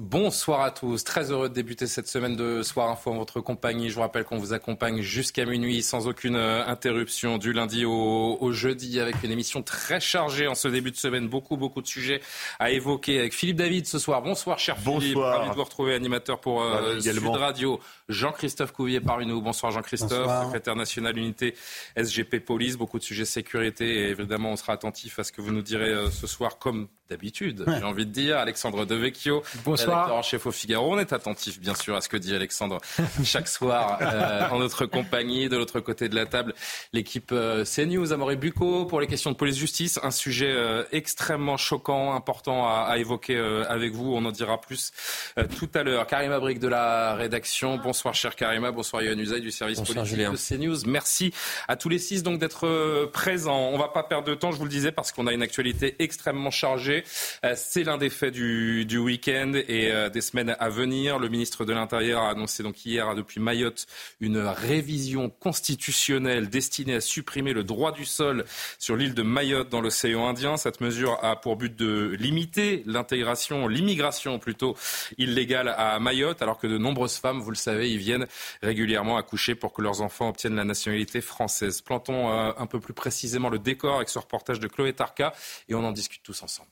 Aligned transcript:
Bonsoir 0.00 0.62
à 0.62 0.70
tous, 0.70 1.04
très 1.04 1.30
heureux 1.30 1.50
de 1.50 1.54
débuter 1.54 1.86
cette 1.86 2.08
semaine 2.08 2.34
de 2.34 2.62
Soir 2.62 2.88
Info 2.88 3.10
en 3.10 3.18
votre 3.18 3.42
compagnie. 3.42 3.90
Je 3.90 3.96
vous 3.96 4.00
rappelle 4.00 4.24
qu'on 4.24 4.38
vous 4.38 4.54
accompagne 4.54 5.02
jusqu'à 5.02 5.44
minuit 5.44 5.82
sans 5.82 6.08
aucune 6.08 6.36
euh, 6.36 6.64
interruption 6.66 7.36
du 7.36 7.52
lundi 7.52 7.84
au, 7.84 8.38
au, 8.40 8.50
jeudi 8.50 8.98
avec 8.98 9.16
une 9.22 9.30
émission 9.30 9.62
très 9.62 10.00
chargée 10.00 10.48
en 10.48 10.54
ce 10.54 10.68
début 10.68 10.90
de 10.90 10.96
semaine. 10.96 11.28
Beaucoup, 11.28 11.58
beaucoup 11.58 11.82
de 11.82 11.86
sujets 11.86 12.22
à 12.58 12.70
évoquer 12.70 13.18
avec 13.18 13.34
Philippe 13.34 13.58
David 13.58 13.86
ce 13.86 13.98
soir. 13.98 14.22
Bonsoir 14.22 14.58
cher 14.58 14.76
Bonsoir. 14.82 15.02
Philippe, 15.02 15.18
ravi 15.18 15.50
de 15.50 15.54
vous 15.54 15.64
retrouver 15.64 15.94
animateur 15.94 16.40
pour 16.40 16.62
euh, 16.62 16.98
Sud 16.98 17.26
Radio. 17.26 17.78
Jean-Christophe 18.10 18.72
Couvier 18.72 19.00
parmi 19.00 19.24
nous. 19.26 19.40
Bonsoir 19.40 19.72
Jean-Christophe, 19.72 20.44
secrétaire 20.46 20.76
national 20.76 21.16
unité 21.16 21.54
SGP 21.96 22.40
Police. 22.44 22.76
Beaucoup 22.76 22.98
de 22.98 23.04
sujets 23.04 23.24
sécurité 23.24 24.04
et 24.06 24.08
évidemment 24.10 24.50
on 24.52 24.56
sera 24.56 24.72
attentif 24.72 25.18
à 25.18 25.24
ce 25.24 25.32
que 25.32 25.40
vous 25.40 25.52
nous 25.52 25.62
direz 25.62 25.90
euh, 25.90 26.10
ce 26.10 26.26
soir 26.26 26.58
comme 26.58 26.88
d'habitude, 27.08 27.64
j'ai 27.66 27.82
envie 27.84 28.06
de 28.06 28.12
dire. 28.12 28.38
Alexandre 28.38 28.84
Devecchio, 28.86 29.42
Bonsoir. 29.64 30.14
en 30.14 30.22
chef 30.22 30.46
au 30.46 30.52
Figaro. 30.52 30.94
On 30.94 30.98
est 31.00 31.12
attentif, 31.12 31.58
bien 31.58 31.74
sûr, 31.74 31.96
à 31.96 32.00
ce 32.00 32.08
que 32.08 32.16
dit 32.16 32.32
Alexandre 32.36 32.78
chaque 33.24 33.48
soir 33.48 33.98
euh, 34.00 34.48
en 34.50 34.60
notre 34.60 34.86
compagnie. 34.86 35.48
De 35.48 35.56
l'autre 35.56 35.80
côté 35.80 36.08
de 36.08 36.14
la 36.14 36.26
table, 36.26 36.54
l'équipe 36.92 37.32
euh, 37.32 37.64
CNews, 37.64 38.12
Amaury 38.12 38.36
Bucco, 38.36 38.84
pour 38.86 39.00
les 39.00 39.08
questions 39.08 39.32
de 39.32 39.36
police-justice. 39.36 39.98
Un 40.04 40.12
sujet 40.12 40.52
euh, 40.52 40.84
extrêmement 40.92 41.56
choquant, 41.56 42.14
important 42.14 42.68
à, 42.68 42.82
à 42.88 42.98
évoquer 42.98 43.36
euh, 43.36 43.64
avec 43.68 43.92
vous. 43.92 44.14
On 44.14 44.24
en 44.24 44.30
dira 44.30 44.60
plus 44.60 44.92
euh, 45.36 45.48
tout 45.58 45.68
à 45.74 45.82
l'heure. 45.82 46.06
Karima 46.06 46.38
Brick 46.38 46.60
de 46.60 46.68
la 46.68 47.16
rédaction. 47.16 47.76
Bonsoir, 47.78 47.99
cher 48.08 48.34
Karima. 48.34 48.70
Bonsoir, 48.72 49.02
Yann 49.02 49.18
Usaï 49.20 49.40
du 49.40 49.50
service 49.50 49.78
Bonsoir, 49.78 49.96
politique 49.98 50.16
Julien. 50.16 50.32
de 50.32 50.36
CNews. 50.38 50.78
Merci 50.86 51.32
à 51.68 51.76
tous 51.76 51.88
les 51.90 51.98
six 51.98 52.22
donc 52.22 52.38
d'être 52.40 52.66
euh, 52.66 53.06
présents. 53.06 53.68
On 53.72 53.78
va 53.78 53.88
pas 53.88 54.02
perdre 54.02 54.26
de 54.26 54.34
temps, 54.34 54.50
je 54.52 54.56
vous 54.56 54.64
le 54.64 54.70
disais, 54.70 54.90
parce 54.90 55.12
qu'on 55.12 55.26
a 55.26 55.32
une 55.32 55.42
actualité 55.42 55.96
extrêmement 55.98 56.50
chargée. 56.50 57.04
Euh, 57.44 57.52
C'est 57.56 57.84
l'un 57.84 57.98
des 57.98 58.08
faits 58.10 58.32
du, 58.32 58.84
du 58.86 58.96
week-end 58.98 59.52
et 59.54 59.92
euh, 59.92 60.08
des 60.08 60.22
semaines 60.22 60.56
à 60.58 60.68
venir. 60.70 61.18
Le 61.18 61.28
ministre 61.28 61.64
de 61.66 61.72
l'Intérieur 61.74 62.22
a 62.22 62.30
annoncé 62.30 62.62
donc 62.62 62.84
hier 62.86 63.14
depuis 63.14 63.38
Mayotte 63.38 63.86
une 64.20 64.38
révision 64.38 65.28
constitutionnelle 65.28 66.48
destinée 66.48 66.94
à 66.94 67.00
supprimer 67.00 67.52
le 67.52 67.64
droit 67.64 67.92
du 67.92 68.04
sol 68.06 68.44
sur 68.78 68.96
l'île 68.96 69.14
de 69.14 69.22
Mayotte 69.22 69.68
dans 69.68 69.82
l'océan 69.82 70.26
Indien. 70.26 70.56
Cette 70.56 70.80
mesure 70.80 71.18
a 71.22 71.36
pour 71.36 71.56
but 71.56 71.76
de 71.76 72.16
limiter 72.18 72.82
l'intégration, 72.86 73.68
l'immigration 73.68 74.38
plutôt 74.38 74.74
illégale 75.18 75.68
à 75.76 75.98
Mayotte, 76.00 76.40
alors 76.42 76.58
que 76.58 76.66
de 76.66 76.78
nombreuses 76.78 77.16
femmes, 77.16 77.40
vous 77.40 77.50
le 77.50 77.56
savez, 77.56 77.89
y 77.90 77.98
viennent 77.98 78.26
régulièrement 78.62 79.16
accoucher 79.16 79.54
pour 79.54 79.72
que 79.72 79.82
leurs 79.82 80.00
enfants 80.00 80.28
obtiennent 80.28 80.56
la 80.56 80.64
nationalité 80.64 81.20
française. 81.20 81.80
Plantons 81.80 82.30
euh, 82.30 82.52
un 82.56 82.66
peu 82.66 82.80
plus 82.80 82.94
précisément 82.94 83.48
le 83.48 83.58
décor 83.58 83.96
avec 83.96 84.08
ce 84.08 84.18
reportage 84.18 84.60
de 84.60 84.68
Chloé 84.68 84.92
Tarka 84.92 85.32
et 85.68 85.74
on 85.74 85.84
en 85.84 85.92
discute 85.92 86.22
tous 86.22 86.42
ensemble. 86.42 86.70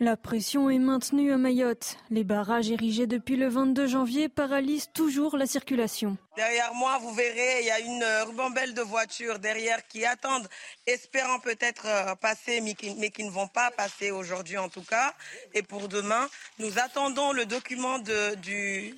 La 0.00 0.16
pression 0.16 0.70
est 0.70 0.78
maintenue 0.78 1.32
à 1.32 1.38
Mayotte. 1.38 1.96
Les 2.10 2.22
barrages 2.22 2.70
érigés 2.70 3.08
depuis 3.08 3.34
le 3.34 3.48
22 3.48 3.88
janvier 3.88 4.28
paralysent 4.28 4.92
toujours 4.94 5.36
la 5.36 5.44
circulation. 5.44 6.16
Derrière 6.36 6.72
moi, 6.72 6.98
vous 6.98 7.12
verrez, 7.14 7.62
il 7.62 7.66
y 7.66 7.70
a 7.72 7.80
une 7.80 8.04
euh, 8.04 8.24
ribambelle 8.26 8.74
de 8.74 8.82
voitures 8.82 9.40
derrière 9.40 9.84
qui 9.88 10.04
attendent, 10.04 10.46
espérant 10.86 11.40
peut-être 11.40 11.86
euh, 11.86 12.14
passer, 12.14 12.60
mais 12.60 12.74
qui, 12.74 13.24
ne 13.24 13.30
vont 13.30 13.48
pas 13.48 13.72
passer 13.72 14.12
aujourd'hui 14.12 14.56
en 14.56 14.68
tout 14.68 14.84
cas. 14.84 15.14
Et 15.52 15.62
pour 15.62 15.88
demain, 15.88 16.28
nous 16.60 16.78
attendons 16.78 17.32
le 17.32 17.44
document 17.44 17.98
du 17.98 18.94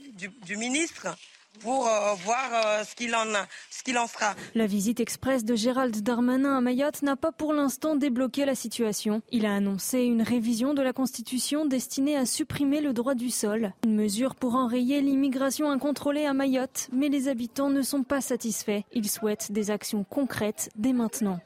ministre 0.58 1.16
pour 1.58 1.86
euh, 1.86 2.14
voir 2.24 2.48
euh, 2.52 2.84
ce 2.84 2.94
qu'il 2.94 3.14
en, 3.14 3.34
a- 3.34 3.46
ce 3.70 3.82
qu'il 3.82 3.98
en 3.98 4.06
sera. 4.06 4.34
La 4.54 4.66
visite 4.66 5.00
express 5.00 5.44
de 5.44 5.54
Gérald 5.54 6.00
Darmanin 6.02 6.56
à 6.56 6.60
Mayotte 6.60 7.02
n'a 7.02 7.16
pas 7.16 7.32
pour 7.32 7.52
l'instant 7.52 7.96
débloqué 7.96 8.44
la 8.46 8.54
situation. 8.54 9.20
Il 9.30 9.44
a 9.44 9.54
annoncé 9.54 10.00
une 10.04 10.22
révision 10.22 10.72
de 10.74 10.82
la 10.82 10.92
Constitution 10.92 11.66
destinée 11.66 12.16
à 12.16 12.24
supprimer 12.26 12.80
le 12.80 12.92
droit 12.92 13.14
du 13.14 13.30
sol. 13.30 13.72
Une 13.84 13.94
mesure 13.96 14.34
pour 14.36 14.54
enrayer 14.54 15.00
l'immigration 15.02 15.70
incontrôlée 15.70 16.24
à 16.24 16.32
Mayotte, 16.32 16.88
mais 16.92 17.08
les 17.08 17.28
habitants 17.28 17.70
ne 17.70 17.82
sont 17.82 18.04
pas 18.04 18.20
satisfaits. 18.20 18.82
Ils 18.92 19.08
souhaitent 19.10 19.52
des 19.52 19.70
actions 19.70 20.04
concrètes 20.04 20.70
dès 20.76 20.92
maintenant. 20.92 21.40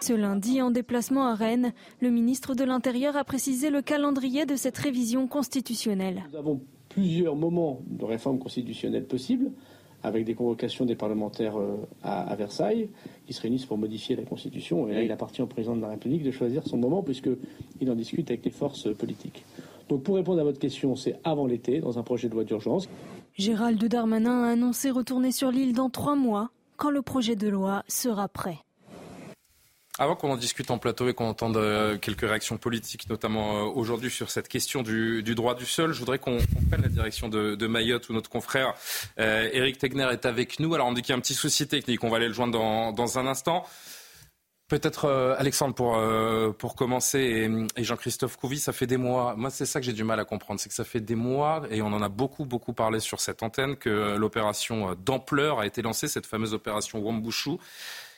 Ce 0.00 0.12
lundi, 0.12 0.60
en 0.60 0.70
déplacement 0.70 1.26
à 1.28 1.34
Rennes, 1.34 1.72
le 2.00 2.10
ministre 2.10 2.54
de 2.54 2.62
l'Intérieur 2.64 3.16
a 3.16 3.24
précisé 3.24 3.70
le 3.70 3.80
calendrier 3.80 4.44
de 4.44 4.54
cette 4.54 4.76
révision 4.76 5.26
constitutionnelle. 5.26 6.24
Nous 6.30 6.38
avons 6.38 6.60
plusieurs 6.94 7.34
moments 7.34 7.80
de 7.86 8.04
réforme 8.04 8.38
constitutionnelle 8.38 9.04
possibles, 9.04 9.50
avec 10.04 10.24
des 10.24 10.34
convocations 10.34 10.84
des 10.84 10.94
parlementaires 10.94 11.58
euh, 11.58 11.76
à, 12.02 12.22
à 12.30 12.36
Versailles, 12.36 12.88
qui 13.26 13.32
se 13.32 13.40
réunissent 13.42 13.66
pour 13.66 13.78
modifier 13.78 14.14
la 14.14 14.22
Constitution. 14.22 14.88
Et 14.88 14.94
là, 14.94 15.02
il 15.02 15.10
appartient 15.10 15.42
au 15.42 15.46
président 15.46 15.76
de 15.76 15.80
la 15.80 15.88
République 15.88 16.22
de 16.22 16.30
choisir 16.30 16.62
son 16.64 16.76
moment, 16.76 17.02
puisqu'il 17.02 17.90
en 17.90 17.94
discute 17.94 18.30
avec 18.30 18.44
les 18.44 18.50
forces 18.50 18.86
euh, 18.86 18.94
politiques. 18.94 19.44
Donc, 19.88 20.02
pour 20.04 20.14
répondre 20.14 20.40
à 20.40 20.44
votre 20.44 20.60
question, 20.60 20.94
c'est 20.94 21.18
avant 21.24 21.46
l'été, 21.46 21.80
dans 21.80 21.98
un 21.98 22.02
projet 22.02 22.28
de 22.28 22.34
loi 22.34 22.44
d'urgence. 22.44 22.88
Gérald 23.34 23.82
Darmanin 23.84 24.44
a 24.44 24.50
annoncé 24.52 24.90
retourner 24.90 25.32
sur 25.32 25.50
l'île 25.50 25.72
dans 25.72 25.90
trois 25.90 26.14
mois, 26.14 26.50
quand 26.76 26.90
le 26.90 27.02
projet 27.02 27.34
de 27.34 27.48
loi 27.48 27.82
sera 27.88 28.28
prêt. 28.28 28.58
Avant 29.96 30.16
qu'on 30.16 30.32
en 30.32 30.36
discute 30.36 30.72
en 30.72 30.78
plateau 30.78 31.08
et 31.08 31.14
qu'on 31.14 31.28
entende 31.28 31.56
euh, 31.56 31.96
quelques 31.98 32.22
réactions 32.28 32.56
politiques, 32.56 33.08
notamment 33.08 33.58
euh, 33.58 33.60
aujourd'hui 33.62 34.10
sur 34.10 34.28
cette 34.28 34.48
question 34.48 34.82
du, 34.82 35.22
droit 35.36 35.54
du 35.54 35.66
sol, 35.66 35.92
je 35.92 36.00
voudrais 36.00 36.18
qu'on 36.18 36.38
prenne 36.68 36.82
la 36.82 36.88
direction 36.88 37.28
de, 37.28 37.66
Mayotte 37.68 38.08
où 38.08 38.12
notre 38.12 38.28
confrère 38.28 38.74
euh, 39.20 39.48
Eric 39.52 39.78
Tegner 39.78 40.08
est 40.10 40.26
avec 40.26 40.58
nous. 40.58 40.74
Alors 40.74 40.88
on 40.88 40.92
dit 40.92 41.02
qu'il 41.02 41.10
y 41.10 41.12
a 41.12 41.16
un 41.16 41.20
petit 41.20 41.34
souci 41.34 41.68
technique, 41.68 42.02
on 42.02 42.08
va 42.08 42.16
aller 42.16 42.26
le 42.26 42.34
joindre 42.34 42.92
dans, 42.92 43.18
un 43.18 43.26
instant. 43.28 43.64
Peut-être 44.66 45.04
euh, 45.04 45.36
Alexandre 45.38 45.74
pour, 45.74 45.96
pour 46.56 46.74
commencer 46.74 47.48
et, 47.76 47.84
Jean-Christophe 47.84 48.36
Couvi, 48.36 48.58
ça 48.58 48.72
fait 48.72 48.88
des 48.88 48.96
mois, 48.96 49.36
moi 49.36 49.50
c'est 49.50 49.66
ça 49.66 49.78
que 49.78 49.86
j'ai 49.86 49.92
du 49.92 50.02
mal 50.02 50.18
à 50.18 50.24
comprendre, 50.24 50.58
c'est 50.58 50.68
que 50.68 50.74
ça 50.74 50.84
fait 50.84 51.00
des 51.00 51.14
mois 51.14 51.62
et 51.70 51.82
on 51.82 51.92
en 51.92 52.02
a 52.02 52.08
beaucoup 52.08 52.46
beaucoup 52.46 52.72
parlé 52.72 52.98
sur 52.98 53.20
cette 53.20 53.44
antenne 53.44 53.76
que 53.76 54.16
l'opération 54.16 54.96
d'ampleur 54.96 55.60
a 55.60 55.66
été 55.66 55.82
lancée, 55.82 56.08
cette 56.08 56.26
fameuse 56.26 56.52
opération 56.52 56.98
Wambushu. 56.98 57.58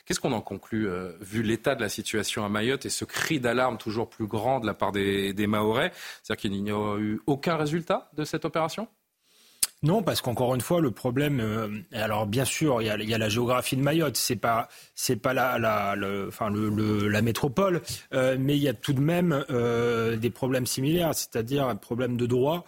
Qu'est-ce 0.07 0.21
qu'on 0.21 0.31
en 0.31 0.39
conclut, 0.39 0.87
euh, 0.87 1.11
vu 1.19 1.43
l'état 1.43 1.75
de 1.75 1.81
la 1.81 1.89
situation 1.89 2.45
à 2.45 2.49
Mayotte 2.49 2.85
et 2.85 2.89
ce 2.89 3.03
cri 3.03 3.41
d'alarme 3.41 3.77
toujours 3.77 4.09
plus 4.09 4.25
grand 4.25 4.61
de 4.61 4.65
la 4.65 4.73
part 4.73 4.93
des, 4.93 5.33
des 5.33 5.47
C'est-à-dire 5.47 6.37
qu'il 6.37 6.63
n'y 6.63 6.71
a 6.71 6.97
eu 6.97 7.19
aucun 7.27 7.57
résultat 7.57 8.09
de 8.13 8.23
cette 8.23 8.45
opération? 8.45 8.87
Non, 9.83 10.01
parce 10.01 10.21
qu'encore 10.21 10.55
une 10.55 10.61
fois, 10.61 10.81
le 10.81 10.89
problème. 10.89 11.39
euh, 11.39 11.67
alors, 11.91 12.25
bien 12.25 12.45
sûr, 12.45 12.81
il 12.81 12.85
y 12.87 13.13
a, 13.13 13.17
la 13.17 13.29
géographie 13.29 13.75
de 13.77 13.81
Mayotte. 13.83 14.17
C'est 14.17 14.35
pas, 14.35 14.69
c'est 14.95 15.17
pas 15.17 15.33
la, 15.35 15.59
la, 15.59 15.95
enfin, 16.27 16.49
le, 16.49 16.69
le- 16.69 17.07
la 17.07 17.21
métropole, 17.21 17.81
euh, 18.11 18.37
mais 18.39 18.57
il 18.57 18.63
y 18.63 18.67
a 18.69 18.73
tout 18.73 18.93
de 18.93 18.99
même 18.99 19.45
euh, 19.51 20.15
des 20.17 20.31
problèmes 20.31 20.65
similaires, 20.65 21.13
c'est-à-dire 21.13 21.67
un 21.67 21.75
problème 21.75 22.17
de 22.17 22.25
droit 22.25 22.65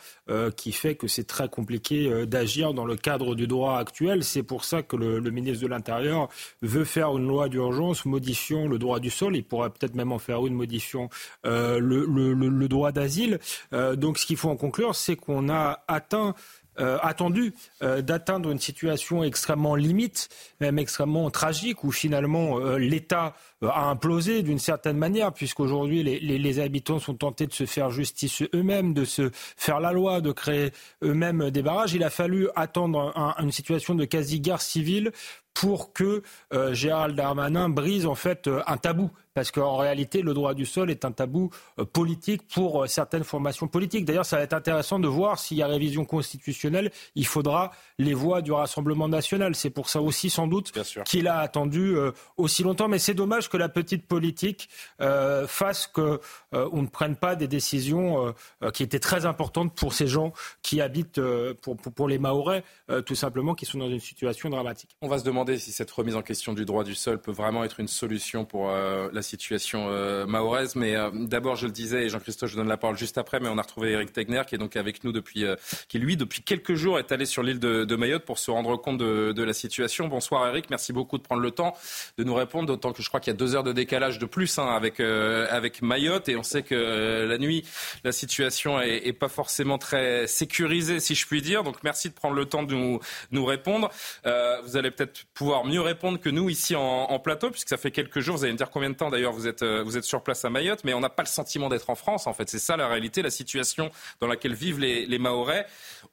qui 0.55 0.71
fait 0.73 0.93
que 0.93 1.07
c'est 1.07 1.23
très 1.23 1.49
compliqué 1.49 2.27
d'agir 2.27 2.75
dans 2.75 2.85
le 2.85 2.95
cadre 2.95 3.33
du 3.33 3.47
droit 3.47 3.79
actuel. 3.79 4.23
C'est 4.23 4.43
pour 4.43 4.63
ça 4.63 4.83
que 4.83 4.95
le, 4.95 5.17
le 5.17 5.31
ministre 5.31 5.63
de 5.63 5.67
l'Intérieur 5.67 6.29
veut 6.61 6.83
faire 6.85 7.17
une 7.17 7.27
loi 7.27 7.49
d'urgence 7.49 8.05
modifiant 8.05 8.67
le 8.67 8.77
droit 8.77 8.99
du 8.99 9.09
sol. 9.09 9.35
Il 9.35 9.43
pourrait 9.43 9.71
peut-être 9.71 9.95
même 9.95 10.11
en 10.11 10.19
faire 10.19 10.45
une 10.45 10.53
modifiant 10.53 11.09
le, 11.43 12.67
droit 12.67 12.91
d'asile. 12.91 13.39
Donc, 13.71 14.19
ce 14.19 14.27
qu'il 14.27 14.37
faut 14.37 14.49
en 14.49 14.55
conclure, 14.55 14.93
c'est 14.93 15.15
qu'on 15.15 15.49
a 15.49 15.83
atteint 15.87 16.35
euh, 16.79 16.97
attendu 17.01 17.53
euh, 17.83 18.01
d'atteindre 18.01 18.51
une 18.51 18.59
situation 18.59 19.23
extrêmement 19.23 19.75
limite, 19.75 20.29
même 20.59 20.79
extrêmement 20.79 21.29
tragique, 21.29 21.83
où 21.83 21.91
finalement 21.91 22.59
euh, 22.59 22.77
l'État 22.77 23.35
a 23.61 23.89
implosé 23.89 24.41
d'une 24.41 24.59
certaine 24.59 24.97
manière, 24.97 25.33
puisqu'aujourd'hui 25.33 26.03
les, 26.03 26.19
les, 26.19 26.37
les 26.37 26.59
habitants 26.59 26.99
sont 26.99 27.15
tentés 27.15 27.47
de 27.47 27.53
se 27.53 27.65
faire 27.65 27.89
justice 27.89 28.41
eux-mêmes, 28.53 28.93
de 28.93 29.05
se 29.05 29.31
faire 29.33 29.79
la 29.79 29.91
loi, 29.91 30.21
de 30.21 30.31
créer 30.31 30.71
eux-mêmes 31.03 31.49
des 31.51 31.61
barrages. 31.61 31.93
Il 31.93 32.03
a 32.03 32.09
fallu 32.09 32.47
attendre 32.55 33.11
un- 33.17 33.35
une 33.43 33.51
situation 33.51 33.95
de 33.95 34.05
quasi-guerre 34.05 34.61
civile 34.61 35.11
pour 35.53 35.91
que 35.91 36.21
euh, 36.53 36.73
Gérald 36.73 37.15
Darmanin 37.17 37.67
brise 37.67 38.05
en 38.05 38.15
fait 38.15 38.47
euh, 38.47 38.61
un 38.65 38.77
tabou, 38.77 39.09
parce 39.33 39.51
qu'en 39.51 39.75
réalité, 39.77 40.21
le 40.21 40.33
droit 40.33 40.53
du 40.53 40.65
sol 40.65 40.89
est 40.89 41.03
un 41.05 41.11
tabou 41.11 41.49
politique 41.93 42.41
pour 42.53 42.87
certaines 42.87 43.23
formations 43.23 43.67
politiques. 43.67 44.05
D'ailleurs, 44.05 44.25
ça 44.25 44.37
va 44.37 44.43
être 44.43 44.53
intéressant 44.53 44.99
de 44.99 45.07
voir 45.07 45.39
s'il 45.39 45.57
y 45.57 45.61
a 45.63 45.67
révision 45.67 46.03
constitutionnelle, 46.05 46.91
il 47.15 47.25
faudra 47.25 47.71
les 47.97 48.13
voix 48.13 48.41
du 48.41 48.51
Rassemblement 48.51 49.07
national. 49.07 49.55
C'est 49.55 49.69
pour 49.69 49.89
ça 49.89 50.01
aussi, 50.01 50.29
sans 50.29 50.47
doute, 50.47 50.71
qu'il 51.05 51.27
a 51.27 51.39
attendu 51.39 51.95
aussi 52.37 52.63
longtemps. 52.63 52.87
Mais 52.89 52.99
c'est 52.99 53.13
dommage 53.13 53.48
que 53.49 53.57
la 53.57 53.69
petite 53.69 54.07
politique 54.07 54.69
fasse 54.99 55.87
qu'on 55.87 56.19
ne 56.53 56.87
prenne 56.87 57.15
pas 57.15 57.35
des 57.35 57.47
décisions 57.47 58.33
qui 58.73 58.83
étaient 58.83 58.99
très 58.99 59.25
importantes 59.25 59.75
pour 59.75 59.93
ces 59.93 60.07
gens 60.07 60.33
qui 60.61 60.81
habitent, 60.81 61.21
pour, 61.61 61.77
pour, 61.77 62.07
les 62.07 62.19
Mahorais, 62.19 62.63
tout 63.05 63.15
simplement, 63.15 63.55
qui 63.55 63.65
sont 63.65 63.79
dans 63.79 63.89
une 63.89 63.99
situation 63.99 64.49
dramatique. 64.49 64.95
On 65.01 65.07
va 65.07 65.19
se 65.19 65.23
demander 65.23 65.57
si 65.57 65.71
cette 65.71 65.91
remise 65.91 66.15
en 66.15 66.21
question 66.21 66.53
du 66.53 66.65
droit 66.65 66.83
du 66.83 66.95
sol 66.95 67.19
peut 67.19 67.31
vraiment 67.31 67.63
être 67.63 67.79
une 67.79 67.87
solution 67.87 68.45
pour 68.45 68.69
euh, 68.69 69.09
la 69.13 69.21
situation 69.21 69.87
euh, 69.89 70.25
mahoraise. 70.25 70.75
Mais 70.75 70.95
euh, 70.95 71.09
d'abord, 71.13 71.55
je 71.55 71.65
le 71.65 71.71
disais, 71.71 72.05
et 72.05 72.09
Jean-Christophe, 72.09 72.51
je 72.51 72.55
donne 72.55 72.67
la 72.67 72.77
parole 72.77 72.97
juste 72.97 73.17
après, 73.17 73.39
mais 73.39 73.49
on 73.49 73.57
a 73.57 73.61
retrouvé 73.61 73.91
Eric 73.91 74.13
Tegner, 74.13 74.41
qui 74.47 74.55
est 74.55 74.57
donc 74.57 74.75
avec 74.75 75.03
nous 75.03 75.11
depuis, 75.11 75.45
qui 75.87 75.99
lui, 75.99 76.17
depuis 76.17 76.41
quelques 76.41 76.75
jours, 76.75 76.99
est 76.99 77.11
allé 77.11 77.25
sur 77.25 77.43
l'île 77.43 77.59
de, 77.59 77.95
Mayotte 77.99 78.23
pour 78.23 78.39
se 78.39 78.49
rendre 78.49 78.77
compte 78.77 78.97
de, 78.97 79.43
la 79.43 79.53
situation. 79.53 80.07
Bonsoir 80.07 80.47
Eric, 80.47 80.69
merci 80.69 80.93
beaucoup 80.93 81.17
de 81.17 81.23
prendre 81.23 81.41
le 81.41 81.51
temps 81.51 81.73
de 82.17 82.23
nous 82.23 82.33
répondre, 82.33 82.67
d'autant 82.67 82.93
que 82.93 83.01
je 83.01 83.07
crois 83.07 83.19
qu'il 83.19 83.31
y 83.31 83.35
a 83.35 83.37
deux 83.39 83.55
heures 83.55 83.63
de 83.63 83.73
décalage 83.73 84.19
de 84.19 84.25
plus 84.25 84.59
hein, 84.59 84.67
avec, 84.67 84.99
avec 84.99 85.81
Mayotte, 85.81 86.29
et 86.29 86.35
on 86.35 86.43
sait 86.43 86.61
que 86.61 87.25
la 87.27 87.37
nuit, 87.37 87.65
la 88.03 88.11
situation 88.11 88.79
est, 88.79 89.07
est, 89.07 89.13
pas 89.13 89.29
forcément 89.29 89.77
très 89.77 90.27
sécurisée, 90.27 90.99
si 90.99 91.15
je 91.15 91.25
puis 91.25 91.41
dire. 91.41 91.63
Donc 91.63 91.77
merci 91.83 92.09
de 92.09 92.13
prendre 92.13 92.35
le 92.35 92.45
temps 92.45 92.63
de 92.63 92.75
nous, 92.75 92.99
nous 93.31 93.45
répondre. 93.45 93.89
vous 94.23 94.77
allez 94.77 94.91
peut-être 94.91 95.25
pouvoir 95.33 95.65
mieux 95.65 95.81
répondre 95.81 96.19
que 96.19 96.29
nous 96.29 96.49
ici 96.49 96.75
en, 96.75 97.19
plateau, 97.19 97.49
puisque 97.49 97.69
ça 97.69 97.77
fait 97.77 97.91
quelques 97.91 98.19
jours. 98.19 98.37
Vous 98.37 98.43
allez 98.43 98.53
me 98.53 98.57
dire 98.57 98.69
combien 98.69 98.89
de 98.89 98.95
temps 98.95 99.09
d'ailleurs 99.09 99.33
vous 99.33 99.47
êtes, 99.47 99.63
euh, 99.63 99.83
vous 99.83 99.97
êtes 99.97 100.03
sur 100.03 100.23
place 100.23 100.45
à 100.45 100.49
Mayotte, 100.49 100.83
mais 100.83 100.93
on 100.93 100.99
n'a 100.99 101.09
pas 101.09 101.23
le 101.23 101.27
sentiment 101.27 101.69
d'être 101.69 101.89
en 101.89 101.95
France. 101.95 102.27
En 102.27 102.33
fait, 102.33 102.49
c'est 102.49 102.59
ça 102.59 102.77
la 102.77 102.87
réalité, 102.87 103.21
la 103.21 103.29
situation 103.29 103.91
dans 104.19 104.27
laquelle 104.27 104.53
vivent 104.53 104.79
les, 104.79 105.05
les 105.05 105.19
Mahorais. 105.19 105.65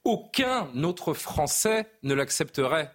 Aucun 0.03 0.67
autre 0.83 1.13
Français 1.13 1.87
ne 2.03 2.13
l'accepterait. 2.13 2.91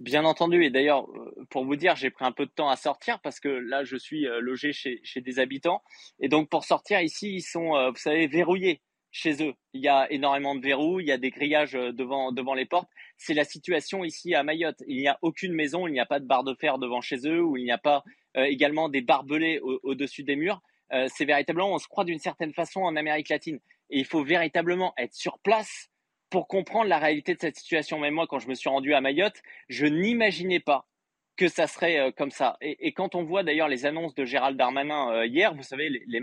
Bien 0.00 0.24
entendu. 0.24 0.64
Et 0.64 0.70
d'ailleurs, 0.70 1.08
euh, 1.10 1.46
pour 1.50 1.64
vous 1.64 1.76
dire, 1.76 1.94
j'ai 1.94 2.10
pris 2.10 2.24
un 2.24 2.32
peu 2.32 2.46
de 2.46 2.50
temps 2.50 2.68
à 2.68 2.76
sortir 2.76 3.20
parce 3.20 3.38
que 3.38 3.48
là, 3.48 3.84
je 3.84 3.96
suis 3.96 4.26
euh, 4.26 4.40
logé 4.40 4.72
chez, 4.72 5.00
chez 5.04 5.20
des 5.20 5.38
habitants. 5.38 5.82
Et 6.18 6.28
donc, 6.28 6.48
pour 6.48 6.64
sortir 6.64 7.00
ici, 7.00 7.34
ils 7.36 7.42
sont, 7.42 7.90
vous 7.90 7.96
savez, 7.96 8.26
verrouillés 8.26 8.80
chez 9.12 9.42
eux. 9.42 9.54
Il 9.72 9.82
y 9.82 9.88
a 9.88 10.10
énormément 10.10 10.54
de 10.54 10.60
verrous, 10.60 11.00
il 11.00 11.06
y 11.06 11.12
a 11.12 11.18
des 11.18 11.30
grillages 11.30 11.72
devant, 11.72 12.32
devant 12.32 12.54
les 12.54 12.66
portes 12.66 12.88
c'est 13.20 13.34
la 13.34 13.44
situation 13.44 14.02
ici 14.02 14.34
à 14.34 14.42
Mayotte. 14.42 14.82
Il 14.86 14.96
n'y 14.96 15.06
a 15.06 15.18
aucune 15.20 15.52
maison, 15.52 15.86
il 15.86 15.92
n'y 15.92 16.00
a 16.00 16.06
pas 16.06 16.20
de 16.20 16.26
barre 16.26 16.42
de 16.42 16.54
fer 16.54 16.78
devant 16.78 17.02
chez 17.02 17.28
eux, 17.28 17.42
ou 17.42 17.58
il 17.58 17.64
n'y 17.64 17.70
a 17.70 17.78
pas 17.78 18.02
euh, 18.38 18.44
également 18.44 18.88
des 18.88 19.02
barbelés 19.02 19.60
au-dessus 19.60 20.24
des 20.24 20.36
murs. 20.36 20.62
Euh, 20.92 21.06
c'est 21.14 21.26
véritablement, 21.26 21.70
on 21.72 21.78
se 21.78 21.86
croit 21.86 22.04
d'une 22.04 22.18
certaine 22.18 22.54
façon 22.54 22.80
en 22.80 22.96
Amérique 22.96 23.28
latine. 23.28 23.60
Et 23.90 23.98
il 23.98 24.06
faut 24.06 24.24
véritablement 24.24 24.94
être 24.96 25.14
sur 25.14 25.38
place 25.40 25.90
pour 26.30 26.48
comprendre 26.48 26.88
la 26.88 26.98
réalité 26.98 27.34
de 27.34 27.40
cette 27.40 27.56
situation. 27.56 27.98
Même 27.98 28.14
moi, 28.14 28.26
quand 28.28 28.38
je 28.38 28.48
me 28.48 28.54
suis 28.54 28.68
rendu 28.68 28.94
à 28.94 29.00
Mayotte, 29.00 29.42
je 29.68 29.86
n'imaginais 29.86 30.60
pas 30.60 30.86
que 31.36 31.48
ça 31.48 31.66
serait 31.66 31.98
euh, 31.98 32.10
comme 32.10 32.30
ça. 32.30 32.56
Et, 32.60 32.92
quand 32.92 33.14
on 33.14 33.24
voit 33.24 33.42
d'ailleurs 33.42 33.68
les 33.68 33.86
annonces 33.86 34.14
de 34.14 34.24
Gérald 34.24 34.56
Darmanin 34.56 35.24
hier, 35.24 35.54
vous 35.54 35.62
savez, 35.62 35.88
les, 35.88 36.02
les 36.06 36.20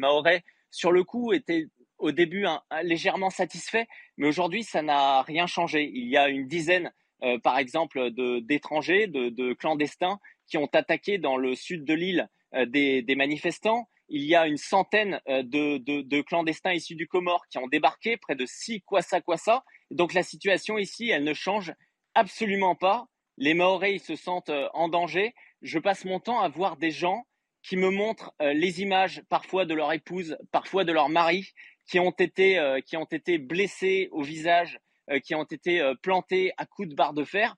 sur 0.71 0.91
le 0.91 1.03
coup, 1.03 1.33
étaient 1.33 1.67
au 1.97 2.11
début 2.11 2.45
légèrement 2.83 3.29
satisfait, 3.29 3.87
mais 4.17 4.27
aujourd'hui, 4.27 4.63
ça 4.63 4.81
n'a 4.81 5.21
rien 5.21 5.47
changé. 5.47 5.89
Il 5.93 6.07
y 6.07 6.17
a 6.17 6.29
une 6.29 6.47
dizaine, 6.47 6.91
euh, 7.23 7.39
par 7.39 7.57
exemple, 7.57 8.11
d'étrangers, 8.41 9.07
de, 9.07 9.53
clandestins 9.53 10.19
qui 10.47 10.57
ont 10.57 10.69
attaqué 10.73 11.17
dans 11.17 11.37
le 11.37 11.55
sud 11.55 11.83
de 11.85 11.93
l'île 11.93 12.29
euh, 12.53 12.65
des, 12.65 13.15
manifestants. 13.15 13.87
Il 14.09 14.23
y 14.23 14.35
a 14.35 14.47
une 14.47 14.57
centaine 14.57 15.19
euh, 15.27 15.43
de, 15.43 16.21
clandestins 16.21 16.73
issus 16.73 16.95
du 16.95 17.07
Comore 17.07 17.47
qui 17.49 17.57
ont 17.57 17.67
débarqué, 17.67 18.17
près 18.17 18.35
de 18.35 18.45
six 18.45 18.81
Kwassa 18.81 19.21
Kwassa. 19.21 19.63
Donc 19.91 20.13
la 20.13 20.23
situation 20.23 20.77
ici, 20.77 21.09
elle 21.09 21.23
ne 21.23 21.33
change 21.33 21.73
absolument 22.13 22.75
pas. 22.75 23.07
Les 23.37 23.53
Maoris 23.53 24.03
se 24.03 24.15
sentent 24.15 24.51
en 24.73 24.89
danger. 24.89 25.33
Je 25.61 25.79
passe 25.79 26.05
mon 26.05 26.19
temps 26.19 26.39
à 26.39 26.49
voir 26.49 26.77
des 26.77 26.91
gens 26.91 27.25
qui 27.63 27.77
me 27.77 27.89
montrent 27.89 28.33
les 28.39 28.81
images 28.81 29.21
parfois 29.29 29.65
de 29.65 29.73
leur 29.73 29.91
épouse, 29.93 30.37
parfois 30.51 30.83
de 30.85 30.91
leur 30.91 31.09
mari, 31.09 31.53
qui 31.87 31.99
ont 31.99 32.11
été, 32.11 32.59
euh, 32.59 32.81
qui 32.81 32.97
ont 32.97 33.05
été 33.05 33.37
blessés 33.37 34.09
au 34.11 34.21
visage, 34.21 34.79
euh, 35.09 35.19
qui 35.19 35.35
ont 35.35 35.43
été 35.43 35.81
euh, 35.81 35.95
plantés 36.01 36.51
à 36.57 36.65
coups 36.65 36.89
de 36.89 36.95
barre 36.95 37.13
de 37.13 37.23
fer. 37.23 37.55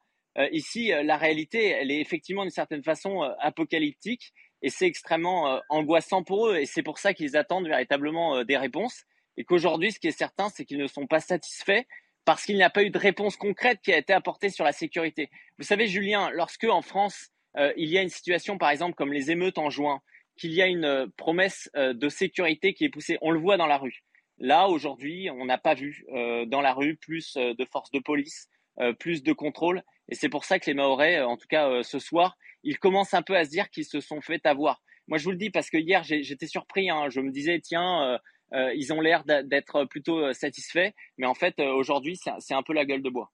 ici, 0.54 0.94
la 1.04 1.18
réalité, 1.18 1.68
elle 1.68 1.92
est 1.92 2.00
effectivement 2.00 2.44
d'une 2.44 2.52
certaine 2.52 2.84
façon 2.84 3.24
apocalyptique 3.40 4.32
et 4.62 4.70
c'est 4.70 4.86
extrêmement 4.86 5.60
angoissant 5.68 6.24
pour 6.24 6.48
eux. 6.48 6.56
Et 6.56 6.66
c'est 6.66 6.84
pour 6.84 6.98
ça 6.98 7.14
qu'ils 7.14 7.36
attendent 7.36 7.68
véritablement 7.68 8.46
des 8.46 8.56
réponses. 8.56 9.04
Et 9.36 9.44
qu'aujourd'hui, 9.44 9.92
ce 9.92 10.00
qui 10.00 10.08
est 10.08 10.18
certain, 10.18 10.48
c'est 10.48 10.64
qu'ils 10.64 10.78
ne 10.78 10.88
sont 10.88 11.08
pas 11.08 11.20
satisfaits 11.20 11.84
parce 12.30 12.46
qu'il 12.46 12.58
n'y 12.58 12.64
a 12.64 12.70
pas 12.70 12.84
eu 12.84 12.92
de 12.92 12.98
réponse 13.00 13.38
concrète 13.38 13.80
qui 13.82 13.92
a 13.92 13.98
été 13.98 14.14
apportée 14.14 14.50
sur 14.50 14.64
la 14.64 14.72
sécurité. 14.72 15.32
Vous 15.58 15.64
savez, 15.64 15.88
Julien, 15.88 16.30
lorsque 16.30 16.66
en 16.66 16.84
France, 16.84 17.30
il 17.76 17.90
y 17.90 17.98
a 17.98 18.04
une 18.04 18.10
situation, 18.10 18.60
par 18.60 18.70
exemple, 18.70 18.94
comme 18.94 19.12
les 19.12 19.32
émeutes 19.32 19.58
en 19.58 19.72
juin, 19.72 20.00
qu'il 20.38 20.54
y 20.54 20.62
a 20.62 20.68
une 20.68 21.12
promesse 21.18 21.72
de 21.76 22.08
sécurité 22.08 22.76
qui 22.76 22.86
est 22.86 22.90
poussée, 22.90 23.18
on 23.24 23.32
le 23.32 23.40
voit 23.40 23.58
dans 23.58 23.66
la 23.66 23.80
rue. 23.80 24.04
Là, 24.38 24.68
aujourd'hui, 24.68 25.32
on 25.32 25.46
n'a 25.46 25.58
pas 25.58 25.74
vu 25.74 26.06
euh, 26.14 26.46
dans 26.46 26.62
la 26.62 26.74
rue 26.74 26.98
plus 26.98 27.36
euh, 27.36 27.56
de 27.56 27.66
forces 27.66 27.90
de 27.90 28.00
police, 28.00 28.48
euh, 28.80 28.94
plus 28.94 29.24
de 29.24 29.34
contrôle. 29.34 29.82
Et 30.08 30.14
c'est 30.14 30.30
pour 30.30 30.46
ça 30.46 30.60
que 30.60 30.68
les 30.68 30.76
Mahorais, 30.76 31.24
en 31.24 31.36
tout 31.36 31.48
cas 31.50 31.82
ce 31.82 31.98
soir, 31.98 32.38
ils 32.62 32.78
commencent 32.78 33.16
un 33.16 33.24
peu 33.24 33.36
à 33.36 33.44
se 33.44 33.50
dire 33.50 33.72
qu'ils 33.72 33.86
se 33.86 34.02
sont 34.02 34.22
fait 34.22 34.46
avoir. 34.46 34.84
Moi, 35.08 35.18
je 35.18 35.24
vous 35.24 35.32
le 35.32 35.38
dis 35.38 35.50
parce 35.50 35.72
que 35.72 35.78
hier, 35.78 36.04
j'étais 36.04 36.46
surpris. 36.46 36.92
Hein. 36.92 37.10
je 37.10 37.22
me 37.22 37.32
disais, 37.32 37.60
tiens, 37.60 38.20
ils 38.54 38.94
ont 38.94 39.02
l'air 39.02 39.24
d'être 39.26 39.86
plutôt 39.86 40.34
satisfaits. 40.34 40.92
Mais 41.18 41.26
en 41.26 41.34
fait, 41.34 41.60
aujourd'hui, 41.60 42.20
c'est 42.40 42.54
un 42.54 42.64
peu 42.64 42.74
la 42.74 42.86
gueule 42.86 43.02
de 43.02 43.10
bois. 43.10 43.32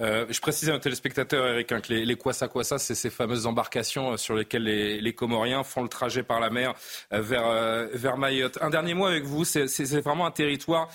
Euh, 0.00 0.26
je 0.30 0.40
précise 0.40 0.70
à 0.70 0.72
nos 0.72 0.78
téléspectateurs, 0.78 1.46
Eric, 1.46 1.70
hein, 1.70 1.80
que 1.80 1.92
les, 1.92 2.04
les 2.06 2.16
Kwassa 2.16 2.48
Kwassa, 2.48 2.78
c'est 2.78 2.94
ces 2.94 3.10
fameuses 3.10 3.46
embarcations 3.46 4.12
euh, 4.12 4.16
sur 4.16 4.34
lesquelles 4.34 4.64
les, 4.64 5.12
Comoriens 5.12 5.62
font 5.64 5.82
le 5.82 5.88
trajet 5.88 6.22
par 6.22 6.40
la 6.40 6.48
mer 6.48 6.74
euh, 7.12 7.20
vers, 7.20 7.88
vers 7.92 8.16
Mayotte. 8.16 8.58
Un 8.62 8.70
dernier 8.70 8.94
mot 8.94 9.06
avec 9.06 9.24
vous, 9.24 9.44
c'est 9.44 9.66
vraiment 10.00 10.26
un 10.26 10.30
territoire 10.30 10.88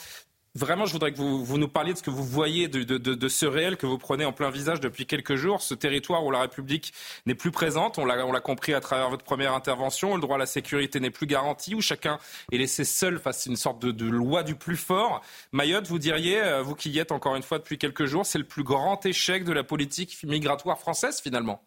Vraiment, 0.57 0.87
je 0.87 0.93
voudrais 0.93 1.11
que 1.11 1.17
vous, 1.17 1.57
nous 1.59 1.67
parliez 1.67 1.93
de 1.93 1.99
ce 1.99 2.03
que 2.03 2.09
vous 2.09 2.23
voyez 2.23 2.67
de, 2.67 3.27
ce 3.27 3.45
réel 3.45 3.77
que 3.77 3.85
vous 3.85 3.99
prenez 3.99 4.25
en 4.25 4.33
plein 4.33 4.49
visage 4.49 4.79
depuis 4.79 5.05
quelques 5.05 5.35
jours, 5.35 5.61
ce 5.61 5.75
territoire 5.75 6.25
où 6.25 6.31
la 6.31 6.41
République 6.41 6.93
n'est 7.27 7.35
plus 7.35 7.51
présente, 7.51 7.99
on 7.99 8.05
l'a 8.05 8.39
compris 8.39 8.73
à 8.73 8.79
travers 8.79 9.11
votre 9.11 9.23
première 9.23 9.53
intervention, 9.53 10.15
le 10.15 10.21
droit 10.21 10.37
à 10.37 10.39
la 10.39 10.47
sécurité 10.47 10.99
n'est 10.99 11.11
plus 11.11 11.27
garanti, 11.27 11.75
où 11.75 11.81
chacun 11.81 12.17
est 12.51 12.57
laissé 12.57 12.85
seul 12.85 13.19
face 13.19 13.45
à 13.45 13.51
une 13.51 13.55
sorte 13.55 13.85
de, 13.85 14.09
loi 14.09 14.41
du 14.41 14.55
plus 14.55 14.77
fort. 14.77 15.21
Mayotte, 15.51 15.85
vous 15.85 15.99
diriez, 15.99 16.41
euh, 16.41 16.63
vous 16.63 16.73
qui 16.73 16.89
y 16.89 16.97
êtes 16.97 17.11
encore 17.11 17.35
une 17.35 17.43
fois 17.43 17.59
depuis 17.59 17.77
quelques 17.77 18.05
jours, 18.05 18.25
c'est 18.25 18.39
le 18.39 18.47
plus 18.47 18.63
grand 18.63 19.05
échec 19.05 19.43
de 19.43 19.53
la 19.53 19.63
politique 19.63 20.17
migratoire 20.23 20.79
française 20.79 21.21
finalement 21.21 21.61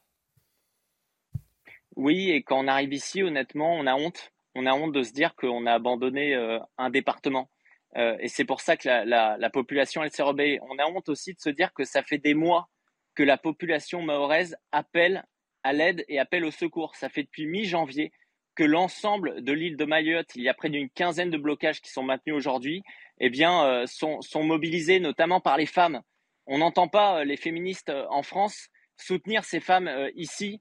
Oui, 1.94 2.30
et 2.30 2.42
quand 2.42 2.58
on 2.58 2.66
arrive 2.66 2.92
ici, 2.92 3.22
honnêtement, 3.22 3.72
on 3.72 3.86
a 3.86 3.94
honte. 3.94 4.32
On 4.56 4.66
a 4.66 4.72
honte 4.72 4.92
de 4.92 5.04
se 5.04 5.12
dire 5.12 5.36
qu'on 5.36 5.66
a 5.66 5.74
abandonné 5.74 6.34
euh, 6.34 6.58
un 6.76 6.90
département 6.90 7.48
euh, 7.96 8.16
et 8.20 8.28
c'est 8.28 8.44
pour 8.44 8.60
ça 8.60 8.76
que 8.76 8.88
la, 8.88 9.04
la, 9.04 9.36
la 9.38 9.50
population, 9.50 10.02
elle 10.02 10.12
s'est 10.12 10.22
rebellée. 10.22 10.60
On 10.62 10.78
a 10.78 10.86
honte 10.86 11.08
aussi 11.08 11.34
de 11.34 11.40
se 11.40 11.50
dire 11.50 11.72
que 11.72 11.84
ça 11.84 12.02
fait 12.02 12.18
des 12.18 12.34
mois 12.34 12.68
que 13.14 13.22
la 13.22 13.36
population 13.36 14.02
mahoraise 14.02 14.56
appelle 14.72 15.24
à 15.64 15.72
l'aide 15.72 16.04
et 16.08 16.18
appelle 16.18 16.44
au 16.44 16.50
secours. 16.50 16.94
Ça 16.94 17.08
fait 17.08 17.24
depuis 17.24 17.46
mi-janvier 17.46 18.12
que 18.54 18.64
l'ensemble 18.64 19.42
de 19.42 19.52
l'île 19.52 19.76
de 19.76 19.84
Mayotte, 19.84 20.34
il 20.36 20.42
y 20.42 20.48
a 20.48 20.54
près 20.54 20.70
d'une 20.70 20.90
quinzaine 20.90 21.30
de 21.30 21.38
blocages 21.38 21.80
qui 21.80 21.90
sont 21.90 22.02
maintenus 22.02 22.36
aujourd'hui, 22.36 22.82
eh 23.18 23.30
bien, 23.30 23.64
euh, 23.64 23.86
sont, 23.86 24.20
sont, 24.20 24.44
mobilisés 24.44 25.00
notamment 25.00 25.40
par 25.40 25.56
les 25.56 25.66
femmes. 25.66 26.00
On 26.46 26.58
n'entend 26.58 26.88
pas 26.88 27.20
euh, 27.20 27.24
les 27.24 27.36
féministes 27.36 27.92
en 28.10 28.22
France 28.22 28.68
soutenir 28.96 29.44
ces 29.44 29.60
femmes 29.60 29.90
ici, 30.14 30.60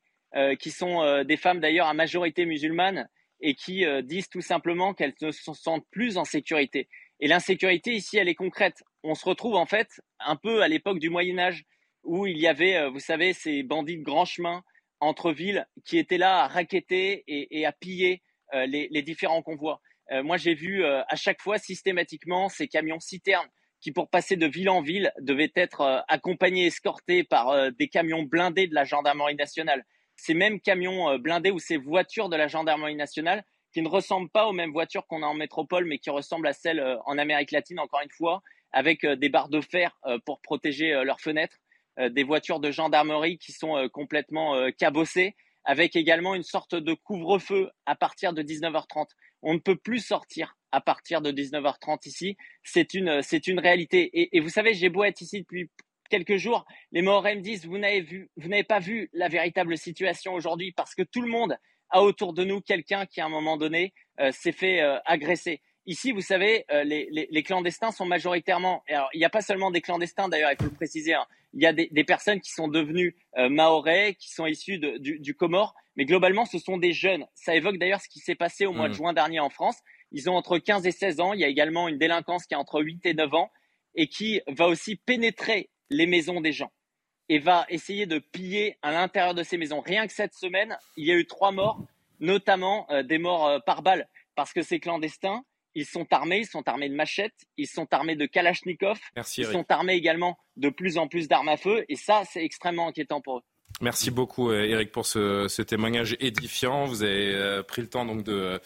qui 0.59 0.71
sont 0.71 1.23
des 1.23 1.35
femmes 1.35 1.59
d'ailleurs 1.59 1.87
à 1.87 1.93
majorité 1.93 2.45
musulmane 2.45 3.09
et 3.41 3.53
qui 3.53 3.83
disent 4.03 4.29
tout 4.29 4.39
simplement 4.39 4.93
qu'elles 4.93 5.15
ne 5.21 5.31
se 5.31 5.53
sentent 5.53 5.85
plus 5.91 6.17
en 6.17 6.23
sécurité. 6.23 6.87
Et 7.19 7.27
l'insécurité 7.27 7.93
ici, 7.93 8.17
elle 8.17 8.29
est 8.29 8.35
concrète. 8.35 8.83
On 9.03 9.13
se 9.13 9.25
retrouve 9.25 9.55
en 9.55 9.65
fait 9.65 10.01
un 10.19 10.35
peu 10.35 10.61
à 10.61 10.67
l'époque 10.67 10.99
du 10.99 11.09
Moyen 11.09 11.37
Âge, 11.37 11.65
où 12.03 12.25
il 12.25 12.37
y 12.37 12.47
avait, 12.47 12.77
euh, 12.77 12.89
vous 12.89 12.99
savez, 12.99 13.33
ces 13.33 13.63
bandits 13.63 13.97
de 13.97 14.03
grand 14.03 14.25
chemin 14.25 14.63
entre 15.01 15.31
villes 15.31 15.67
qui 15.85 15.97
étaient 15.97 16.17
là 16.17 16.43
à 16.43 16.47
raqueter 16.47 17.23
et, 17.27 17.65
à 17.65 17.71
piller 17.71 18.21
euh, 18.53 18.65
les, 18.65 19.01
différents 19.01 19.41
convois. 19.41 19.81
Euh, 20.11 20.23
moi, 20.23 20.37
j'ai 20.37 20.53
vu 20.53 20.83
à 20.83 21.15
chaque 21.15 21.41
fois 21.41 21.57
systématiquement 21.57 22.49
ces 22.49 22.67
camions 22.67 22.99
citernes 22.99 23.47
qui, 23.79 23.93
pour 23.93 24.09
passer 24.09 24.35
de 24.35 24.45
ville 24.45 24.69
en 24.69 24.81
ville, 24.81 25.13
devaient 25.19 25.53
être 25.55 26.03
accompagnés, 26.09 26.65
escortés 26.65 27.23
par 27.23 27.71
des 27.71 27.87
camions 27.87 28.23
blindés 28.23 28.67
de 28.67 28.75
la 28.75 28.83
gendarmerie 28.83 29.35
nationale. 29.35 29.85
Ces 30.17 30.33
mêmes 30.33 30.59
camions 30.59 31.17
blindés 31.17 31.51
ou 31.51 31.59
ces 31.59 31.77
voitures 31.77 32.27
de 32.27 32.35
la 32.35 32.47
gendarmerie 32.47 32.95
nationale 32.95 33.45
qui 33.73 33.81
ne 33.81 33.87
ressemblent 33.87 34.29
pas 34.29 34.47
aux 34.47 34.53
mêmes 34.53 34.71
voitures 34.71 35.05
qu'on 35.07 35.23
a 35.23 35.27
en 35.27 35.33
métropole, 35.33 35.85
mais 35.85 35.99
qui 35.99 36.09
ressemblent 36.09 36.47
à 36.47 36.53
celles 36.53 36.79
euh, 36.79 36.97
en 37.05 37.17
Amérique 37.17 37.51
latine, 37.51 37.79
encore 37.79 38.01
une 38.01 38.11
fois, 38.11 38.41
avec 38.71 39.03
euh, 39.03 39.15
des 39.15 39.29
barres 39.29 39.49
de 39.49 39.61
fer 39.61 39.97
euh, 40.05 40.17
pour 40.25 40.41
protéger 40.41 40.91
leurs 41.03 41.21
fenêtres, 41.21 41.57
des 42.11 42.23
voitures 42.23 42.61
de 42.61 42.71
gendarmerie 42.71 43.37
qui 43.39 43.51
sont 43.51 43.89
complètement 43.91 44.71
cabossées, 44.77 45.35
avec 45.65 45.97
également 45.97 46.33
une 46.33 46.43
sorte 46.43 46.73
de 46.73 46.93
couvre-feu 46.93 47.69
à 47.85 47.93
partir 47.95 48.31
de 48.31 48.41
19h30. 48.41 49.07
On 49.41 49.55
ne 49.55 49.59
peut 49.59 49.75
plus 49.75 49.99
sortir 49.99 50.55
à 50.71 50.79
partir 50.79 51.21
de 51.21 51.29
19h30 51.33 52.07
ici. 52.07 52.37
C'est 52.63 52.93
une, 52.93 53.21
c'est 53.21 53.47
une 53.47 53.59
réalité. 53.59 54.29
Et, 54.33 54.39
vous 54.39 54.47
savez, 54.47 54.75
j'ai 54.75 54.87
beau 54.87 55.03
être 55.03 55.19
ici 55.19 55.41
depuis 55.41 55.69
quelques 56.09 56.37
jours, 56.37 56.65
les 56.91 57.01
Mahorais 57.01 57.35
me 57.35 57.41
disent, 57.41 57.65
vous 57.65 57.77
n'avez 57.77 58.01
vu, 58.01 58.29
vous 58.37 58.47
n'avez 58.47 58.63
pas 58.63 58.79
vu 58.79 59.09
la 59.13 59.27
véritable 59.27 59.77
situation 59.77 60.33
aujourd'hui 60.33 60.71
parce 60.71 60.95
que 60.95 61.03
tout 61.03 61.21
le 61.21 61.29
monde 61.29 61.57
a 61.89 62.03
autour 62.03 62.33
de 62.33 62.43
nous 62.43 62.61
quelqu'un 62.61 63.05
qui, 63.05 63.21
à 63.21 63.25
un 63.25 63.29
moment 63.29 63.57
donné, 63.57 63.93
euh, 64.19 64.31
s'est 64.31 64.51
fait 64.51 64.81
euh, 64.81 64.97
agresser. 65.05 65.61
Ici, 65.85 66.11
vous 66.11 66.21
savez, 66.21 66.65
euh, 66.71 66.83
les, 66.83 67.07
les, 67.11 67.27
les, 67.31 67.43
clandestins 67.43 67.91
sont 67.91 68.05
majoritairement. 68.05 68.83
Alors, 68.87 69.09
il 69.13 69.19
n'y 69.19 69.25
a 69.25 69.29
pas 69.29 69.41
seulement 69.41 69.71
des 69.71 69.81
clandestins, 69.81 70.29
d'ailleurs, 70.29 70.51
il 70.51 70.57
faut 70.57 70.69
le 70.69 70.75
préciser. 70.75 71.13
Hein, 71.13 71.25
il 71.53 71.63
y 71.63 71.65
a 71.65 71.73
des, 71.73 71.87
des, 71.91 72.03
personnes 72.03 72.41
qui 72.41 72.51
sont 72.51 72.67
devenues 72.67 73.15
maorais, 73.35 74.15
qui 74.19 74.29
sont 74.31 74.45
issues 74.45 74.77
de, 74.77 74.97
du, 74.97 75.19
du, 75.19 75.33
Comore, 75.33 75.73
mais 75.95 76.05
globalement, 76.05 76.45
ce 76.45 76.59
sont 76.59 76.77
des 76.77 76.91
jeunes. 76.91 77.25
Ça 77.33 77.55
évoque 77.55 77.79
d'ailleurs 77.79 78.01
ce 78.01 78.07
qui 78.07 78.19
s'est 78.19 78.35
passé 78.35 78.67
au 78.67 78.73
mois 78.73 78.87
de 78.87 78.93
mmh. 78.93 78.97
juin 78.97 79.13
dernier 79.13 79.39
en 79.39 79.49
France. 79.49 79.79
Ils 80.11 80.29
ont 80.29 80.35
entre 80.35 80.59
15 80.59 80.85
et 80.85 80.91
16 80.91 81.19
ans. 81.21 81.33
Il 81.33 81.39
y 81.39 81.43
a 81.43 81.47
également 81.47 81.87
une 81.87 81.97
délinquance 81.97 82.45
qui 82.45 82.53
a 82.53 82.59
entre 82.59 82.81
8 82.81 83.03
et 83.07 83.13
9 83.15 83.33
ans 83.33 83.51
et 83.95 84.07
qui 84.07 84.41
va 84.47 84.67
aussi 84.67 84.95
pénétrer 84.95 85.69
les 85.89 86.05
maisons 86.05 86.39
des 86.39 86.51
gens 86.51 86.71
et 87.29 87.39
va 87.39 87.65
essayer 87.69 88.05
de 88.07 88.19
piller 88.19 88.77
à 88.81 88.91
l'intérieur 88.91 89.33
de 89.33 89.43
ces 89.43 89.57
maisons. 89.57 89.79
Rien 89.79 90.07
que 90.07 90.13
cette 90.13 90.33
semaine, 90.33 90.77
il 90.97 91.05
y 91.05 91.11
a 91.11 91.15
eu 91.15 91.25
trois 91.25 91.51
morts, 91.51 91.79
notamment 92.19 92.87
euh, 92.89 93.03
des 93.03 93.19
morts 93.19 93.47
euh, 93.47 93.59
par 93.59 93.81
balle, 93.81 94.07
parce 94.35 94.51
que 94.51 94.61
ces 94.63 94.79
clandestins, 94.79 95.43
ils 95.75 95.85
sont 95.85 96.11
armés, 96.11 96.39
ils 96.39 96.47
sont 96.47 96.67
armés 96.67 96.89
de 96.89 96.95
machettes, 96.95 97.45
ils 97.55 97.67
sont 97.67 97.87
armés 97.93 98.15
de 98.15 98.25
kalachnikov, 98.25 98.99
ils 99.37 99.45
sont 99.45 99.65
armés 99.69 99.93
également 99.93 100.37
de 100.57 100.69
plus 100.69 100.97
en 100.97 101.07
plus 101.07 101.27
d'armes 101.27 101.49
à 101.49 101.57
feu, 101.57 101.85
et 101.87 101.95
ça, 101.95 102.23
c'est 102.25 102.43
extrêmement 102.43 102.87
inquiétant 102.87 103.21
pour 103.21 103.37
eux. 103.37 103.43
Merci 103.81 104.11
beaucoup 104.11 104.51
euh, 104.51 104.65
Eric 104.65 104.91
pour 104.91 105.05
ce, 105.05 105.47
ce 105.47 105.61
témoignage 105.61 106.17
édifiant. 106.19 106.83
Vous 106.83 107.01
avez 107.01 107.33
euh, 107.33 107.63
pris 107.63 107.81
le 107.81 107.87
temps 107.87 108.03
donc 108.03 108.23
de, 108.23 108.59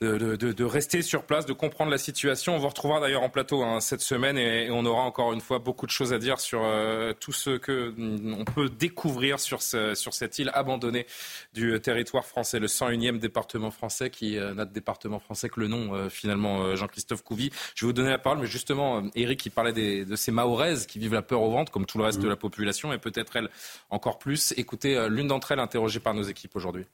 de, 0.00 0.16
de, 0.16 0.52
de, 0.52 0.64
rester 0.64 1.02
sur 1.02 1.24
place, 1.24 1.44
de 1.44 1.52
comprendre 1.52 1.90
la 1.90 1.98
situation. 1.98 2.54
On 2.54 2.58
vous 2.58 2.68
retrouvera 2.68 2.98
d'ailleurs 3.00 3.22
en 3.22 3.28
plateau 3.28 3.62
hein, 3.62 3.80
cette 3.80 4.00
semaine 4.00 4.38
et, 4.38 4.70
on 4.70 4.86
aura 4.86 5.02
encore 5.02 5.34
une 5.34 5.42
fois 5.42 5.58
beaucoup 5.58 5.84
de 5.84 5.90
choses 5.90 6.14
à 6.14 6.18
dire 6.18 6.40
sur 6.40 6.62
euh, 6.64 7.12
tout 7.12 7.32
ce 7.32 7.58
que 7.58 7.92
on 7.98 8.44
peut 8.46 8.70
découvrir 8.70 9.40
sur, 9.40 9.60
ce, 9.60 9.94
sur 9.94 10.14
cette 10.14 10.38
île 10.38 10.50
abandonnée 10.54 11.06
du 11.52 11.78
territoire 11.78 12.24
français, 12.24 12.58
le 12.58 12.66
101e 12.66 13.18
département 13.18 13.70
français 13.70 14.08
qui 14.08 14.36
n'a 14.36 14.64
de 14.64 14.72
département 14.72 15.18
français 15.18 15.50
que 15.50 15.60
le 15.60 15.68
nom 15.68 16.08
finalement 16.08 16.74
Jean-Christophe 16.76 17.22
Couvi. 17.22 17.50
Je 17.74 17.84
vais 17.84 17.88
vous 17.88 17.92
donner 17.92 18.10
la 18.10 18.18
parole, 18.18 18.38
mais 18.38 18.46
justement 18.46 19.02
Eric 19.14 19.40
qui 19.40 19.50
parlait 19.50 19.72
des, 19.72 20.04
de 20.04 20.16
ces 20.16 20.32
Mahoraises 20.32 20.86
qui 20.86 20.98
vivent 20.98 21.14
la 21.14 21.22
peur 21.22 21.42
au 21.42 21.50
ventre 21.50 21.70
comme 21.70 21.86
tout 21.86 21.98
le 21.98 22.04
reste 22.04 22.20
de 22.20 22.28
la 22.28 22.36
population 22.36 22.92
et 22.92 22.98
peut-être 22.98 23.36
elle 23.36 23.50
encore 23.90 24.18
plus 24.18 24.45
Écoutez 24.56 24.96
euh, 24.96 25.08
l'une 25.08 25.28
d'entre 25.28 25.52
elles 25.52 25.60
interrogée 25.60 26.00
par 26.00 26.14
nos 26.14 26.22
équipes 26.22 26.56
aujourd'hui 26.56 26.84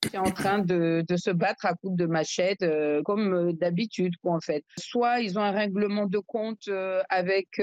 qui 0.00 0.14
est 0.14 0.18
en 0.18 0.30
train 0.30 0.60
de, 0.60 1.04
se 1.16 1.30
battre 1.30 1.66
à 1.66 1.74
coups 1.74 1.96
de 1.96 2.06
machette, 2.06 2.62
euh, 2.62 3.02
comme 3.02 3.34
euh, 3.34 3.52
d'habitude, 3.52 4.14
en 4.22 4.38
fait. 4.38 4.64
Soit 4.78 5.18
ils 5.18 5.40
ont 5.40 5.42
un 5.42 5.50
règlement 5.50 6.06
de 6.06 6.20
compte 6.20 6.70
avec 7.08 7.60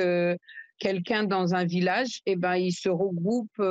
quelqu'un 0.77 1.23
dans 1.23 1.55
un 1.55 1.63
village, 1.63 2.19
et 2.25 2.35
ben 2.35 2.55
ils 2.55 2.73
se 2.73 2.89
regroupent 2.89 3.61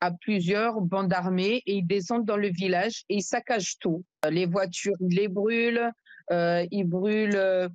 à 0.00 0.10
plusieurs 0.18 0.80
bandes 0.80 1.12
armées 1.12 1.62
et 1.66 1.74
ils 1.74 1.86
descendent 1.86 2.24
dans 2.24 2.38
le 2.38 2.48
village 2.48 3.04
et 3.10 3.16
ils 3.16 3.22
saccagent 3.22 3.76
tout. 3.78 4.02
Les 4.30 4.46
voitures, 4.46 4.96
ils 5.00 5.14
les 5.14 5.28
brûlent, 5.28 5.92
ils 6.30 6.84
brûlent 6.84 7.68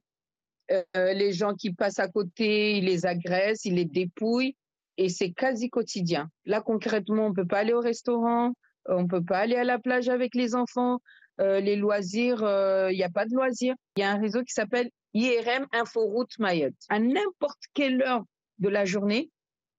les 0.96 1.34
gens 1.34 1.54
qui 1.54 1.72
passent 1.72 2.00
à 2.00 2.08
côté, 2.08 2.78
ils 2.80 2.86
les 2.86 3.06
agressent, 3.06 3.66
ils 3.66 3.76
les 3.76 3.86
dépouillent 3.86 4.56
et 5.00 5.08
c'est 5.08 5.32
quasi 5.32 5.70
quotidien. 5.70 6.30
Là, 6.46 6.60
concrètement, 6.62 7.28
on 7.28 7.34
peut 7.34 7.48
pas 7.48 7.60
aller 7.60 7.72
au 7.72 7.80
restaurant, 7.80 8.52
on 8.86 9.08
peut 9.08 9.24
pas 9.24 9.40
aller 9.40 9.56
à 9.56 9.64
la 9.64 9.80
plage 9.80 10.10
avec 10.10 10.36
les 10.36 10.56
enfants, 10.56 11.00
euh, 11.40 11.62
les 11.62 11.78
loisirs, 11.78 12.40
il 12.40 12.46
euh, 12.46 12.92
n'y 12.92 13.04
a 13.04 13.10
pas 13.10 13.26
de 13.26 13.34
loisirs. 13.34 13.76
Il 13.96 14.02
y 14.02 14.04
a 14.04 14.12
un 14.12 14.20
réseau 14.20 14.44
qui 14.44 14.52
s'appelle 14.52 14.90
IRM 15.14 15.68
Inforoute 15.72 16.38
Mayotte. 16.38 16.76
À 16.90 17.00
n'importe 17.00 17.62
quelle 17.74 18.02
heure 18.02 18.26
de 18.58 18.68
la 18.68 18.84
journée, 18.84 19.30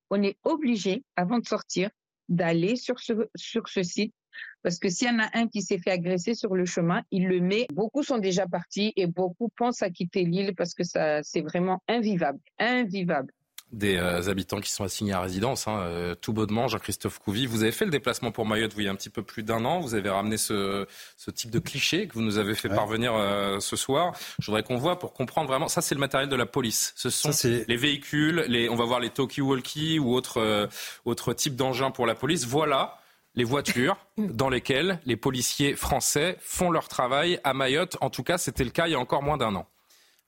on 0.08 0.22
est 0.22 0.38
obligé, 0.42 1.04
avant 1.16 1.38
de 1.38 1.46
sortir, 1.46 1.90
d'aller 2.30 2.76
sur 2.76 2.98
ce, 2.98 3.12
sur 3.36 3.68
ce 3.68 3.82
site 3.82 4.14
parce 4.62 4.78
que 4.78 4.88
s'il 4.88 5.08
y 5.08 5.10
en 5.10 5.18
a 5.18 5.28
un 5.34 5.48
qui 5.48 5.60
s'est 5.60 5.78
fait 5.78 5.90
agresser 5.90 6.34
sur 6.34 6.54
le 6.54 6.64
chemin, 6.64 7.02
il 7.10 7.28
le 7.28 7.40
met. 7.40 7.66
Beaucoup 7.72 8.02
sont 8.02 8.18
déjà 8.18 8.46
partis 8.46 8.92
et 8.96 9.06
beaucoup 9.06 9.50
pensent 9.56 9.82
à 9.82 9.90
quitter 9.90 10.24
l'île 10.24 10.54
parce 10.54 10.72
que 10.72 10.84
ça, 10.84 11.22
c'est 11.22 11.42
vraiment 11.42 11.82
invivable, 11.88 12.38
invivable 12.58 13.32
des 13.72 13.96
euh, 13.96 14.28
habitants 14.28 14.60
qui 14.60 14.70
sont 14.70 14.84
assignés 14.84 15.12
à 15.12 15.20
résidence, 15.20 15.68
hein, 15.68 15.78
euh, 15.78 16.14
tout 16.14 16.32
bonnement, 16.32 16.68
Jean-Christophe 16.68 17.18
Couvi. 17.18 17.46
Vous 17.46 17.62
avez 17.62 17.72
fait 17.72 17.84
le 17.84 17.90
déplacement 17.90 18.32
pour 18.32 18.46
Mayotte, 18.46 18.72
vous, 18.74 18.80
il 18.80 18.84
y 18.84 18.88
a 18.88 18.90
un 18.90 18.96
petit 18.96 19.10
peu 19.10 19.22
plus 19.22 19.42
d'un 19.42 19.64
an. 19.64 19.80
Vous 19.80 19.94
avez 19.94 20.10
ramené 20.10 20.36
ce, 20.36 20.86
ce, 21.16 21.30
type 21.30 21.50
de 21.50 21.58
cliché 21.58 22.08
que 22.08 22.14
vous 22.14 22.22
nous 22.22 22.38
avez 22.38 22.54
fait 22.54 22.68
parvenir 22.68 23.14
euh, 23.14 23.60
ce 23.60 23.76
soir. 23.76 24.12
Je 24.38 24.46
voudrais 24.46 24.62
qu'on 24.62 24.76
voit 24.76 24.98
pour 24.98 25.12
comprendre 25.12 25.48
vraiment. 25.48 25.68
Ça, 25.68 25.80
c'est 25.80 25.94
le 25.94 26.00
matériel 26.00 26.28
de 26.28 26.36
la 26.36 26.46
police. 26.46 26.92
Ce 26.96 27.10
sont 27.10 27.30
les 27.44 27.76
véhicules, 27.76 28.44
les, 28.48 28.68
on 28.68 28.76
va 28.76 28.84
voir 28.84 29.00
les 29.00 29.10
talkie-walkie 29.10 29.98
ou 29.98 30.14
autres 30.14 30.68
autre 31.04 31.32
types 31.32 31.56
d'engins 31.56 31.90
pour 31.90 32.06
la 32.06 32.14
police. 32.14 32.46
Voilà 32.46 33.00
les 33.34 33.44
voitures 33.44 33.96
dans 34.18 34.48
lesquelles 34.48 35.00
les 35.06 35.16
policiers 35.16 35.74
français 35.74 36.36
font 36.40 36.70
leur 36.70 36.88
travail 36.88 37.40
à 37.44 37.54
Mayotte. 37.54 37.96
En 38.00 38.10
tout 38.10 38.22
cas, 38.22 38.38
c'était 38.38 38.64
le 38.64 38.70
cas 38.70 38.86
il 38.86 38.92
y 38.92 38.94
a 38.94 38.98
encore 38.98 39.22
moins 39.22 39.36
d'un 39.36 39.54
an. 39.54 39.66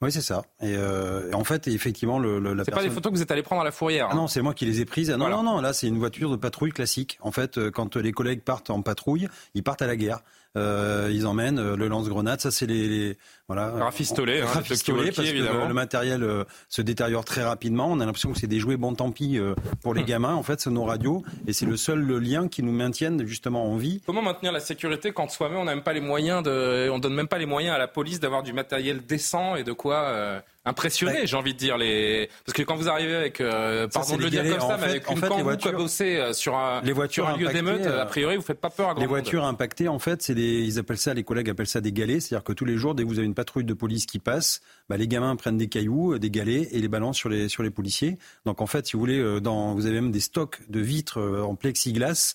Oui, 0.02 0.10
c'est 0.10 0.20
ça. 0.20 0.42
Et, 0.60 0.74
euh, 0.76 1.30
en 1.32 1.44
fait, 1.44 1.68
effectivement, 1.68 2.18
le, 2.18 2.40
le 2.40 2.54
la 2.54 2.64
c'est 2.64 2.72
pas 2.72 2.82
des 2.82 2.90
photos 2.90 3.12
que 3.12 3.16
vous 3.16 3.22
êtes 3.22 3.30
allé 3.30 3.42
prendre 3.42 3.62
à 3.62 3.64
la 3.64 3.70
fourrière. 3.70 4.08
Ah 4.10 4.14
non, 4.16 4.26
c'est 4.26 4.42
moi 4.42 4.52
qui 4.52 4.66
les 4.66 4.80
ai 4.80 4.84
prises. 4.84 5.10
non, 5.10 5.28
non, 5.28 5.44
non. 5.44 5.60
Là, 5.60 5.72
c'est 5.72 5.86
une 5.86 5.98
voiture 5.98 6.28
de 6.30 6.36
patrouille 6.36 6.72
classique. 6.72 7.18
En 7.22 7.30
fait, 7.30 7.56
euh, 7.56 7.70
quand 7.70 7.96
les 7.96 8.10
collègues 8.12 8.42
partent 8.42 8.70
en 8.70 8.82
patrouille, 8.82 9.28
ils 9.54 9.62
partent 9.62 9.82
à 9.82 9.86
la 9.86 9.94
guerre. 9.96 10.20
Euh, 10.56 11.08
ils 11.10 11.26
emmènent 11.26 11.58
euh, 11.58 11.76
le 11.76 11.88
lance-grenade. 11.88 12.40
Ça, 12.40 12.50
c'est 12.50 12.66
les, 12.66 12.86
les, 12.86 13.18
voilà. 13.48 13.70
Rafistolé, 13.70 14.40
hein, 14.42 14.46
rafistolé 14.46 15.10
parce 15.10 15.30
que 15.30 15.66
le, 15.68 15.72
matériel 15.72 16.22
euh, 16.22 16.44
se 16.68 16.82
détériore 16.82 17.24
très 17.24 17.42
rapidement. 17.42 17.88
On 17.90 18.00
a 18.00 18.06
l'impression 18.06 18.32
que 18.32 18.38
c'est 18.38 18.46
des 18.46 18.58
jouets 18.58 18.76
bon 18.76 18.94
tant 18.94 19.10
pis 19.12 19.40
pour 19.82 19.94
les 19.94 20.04
gamins. 20.04 20.34
En 20.34 20.42
fait, 20.42 20.60
c'est 20.60 20.70
nos 20.70 20.84
radios 20.84 21.22
et 21.46 21.52
c'est 21.52 21.66
le 21.66 21.76
seul 21.76 22.00
lien 22.18 22.48
qui 22.48 22.62
nous 22.62 22.72
maintienne 22.72 23.26
justement 23.26 23.64
en 23.64 23.76
vie. 23.76 24.02
Comment 24.04 24.22
maintenir 24.22 24.52
la 24.52 24.60
sécurité 24.60 25.12
quand 25.12 25.30
soi-même 25.30 25.58
on 25.58 25.64
n'a 25.64 25.74
même 25.74 25.84
pas 25.84 25.92
les 25.92 26.00
moyens 26.00 26.42
de, 26.42 26.90
on 26.90 26.98
donne 26.98 27.14
même 27.14 27.28
pas 27.28 27.38
les 27.38 27.46
moyens 27.46 27.74
à 27.74 27.78
la 27.78 27.88
police 27.88 28.20
d'avoir 28.20 28.42
du 28.42 28.52
matériel 28.52 29.04
décent 29.06 29.56
et 29.56 29.64
de 29.64 29.72
quoi 29.72 30.42
impressionné, 30.64 31.26
j'ai 31.26 31.36
envie 31.36 31.54
de 31.54 31.58
dire. 31.58 31.76
Les... 31.76 32.28
Parce 32.44 32.56
que 32.56 32.62
quand 32.62 32.76
vous 32.76 32.88
arrivez 32.88 33.14
avec, 33.14 33.40
euh, 33.40 33.88
pardon 33.88 34.16
de 34.16 34.22
le 34.22 34.30
dire 34.30 34.42
comme 34.48 34.68
ça, 34.68 34.76
mais 34.78 34.84
avec 34.84 35.10
une 35.10 35.16
fait, 35.16 35.28
les 35.36 35.42
voitures, 35.42 35.88
euh, 36.00 36.32
sur 36.32 36.56
un, 36.56 36.80
les 36.82 36.92
voitures 36.92 37.24
sur 37.24 37.34
un 37.34 37.36
lieu 37.36 37.48
d'émeute, 37.48 37.86
a 37.86 38.06
priori, 38.06 38.36
vous 38.36 38.42
faites 38.42 38.60
pas 38.60 38.70
peur 38.70 38.90
à 38.90 38.92
grand 38.94 39.00
Les 39.00 39.08
voitures 39.08 39.44
impactées, 39.44 39.88
en 39.88 39.98
fait, 39.98 40.22
c'est 40.22 40.34
des, 40.34 40.60
ils 40.60 40.78
appellent 40.78 40.98
ça, 40.98 41.14
les 41.14 41.24
collègues 41.24 41.50
appellent 41.50 41.66
ça 41.66 41.80
des 41.80 41.92
galets. 41.92 42.20
C'est-à-dire 42.20 42.44
que 42.44 42.52
tous 42.52 42.64
les 42.64 42.76
jours, 42.76 42.94
dès 42.94 43.02
que 43.02 43.08
vous 43.08 43.18
avez 43.18 43.26
une 43.26 43.34
patrouille 43.34 43.64
de 43.64 43.74
police 43.74 44.06
qui 44.06 44.18
passe, 44.18 44.60
bah, 44.88 44.96
les 44.96 45.08
gamins 45.08 45.34
prennent 45.36 45.58
des 45.58 45.68
cailloux, 45.68 46.14
euh, 46.14 46.18
des 46.18 46.30
galets 46.30 46.68
et 46.72 46.78
les 46.78 46.88
balancent 46.88 47.18
sur 47.18 47.28
les, 47.28 47.48
sur 47.48 47.62
les 47.62 47.70
policiers. 47.70 48.18
Donc, 48.46 48.60
en 48.60 48.66
fait, 48.66 48.86
si 48.86 48.92
vous 48.92 49.00
voulez, 49.00 49.40
dans, 49.40 49.74
vous 49.74 49.86
avez 49.86 50.00
même 50.00 50.12
des 50.12 50.20
stocks 50.20 50.60
de 50.68 50.80
vitres 50.80 51.20
en 51.20 51.54
plexiglas 51.54 52.34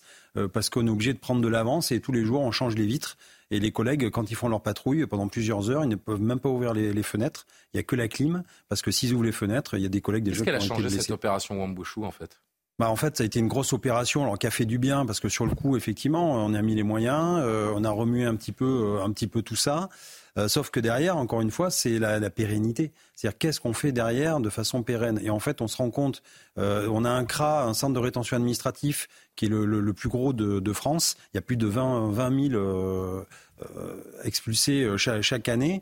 parce 0.54 0.70
qu'on 0.70 0.86
est 0.86 0.90
obligé 0.90 1.14
de 1.14 1.18
prendre 1.18 1.42
de 1.42 1.48
l'avance 1.48 1.92
et 1.92 2.00
tous 2.00 2.12
les 2.12 2.24
jours, 2.24 2.42
on 2.42 2.52
change 2.52 2.76
les 2.76 2.86
vitres. 2.86 3.18
Et 3.50 3.60
les 3.60 3.72
collègues, 3.72 4.10
quand 4.10 4.30
ils 4.30 4.36
font 4.36 4.50
leur 4.50 4.62
patrouille 4.62 5.06
pendant 5.08 5.28
plusieurs 5.28 5.70
heures, 5.70 5.84
ils 5.84 5.90
ne 5.90 5.96
peuvent 5.96 6.22
même 6.22 6.40
pas 6.40 6.50
ouvrir 6.50 6.74
les, 6.74 7.04
fenêtres. 7.04 7.46
Il 7.74 7.78
n'y 7.78 7.80
a 7.80 7.84
que 7.84 7.96
la 7.96 8.08
clim, 8.08 8.44
parce 8.68 8.82
que 8.82 8.92
s'ils 8.92 9.14
ouvrent 9.14 9.24
les 9.24 9.32
fenêtres, 9.32 9.76
il 9.78 9.84
y 9.84 9.86
a 9.86 9.90
des 9.90 10.02
collègues 10.02 10.24
déjà 10.24 10.44
Qu'est-ce 10.44 10.46
qu'elle 10.46 10.56
a 10.56 10.60
changé 10.60 10.90
cette 10.90 11.12
opération 11.12 11.60
Wambouchou 11.60 12.04
en 12.04 12.12
fait? 12.12 12.42
Bah 12.80 12.90
en 12.90 12.96
fait, 12.96 13.18
ça 13.18 13.24
a 13.24 13.26
été 13.26 13.40
une 13.40 13.48
grosse 13.48 13.74
opération, 13.74 14.24
alors 14.24 14.38
qui 14.38 14.48
a 14.48 14.52
fait 14.52 14.66
du 14.66 14.78
bien 14.78 15.06
parce 15.06 15.20
que 15.20 15.30
sur 15.30 15.46
le 15.46 15.56
coup, 15.56 15.76
effectivement, 15.78 16.34
on 16.46 16.54
a 16.54 16.62
mis 16.62 16.76
les 16.76 16.84
moyens, 16.84 17.40
euh, 17.42 17.72
on 17.76 17.84
a 17.84 17.90
remué 17.90 18.26
un 18.26 18.36
petit 18.36 18.52
peu, 18.52 18.98
euh, 19.00 19.04
un 19.04 19.12
petit 19.12 19.28
peu 19.28 19.42
tout 19.42 19.56
ça. 19.56 19.90
Euh, 20.38 20.48
sauf 20.48 20.70
que 20.70 20.80
derrière, 20.80 21.18
encore 21.18 21.42
une 21.42 21.50
fois, 21.50 21.72
c'est 21.72 21.98
la, 21.98 22.20
la, 22.20 22.30
pérennité. 22.30 22.92
C'est-à-dire 23.16 23.38
qu'est-ce 23.40 23.60
qu'on 23.60 23.74
fait 23.74 23.92
derrière 23.92 24.40
de 24.40 24.50
façon 24.50 24.84
pérenne? 24.84 25.20
Et 25.24 25.32
en 25.32 25.40
fait, 25.40 25.62
on 25.62 25.68
se 25.68 25.78
rend 25.78 25.90
compte, 25.90 26.22
euh, 26.60 26.88
on 26.92 27.06
a 27.06 27.10
un 27.10 27.26
CRA, 27.26 27.64
un 27.64 27.74
centre 27.74 27.96
de 27.96 28.00
rétention 28.00 28.38
administratif, 28.38 29.08
qui 29.36 29.46
est 29.46 29.50
le, 29.50 29.66
le, 29.66 29.82
le 29.82 29.94
plus 29.94 30.10
gros 30.10 30.34
de, 30.34 30.60
de, 30.60 30.74
France. 30.74 31.18
Il 31.34 31.38
y 31.38 31.40
a 31.40 31.42
plus 31.42 31.58
de 31.58 31.66
20, 31.66 32.12
20 32.12 32.50
000 32.52 32.62
euh, 32.62 33.24
expulsés 34.24 34.88
chaque, 34.98 35.24
chaque 35.24 35.50
année. 35.50 35.82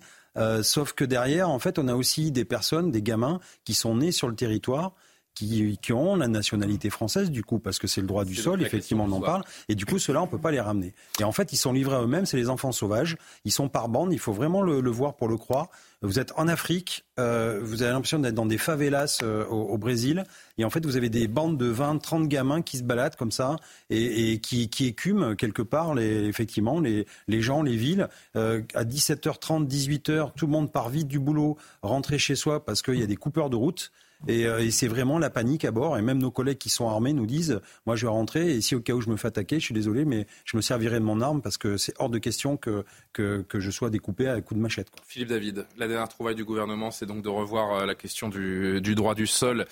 sauf 0.61 0.93
que 0.93 1.03
derrière, 1.03 1.49
en 1.49 1.59
fait, 1.59 1.77
on 1.77 1.89
a 1.89 1.95
aussi 1.95 2.31
des 2.31 2.45
personnes, 2.45 2.91
des 2.91 3.01
gamins 3.01 3.41
qui 3.65 3.73
sont 3.73 3.95
nés 3.95 4.13
sur 4.13 4.29
le 4.29 4.35
territoire 4.35 4.93
qui, 5.35 5.77
qui, 5.81 5.93
ont 5.93 6.15
la 6.15 6.27
nationalité 6.27 6.89
française, 6.89 7.29
du 7.29 7.43
coup, 7.43 7.59
parce 7.59 7.77
que 7.77 7.87
c'est 7.87 8.01
le 8.01 8.07
droit 8.07 8.25
du 8.25 8.35
sol, 8.35 8.61
effectivement, 8.61 9.05
on 9.05 9.11
en 9.11 9.21
parle. 9.21 9.43
Et 9.69 9.75
du 9.75 9.85
coup, 9.85 9.99
ceux-là, 9.99 10.21
on 10.21 10.27
peut 10.27 10.39
pas 10.39 10.51
les 10.51 10.61
ramener. 10.61 10.93
Et 11.19 11.23
en 11.23 11.31
fait, 11.31 11.53
ils 11.53 11.57
sont 11.57 11.73
livrés 11.73 11.97
à 11.97 12.01
eux-mêmes, 12.01 12.25
c'est 12.25 12.37
les 12.37 12.49
enfants 12.49 12.71
sauvages. 12.71 13.17
Ils 13.43 13.51
sont 13.51 13.69
par 13.69 13.89
bande, 13.89 14.13
il 14.13 14.19
faut 14.19 14.33
vraiment 14.33 14.61
le, 14.61 14.81
le 14.81 14.89
voir 14.89 15.15
pour 15.15 15.27
le 15.27 15.37
croire. 15.37 15.69
Vous 16.01 16.19
êtes 16.19 16.33
en 16.35 16.47
Afrique, 16.47 17.05
euh, 17.19 17.59
vous 17.63 17.81
avez 17.81 17.91
l'impression 17.91 18.19
d'être 18.19 18.35
dans 18.35 18.45
des 18.45 18.57
favelas 18.57 19.19
euh, 19.23 19.45
au, 19.47 19.61
au, 19.63 19.77
Brésil. 19.77 20.23
Et 20.57 20.65
en 20.65 20.69
fait, 20.69 20.85
vous 20.85 20.97
avez 20.97 21.09
des 21.09 21.27
bandes 21.27 21.57
de 21.57 21.65
20, 21.65 21.97
30 21.97 22.27
gamins 22.27 22.61
qui 22.61 22.77
se 22.77 22.83
baladent 22.83 23.15
comme 23.15 23.31
ça 23.31 23.55
et, 23.89 24.31
et 24.31 24.39
qui, 24.39 24.69
qui, 24.69 24.85
écument 24.85 25.35
quelque 25.35 25.61
part, 25.61 25.95
les, 25.95 26.25
effectivement, 26.25 26.79
les, 26.79 27.07
les 27.27 27.41
gens, 27.41 27.63
les 27.63 27.75
villes. 27.75 28.07
Euh, 28.35 28.61
à 28.75 28.83
17h30, 28.83 29.67
18h, 29.67 30.33
tout 30.35 30.45
le 30.45 30.51
monde 30.51 30.71
part 30.71 30.89
vite 30.89 31.07
du 31.07 31.19
boulot, 31.19 31.57
rentrer 31.81 32.19
chez 32.19 32.35
soi 32.35 32.63
parce 32.63 32.81
qu'il 32.81 32.99
y 32.99 33.03
a 33.03 33.07
des 33.07 33.17
coupeurs 33.17 33.49
de 33.49 33.55
route. 33.55 33.91
Et, 34.27 34.45
euh, 34.47 34.59
et 34.59 34.71
c'est 34.71 34.87
vraiment 34.87 35.19
la 35.19 35.29
panique 35.29 35.65
à 35.65 35.71
bord. 35.71 35.97
Et 35.97 36.01
même 36.01 36.17
nos 36.17 36.31
collègues 36.31 36.57
qui 36.57 36.69
sont 36.69 36.89
armés 36.89 37.13
nous 37.13 37.25
disent, 37.25 37.59
moi 37.85 37.95
je 37.95 38.05
vais 38.05 38.11
rentrer 38.11 38.55
et 38.55 38.61
si 38.61 38.75
au 38.75 38.81
cas 38.81 38.93
où 38.93 39.01
je 39.01 39.09
me 39.09 39.17
fais 39.17 39.27
attaquer, 39.27 39.59
je 39.59 39.65
suis 39.65 39.73
désolé, 39.73 40.05
mais 40.05 40.25
je 40.45 40.57
me 40.57 40.61
servirai 40.61 40.99
de 40.99 41.05
mon 41.05 41.21
arme 41.21 41.41
parce 41.41 41.57
que 41.57 41.77
c'est 41.77 41.93
hors 41.99 42.09
de 42.09 42.17
question 42.17 42.57
que, 42.57 42.85
que, 43.13 43.45
je 43.53 43.71
sois 43.71 43.89
découpé 43.89 44.27
à 44.27 44.39
coups 44.41 44.57
de 44.57 44.61
machette. 44.61 44.89
Philippe 45.05 45.29
David, 45.29 45.65
la 45.77 45.87
dernière 45.87 46.09
trouvaille 46.09 46.35
du 46.35 46.45
gouvernement, 46.45 46.91
c'est 46.91 47.05
donc 47.05 47.21
de 47.21 47.29
revoir 47.29 47.73
euh, 47.73 47.85
la 47.85 47.95
question 47.95 48.29
du, 48.29 48.81
droit 48.95 49.15
du 49.15 49.27
sol 49.27 49.65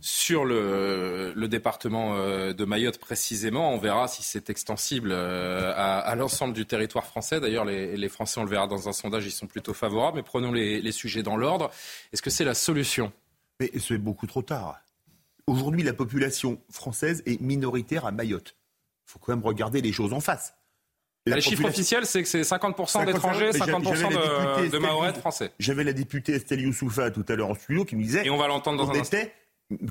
sur 0.00 0.44
le, 0.44 1.34
département 1.48 2.14
euh, 2.16 2.52
de 2.52 2.64
Mayotte 2.64 2.98
précisément, 2.98 3.72
on 3.72 3.78
verra 3.78 4.06
si 4.06 4.22
c'est 4.22 4.48
extensible 4.48 5.12
à, 5.12 6.14
l'ensemble 6.16 6.54
du 6.54 6.66
territoire 6.66 7.04
français. 7.04 7.40
D'ailleurs, 7.40 7.64
les, 7.64 8.08
Français, 8.08 8.38
on 8.38 8.44
le 8.44 8.50
verra 8.50 8.66
dans 8.66 8.88
un 8.88 8.92
sondage, 8.92 9.26
ils 9.26 9.32
sont 9.32 9.46
plutôt 9.46 9.74
favorables. 9.74 10.18
Mais 10.18 10.22
prenons 10.22 10.52
les 10.52 10.92
sujets 10.92 11.22
dans 11.22 11.36
l'ordre. 11.36 11.70
Est-ce 12.12 12.22
que 12.22 12.30
c'est 12.30 12.44
la 12.44 12.54
solution? 12.54 13.12
Mais 13.60 13.70
c'est 13.78 13.98
beaucoup 13.98 14.26
trop 14.26 14.42
tard. 14.42 14.80
Aujourd'hui, 15.46 15.82
la 15.82 15.94
population 15.94 16.60
française 16.70 17.22
est 17.26 17.40
minoritaire 17.40 18.04
à 18.04 18.12
Mayotte. 18.12 18.56
Il 19.06 19.12
faut 19.12 19.18
quand 19.18 19.34
même 19.34 19.44
regarder 19.44 19.80
les 19.80 19.92
choses 19.92 20.12
en 20.12 20.20
face. 20.20 20.54
La 21.26 21.36
les 21.36 21.42
chiffres 21.42 21.64
officiels, 21.66 22.06
c'est 22.06 22.22
que 22.22 22.28
c'est 22.28 22.42
50%, 22.42 23.04
d'étrangers, 23.04 23.50
50%, 23.50 24.62
de, 24.62 24.70
de 24.70 24.78
Mahorais 24.78 25.12
français. 25.14 25.52
J'avais 25.58 25.84
la 25.84 25.92
députée 25.92 26.32
Estelle 26.32 26.60
Youssoufa 26.60 27.10
tout 27.10 27.24
à 27.28 27.34
l'heure 27.34 27.50
en 27.50 27.54
studio 27.54 27.84
qui 27.84 27.96
me 27.96 28.02
disait. 28.02 28.26
Et 28.26 28.30
on 28.30 28.36
va 28.36 28.48
l'entendre 28.48 28.86
dans 28.86 28.92
un 28.92 29.00
instant 29.00 29.18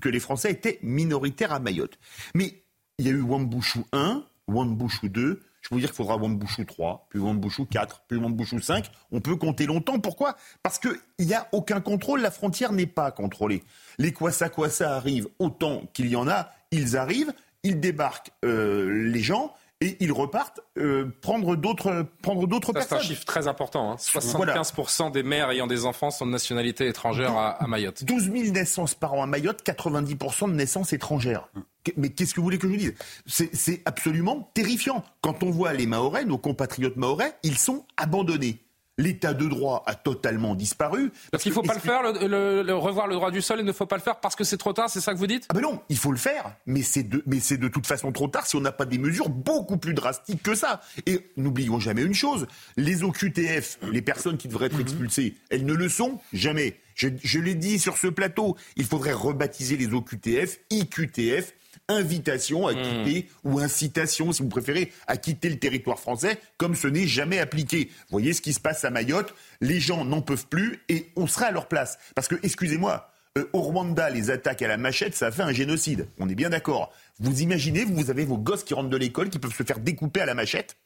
que 0.02 0.10
les 0.10 0.20
Français 0.20 0.52
étaient 0.52 0.80
minoritaires 0.82 1.54
à 1.54 1.60
Mayotte. 1.60 2.00
Mais 2.34 2.64
il 2.98 3.06
y 3.06 3.10
a 3.10 3.12
eu 3.12 3.22
Wambouchou 3.22 3.86
1, 3.92 4.24
Wambouchou 4.48 5.10
2. 5.10 5.42
Je 5.70 5.76
vous 5.76 5.82
dire 5.82 5.90
qu'il 5.90 5.98
faudra 5.98 6.16
Wambouchou 6.16 6.64
3, 6.64 7.08
puis 7.10 7.20
Wambouchou 7.20 7.66
4, 7.66 8.04
puis 8.08 8.18
Wambouchou 8.18 8.62
5. 8.62 8.90
On 9.12 9.20
peut 9.20 9.36
compter 9.36 9.66
longtemps. 9.66 10.00
Pourquoi? 10.00 10.38
Parce 10.64 10.80
qu'il 10.80 10.96
n'y 11.20 11.34
a 11.34 11.50
aucun 11.52 11.82
contrôle. 11.82 12.22
La 12.22 12.32
frontière 12.32 12.72
n'est 12.72 12.86
pas 12.86 13.12
contrôlée. 13.12 13.64
Les 13.98 14.14
Kwassa 14.14 14.48
Kwassa 14.48 14.96
arrivent 14.96 15.28
autant 15.40 15.82
qu'il 15.94 16.08
y 16.08 16.16
en 16.16 16.30
a. 16.30 16.52
Ils 16.72 16.96
arrivent, 16.96 17.34
ils 17.64 17.82
débarquent 17.82 18.32
euh, 18.46 19.10
les 19.12 19.20
gens 19.20 19.54
et 19.80 19.98
ils 20.00 20.12
repartent 20.12 20.60
euh, 20.78 21.06
prendre 21.22 21.56
d'autres 21.56 22.08
prendre 22.22 22.48
d'autres 22.48 22.74
personnes. 22.74 23.00
C'est 23.00 23.06
un 23.06 23.08
chiffre 23.08 23.26
très 23.26 23.48
important. 23.48 23.92
Hein. 23.92 23.96
75% 23.96 25.12
des 25.12 25.24
mères 25.24 25.52
ayant 25.52 25.68
des 25.68 25.86
enfants 25.86 26.10
sont 26.10 26.26
de 26.26 26.32
nationalité 26.32 26.88
étrangère 26.88 27.38
à, 27.38 27.50
à, 27.52 27.68
Mayotte. 27.68 28.04
12 28.04 28.32
000 28.32 28.54
naissances 28.54 28.96
par 28.96 29.14
an 29.14 29.24
à 29.24 29.28
Mayotte, 29.28 29.62
90% 29.64 30.50
de 30.50 30.56
naissances 30.56 30.94
étrangères. 30.94 31.50
Mais 31.96 32.10
qu'est-ce 32.10 32.34
que 32.34 32.40
vous 32.40 32.46
voulez 32.46 32.58
que 32.58 32.68
je 32.68 32.74
vous 32.74 32.78
dise? 32.78 32.94
C'est 33.26 33.82
absolument 33.86 34.52
terrifiant. 34.54 35.04
Quand 35.22 35.44
on 35.44 35.52
voit 35.52 35.74
les 35.74 35.86
Mahorais, 35.86 36.26
nos 36.26 36.38
compatriotes 36.38 36.98
Mahorais, 36.98 37.38
ils 37.44 37.58
sont 37.58 37.86
abandonnés. 37.96 38.67
L'état 38.98 39.34
de 39.34 39.46
droit 39.48 39.84
a 39.86 39.96
totalement 39.96 40.56
disparu. 40.56 41.12
Parce 41.32 41.44
qu'il 41.44 41.52
ne 41.52 41.56
faut 41.56 41.62
pas 41.62 41.76
le 41.76 41.80
faire, 41.80 42.02
le, 42.04 42.64
le, 42.64 42.76
revoir 42.76 43.08
le 43.08 43.16
droit 43.16 43.30
du 43.30 43.42
sol, 43.42 43.60
il 43.60 43.66
ne 43.66 43.72
faut 43.72 43.86
pas 43.86 43.98
le 43.98 44.02
faire 44.02 44.20
parce 44.20 44.36
que 44.36 44.44
c'est 44.44 44.58
trop 44.58 44.74
tard, 44.74 44.90
c'est 44.90 45.02
ça 45.02 45.14
que 45.14 45.20
vous 45.20 45.28
dites? 45.28 45.46
Ah 45.50 45.54
ben 45.54 45.62
non, 45.62 45.82
il 45.90 45.98
faut 45.98 46.12
le 46.12 46.18
faire, 46.18 46.56
mais 46.66 46.82
c'est 46.82 47.04
de, 47.04 47.22
mais 47.26 47.40
c'est 47.40 47.58
de 47.58 47.68
toute 47.68 47.86
façon 47.86 48.12
trop 48.12 48.28
tard 48.28 48.48
si 48.48 48.56
on 48.56 48.62
n'a 48.62 48.72
pas 48.72 48.86
des 48.86 48.98
mesures 48.98 49.30
beaucoup 49.30 49.78
plus 49.78 49.94
drastiques 49.94 50.42
que 50.42 50.56
ça. 50.56 50.82
Et 51.06 51.20
n'oublions 51.38 51.80
jamais 51.80 52.02
une 52.02 52.14
chose, 52.16 52.48
les 52.76 53.04
OQTF, 53.04 53.80
les 53.92 54.02
personnes 54.02 54.38
qui 54.38 54.48
devraient 54.48 54.68
être 54.68 54.80
expulsées, 54.80 55.36
elles 55.50 55.66
ne 55.66 55.74
le 55.74 55.90
sont 55.90 56.20
jamais. 56.34 56.80
Je, 56.96 57.10
je 57.24 57.40
l'ai 57.40 57.54
dit 57.54 57.78
sur 57.78 57.98
ce 57.98 58.08
plateau, 58.08 58.58
il 58.76 58.86
faudrait 58.86 59.14
rebaptiser 59.14 59.78
les 59.78 59.94
OQTF, 59.94 60.58
IQTF, 60.72 61.54
invitation 61.90 62.68
à 62.68 62.74
quitter 62.74 63.28
mmh. 63.44 63.50
ou 63.50 63.60
incitation, 63.60 64.32
si 64.32 64.44
vous 64.44 64.50
préférez, 64.50 64.92
à 65.08 65.18
quitter 65.18 65.50
le 65.50 65.58
territoire 65.58 66.00
français, 66.00 66.40
comme 66.58 66.76
ce 66.76 66.88
n'est 66.88 67.08
jamais 67.08 67.40
appliqué. 67.40 67.90
Vous 67.90 68.12
voyez 68.12 68.34
ce 68.34 68.42
qui 68.42 68.54
se 68.54 68.60
passe 68.60 68.86
à 68.86 68.90
Mayotte, 68.90 69.34
les 69.62 69.80
gens 69.80 70.06
n'en 70.06 70.22
peuvent 70.22 70.48
plus 70.48 70.84
et 70.90 71.12
on 71.16 71.28
sera 71.28 71.48
à 71.48 71.52
leur 71.52 71.68
place. 71.68 71.98
Parce 72.16 72.28
que, 72.28 72.36
excusez-moi, 72.44 73.10
euh, 73.38 73.50
au 73.54 73.62
Rwanda, 73.62 74.10
les 74.10 74.32
attaques 74.32 74.62
à 74.62 74.68
la 74.68 74.78
machette, 74.78 75.16
ça 75.16 75.28
a 75.28 75.32
fait 75.32 75.44
un 75.44 75.54
génocide. 75.54 76.08
On 76.20 76.28
est 76.30 76.36
bien 76.36 76.50
d'accord. 76.50 76.92
Vous 77.20 77.42
imaginez, 77.42 77.86
vous 77.86 78.10
avez 78.10 78.26
vos 78.26 78.38
gosses 78.38 78.64
qui 78.64 78.74
rentrent 78.74 78.90
de 78.90 78.98
l'école, 78.98 79.30
qui 79.30 79.40
peuvent 79.40 79.56
se 79.56 79.64
faire 79.64 79.80
découper 79.80 80.22
à 80.22 80.26
la 80.26 80.34
machette? 80.34 80.78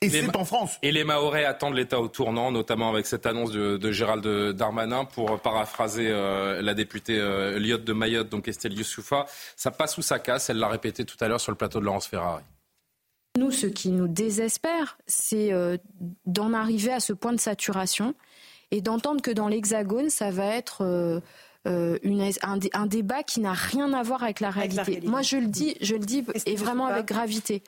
Et 0.00 0.10
c'est 0.10 0.36
en 0.36 0.44
France. 0.44 0.78
Et 0.82 0.92
les 0.92 1.04
Mahorais 1.04 1.44
attendent 1.44 1.74
l'État 1.74 2.00
au 2.00 2.08
tournant, 2.08 2.52
notamment 2.52 2.88
avec 2.90 3.06
cette 3.06 3.26
annonce 3.26 3.50
de, 3.50 3.76
de 3.76 3.92
Gérald 3.92 4.26
Darmanin, 4.52 5.04
pour 5.04 5.40
paraphraser 5.40 6.08
euh, 6.08 6.62
la 6.62 6.74
députée 6.74 7.18
euh, 7.18 7.58
Lyotte 7.58 7.84
de 7.84 7.92
Mayotte, 7.92 8.28
donc 8.28 8.48
Estelle 8.48 8.74
Youssoufa. 8.74 9.26
Ça 9.56 9.70
passe 9.70 9.98
ou 9.98 10.02
ça 10.02 10.18
casse, 10.18 10.50
elle 10.50 10.58
l'a 10.58 10.68
répété 10.68 11.04
tout 11.04 11.16
à 11.20 11.28
l'heure 11.28 11.40
sur 11.40 11.52
le 11.52 11.56
plateau 11.56 11.80
de 11.80 11.84
Laurence 11.84 12.06
Ferrari. 12.06 12.44
Nous, 13.38 13.50
ce 13.50 13.66
qui 13.66 13.90
nous 13.90 14.08
désespère, 14.08 14.98
c'est 15.06 15.52
euh, 15.52 15.76
d'en 16.26 16.52
arriver 16.52 16.92
à 16.92 17.00
ce 17.00 17.12
point 17.12 17.32
de 17.32 17.40
saturation 17.40 18.14
et 18.70 18.80
d'entendre 18.80 19.22
que 19.22 19.30
dans 19.30 19.48
l'Hexagone, 19.48 20.10
ça 20.10 20.30
va 20.30 20.46
être... 20.46 20.84
Euh, 20.84 21.20
une, 22.02 22.22
un, 22.22 22.58
un, 22.72 22.86
débat 22.86 23.22
qui 23.22 23.40
n'a 23.40 23.52
rien 23.52 23.92
à 23.92 24.02
voir 24.02 24.22
avec 24.22 24.40
la 24.40 24.48
réalité. 24.48 24.78
Avec 24.78 24.86
la 24.86 24.92
réalité. 24.92 25.08
Moi, 25.10 25.20
je 25.20 25.36
le 25.36 25.48
dis, 25.48 25.76
je 25.82 25.96
le 25.96 26.04
dis, 26.06 26.24
et 26.46 26.54
vraiment 26.54 26.86
avec 26.86 27.04
gravité. 27.04 27.62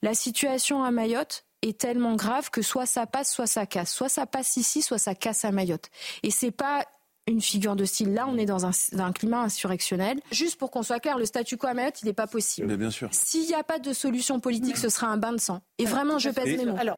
La 0.00 0.14
situation 0.14 0.84
à 0.84 0.90
Mayotte, 0.90 1.44
est 1.62 1.78
tellement 1.78 2.16
grave 2.16 2.50
que 2.50 2.62
soit 2.62 2.86
ça 2.86 3.06
passe, 3.06 3.32
soit 3.32 3.46
ça 3.46 3.66
casse. 3.66 3.92
Soit 3.92 4.08
ça 4.08 4.26
passe 4.26 4.56
ici, 4.56 4.82
soit 4.82 4.98
ça 4.98 5.14
casse 5.14 5.44
à 5.44 5.52
Mayotte. 5.52 5.90
Et 6.22 6.30
c'est 6.30 6.50
pas 6.50 6.84
une 7.28 7.40
figure 7.40 7.76
de 7.76 7.84
style. 7.84 8.12
Là, 8.14 8.26
on 8.28 8.36
est 8.36 8.46
dans 8.46 8.66
un, 8.66 8.70
dans 8.92 9.04
un 9.04 9.12
climat 9.12 9.42
insurrectionnel. 9.42 10.18
Juste 10.32 10.58
pour 10.58 10.70
qu'on 10.70 10.82
soit 10.82 11.00
clair, 11.00 11.18
le 11.18 11.24
statu 11.24 11.56
quo 11.56 11.68
à 11.68 11.74
Mayotte, 11.74 12.02
il 12.02 12.06
n'est 12.06 12.12
pas 12.12 12.26
possible. 12.26 12.66
Mais 12.66 12.76
bien 12.76 12.90
sûr. 12.90 13.08
S'il 13.12 13.46
n'y 13.46 13.54
a 13.54 13.62
pas 13.62 13.78
de 13.78 13.92
solution 13.92 14.40
politique, 14.40 14.76
ce 14.76 14.88
sera 14.88 15.06
un 15.06 15.16
bain 15.16 15.32
de 15.32 15.40
sang. 15.40 15.60
Et 15.78 15.84
vraiment, 15.84 16.18
je 16.18 16.30
pèse 16.30 16.56
mes 16.56 16.66
mots. 16.66 16.76
Alors, 16.78 16.96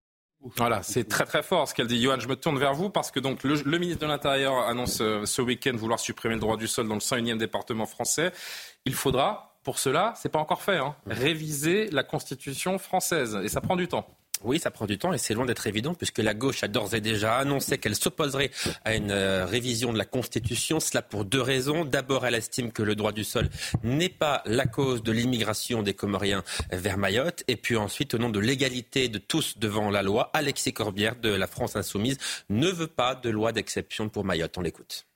voilà, 0.56 0.82
c'est 0.82 1.04
très 1.04 1.24
très 1.24 1.42
fort 1.42 1.68
ce 1.68 1.74
qu'elle 1.74 1.86
dit. 1.86 2.02
Johan, 2.02 2.20
je 2.20 2.28
me 2.28 2.36
tourne 2.36 2.58
vers 2.58 2.74
vous 2.74 2.90
parce 2.90 3.10
que 3.10 3.18
donc 3.18 3.44
le, 3.44 3.54
le 3.62 3.78
ministre 3.78 4.02
de 4.02 4.06
l'Intérieur 4.06 4.58
annonce 4.58 5.00
euh, 5.00 5.24
ce 5.24 5.40
week-end 5.40 5.74
vouloir 5.74 5.98
supprimer 5.98 6.34
le 6.34 6.40
droit 6.40 6.58
du 6.58 6.68
sol 6.68 6.86
dans 6.86 6.94
le 6.94 7.00
101e 7.00 7.38
département 7.38 7.86
français. 7.86 8.30
Il 8.84 8.94
faudra, 8.94 9.56
pour 9.62 9.78
cela, 9.78 10.12
c'est 10.16 10.28
pas 10.28 10.38
encore 10.38 10.60
fait, 10.60 10.76
hein, 10.76 10.96
réviser 11.06 11.88
la 11.90 12.02
Constitution 12.02 12.78
française 12.78 13.38
et 13.42 13.48
ça 13.48 13.62
prend 13.62 13.76
du 13.76 13.88
temps. 13.88 14.06
Oui, 14.44 14.58
ça 14.58 14.70
prend 14.70 14.86
du 14.86 14.98
temps 14.98 15.12
et 15.12 15.18
c'est 15.18 15.34
loin 15.34 15.46
d'être 15.46 15.66
évident 15.66 15.94
puisque 15.94 16.18
la 16.18 16.34
gauche 16.34 16.62
a 16.62 16.68
d'ores 16.68 16.94
et 16.94 17.00
déjà 17.00 17.38
annoncé 17.38 17.78
qu'elle 17.78 17.94
s'opposerait 17.94 18.50
à 18.84 18.94
une 18.94 19.10
euh, 19.10 19.46
révision 19.46 19.92
de 19.92 19.98
la 19.98 20.04
Constitution. 20.04 20.80
Cela 20.80 21.02
pour 21.02 21.24
deux 21.24 21.40
raisons. 21.40 21.84
D'abord, 21.84 22.26
elle 22.26 22.34
estime 22.34 22.70
que 22.72 22.82
le 22.82 22.94
droit 22.94 23.12
du 23.12 23.24
sol 23.24 23.48
n'est 23.82 24.08
pas 24.08 24.42
la 24.46 24.66
cause 24.66 25.02
de 25.02 25.12
l'immigration 25.12 25.82
des 25.82 25.94
Comoriens 25.94 26.44
vers 26.70 26.98
Mayotte. 26.98 27.42
Et 27.48 27.56
puis 27.56 27.76
ensuite, 27.76 28.14
au 28.14 28.18
nom 28.18 28.30
de 28.30 28.40
l'égalité 28.40 29.08
de 29.08 29.18
tous 29.18 29.58
devant 29.58 29.90
la 29.90 30.02
loi, 30.02 30.30
Alexis 30.34 30.72
Corbière 30.72 31.16
de 31.16 31.30
la 31.30 31.46
France 31.46 31.76
Insoumise 31.76 32.18
ne 32.50 32.68
veut 32.68 32.86
pas 32.86 33.14
de 33.14 33.30
loi 33.30 33.52
d'exception 33.52 34.08
pour 34.08 34.24
Mayotte. 34.24 34.58
On 34.58 34.62
l'écoute. 34.62 35.06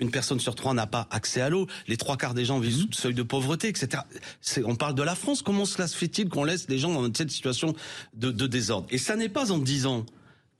Une 0.00 0.10
personne 0.10 0.40
sur 0.40 0.56
trois 0.56 0.74
n'a 0.74 0.88
pas 0.88 1.06
accès 1.10 1.40
à 1.40 1.48
l'eau. 1.48 1.68
Les 1.86 1.96
trois 1.96 2.16
quarts 2.16 2.34
des 2.34 2.44
gens 2.44 2.58
vivent 2.58 2.74
sous 2.74 2.88
le 2.88 2.94
seuil 2.94 3.14
de 3.14 3.22
pauvreté, 3.22 3.68
etc. 3.68 4.02
on 4.64 4.74
parle 4.74 4.96
de 4.96 5.02
la 5.04 5.14
France. 5.14 5.40
Comment 5.40 5.64
cela 5.64 5.86
se 5.86 5.96
fait-il 5.96 6.28
qu'on 6.28 6.42
laisse 6.42 6.68
les 6.68 6.78
gens 6.78 6.92
dans 6.92 7.14
cette 7.14 7.30
situation 7.30 7.74
de, 8.14 8.32
de 8.32 8.46
désordre? 8.48 8.88
Et 8.90 8.98
ça 8.98 9.14
n'est 9.14 9.28
pas 9.28 9.52
en 9.52 9.58
disant 9.58 10.04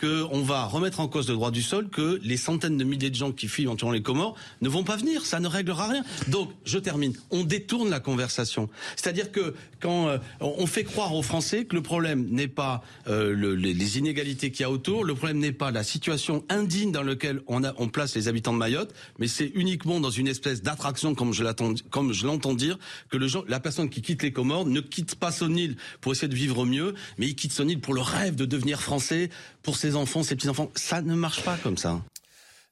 qu'on 0.00 0.42
va 0.42 0.64
remettre 0.64 1.00
en 1.00 1.08
cause 1.08 1.28
le 1.28 1.34
droit 1.34 1.50
du 1.50 1.62
sol, 1.62 1.88
que 1.88 2.20
les 2.22 2.36
centaines 2.36 2.76
de 2.76 2.84
milliers 2.84 3.10
de 3.10 3.14
gens 3.14 3.32
qui 3.32 3.48
fuient 3.48 3.62
éventuellement 3.62 3.92
les 3.92 4.02
Comores 4.02 4.36
ne 4.60 4.68
vont 4.68 4.84
pas 4.84 4.96
venir. 4.96 5.24
Ça 5.24 5.40
ne 5.40 5.48
réglera 5.48 5.88
rien. 5.88 6.04
Donc, 6.28 6.50
je 6.64 6.78
termine. 6.78 7.14
On 7.30 7.44
détourne 7.44 7.90
la 7.90 8.00
conversation. 8.00 8.68
C'est-à-dire 8.96 9.30
que 9.30 9.54
quand 9.80 10.08
euh, 10.08 10.18
on 10.40 10.66
fait 10.66 10.84
croire 10.84 11.14
aux 11.14 11.22
Français 11.22 11.64
que 11.64 11.76
le 11.76 11.82
problème 11.82 12.26
n'est 12.30 12.48
pas 12.48 12.82
euh, 13.06 13.34
le, 13.34 13.54
les, 13.54 13.74
les, 13.74 13.98
inégalités 13.98 14.50
qu'il 14.50 14.62
y 14.62 14.64
a 14.64 14.70
autour, 14.70 15.04
le 15.04 15.14
problème 15.14 15.38
n'est 15.38 15.52
pas 15.52 15.70
la 15.70 15.84
situation 15.84 16.44
indigne 16.48 16.90
dans 16.90 17.02
laquelle 17.02 17.42
on, 17.46 17.62
a, 17.64 17.74
on 17.76 17.88
place 17.88 18.14
les 18.14 18.28
habitants 18.28 18.52
de 18.52 18.58
Mayotte, 18.58 18.94
mais 19.18 19.28
c'est 19.28 19.52
uniquement 19.54 20.00
dans 20.00 20.10
une 20.10 20.26
espèce 20.26 20.62
d'attraction, 20.62 21.14
comme 21.14 21.32
je 21.32 21.44
l'entends 21.44 22.54
dire, 22.54 22.78
que 23.10 23.16
le 23.16 23.28
gens, 23.28 23.44
la 23.46 23.60
personne 23.60 23.90
qui 23.90 24.02
quitte 24.02 24.22
les 24.22 24.32
Comores 24.32 24.66
ne 24.66 24.80
quitte 24.80 25.14
pas 25.16 25.30
son 25.30 25.54
île 25.54 25.76
pour 26.00 26.12
essayer 26.12 26.28
de 26.28 26.34
vivre 26.34 26.64
mieux, 26.64 26.94
mais 27.18 27.26
il 27.26 27.34
quitte 27.34 27.52
son 27.52 27.68
île 27.68 27.80
pour 27.80 27.94
le 27.94 28.00
rêve 28.00 28.34
de 28.34 28.46
devenir 28.46 28.80
français, 28.80 29.30
pour 29.64 29.76
ses 29.76 29.96
enfants, 29.96 30.22
ses 30.22 30.36
petits-enfants. 30.36 30.70
Ça 30.76 31.02
ne 31.02 31.14
marche 31.14 31.42
pas 31.42 31.56
comme 31.56 31.76
ça. 31.76 32.00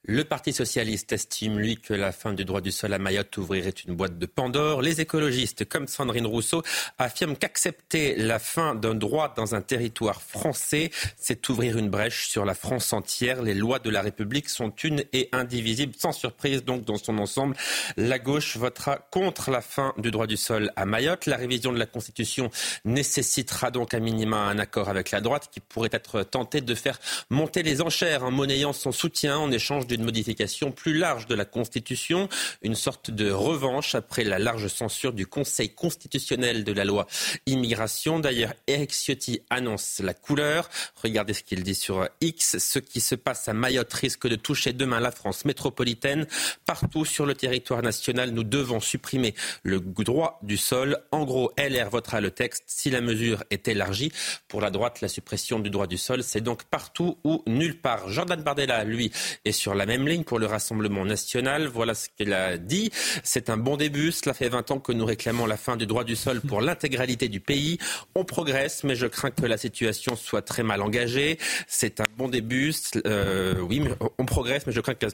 Le 0.04 0.24
Parti 0.24 0.52
socialiste 0.52 1.12
estime, 1.12 1.60
lui, 1.60 1.76
que 1.76 1.94
la 1.94 2.10
fin 2.10 2.32
du 2.32 2.44
droit 2.44 2.60
du 2.60 2.72
sol 2.72 2.92
à 2.92 2.98
Mayotte 2.98 3.36
ouvrirait 3.36 3.70
une 3.70 3.94
boîte 3.94 4.18
de 4.18 4.26
Pandore. 4.26 4.82
Les 4.82 5.00
écologistes, 5.00 5.68
comme 5.68 5.86
Sandrine 5.86 6.26
Rousseau, 6.26 6.64
affirment 6.98 7.36
qu'accepter 7.36 8.16
la 8.16 8.40
fin 8.40 8.74
d'un 8.74 8.96
droit 8.96 9.32
dans 9.36 9.54
un 9.54 9.60
territoire 9.60 10.20
français, 10.20 10.90
c'est 11.16 11.48
ouvrir 11.48 11.78
une 11.78 11.88
brèche 11.88 12.26
sur 12.26 12.44
la 12.44 12.54
France 12.54 12.92
entière. 12.92 13.42
Les 13.42 13.54
lois 13.54 13.78
de 13.78 13.90
la 13.90 14.02
République 14.02 14.48
sont 14.48 14.70
une 14.70 15.04
et 15.12 15.28
indivisibles. 15.30 15.94
Sans 15.96 16.10
surprise, 16.10 16.64
donc, 16.64 16.84
dans 16.84 16.98
son 16.98 17.18
ensemble, 17.18 17.54
la 17.96 18.18
gauche 18.18 18.56
votera 18.56 18.96
contre 18.96 19.52
la 19.52 19.60
fin 19.60 19.94
du 19.98 20.10
droit 20.10 20.26
du 20.26 20.36
sol 20.36 20.72
à 20.74 20.84
Mayotte. 20.84 21.26
La 21.26 21.36
révision 21.36 21.72
de 21.72 21.78
la 21.78 21.86
Constitution 21.86 22.50
nécessitera 22.84 23.70
donc 23.70 23.94
à 23.94 24.00
minima 24.00 24.38
un 24.38 24.58
accord 24.58 24.88
avec 24.88 25.12
la 25.12 25.20
droite 25.20 25.48
qui 25.52 25.60
pourrait 25.60 25.90
être 25.92 26.24
tentée 26.24 26.60
de 26.60 26.74
faire 26.74 26.98
monter 27.30 27.62
les 27.62 27.80
enchères 27.82 28.24
en 28.24 28.32
monnayant 28.32 28.72
son 28.72 28.90
soutien 28.90 29.38
en 29.38 29.52
échange 29.52 29.86
d'une 29.92 30.04
modification 30.04 30.72
plus 30.72 30.96
large 30.96 31.26
de 31.26 31.34
la 31.34 31.44
Constitution, 31.44 32.28
une 32.62 32.74
sorte 32.74 33.10
de 33.10 33.30
revanche 33.30 33.94
après 33.94 34.24
la 34.24 34.38
large 34.38 34.68
censure 34.68 35.12
du 35.12 35.26
Conseil 35.26 35.68
constitutionnel 35.68 36.64
de 36.64 36.72
la 36.72 36.84
loi 36.84 37.06
immigration. 37.44 38.18
D'ailleurs, 38.18 38.54
Eric 38.66 38.90
Ciotti 38.92 39.42
annonce 39.50 40.00
la 40.00 40.14
couleur. 40.14 40.70
Regardez 41.02 41.34
ce 41.34 41.42
qu'il 41.42 41.62
dit 41.62 41.74
sur 41.74 42.08
X. 42.22 42.56
Ce 42.58 42.78
qui 42.78 43.00
se 43.00 43.14
passe 43.14 43.48
à 43.48 43.52
Mayotte 43.52 43.92
risque 43.92 44.26
de 44.26 44.36
toucher 44.36 44.72
demain 44.72 44.98
la 44.98 45.10
France 45.10 45.44
métropolitaine. 45.44 46.26
Partout 46.64 47.04
sur 47.04 47.26
le 47.26 47.34
territoire 47.34 47.82
national, 47.82 48.30
nous 48.30 48.44
devons 48.44 48.80
supprimer 48.80 49.34
le 49.62 49.80
droit 49.80 50.38
du 50.42 50.56
sol. 50.56 50.98
En 51.10 51.24
gros, 51.24 51.52
LR 51.58 51.90
votera 51.90 52.22
le 52.22 52.30
texte 52.30 52.64
si 52.66 52.88
la 52.88 53.02
mesure 53.02 53.44
est 53.50 53.68
élargie. 53.68 54.10
Pour 54.48 54.62
la 54.62 54.70
droite, 54.70 55.02
la 55.02 55.08
suppression 55.08 55.58
du 55.58 55.68
droit 55.68 55.86
du 55.86 55.98
sol, 55.98 56.22
c'est 56.22 56.40
donc 56.40 56.64
partout 56.64 57.18
ou 57.24 57.42
nulle 57.46 57.78
part. 57.78 58.08
Jordan 58.08 58.42
Bardella, 58.42 58.84
lui, 58.84 59.12
est 59.44 59.52
sur 59.52 59.74
la 59.74 59.81
même 59.86 60.06
ligne 60.06 60.24
pour 60.24 60.38
le 60.38 60.46
Rassemblement 60.46 61.04
national. 61.04 61.66
Voilà 61.66 61.94
ce 61.94 62.08
qu'il 62.16 62.32
a 62.32 62.58
dit. 62.58 62.90
C'est 63.22 63.50
un 63.50 63.56
bon 63.56 63.76
début. 63.76 64.12
Cela 64.12 64.34
fait 64.34 64.48
20 64.48 64.70
ans 64.72 64.78
que 64.78 64.92
nous 64.92 65.04
réclamons 65.04 65.46
la 65.46 65.56
fin 65.56 65.76
du 65.76 65.86
droit 65.86 66.04
du 66.04 66.16
sol 66.16 66.40
pour 66.40 66.60
l'intégralité 66.60 67.28
du 67.28 67.40
pays. 67.40 67.78
On 68.14 68.24
progresse, 68.24 68.84
mais 68.84 68.94
je 68.94 69.06
crains 69.06 69.30
que 69.30 69.46
la 69.46 69.56
situation 69.56 70.16
soit 70.16 70.42
très 70.42 70.62
mal 70.62 70.82
engagée. 70.82 71.38
C'est 71.66 72.00
un 72.00 72.06
bon 72.16 72.28
début. 72.28 72.72
Euh, 73.06 73.60
oui, 73.60 73.82
on 74.18 74.26
progresse, 74.26 74.66
mais 74.66 74.72
je 74.72 74.80
crains 74.80 74.94
que 74.94 75.06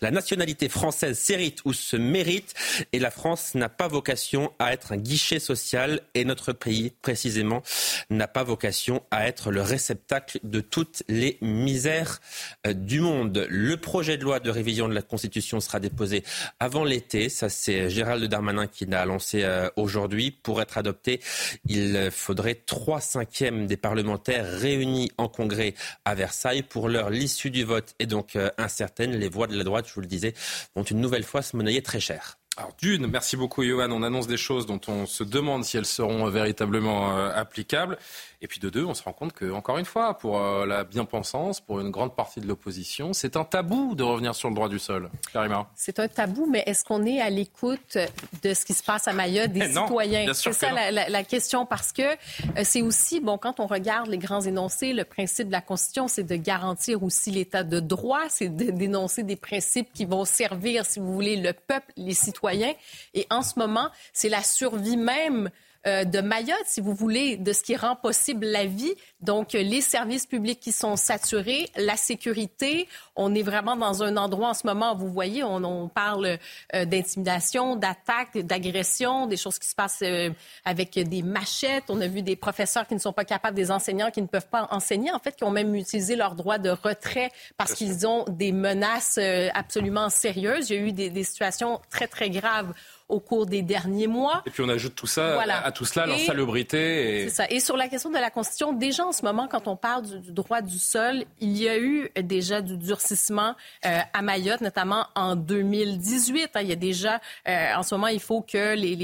la 0.00 0.10
nationalité 0.10 0.68
française 0.68 1.18
s'hérite 1.18 1.60
ou 1.64 1.72
se 1.72 1.96
mérite. 1.96 2.54
Et 2.92 2.98
la 2.98 3.10
France 3.10 3.54
n'a 3.54 3.68
pas 3.68 3.88
vocation 3.88 4.52
à 4.58 4.72
être 4.72 4.92
un 4.92 4.96
guichet 4.96 5.38
social. 5.38 6.00
Et 6.14 6.24
notre 6.24 6.52
pays, 6.52 6.92
précisément, 7.02 7.62
n'a 8.10 8.28
pas 8.28 8.44
vocation 8.44 9.02
à 9.10 9.26
être 9.26 9.50
le 9.50 9.62
réceptacle 9.62 10.38
de 10.42 10.60
toutes 10.60 11.02
les 11.08 11.38
misères 11.40 12.20
euh, 12.66 12.72
du 12.72 13.00
monde. 13.00 13.46
Le 13.48 13.76
projet 13.76 14.05
de 14.14 14.22
loi 14.22 14.38
de 14.38 14.50
révision 14.50 14.88
de 14.88 14.94
la 14.94 15.02
Constitution 15.02 15.58
sera 15.58 15.80
déposé 15.80 16.22
avant 16.60 16.84
l'été. 16.84 17.28
Ça, 17.28 17.48
c'est 17.48 17.90
Gérald 17.90 18.24
Darmanin 18.24 18.68
qui 18.68 18.86
l'a 18.86 19.04
lancé 19.04 19.42
euh, 19.42 19.68
aujourd'hui. 19.74 20.30
Pour 20.30 20.62
être 20.62 20.78
adopté, 20.78 21.20
il 21.68 22.10
faudrait 22.12 22.54
trois 22.54 23.00
cinquièmes 23.00 23.66
des 23.66 23.76
parlementaires 23.76 24.46
réunis 24.46 25.10
en 25.18 25.28
congrès 25.28 25.74
à 26.04 26.14
Versailles. 26.14 26.62
Pour 26.62 26.88
l'heure, 26.88 27.10
l'issue 27.10 27.50
du 27.50 27.64
vote 27.64 27.94
est 27.98 28.06
donc 28.06 28.36
euh, 28.36 28.50
incertaine. 28.56 29.12
Les 29.16 29.28
voix 29.28 29.48
de 29.48 29.56
la 29.56 29.64
droite, 29.64 29.86
je 29.88 29.94
vous 29.94 30.00
le 30.00 30.06
disais, 30.06 30.34
vont 30.76 30.84
une 30.84 31.00
nouvelle 31.00 31.24
fois 31.24 31.42
se 31.42 31.56
monnayer 31.56 31.82
très 31.82 32.00
cher. 32.00 32.38
Alors 32.58 32.72
d'une, 32.80 33.06
merci 33.06 33.36
beaucoup 33.36 33.62
Johan, 33.62 33.90
on 33.90 34.02
annonce 34.02 34.26
des 34.26 34.38
choses 34.38 34.64
dont 34.64 34.80
on 34.88 35.04
se 35.04 35.22
demande 35.22 35.62
si 35.62 35.76
elles 35.76 35.84
seront 35.84 36.30
véritablement 36.30 37.14
applicables. 37.14 37.98
Et 38.46 38.48
puis 38.48 38.60
de 38.60 38.70
deux, 38.70 38.84
on 38.84 38.94
se 38.94 39.02
rend 39.02 39.12
compte 39.12 39.32
que, 39.32 39.50
encore 39.50 39.76
une 39.76 39.84
fois, 39.84 40.16
pour 40.16 40.38
euh, 40.38 40.66
la 40.66 40.84
bien-pensance, 40.84 41.60
pour 41.60 41.80
une 41.80 41.90
grande 41.90 42.14
partie 42.14 42.38
de 42.38 42.46
l'opposition, 42.46 43.12
c'est 43.12 43.36
un 43.36 43.42
tabou 43.42 43.96
de 43.96 44.04
revenir 44.04 44.36
sur 44.36 44.48
le 44.50 44.54
droit 44.54 44.68
du 44.68 44.78
sol. 44.78 45.10
Karima. 45.32 45.68
C'est 45.74 45.98
un 45.98 46.06
tabou, 46.06 46.46
mais 46.48 46.62
est-ce 46.64 46.84
qu'on 46.84 47.04
est 47.06 47.20
à 47.20 47.28
l'écoute 47.28 47.98
de 48.44 48.54
ce 48.54 48.64
qui 48.64 48.72
se 48.72 48.84
passe 48.84 49.08
à 49.08 49.12
Mayotte, 49.12 49.50
des 49.50 49.66
citoyens? 49.72 50.32
C'est 50.32 50.52
ça 50.52 50.70
la, 50.70 51.24
question, 51.24 51.66
parce 51.66 51.90
que 51.90 52.02
euh, 52.02 52.14
c'est 52.62 52.82
aussi, 52.82 53.18
bon, 53.18 53.36
quand 53.36 53.58
on 53.58 53.66
regarde 53.66 54.06
les 54.06 54.18
grands 54.18 54.42
énoncés, 54.42 54.92
le 54.92 55.02
principe 55.02 55.48
de 55.48 55.52
la 55.52 55.60
Constitution, 55.60 56.06
c'est 56.06 56.22
de 56.22 56.36
garantir 56.36 57.02
aussi 57.02 57.32
l'état 57.32 57.64
de 57.64 57.80
droit, 57.80 58.28
c'est 58.28 58.54
de 58.54 58.70
dénoncer 58.70 59.24
des 59.24 59.34
principes 59.34 59.92
qui 59.92 60.04
vont 60.04 60.24
servir, 60.24 60.86
si 60.86 61.00
vous 61.00 61.12
voulez, 61.12 61.34
le 61.34 61.52
peuple, 61.52 61.92
les 61.96 62.14
citoyens. 62.14 62.74
Et 63.12 63.26
en 63.28 63.42
ce 63.42 63.58
moment, 63.58 63.90
c'est 64.12 64.28
la 64.28 64.44
survie 64.44 64.96
même 64.96 65.50
de 65.86 66.20
Mayotte, 66.20 66.64
si 66.64 66.80
vous 66.80 66.94
voulez, 66.94 67.36
de 67.36 67.52
ce 67.52 67.62
qui 67.62 67.76
rend 67.76 67.96
possible 67.96 68.44
la 68.46 68.66
vie. 68.66 68.94
Donc, 69.20 69.52
les 69.52 69.80
services 69.80 70.26
publics 70.26 70.60
qui 70.60 70.72
sont 70.72 70.96
saturés, 70.96 71.68
la 71.76 71.96
sécurité. 71.96 72.88
On 73.14 73.34
est 73.34 73.42
vraiment 73.42 73.76
dans 73.76 74.02
un 74.02 74.16
endroit 74.16 74.50
en 74.50 74.54
ce 74.54 74.66
moment, 74.66 74.94
vous 74.94 75.08
voyez, 75.08 75.42
on, 75.44 75.88
parle 75.88 76.38
euh, 76.74 76.84
d'intimidation, 76.84 77.76
d'attaque, 77.76 78.38
d'agression, 78.38 79.26
des 79.26 79.36
choses 79.36 79.58
qui 79.58 79.68
se 79.68 79.74
passent 79.74 80.02
euh, 80.02 80.30
avec 80.64 80.98
des 80.98 81.22
machettes. 81.22 81.84
On 81.88 82.00
a 82.00 82.08
vu 82.08 82.22
des 82.22 82.36
professeurs 82.36 82.86
qui 82.86 82.94
ne 82.94 83.00
sont 83.00 83.12
pas 83.12 83.24
capables, 83.24 83.56
des 83.56 83.70
enseignants 83.70 84.10
qui 84.10 84.22
ne 84.22 84.26
peuvent 84.26 84.48
pas 84.48 84.68
enseigner, 84.70 85.12
en 85.12 85.18
fait, 85.18 85.36
qui 85.36 85.44
ont 85.44 85.50
même 85.50 85.74
utilisé 85.74 86.16
leur 86.16 86.34
droit 86.34 86.58
de 86.58 86.70
retrait 86.70 87.30
parce 87.56 87.74
qu'ils 87.74 88.06
ont 88.06 88.24
des 88.28 88.52
menaces 88.52 89.18
absolument 89.54 90.10
sérieuses. 90.10 90.70
Il 90.70 90.76
y 90.76 90.78
a 90.78 90.82
eu 90.82 90.92
des, 90.92 91.10
des 91.10 91.24
situations 91.24 91.80
très, 91.90 92.08
très 92.08 92.30
graves 92.30 92.72
au 93.08 93.20
cours 93.20 93.46
des 93.46 93.62
derniers 93.62 94.06
mois. 94.06 94.42
Et 94.46 94.50
puis 94.50 94.62
on 94.62 94.68
ajoute 94.68 94.94
tout 94.94 95.06
ça 95.06 95.40
à 95.40 95.72
tout 95.72 95.84
cela, 95.84 96.06
l'insalubrité. 96.06 97.22
Et... 97.22 97.28
C'est 97.28 97.34
ça. 97.34 97.50
Et 97.50 97.60
sur 97.60 97.76
la 97.76 97.88
question 97.88 98.10
de 98.10 98.16
la 98.16 98.30
Constitution, 98.30 98.72
déjà 98.72 99.06
en 99.06 99.12
ce 99.12 99.24
moment, 99.24 99.48
quand 99.48 99.68
on 99.68 99.76
parle 99.76 100.20
du, 100.20 100.32
droit 100.32 100.60
du 100.60 100.78
sol, 100.78 101.24
il 101.40 101.56
y 101.56 101.68
a 101.68 101.78
eu 101.78 102.10
déjà 102.22 102.62
du 102.62 102.76
durcissement 102.76 103.54
euh, 103.84 103.98
à 104.12 104.22
Mayotte, 104.22 104.60
notamment 104.60 105.06
en 105.14 105.36
2018. 105.36 106.50
Hein. 106.54 106.60
il 106.62 106.68
y 106.68 106.72
a 106.72 106.76
déjà, 106.76 107.20
euh, 107.48 107.74
en 107.76 107.82
ce 107.82 107.94
moment, 107.94 108.08
il 108.08 108.20
faut 108.20 108.42
que 108.42 108.74
les, 108.74 108.96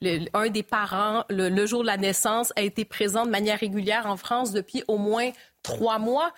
les, 0.00 0.28
un 0.34 0.48
des 0.48 0.62
parents, 0.62 1.24
le, 1.30 1.48
le 1.48 1.66
jour 1.66 1.80
de 1.82 1.86
la 1.86 1.96
naissance, 1.96 2.52
a 2.56 2.62
été 2.62 2.84
présent 2.84 3.24
de 3.24 3.30
manière 3.30 3.58
régulière 3.58 4.06
en 4.06 4.16
France 4.16 4.52
depuis 4.52 4.84
au 4.88 4.98
moins 4.98 5.30
trois 5.62 5.98
mois. 5.98 6.32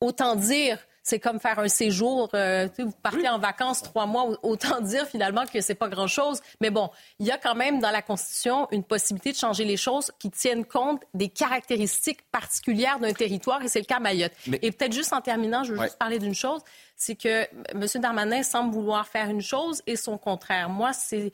Autant 0.00 0.36
dire 0.36 0.78
c'est 1.04 1.20
comme 1.20 1.38
faire 1.38 1.58
un 1.58 1.68
séjour. 1.68 2.30
Euh, 2.34 2.66
vous 2.78 2.90
partez 3.02 3.28
en 3.28 3.38
vacances 3.38 3.82
trois 3.82 4.06
mois, 4.06 4.26
autant 4.42 4.80
dire 4.80 5.06
finalement 5.06 5.44
que 5.46 5.60
c'est 5.60 5.74
pas 5.74 5.88
grand-chose. 5.88 6.40
Mais 6.60 6.70
bon, 6.70 6.90
il 7.20 7.26
y 7.26 7.30
a 7.30 7.38
quand 7.38 7.54
même 7.54 7.78
dans 7.78 7.90
la 7.90 8.02
Constitution 8.02 8.66
une 8.72 8.82
possibilité 8.82 9.30
de 9.32 9.36
changer 9.36 9.64
les 9.64 9.76
choses 9.76 10.10
qui 10.18 10.30
tiennent 10.30 10.64
compte 10.64 11.02
des 11.12 11.28
caractéristiques 11.28 12.22
particulières 12.32 12.98
d'un 12.98 13.12
territoire, 13.12 13.62
et 13.62 13.68
c'est 13.68 13.80
le 13.80 13.84
cas 13.84 14.00
Mayotte. 14.00 14.32
Et 14.62 14.72
peut-être 14.72 14.94
juste 14.94 15.12
en 15.12 15.20
terminant, 15.20 15.62
je 15.62 15.74
veux 15.74 15.82
juste 15.82 15.98
parler 15.98 16.18
d'une 16.18 16.34
chose 16.34 16.62
c'est 16.96 17.16
que 17.16 17.46
M. 17.72 17.86
Darmanin 17.96 18.42
semble 18.42 18.72
vouloir 18.72 19.06
faire 19.06 19.28
une 19.28 19.42
chose 19.42 19.82
et 19.86 19.96
son 19.96 20.16
contraire. 20.16 20.68
Moi, 20.68 20.92
c'est 20.92 21.32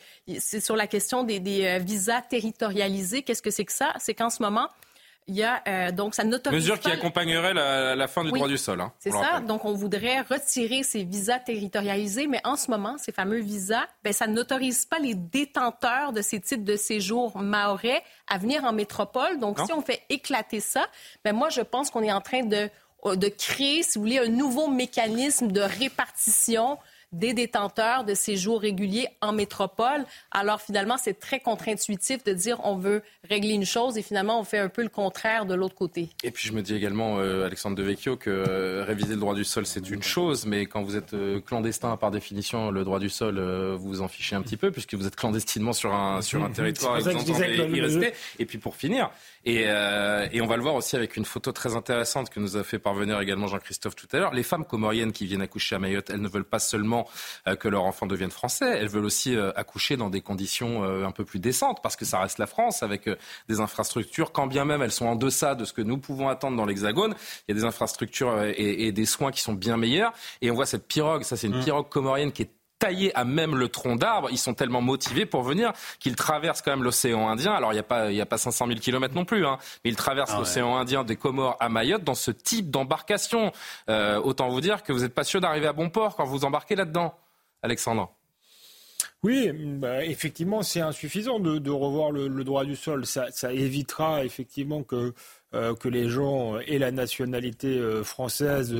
sur 0.60 0.74
la 0.74 0.86
question 0.86 1.22
des, 1.22 1.38
des 1.38 1.66
euh, 1.66 1.78
visas 1.78 2.22
territorialisés. 2.22 3.22
Qu'est-ce 3.22 3.42
que 3.42 3.50
c'est 3.50 3.64
que 3.64 3.72
ça? 3.72 3.92
C'est 3.98 4.14
qu'en 4.14 4.30
ce 4.30 4.42
moment, 4.42 4.68
il 5.30 5.36
y 5.36 5.44
a 5.44 5.62
euh, 5.68 5.92
donc 5.92 6.16
ça 6.16 6.24
n'autorise 6.24 6.60
Mesure 6.60 6.80
qui 6.80 6.90
accompagnerait 6.90 7.54
la, 7.54 8.08
fin 8.08 8.24
du 8.24 8.32
droit 8.32 8.48
du 8.48 8.58
sol. 8.58 8.80
Hein, 8.80 8.92
c'est 8.98 9.12
ça. 9.12 9.40
Donc 9.40 9.64
on 9.64 9.72
voudrait 9.72 10.20
retirer 10.22 10.82
ces 10.82 11.04
visas 11.04 11.38
territorialisés, 11.38 12.26
mais 12.26 12.40
en 12.44 12.56
ce 12.56 12.70
moment, 12.70 12.96
ces 12.98 13.12
fameux 13.12 13.40
visas, 13.40 13.86
ben, 14.02 14.12
ça 14.12 14.26
n'autorise 14.26 14.86
pas 14.86 14.98
les 14.98 15.14
détenteurs 15.14 16.12
de 16.12 16.20
ces 16.20 16.40
titres 16.40 16.64
de 16.64 16.76
séjour 16.76 17.38
maorais 17.38 18.02
à 18.26 18.38
venir 18.38 18.64
en 18.64 18.72
métropole. 18.72 19.38
Donc 19.38 19.60
si 19.64 19.72
on 19.72 19.82
fait 19.82 20.02
éclater 20.08 20.58
ça, 20.60 20.86
ben 21.24 21.32
moi 21.32 21.48
je 21.48 21.60
pense 21.60 21.90
qu'on 21.90 22.02
est 22.02 22.12
en 22.12 22.20
train 22.20 22.42
de 22.42 22.68
de 23.04 23.28
créer, 23.28 23.82
si 23.82 23.96
vous 23.96 24.04
voulez, 24.04 24.18
un 24.18 24.28
nouveau 24.28 24.68
mécanisme 24.68 25.48
de 25.48 25.62
répartition 25.62 26.76
des 27.12 27.32
détenteurs 27.34 28.04
de 28.04 28.14
séjours 28.14 28.60
réguliers 28.60 29.08
en 29.20 29.32
métropole. 29.32 30.04
Alors 30.30 30.60
finalement, 30.60 30.96
c'est 30.96 31.18
très 31.18 31.40
contre-intuitif 31.40 32.22
de 32.24 32.32
dire 32.32 32.60
on 32.64 32.76
veut 32.76 33.02
régler 33.28 33.54
une 33.54 33.64
chose 33.64 33.98
et 33.98 34.02
finalement 34.02 34.40
on 34.40 34.44
fait 34.44 34.58
un 34.58 34.68
peu 34.68 34.82
le 34.82 34.88
contraire 34.88 35.44
de 35.44 35.54
l'autre 35.54 35.74
côté. 35.74 36.08
Et 36.22 36.30
puis 36.30 36.46
je 36.46 36.52
me 36.52 36.62
dis 36.62 36.74
également, 36.74 37.18
euh, 37.18 37.46
Alexandre 37.46 37.76
Devecchio, 37.76 38.16
que 38.16 38.30
euh, 38.30 38.84
réviser 38.84 39.14
le 39.14 39.20
droit 39.20 39.34
du 39.34 39.44
sol 39.44 39.66
c'est 39.66 39.90
une 39.90 40.02
chose, 40.02 40.46
mais 40.46 40.66
quand 40.66 40.82
vous 40.82 40.96
êtes 40.96 41.14
euh, 41.14 41.40
clandestin 41.40 41.96
par 41.96 42.10
définition, 42.10 42.70
le 42.70 42.84
droit 42.84 43.00
du 43.00 43.08
sol, 43.08 43.40
vous 43.40 43.88
vous 43.88 44.02
en 44.02 44.08
fichez 44.08 44.36
un 44.36 44.42
petit 44.42 44.56
peu 44.56 44.70
puisque 44.70 44.94
vous 44.94 45.06
êtes 45.06 45.16
clandestinement 45.16 45.72
sur 45.72 45.92
un, 45.92 46.22
sur 46.22 46.44
un 46.44 46.50
territoire 46.50 46.98
et 46.98 47.02
vous 47.02 47.16
entendez 47.16 47.56
y 47.56 47.80
rester. 47.80 48.12
Et 48.38 48.46
puis 48.46 48.58
pour 48.58 48.76
finir, 48.76 49.10
et, 49.44 49.62
et, 49.62 50.40
on 50.40 50.46
va 50.46 50.56
le 50.56 50.62
voir 50.62 50.74
aussi 50.74 50.96
avec 50.96 51.16
une 51.16 51.24
photo 51.24 51.50
très 51.52 51.74
intéressante 51.74 52.30
que 52.30 52.38
nous 52.38 52.56
a 52.56 52.62
fait 52.62 52.78
parvenir 52.78 53.20
également 53.20 53.46
Jean-Christophe 53.46 53.96
tout 53.96 54.08
à 54.12 54.18
l'heure. 54.18 54.34
Les 54.34 54.42
femmes 54.42 54.64
comoriennes 54.64 55.12
qui 55.12 55.26
viennent 55.26 55.42
accoucher 55.42 55.76
à 55.76 55.78
Mayotte, 55.78 56.10
elles 56.10 56.20
ne 56.20 56.28
veulent 56.28 56.44
pas 56.44 56.58
seulement 56.58 56.99
euh, 57.46 57.56
que 57.56 57.68
leur 57.68 57.84
enfant 57.84 58.06
devienne 58.06 58.30
français. 58.30 58.78
Elles 58.78 58.88
veulent 58.88 59.04
aussi 59.04 59.36
euh, 59.36 59.52
accoucher 59.56 59.96
dans 59.96 60.10
des 60.10 60.20
conditions 60.20 60.84
euh, 60.84 61.06
un 61.06 61.12
peu 61.12 61.24
plus 61.24 61.38
décentes, 61.38 61.80
parce 61.82 61.96
que 61.96 62.04
ça 62.04 62.20
reste 62.20 62.38
la 62.38 62.46
France, 62.46 62.82
avec 62.82 63.08
des 63.48 63.60
infrastructures, 63.60 64.32
quand 64.32 64.46
bien 64.46 64.64
même 64.64 64.82
elles 64.82 64.92
sont 64.92 65.06
en 65.06 65.16
deçà 65.16 65.54
de 65.54 65.64
ce 65.64 65.72
que 65.72 65.82
nous 65.82 65.98
pouvons 65.98 66.28
attendre 66.28 66.56
dans 66.56 66.66
l'Hexagone. 66.66 67.14
Il 67.48 67.54
y 67.54 67.58
a 67.58 67.60
des 67.60 67.66
infrastructures 67.66 68.42
et, 68.42 68.92
des 68.92 69.06
soins 69.06 69.30
qui 69.30 69.40
sont 69.40 69.52
bien 69.52 69.76
meilleurs. 69.76 70.12
Et 70.40 70.50
on 70.50 70.54
voit 70.54 70.66
cette 70.66 70.86
pirogue, 70.86 71.22
ça 71.22 71.36
c'est 71.36 71.46
une 71.46 71.58
mmh. 71.58 71.64
pirogue 71.64 71.88
comorienne 71.88 72.32
qui 72.32 72.42
est 72.42 72.50
taillée 72.80 73.16
à 73.16 73.24
même 73.24 73.54
le 73.54 73.68
tronc 73.68 73.94
d'arbre. 73.94 74.28
Ils 74.32 74.38
sont 74.38 74.54
tellement 74.54 74.80
motivés 74.80 75.26
pour 75.26 75.42
venir 75.42 75.72
qu'ils 76.00 76.16
traversent 76.16 76.62
quand 76.62 76.72
même 76.72 76.82
l'océan 76.82 77.28
Indien. 77.28 77.52
Alors, 77.52 77.72
il 77.72 77.76
n'y 77.76 77.80
a, 77.80 77.84
pas, 77.84 78.06
a 78.06 78.26
pas 78.26 78.38
500 78.38 78.66
000 78.66 78.80
kilomètres 78.80 79.14
non 79.14 79.24
plus, 79.24 79.46
hein, 79.46 79.58
mais 79.84 79.90
ils 79.90 79.96
traversent 79.96 80.32
ah 80.34 80.38
l'océan 80.38 80.76
Indien 80.76 81.04
des 81.04 81.14
Comores 81.14 81.56
à 81.60 81.68
Mayotte 81.68 82.02
dans 82.02 82.16
ce 82.16 82.32
type 82.32 82.70
d'embarcation. 82.70 83.52
autant 83.88 84.48
vous 84.48 84.60
dire 84.60 84.82
que 84.82 84.92
vous 84.92 85.00
n'êtes 85.00 85.14
pas 85.14 85.24
sûr 85.24 85.40
d'arriver 85.40 85.68
à 85.68 85.72
bon 85.72 85.90
port 85.90 86.16
quand 86.16 86.24
vous 86.24 86.44
embarquez 86.44 86.74
là-dedans. 86.74 87.14
Alexandre 87.62 88.10
oui, 89.22 89.52
bah, 89.52 90.04
effectivement, 90.04 90.62
c'est 90.62 90.80
insuffisant 90.80 91.40
de, 91.40 91.70
revoir 91.70 92.10
le, 92.10 92.28
droit 92.42 92.64
du 92.64 92.74
sol. 92.76 93.04
Ça, 93.04 93.52
évitera 93.52 94.24
effectivement 94.24 94.82
que 94.82 95.12
que 95.80 95.88
les 95.88 96.08
gens 96.08 96.60
aient 96.60 96.78
la 96.78 96.92
nationalité 96.92 97.80
française 98.04 98.72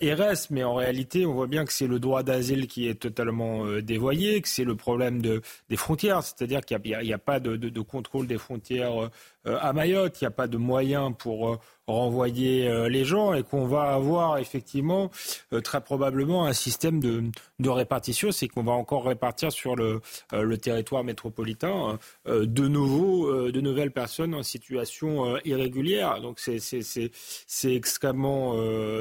et 0.00 0.14
restent. 0.14 0.50
Mais 0.50 0.62
en 0.62 0.74
réalité, 0.74 1.26
on 1.26 1.34
voit 1.34 1.48
bien 1.48 1.64
que 1.64 1.72
c'est 1.72 1.88
le 1.88 1.98
droit 1.98 2.22
d'asile 2.22 2.68
qui 2.68 2.86
est 2.88 2.94
totalement 2.94 3.66
dévoyé, 3.80 4.40
que 4.40 4.48
c'est 4.48 4.62
le 4.62 4.76
problème 4.76 5.20
de, 5.20 5.42
des 5.68 5.76
frontières. 5.76 6.22
C'est-à-dire 6.22 6.60
qu'il 6.64 6.80
n'y 6.80 7.12
a, 7.12 7.18
pas 7.18 7.40
de, 7.40 7.56
de, 7.56 7.80
contrôle 7.80 8.28
des 8.28 8.38
frontières 8.38 9.10
à 9.44 9.72
Mayotte. 9.72 10.20
Il 10.20 10.24
n'y 10.24 10.28
a 10.28 10.30
pas 10.30 10.46
de 10.46 10.58
moyens 10.58 11.12
pour 11.18 11.58
renvoyer 11.86 12.68
euh, 12.68 12.88
les 12.88 13.04
gens 13.04 13.32
et 13.34 13.42
qu'on 13.42 13.66
va 13.66 13.94
avoir 13.94 14.38
effectivement 14.38 15.10
euh, 15.52 15.60
très 15.60 15.80
probablement 15.80 16.46
un 16.46 16.52
système 16.52 17.00
de, 17.00 17.24
de 17.60 17.68
répartition, 17.68 18.32
c'est 18.32 18.48
qu'on 18.48 18.64
va 18.64 18.72
encore 18.72 19.04
répartir 19.04 19.52
sur 19.52 19.65
le, 19.74 20.00
euh, 20.32 20.42
le 20.42 20.58
territoire 20.58 21.04
métropolitain 21.04 21.98
de 22.26 22.68
nouveaux, 22.68 23.50
de 23.50 23.60
nouvelles 23.60 23.90
personnes 23.90 24.34
en 24.34 24.42
situation 24.42 25.36
irrégulière. 25.44 26.20
Donc 26.20 26.40
c'est 26.40 27.74
extrêmement 27.74 28.54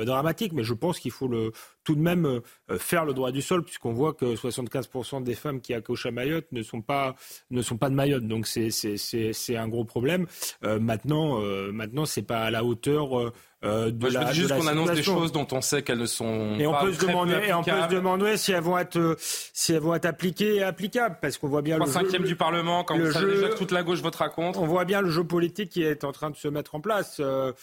dramatique, 0.04 0.54
mais 0.54 0.64
je 0.64 0.74
pense 0.74 1.00
qu'il 1.00 1.12
faut 1.12 1.28
le, 1.28 1.52
tout 1.86 1.96
de 1.96 2.02
même 2.02 2.42
faire 2.78 3.06
le 3.06 3.14
droit 3.14 3.32
du 3.32 3.42
sol, 3.42 3.64
puisqu'on 3.64 3.94
voit 3.94 4.14
que 4.14 4.26
75% 4.36 5.24
des 5.24 5.36
femmes 5.36 5.62
qui 5.62 5.74
accouchent 5.74 6.08
à 6.08 6.12
Mayotte 6.12 6.48
ne 6.52 6.64
sont 6.64 6.82
pas, 6.82 7.16
ne 7.52 7.62
sont 7.62 7.78
pas 7.78 7.90
de 7.90 7.96
Mayotte. 7.96 8.28
Donc 8.28 8.48
c'est 8.48 9.56
un 9.56 9.68
gros 9.68 9.86
problème. 9.86 10.26
maintenant, 10.62 11.40
maintenant 11.72 12.06
c'est 12.06 12.24
pas 12.24 12.44
à 12.44 12.52
la 12.52 12.64
hauteur 12.64 13.20
euh, 13.20 13.32
euh, 13.64 13.90
de 13.90 14.10
je 14.10 14.14
la, 14.14 14.32
juste 14.32 14.56
qu'on 14.56 14.68
annonce 14.68 14.92
des 14.92 15.02
choses 15.02 15.32
dont 15.32 15.48
on 15.52 15.62
sait 15.62 15.82
qu'elles 15.82 15.98
ne 15.98 16.06
sont 16.06 16.56
et 16.60 16.68
on 16.68 16.72
pas 16.72 16.82
peut 16.82 16.94
se 16.94 17.00
demander, 17.04 17.34
et 17.48 17.54
on 17.54 17.64
peut 17.64 17.72
se 17.72 17.96
demander 17.96 18.38
si 18.38 18.52
elles 18.52 18.62
vont 18.62 18.78
être 18.78 18.98
euh, 18.98 19.16
si 19.18 19.74
elles 19.74 19.80
vont 19.80 19.96
être 19.96 20.06
appliquées 20.06 20.56
et 20.56 20.64
applicables 20.64 21.18
parce 21.22 21.38
qu'on 21.38 21.48
voit 21.48 21.64
bien 21.64 21.80
le 21.80 21.86
cinquième 21.86 22.24
du 22.24 22.36
Parlement 22.36 22.84
quand 22.84 22.98
le 22.98 23.10
jeu, 23.10 23.34
déjà 23.34 23.50
que 23.50 23.58
toute 23.58 23.72
la 23.72 23.82
gauche 23.82 24.02
votera 24.02 24.30
contre. 24.30 24.62
On 24.62 24.68
voit 24.68 24.86
bien 24.86 25.02
le 25.02 25.10
jeu 25.10 25.24
politique 25.24 25.70
qui 25.70 25.84
est 25.84 26.04
en 26.04 26.12
train 26.12 26.30
de 26.30 26.36
se 26.36 26.48
mettre 26.48 26.76
en 26.76 26.82
place. 26.82 27.18
Euh, 27.20 27.54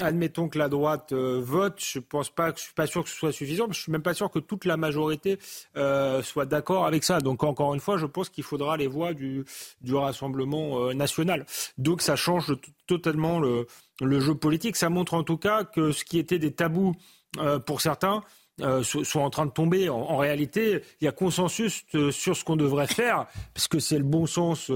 admettons 0.00 0.48
que 0.48 0.58
la 0.58 0.68
droite 0.68 1.12
vote, 1.12 1.82
je 1.82 1.98
pense 1.98 2.30
pas, 2.30 2.52
je 2.54 2.62
suis 2.62 2.74
pas 2.74 2.86
sûr 2.86 3.02
que 3.02 3.10
ce 3.10 3.16
soit 3.16 3.32
suffisant. 3.32 3.51
Je 3.70 3.80
suis 3.80 3.92
même 3.92 4.02
pas 4.02 4.14
sûr 4.14 4.30
que 4.30 4.38
toute 4.38 4.64
la 4.64 4.76
majorité 4.76 5.38
soit 5.74 6.46
d'accord 6.46 6.86
avec 6.86 7.04
ça. 7.04 7.20
Donc 7.20 7.44
encore 7.44 7.74
une 7.74 7.80
fois, 7.80 7.96
je 7.96 8.06
pense 8.06 8.28
qu'il 8.28 8.44
faudra 8.44 8.76
les 8.76 8.86
voix 8.86 9.14
du 9.14 9.44
du 9.80 9.94
Rassemblement 9.94 10.92
national. 10.94 11.46
Donc 11.78 12.02
ça 12.02 12.16
change 12.16 12.54
totalement 12.86 13.38
le 13.38 13.66
le 14.00 14.20
jeu 14.20 14.34
politique. 14.34 14.76
Ça 14.76 14.88
montre 14.88 15.14
en 15.14 15.22
tout 15.22 15.36
cas 15.36 15.64
que 15.64 15.92
ce 15.92 16.04
qui 16.04 16.18
était 16.18 16.38
des 16.38 16.52
tabous 16.52 16.94
euh, 17.38 17.58
pour 17.58 17.80
certains 17.80 18.22
euh, 18.60 18.82
sont 18.82 19.20
en 19.20 19.30
train 19.30 19.46
de 19.46 19.50
tomber. 19.50 19.88
En, 19.88 20.16
réalité, 20.18 20.82
il 21.00 21.04
y 21.06 21.08
a 21.08 21.12
consensus 21.12 21.84
euh, 21.94 22.10
sur 22.10 22.36
ce 22.36 22.44
qu'on 22.44 22.56
devrait 22.56 22.86
faire, 22.86 23.26
parce 23.54 23.66
que 23.68 23.78
c'est 23.78 23.96
le 23.96 24.04
bon 24.04 24.26
sens 24.26 24.70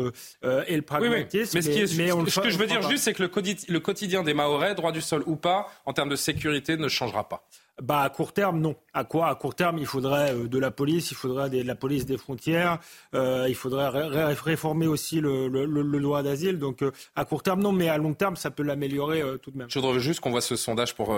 et 0.67 0.77
le 0.77 0.83
pragmatisme. 0.83 1.59
Mais, 1.59 1.63
ce, 1.63 2.41
que 2.41 2.51
je 2.51 2.59
veux 2.59 2.67
dire 2.67 2.89
juste, 2.89 3.05
c'est 3.05 3.13
que 3.15 3.23
le, 3.23 3.79
quotidien 3.81 4.23
des 4.23 4.35
Mahorais, 4.35 4.75
droit 4.75 4.93
du 4.93 5.03
sol 5.03 5.23
ou 5.27 5.37
pas, 5.37 5.69
en 5.85 5.93
termes 5.93 6.09
de 6.09 6.17
sécurité, 6.17 6.77
ne 6.77 6.89
changera 6.89 7.29
pas. 7.29 7.47
Bah 7.83 8.01
à 8.01 8.09
court 8.09 8.33
terme 8.33 8.59
non. 8.61 8.75
À 8.95 9.05
quoi? 9.05 9.29
À 9.29 9.35
court 9.35 9.55
terme, 9.55 9.77
il 9.77 9.87
faudrait 9.87 10.33
euh, 10.33 10.49
de 10.49 10.59
la 10.59 10.71
police, 10.71 11.11
il 11.11 11.15
faudrait 11.15 11.51
de 11.51 11.63
la 11.63 11.75
police 11.75 12.07
des 12.07 12.17
frontières, 12.17 12.79
euh, 13.15 13.45
il 13.49 13.55
faudrait 13.55 13.91
réformer 14.33 14.87
aussi 14.87 15.21
le, 15.21 15.49
le, 15.49 15.67
le, 15.67 16.01
droit 16.01 16.23
d'asile. 16.23 16.59
Donc 16.59 16.83
euh, 16.83 16.91
à 17.17 17.27
court 17.27 17.43
terme 17.43 17.61
non, 17.61 17.73
mais 17.73 17.89
à 17.89 17.99
long 17.99 18.15
terme 18.15 18.37
ça 18.37 18.51
peut 18.51 18.63
l'améliorer 18.63 19.23
tout 19.43 19.51
de 19.51 19.59
même. 19.59 19.69
Je 19.69 19.79
voudrais 19.79 20.01
juste 20.01 20.21
qu'on 20.21 20.31
voit 20.31 20.41
ce 20.41 20.57
sondage 20.57 20.95
pour 20.95 21.15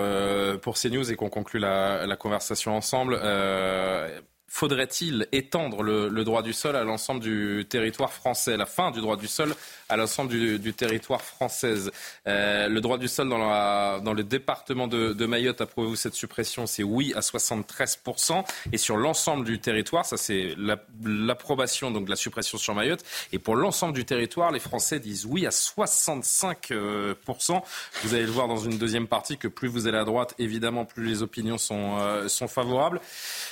pour 0.61 0.75
CNews 0.75 1.09
et 1.09 1.15
qu'on 1.15 1.29
conclue 1.29 1.59
la, 1.59 2.05
la 2.05 2.15
conversation 2.17 2.75
ensemble 2.75 3.17
faudrait-il 4.49 5.27
étendre 5.31 5.83
le, 5.83 6.23
droit 6.23 6.41
du 6.41 6.53
sol 6.53 6.75
à 6.75 6.83
l'ensemble 6.83 7.21
du 7.21 7.65
territoire 7.69 8.11
français, 8.11 8.57
la 8.57 8.65
fin 8.65 8.91
du 8.91 8.99
droit 8.99 9.15
du 9.15 9.27
sol 9.27 9.55
à 9.87 9.95
l'ensemble 9.95 10.31
du, 10.31 10.73
territoire 10.73 11.21
français? 11.21 11.75
Euh, 12.27 12.67
Le 12.67 12.81
droit 12.81 12.97
du 12.97 13.07
sol 13.07 13.29
dans, 13.29 14.13
le 14.13 14.23
département 14.23 14.87
de, 14.87 15.13
de 15.13 15.25
Mayotte, 15.25 15.61
approuvez-vous 15.61 15.95
cette 15.95 16.15
suppression? 16.15 16.65
C'est 16.65 16.83
oui 16.83 17.13
à 17.15 17.19
73%. 17.19 18.43
Et 18.73 18.77
sur 18.77 18.97
l'ensemble 18.97 19.45
du 19.45 19.59
territoire, 19.59 20.05
ça 20.05 20.17
c'est 20.17 20.55
l'approbation, 21.03 21.91
donc 21.91 22.05
de 22.05 22.09
la 22.09 22.15
suppression 22.15 22.57
sur 22.57 22.73
Mayotte. 22.73 23.03
Et 23.31 23.39
pour 23.39 23.55
l'ensemble 23.55 23.93
du 23.93 24.05
territoire, 24.05 24.51
les 24.51 24.59
Français 24.59 24.99
disent 24.99 25.25
oui 25.25 25.45
à 25.45 25.51
65%. 25.51 27.61
Vous 28.03 28.13
allez 28.13 28.25
le 28.25 28.31
voir 28.31 28.47
dans 28.47 28.57
une 28.57 28.79
deuxième 28.79 29.07
partie 29.07 29.37
que 29.37 29.47
plus 29.47 29.67
vous 29.67 29.87
allez 29.87 29.97
à 29.97 30.05
droite, 30.05 30.33
évidemment, 30.39 30.85
plus 30.85 31.05
les 31.05 31.21
opinions 31.21 31.59
sont, 31.59 31.97
euh, 31.99 32.27
sont 32.27 32.47
favorables. 32.47 32.99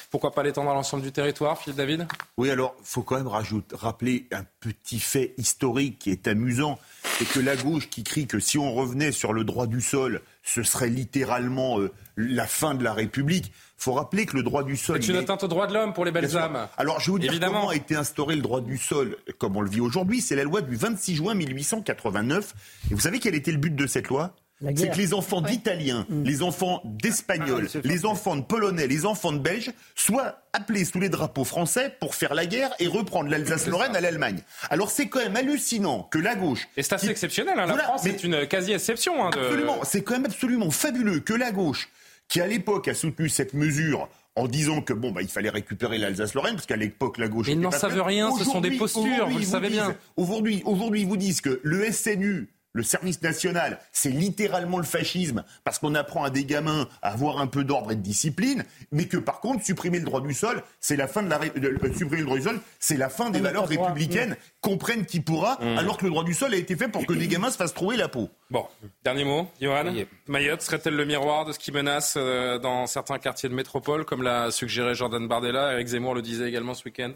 Pourquoi 0.10 0.32
pas 0.32 0.44
l'étendre 0.44 0.72
à 0.72 0.74
l'ensemble 0.74 0.87
du 0.96 1.12
territoire, 1.12 1.58
Philippe 1.58 1.78
David? 1.78 2.08
Oui, 2.38 2.50
alors, 2.50 2.76
il 2.80 2.86
faut 2.86 3.02
quand 3.02 3.18
même 3.18 3.30
rappeler 3.74 4.28
un 4.32 4.44
petit 4.62 5.00
fait 5.00 5.34
historique 5.38 6.00
qui 6.00 6.12
est 6.12 6.28
amusant. 6.28 6.80
C'est 7.20 7.28
que 7.28 7.40
la 7.42 7.58
gauche 7.58 7.90
qui 7.90 8.04
crie 8.04 8.28
que 8.28 8.40
si 8.40 8.58
on 8.58 8.74
revenait 8.74 9.12
sur 9.12 9.34
le 9.34 9.44
droit 9.44 9.68
du 9.68 9.82
sol, 9.82 10.22
ce 10.44 10.64
serait 10.64 10.90
littéralement 10.90 11.80
euh, 11.80 11.92
la 12.16 12.48
fin 12.48 12.76
de 12.76 12.84
la 12.84 12.94
République. 12.94 13.48
Il 13.48 13.84
faut 13.84 13.94
rappeler 13.94 14.26
que 14.26 14.36
le 14.38 14.44
droit 14.44 14.64
du 14.64 14.78
sol. 14.78 15.02
C'est 15.02 15.12
une 15.12 15.18
atteinte 15.18 15.44
au 15.44 15.48
droit 15.48 15.68
de 15.68 15.74
l'homme 15.74 15.94
pour 15.94 16.06
les 16.06 16.12
belles 16.12 16.38
âmes. 16.38 16.68
Alors, 16.78 17.00
je 17.00 17.08
vais 17.08 17.12
vous 17.12 17.20
dire 17.20 17.32
Évidemment. 17.32 17.60
comment 17.60 17.70
a 17.70 17.76
été 17.76 17.96
instauré 17.96 18.36
le 18.36 18.42
droit 18.42 18.62
du 18.62 18.78
sol, 18.78 19.18
comme 19.38 19.58
on 19.58 19.62
le 19.62 19.70
vit 19.70 19.82
aujourd'hui. 19.82 20.22
C'est 20.22 20.36
la 20.36 20.44
loi 20.44 20.62
du 20.62 20.76
26 20.76 21.16
juin 21.16 21.36
1889. 21.36 22.54
Et 22.90 22.94
vous 22.94 23.02
savez 23.02 23.20
quel 23.20 23.36
était 23.36 23.52
le 23.52 23.58
but 23.58 23.76
de 23.76 23.86
cette 23.86 24.08
loi? 24.08 24.34
C'est 24.62 24.90
que 24.90 24.98
les 24.98 25.14
enfants 25.14 25.42
d'Italiens, 25.42 26.06
mm. 26.10 26.24
les 26.24 26.42
enfants 26.42 26.82
d'Espagnols, 26.86 27.68
ah, 27.74 27.80
les 27.84 28.06
enfants 28.06 28.36
de 28.36 28.42
Polonais, 28.42 28.88
les 28.88 29.06
enfants 29.06 29.32
de 29.32 29.40
Belges 29.40 29.72
soient 29.96 30.42
appelés 30.54 30.86
sous 30.86 31.00
les 31.00 31.10
drapeaux 31.10 31.44
français 31.44 31.96
pour 32.00 32.16
faire 32.16 32.34
la 32.34 32.46
guerre 32.46 32.72
et 32.80 32.88
reprendre 32.88 33.30
l'Alsace-Lorraine 33.30 33.96
à 33.96 34.02
l'Allemagne. 34.02 34.40
Alors 34.70 34.90
c'est 34.90 35.08
quand 35.08 35.20
même 35.20 35.36
hallucinant 35.36 36.04
que 36.04 36.18
la 36.18 36.36
gauche... 36.36 36.68
Et 36.76 36.84
c'est 36.84 36.94
assez 36.94 37.10
exceptionnel, 37.10 37.60
hein, 37.60 37.66
la 37.68 37.78
France 37.78 38.02
c'est 38.04 38.24
une 38.24 38.48
quasi-exception. 38.48 39.26
Hein, 39.26 39.32
absolument, 39.34 39.80
c'est 39.84 40.02
quand 40.02 40.14
même 40.14 40.26
absolument 40.26 40.72
fabuleux 40.72 41.20
que 41.20 41.34
la 41.34 41.52
gauche, 41.52 41.90
qui 42.28 42.42
à 42.42 42.48
l'époque 42.48 42.88
a 42.88 42.94
soutenu 42.94 43.30
cette 43.30 43.54
mesure 43.54 44.10
en 44.36 44.48
disant 44.48 44.82
que 44.82 44.94
bon 44.94 45.12
bah 45.12 45.22
il 45.24 45.28
fallait 45.28 45.50
récupérer 45.50 45.98
l'Alsace-Lorraine 45.98 46.56
parce 46.56 46.68
qu'à 46.68 46.76
l'époque 46.76 47.18
la 47.18 47.28
gauche. 47.28 47.48
Ils 47.50 47.60
n'en 47.60 47.72
savent 47.72 48.02
rien, 48.02 48.32
ce 48.38 48.44
sont 48.44 48.62
des 48.62 48.72
postures, 48.72 49.28
vous 49.28 49.40
le 49.40 49.44
savez 49.44 49.70
bien. 49.70 49.96
Aujourd'hui, 50.16 50.62
aujourd'hui, 50.66 51.02
ils 51.02 51.08
vous 51.08 51.18
disent 51.18 51.42
que 51.42 51.60
le 51.64 51.92
SNU 51.92 52.50
le 52.78 52.84
service 52.84 53.22
national, 53.24 53.80
c'est 53.92 54.12
littéralement 54.12 54.78
le 54.78 54.84
fascisme, 54.84 55.44
parce 55.64 55.80
qu'on 55.80 55.96
apprend 55.96 56.24
à 56.24 56.30
des 56.30 56.46
gamins 56.46 56.88
à 57.02 57.12
avoir 57.12 57.40
un 57.40 57.48
peu 57.48 57.64
d'ordre 57.64 57.92
et 57.92 57.96
de 57.96 58.02
discipline, 58.02 58.64
mais 58.92 59.08
que 59.08 59.18
par 59.18 59.40
contre, 59.40 59.66
supprimer 59.66 59.98
le 59.98 60.06
droit 60.06 60.22
du 60.22 60.34
sol, 60.34 60.64
c'est 60.80 60.96
la 60.96 61.08
fin 61.08 61.24
de 61.24 61.30
la 61.30 61.40
euh, 61.42 61.94
supprimer 61.98 62.20
le 62.20 62.26
droit 62.26 62.38
du 62.38 62.44
sol, 62.44 62.62
c'est 62.80 62.96
la 62.96 63.10
fin 63.10 63.32
des 63.32 63.40
valeurs 63.40 63.68
républicaines, 63.68 64.38
comprennent 64.62 65.06
qui 65.06 65.20
pourra, 65.20 65.58
mmh. 65.60 65.78
alors 65.80 65.98
que 65.98 66.06
le 66.06 66.12
droit 66.12 66.24
du 66.24 66.36
sol 66.36 66.54
a 66.54 66.58
été 66.58 66.76
fait 66.76 66.88
pour 66.88 67.06
que 67.06 67.14
des 67.14 67.28
gamins 67.28 67.50
se 67.50 67.58
fassent 67.58 67.74
trouver 67.74 67.98
la 67.98 68.10
peau. 68.10 68.30
Bon, 68.52 68.66
dernier 69.04 69.26
mot, 69.26 69.50
Johan. 69.60 69.94
Mayotte 70.28 70.62
serait-elle 70.62 70.96
le 70.96 71.06
miroir 71.06 71.46
de 71.46 71.52
ce 71.52 71.60
qui 71.60 71.72
menace 71.72 72.14
euh, 72.16 72.60
dans 72.60 72.86
certains 72.86 73.18
quartiers 73.18 73.50
de 73.50 73.56
métropole, 73.56 74.06
comme 74.06 74.22
l'a 74.22 74.52
suggéré 74.52 74.94
Jordan 74.94 75.28
Bardella 75.28 75.74
Eric 75.74 75.88
Zemmour 75.88 76.14
le 76.14 76.22
disait 76.22 76.48
également 76.48 76.76
ce 76.76 76.84
week-end? 76.86 77.14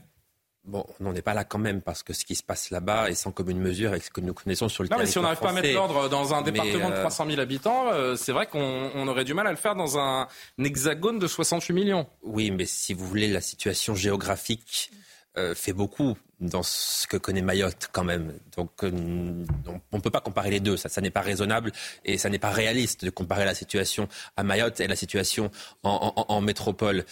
Bon, 0.63 0.85
on 0.99 1.05
n'en 1.05 1.15
est 1.15 1.23
pas 1.23 1.33
là 1.33 1.43
quand 1.43 1.57
même 1.57 1.81
parce 1.81 2.03
que 2.03 2.13
ce 2.13 2.23
qui 2.23 2.35
se 2.35 2.43
passe 2.43 2.69
là-bas 2.69 3.09
est 3.09 3.15
sans 3.15 3.31
commune 3.31 3.59
mesure 3.59 3.89
avec 3.89 4.03
ce 4.03 4.11
que 4.11 4.21
nous 4.21 4.33
connaissons 4.33 4.69
sur 4.69 4.83
le 4.83 4.89
non, 4.89 4.97
territoire. 4.97 5.05
mais 5.07 5.11
si 5.11 5.17
on 5.17 5.21
n'arrive 5.23 5.39
pas 5.39 5.49
à 5.49 5.53
mettre 5.53 5.73
l'ordre 5.73 6.07
dans 6.07 6.35
un 6.35 6.43
département 6.43 6.91
de 6.91 6.95
300 6.97 7.25
000 7.25 7.39
euh, 7.39 7.41
habitants, 7.41 7.91
euh, 7.91 8.15
c'est 8.15 8.31
vrai 8.31 8.45
qu'on 8.45 9.07
aurait 9.07 9.23
du 9.23 9.33
mal 9.33 9.47
à 9.47 9.51
le 9.51 9.57
faire 9.57 9.75
dans 9.75 9.97
un 9.97 10.27
hexagone 10.59 11.17
de 11.17 11.25
68 11.25 11.73
millions. 11.73 12.07
Oui, 12.21 12.51
mais 12.51 12.65
si 12.65 12.93
vous 12.93 13.07
voulez, 13.07 13.27
la 13.27 13.41
situation 13.41 13.95
géographique 13.95 14.91
euh, 15.35 15.55
fait 15.55 15.73
beaucoup 15.73 16.15
dans 16.39 16.61
ce 16.61 17.07
que 17.07 17.17
connaît 17.17 17.41
Mayotte 17.41 17.89
quand 17.91 18.03
même. 18.03 18.33
Donc 18.55 18.69
on 18.83 18.91
ne 18.91 20.01
peut 20.01 20.11
pas 20.11 20.21
comparer 20.21 20.51
les 20.51 20.59
deux, 20.59 20.77
ça, 20.77 20.89
ça 20.89 21.01
n'est 21.01 21.09
pas 21.11 21.21
raisonnable 21.21 21.71
et 22.05 22.19
ça 22.19 22.29
n'est 22.29 22.39
pas 22.39 22.49
réaliste 22.51 23.03
de 23.03 23.09
comparer 23.09 23.45
la 23.45 23.55
situation 23.55 24.07
à 24.37 24.43
Mayotte 24.43 24.79
et 24.79 24.87
la 24.87 24.95
situation 24.95 25.49
en, 25.83 26.13
en, 26.15 26.33
en 26.35 26.41
métropole. 26.41 27.05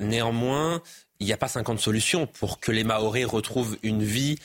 néanmoins, 0.00 0.82
il 1.22 1.26
n'y 1.26 1.32
a 1.32 1.36
pas 1.36 1.48
50 1.48 1.78
solutions 1.78 2.26
pour 2.26 2.58
que 2.58 2.72
les 2.72 2.84
Maoris 2.84 3.24
retrouvent 3.24 3.78
une 3.82 4.02
vie 4.02 4.38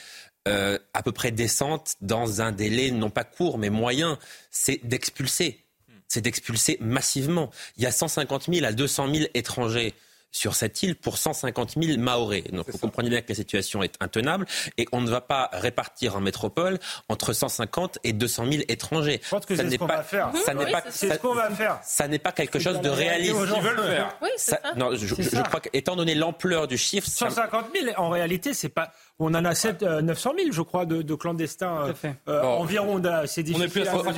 euh, 0.48 0.78
à 0.94 1.04
peu 1.04 1.12
près 1.12 1.32
décente 1.32 1.96
dans 2.02 2.42
un 2.42 2.52
délai 2.52 2.92
non 2.92 3.10
pas 3.10 3.24
court 3.24 3.58
mais 3.58 3.70
moyen. 3.70 4.20
C'est 4.52 4.86
d'expulser. 4.88 5.66
C'est 6.08 6.22
d'expulser 6.22 6.78
massivement. 6.80 7.52
Il 7.78 7.84
y 7.84 7.86
a 7.88 7.92
150 7.92 8.54
000 8.54 8.66
à 8.66 8.72
200 8.72 9.13
000 9.13 9.26
étrangers 9.34 9.94
sur 10.32 10.56
cette 10.56 10.84
île 10.84 10.96
pour 10.96 11.18
150 11.18 11.76
000 11.82 12.00
Maoris. 12.00 12.44
Donc 12.52 12.70
vous 12.70 12.78
comprenez 12.78 13.10
bien 13.10 13.22
que 13.22 13.30
la 13.30 13.36
situation 13.36 13.84
est 13.84 13.96
intenable 14.02 14.46
et 14.78 14.88
on 14.92 15.02
ne 15.02 15.10
va 15.10 15.22
pas 15.22 15.50
répartir 15.54 16.16
en 16.16 16.22
métropole 16.22 16.80
entre 17.10 17.34
150 17.34 18.00
et 18.04 18.13
200 18.13 18.46
000 18.52 18.63
étrangers. 18.68 19.20
Je 19.24 19.30
pense 19.30 19.46
que 19.46 19.56
c'est 19.56 19.70
ce 19.70 19.76
qu'on 19.78 19.86
va 19.86 20.04
faire. 20.04 20.32
Ça 20.46 20.54
n'est 20.54 20.72
pas, 20.72 20.84
c'est 20.90 21.13
ce 21.13 21.20
qu'on 21.20 21.34
va 21.34 21.50
faire. 21.50 21.80
Ça 21.84 22.08
n'est 22.08 22.20
pas 22.20 22.32
quelque 22.32 22.60
chose 22.60 22.82
de 22.82 22.90
réaliste. 22.90 23.36
Ils 23.36 23.62
veulent 23.62 23.84
faire. 23.84 24.18
Oui, 24.22 24.30
ça, 24.38 24.60
ça. 24.62 24.74
Non, 24.76 24.96
je, 24.96 25.08
je, 25.08 25.42
crois 25.44 25.60
qu'étant 25.60 25.96
donné 25.96 26.16
l'ampleur 26.16 26.68
du 26.68 26.78
chiffre, 26.78 27.08
150 27.08 27.68
000. 27.74 27.94
En 27.98 28.10
réalité, 28.10 28.54
c'est 28.54 28.70
pas. 28.70 28.92
On 29.20 29.34
en 29.34 29.46
a 29.46 29.56
7, 29.56 29.82
900 29.82 30.34
000, 30.38 30.52
je 30.52 30.62
crois, 30.62 30.86
de, 30.86 31.02
de 31.02 31.16
clandestins 31.16 31.92
euh, 32.28 32.44
environ. 32.44 33.02
C'est 33.26 33.42
difficile. 33.42 33.64
On 33.64 33.66
est 33.66 33.72
plus 33.72 33.82
à 33.82 33.92
150 33.92 34.16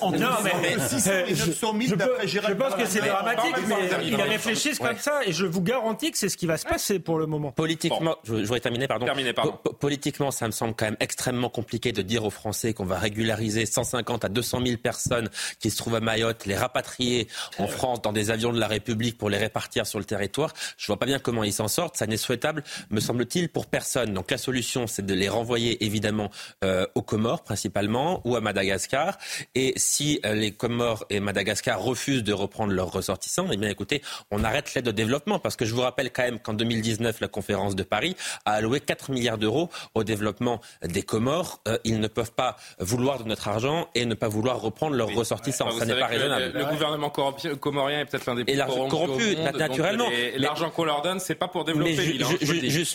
000 0.00 0.12
Non, 0.18 0.28
mais, 0.44 0.78
600 0.78 1.10
900 1.28 1.74
000 1.80 2.00
je, 2.22 2.28
je 2.28 2.52
pense 2.52 2.74
que 2.74 2.86
c'est 2.86 3.00
dramatique, 3.00 3.56
mais 3.66 4.06
ils 4.06 4.14
réfléchissent 4.14 4.78
comme 4.78 4.98
ça. 4.98 5.20
Et 5.26 5.32
je 5.32 5.46
vous 5.46 5.62
garantis 5.62 6.12
que 6.12 6.18
c'est 6.18 6.28
ce 6.28 6.36
qui 6.36 6.46
va 6.46 6.58
se 6.58 6.64
passer 6.64 7.00
pour 7.00 7.18
le 7.18 7.26
moment. 7.26 7.50
Politiquement, 7.50 8.16
je, 8.22 8.34
voudrais 8.34 8.60
terminer, 8.60 8.86
pardon. 8.86 9.06
Terminer, 9.06 9.32
pardon. 9.32 9.58
politiquement, 9.80 10.30
ça 10.30 10.46
me 10.46 10.52
semble 10.52 10.74
quand 10.76 10.86
même 10.86 10.96
extrêmement 11.00 11.48
compliqué 11.48 11.90
de 11.90 12.02
dire 12.02 12.24
aux 12.24 12.30
Français 12.30 12.72
qu'on 12.72 12.84
va 12.84 13.00
régulariser 13.00 13.66
150 13.66 14.24
à 14.24 14.28
200 14.28 14.60
000 14.64 14.76
personnes 14.76 15.28
qui 15.58 15.70
se 15.70 15.76
trouvent 15.76 15.96
à 15.96 16.00
Mayotte, 16.00 16.46
les 16.46 16.56
rapatrier 16.56 17.26
en 17.58 17.66
France 17.66 18.00
dans 18.02 18.12
des 18.12 18.30
avions 18.30 18.52
de 18.52 18.60
la 18.60 18.68
République 18.68 19.18
pour 19.18 19.28
les 19.28 19.38
répartir 19.38 19.88
sur 19.88 19.98
le 19.98 20.04
territoire. 20.04 20.52
Je 20.76 20.86
vois 20.86 20.98
pas 20.98 21.06
bien 21.06 21.18
comment 21.18 21.42
ils 21.42 21.52
s'en 21.52 21.68
sortent. 21.68 21.96
Ça 21.96 22.06
n'est 22.06 22.16
souhaitable, 22.16 22.62
me 22.90 23.00
semble-t-il, 23.00 23.48
pour 23.48 23.66
personne. 23.66 24.12
Donc 24.12 24.35
la 24.36 24.42
solution, 24.42 24.86
c'est 24.86 25.06
de 25.06 25.14
les 25.14 25.30
renvoyer 25.30 25.82
évidemment 25.82 26.28
euh, 26.62 26.84
aux 26.94 27.00
Comores 27.00 27.42
principalement 27.42 28.20
ou 28.26 28.36
à 28.36 28.42
Madagascar. 28.42 29.16
Et 29.54 29.72
si 29.76 30.20
euh, 30.26 30.34
les 30.34 30.52
Comores 30.52 31.06
et 31.08 31.20
Madagascar 31.20 31.80
refusent 31.80 32.22
de 32.22 32.34
reprendre 32.34 32.74
leurs 32.74 32.92
ressortissants, 32.92 33.46
eh 33.50 33.56
bien 33.56 33.70
écoutez, 33.70 34.02
on 34.30 34.44
arrête 34.44 34.74
l'aide 34.74 34.88
au 34.88 34.92
développement. 34.92 35.38
Parce 35.38 35.56
que 35.56 35.64
je 35.64 35.74
vous 35.74 35.80
rappelle 35.80 36.10
quand 36.12 36.24
même 36.24 36.38
qu'en 36.38 36.52
2019, 36.52 37.20
la 37.20 37.28
conférence 37.28 37.74
de 37.76 37.82
Paris 37.82 38.14
a 38.44 38.52
alloué 38.52 38.80
4 38.80 39.10
milliards 39.10 39.38
d'euros 39.38 39.70
au 39.94 40.04
développement 40.04 40.60
des 40.82 41.02
Comores. 41.02 41.62
Euh, 41.66 41.78
ils 41.84 41.98
ne 41.98 42.08
peuvent 42.08 42.32
pas 42.32 42.58
vouloir 42.78 43.24
de 43.24 43.28
notre 43.28 43.48
argent 43.48 43.88
et 43.94 44.04
ne 44.04 44.14
pas 44.14 44.28
vouloir 44.28 44.60
reprendre 44.60 44.96
leurs 44.96 45.14
ressortissants. 45.14 45.70
ça 45.70 45.86
n'est 45.86 45.98
pas 45.98 46.08
raisonnable. 46.08 46.52
Le, 46.52 46.64
gouvernement 46.66 47.08
comorien 47.08 48.00
est 48.00 48.04
peut-être 48.04 48.26
l'un 48.26 48.34
des 48.34 48.44
plus 48.44 48.58
corrompus, 48.90 49.38
naturellement. 49.38 50.10
L'argent 50.36 50.68
qu'on 50.68 50.84
leur 50.84 51.00
donne, 51.00 51.20
c'est 51.20 51.36
pas 51.36 51.48
pour 51.48 51.64
développer. 51.64 52.18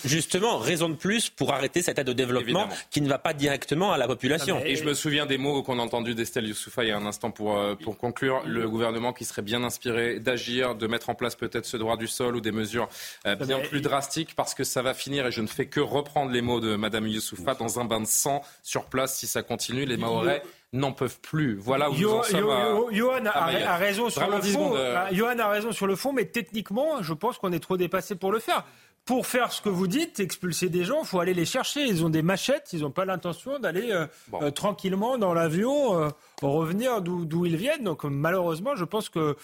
justement, 0.06 0.60
raison 0.60 0.88
de 0.88 0.96
plus 0.96 1.31
pour 1.36 1.54
arrêter 1.54 1.82
cette 1.82 2.00
aide 2.00 2.10
au 2.10 2.14
développement 2.14 2.68
qui 2.90 3.02
ne 3.02 3.10
va 3.10 3.18
pas 3.18 3.34
directement 3.34 3.92
à 3.92 3.98
la 3.98 4.08
population. 4.08 4.60
Et 4.66 4.76
je 4.76 4.84
me 4.84 4.94
souviens 4.94 5.26
des 5.26 5.38
mots 5.38 5.64
qu'on 5.64 5.80
a 5.80 5.82
entendus 5.82 6.16
d'Estelle 6.16 6.48
Youssoufa 6.48 6.84
il 6.84 6.90
y 6.90 6.92
a 6.92 6.98
un 6.98 7.06
instant 7.06 7.32
pour, 7.32 7.58
euh, 7.58 7.76
pour 7.76 7.98
conclure. 7.98 8.42
Le 8.46 8.70
gouvernement 8.70 9.14
qui 9.14 9.26
serait 9.26 9.42
bien 9.42 9.64
inspiré 9.64 10.20
d'agir, 10.20 10.76
de 10.76 10.88
mettre 10.88 11.10
en 11.10 11.16
place 11.16 11.36
peut-être 11.36 11.66
ce 11.66 11.78
droit 11.78 11.98
du 11.98 12.08
sol 12.08 12.36
ou 12.36 12.42
des 12.42 12.52
mesures 12.52 12.90
euh, 13.26 13.36
bien 13.36 13.60
plus 13.60 13.82
drastiques 13.82 14.36
parce 14.36 14.54
que 14.54 14.64
ça 14.64 14.82
va 14.82 14.94
finir, 14.94 15.28
et 15.28 15.32
je 15.32 15.42
ne 15.42 15.48
fais 15.48 15.66
que 15.66 15.80
reprendre 15.80 16.32
les 16.32 16.42
mots 16.42 16.60
de 16.60 16.76
Madame 16.76 17.08
Youssoufa, 17.08 17.56
dans 17.56 17.80
un 17.80 17.86
bain 17.86 18.02
de 18.02 18.08
sang 18.08 18.42
sur 18.64 18.86
place 18.86 19.16
si 19.18 19.28
ça 19.28 19.44
continue. 19.44 19.86
Les 19.86 19.98
Maorais 19.98 20.44
n'en 20.74 20.92
peuvent 20.92 21.20
plus. 21.20 21.56
Voilà 21.56 21.90
où 21.90 21.96
nous 21.96 22.10
en 22.10 22.24
sommes. 22.24 22.92
Johan 22.92 23.26
a, 23.26 23.78
raison 23.78 24.10
sur 24.10 24.30
le 24.30 24.42
fond. 24.42 24.76
Euh. 24.76 24.96
Ah, 24.98 25.14
Johan 25.14 25.38
a 25.40 25.50
raison 25.50 25.72
sur 25.72 25.88
le 25.88 25.96
fond, 25.96 26.14
mais 26.14 26.26
techniquement, 26.26 27.02
je 27.02 27.14
pense 27.14 27.38
qu'on 27.38 27.52
est 27.52 27.60
trop 27.60 27.78
dépassé 27.78 28.16
pour 28.16 28.32
le 28.32 28.40
faire 28.40 28.66
pour 29.06 29.26
faire 29.26 29.52
ce 29.52 29.62
que 29.62 29.70
vous 29.70 29.88
dites, 29.88 30.20
expulser 30.20 30.70
des 30.70 30.84
gens, 30.84 31.02
il 31.02 31.08
faut 31.08 31.20
aller 31.20 31.34
les 31.34 31.46
chercher. 31.46 31.86
Ils 31.86 32.06
ont 32.06 32.10
des 32.10 32.22
machettes, 32.22 32.70
ils 32.74 32.82
n'ont 32.82 32.92
pas 32.92 33.06
l'intention 33.06 33.60
d'aller 33.60 33.92
euh, 33.92 34.06
euh, 34.36 34.52
tranquillement 34.52 35.18
dans 35.18 35.34
l'avion 35.34 36.00
euh, 36.00 36.10
revenir 36.50 37.02
d'où 37.02 37.46
ils 37.46 37.56
viennent. 37.56 37.84
Donc 37.84 38.04
malheureusement, 38.04 38.76
je 38.76 38.86
pense 38.86 39.10
que 39.10 39.36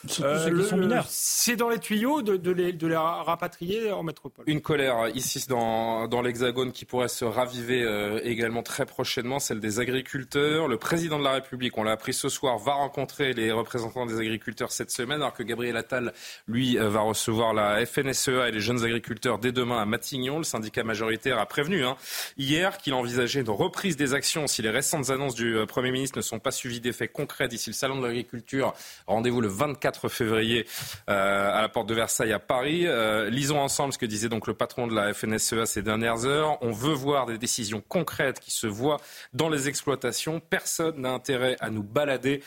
c'est 1.07 1.55
dans 1.55 1.69
les 1.69 1.79
tuyaux 1.79 2.21
de, 2.21 2.37
de, 2.37 2.51
les, 2.51 2.73
de, 2.73 2.87
les, 2.87 2.95
rapatrier 2.95 3.91
en 3.91 4.03
métropole. 4.03 4.45
Une 4.47 4.61
colère 4.61 5.09
ici 5.13 5.45
dans, 5.47 6.07
dans 6.07 6.21
l'Hexagone 6.21 6.71
qui 6.71 6.85
pourrait 6.85 7.07
se 7.07 7.25
raviver 7.25 7.85
également 8.23 8.63
très 8.63 8.85
prochainement, 8.85 9.39
celle 9.39 9.59
des 9.59 9.79
agriculteurs. 9.79 10.67
Le 10.67 10.77
président 10.77 11.19
de 11.19 11.23
la 11.23 11.33
République, 11.33 11.77
on 11.77 11.83
l'a 11.83 11.91
appris 11.91 12.13
ce 12.13 12.29
soir, 12.29 12.57
va 12.57 12.73
rencontrer 12.73 13.33
les 13.33 13.51
représentants 13.51 14.05
des 14.05 14.19
agriculteurs 14.19 14.71
cette 14.71 14.91
semaine, 14.91 15.21
alors 15.21 15.33
que 15.33 15.43
Gabriel 15.43 15.77
Attal, 15.77 16.13
lui, 16.47 16.77
va 16.77 17.01
recevoir 17.01 17.53
la 17.53 17.85
FNSEA 17.85 18.49
et 18.49 18.51
les 18.51 18.59
jeunes 18.59 18.83
agriculteurs 18.83 19.39
demain 19.39 19.81
à 19.81 19.85
Matignon. 19.85 20.37
Le 20.37 20.43
syndicat 20.43 20.83
majoritaire 20.83 21.39
a 21.39 21.45
prévenu 21.45 21.85
hein, 21.85 21.97
hier 22.37 22.77
qu'il 22.77 22.93
envisageait 22.93 23.41
une 23.41 23.49
reprise 23.49 23.97
des 23.97 24.13
actions 24.13 24.47
si 24.47 24.61
les 24.61 24.69
récentes 24.69 25.09
annonces 25.09 25.35
du 25.35 25.55
euh, 25.55 25.65
Premier 25.65 25.91
ministre 25.91 26.17
ne 26.17 26.21
sont 26.21 26.39
pas 26.39 26.51
suivies 26.51 26.81
d'effets 26.87 27.07
concrets 27.07 27.47
d'ici 27.47 27.69
le 27.69 27.75
Salon 27.75 27.97
de 27.99 28.05
l'agriculture. 28.05 28.73
Rendez-vous 29.07 29.41
le 29.41 29.47
24 29.47 30.09
février 30.09 30.65
euh, 31.09 31.57
à 31.57 31.61
la 31.61 31.69
porte 31.69 31.87
de 31.87 31.93
Versailles 31.93 32.33
à 32.33 32.39
Paris. 32.39 32.85
Euh, 32.85 33.29
lisons 33.29 33.59
ensemble 33.59 33.93
ce 33.93 33.97
que 33.97 34.05
disait 34.05 34.29
donc 34.29 34.47
le 34.47 34.53
patron 34.53 34.87
de 34.87 34.95
la 34.95 35.13
FNSEA 35.13 35.65
ces 35.65 35.81
dernières 35.81 36.25
heures. 36.25 36.57
On 36.61 36.71
veut 36.71 36.93
voir 36.93 37.25
des 37.25 37.37
décisions 37.37 37.83
concrètes 37.87 38.39
qui 38.39 38.51
se 38.51 38.67
voient 38.67 38.99
dans 39.33 39.49
les 39.49 39.67
exploitations. 39.67 40.39
Personne 40.39 41.01
n'a 41.01 41.11
intérêt 41.11 41.57
à 41.59 41.69
nous 41.69 41.83
balader 41.83 42.41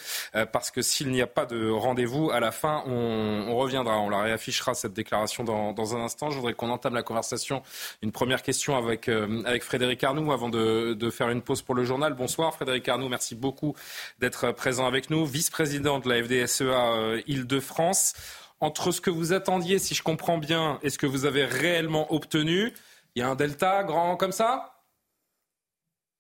parce 0.53 0.71
que 0.71 0.83
s'il 0.83 1.11
n'y 1.11 1.23
a 1.23 1.27
pas 1.27 1.47
de 1.47 1.71
rendez-vous, 1.71 2.31
à 2.31 2.41
la 2.41 2.53
fin, 2.53 2.83
on, 2.87 3.57
reviendra. 3.57 3.99
On 3.99 4.09
la 4.09 4.23
réaffichera 4.23 4.75
cette 4.75 4.93
déclaration 4.93 5.45
dans, 5.45 5.97
un 5.97 6.01
instant. 6.01 6.31
Je 6.31 6.37
voudrais 6.37 6.55
qu'on 6.55 6.71
entame 6.71 6.95
la 6.95 7.03
conversation. 7.03 7.63
Une 8.03 8.13
première 8.13 8.43
question 8.43 8.77
avec, 8.77 9.09
euh, 9.09 9.43
avec 9.45 9.63
Frédéric 9.63 10.03
Arnoux 10.05 10.33
avant 10.33 10.49
de, 10.49 10.95
de, 10.95 11.11
faire 11.11 11.31
une 11.31 11.43
pause 11.43 11.63
pour 11.63 11.75
le 11.75 11.85
journal. 11.85 12.15
Bonsoir 12.15 12.55
Frédéric 12.55 12.89
Arnoux, 12.89 13.09
merci 13.09 13.35
beaucoup 13.35 13.75
d'être 14.19 14.30
présent 14.31 14.87
avec 14.87 15.11
nous, 15.11 15.27
vice-président 15.27 15.99
de 15.99 16.09
la 16.09 16.23
FDSEA 16.23 16.97
euh, 16.97 17.23
Île-de-France. 17.27 18.15
Entre 18.61 18.91
ce 18.91 19.01
que 19.01 19.11
vous 19.11 19.33
attendiez, 19.33 19.79
si 19.79 19.95
je 19.95 20.03
comprends 20.03 20.39
bien, 20.39 20.79
et 20.83 20.91
ce 20.91 20.99
que 20.99 21.07
vous 21.07 21.25
avez 21.25 21.45
réellement 21.45 22.13
obtenu, 22.13 22.73
il 23.15 23.21
y 23.21 23.23
a 23.23 23.29
un 23.29 23.35
delta 23.35 23.85
grand 23.85 24.17
comme 24.17 24.33
ça? 24.33 24.83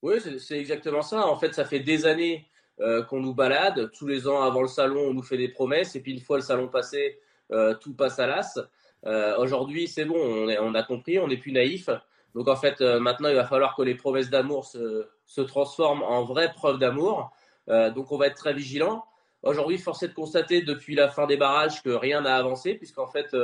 Oui, 0.02 0.14
c'est 0.38 0.58
exactement 0.58 1.02
ça. 1.02 1.26
En 1.26 1.38
fait, 1.38 1.54
ça 1.54 1.64
fait 1.64 1.80
des 1.80 2.06
années 2.06 2.48
euh, 2.80 3.02
qu'on 3.02 3.20
nous 3.20 3.34
balade. 3.34 3.90
Tous 3.92 4.06
les 4.06 4.26
ans 4.26 4.42
avant 4.42 4.62
le 4.62 4.68
salon, 4.68 5.08
on 5.08 5.14
nous 5.14 5.22
fait 5.22 5.36
des 5.36 5.48
promesses. 5.48 5.94
Et 5.96 6.00
puis 6.00 6.12
une 6.12 6.20
fois 6.20 6.36
le 6.36 6.42
salon 6.42 6.68
passé, 6.68 7.18
tout 7.80 7.94
passe 7.94 8.20
à 8.20 8.26
l'as. 8.26 8.58
Euh, 9.06 9.36
aujourd'hui, 9.38 9.88
c'est 9.88 10.04
bon, 10.04 10.18
on, 10.18 10.74
a 10.74 10.82
compris, 10.82 11.18
on 11.18 11.28
n'est 11.28 11.36
plus 11.36 11.52
naïf. 11.52 11.88
Donc 12.34 12.48
en 12.48 12.56
fait, 12.56 12.80
euh, 12.80 13.00
maintenant, 13.00 13.28
il 13.28 13.34
va 13.34 13.46
falloir 13.46 13.74
que 13.74 13.82
les 13.82 13.94
promesses 13.94 14.30
d'amour 14.30 14.66
se, 14.66 15.40
transforment 15.42 16.02
en 16.02 16.24
vraies 16.24 16.52
preuves 16.52 16.78
d'amour. 16.78 17.32
Euh, 17.68 17.90
donc 17.90 18.12
on 18.12 18.16
va 18.16 18.26
être 18.26 18.36
très 18.36 18.54
vigilant. 18.54 19.04
Aujourd'hui, 19.42 19.78
force 19.78 20.02
est 20.02 20.08
de 20.08 20.14
constater 20.14 20.62
depuis 20.62 20.94
la 20.94 21.08
fin 21.08 21.26
des 21.26 21.36
barrages 21.36 21.82
que 21.82 21.90
rien 21.90 22.20
n'a 22.20 22.36
avancé, 22.36 22.74
puisqu'en 22.74 23.06
fait, 23.06 23.34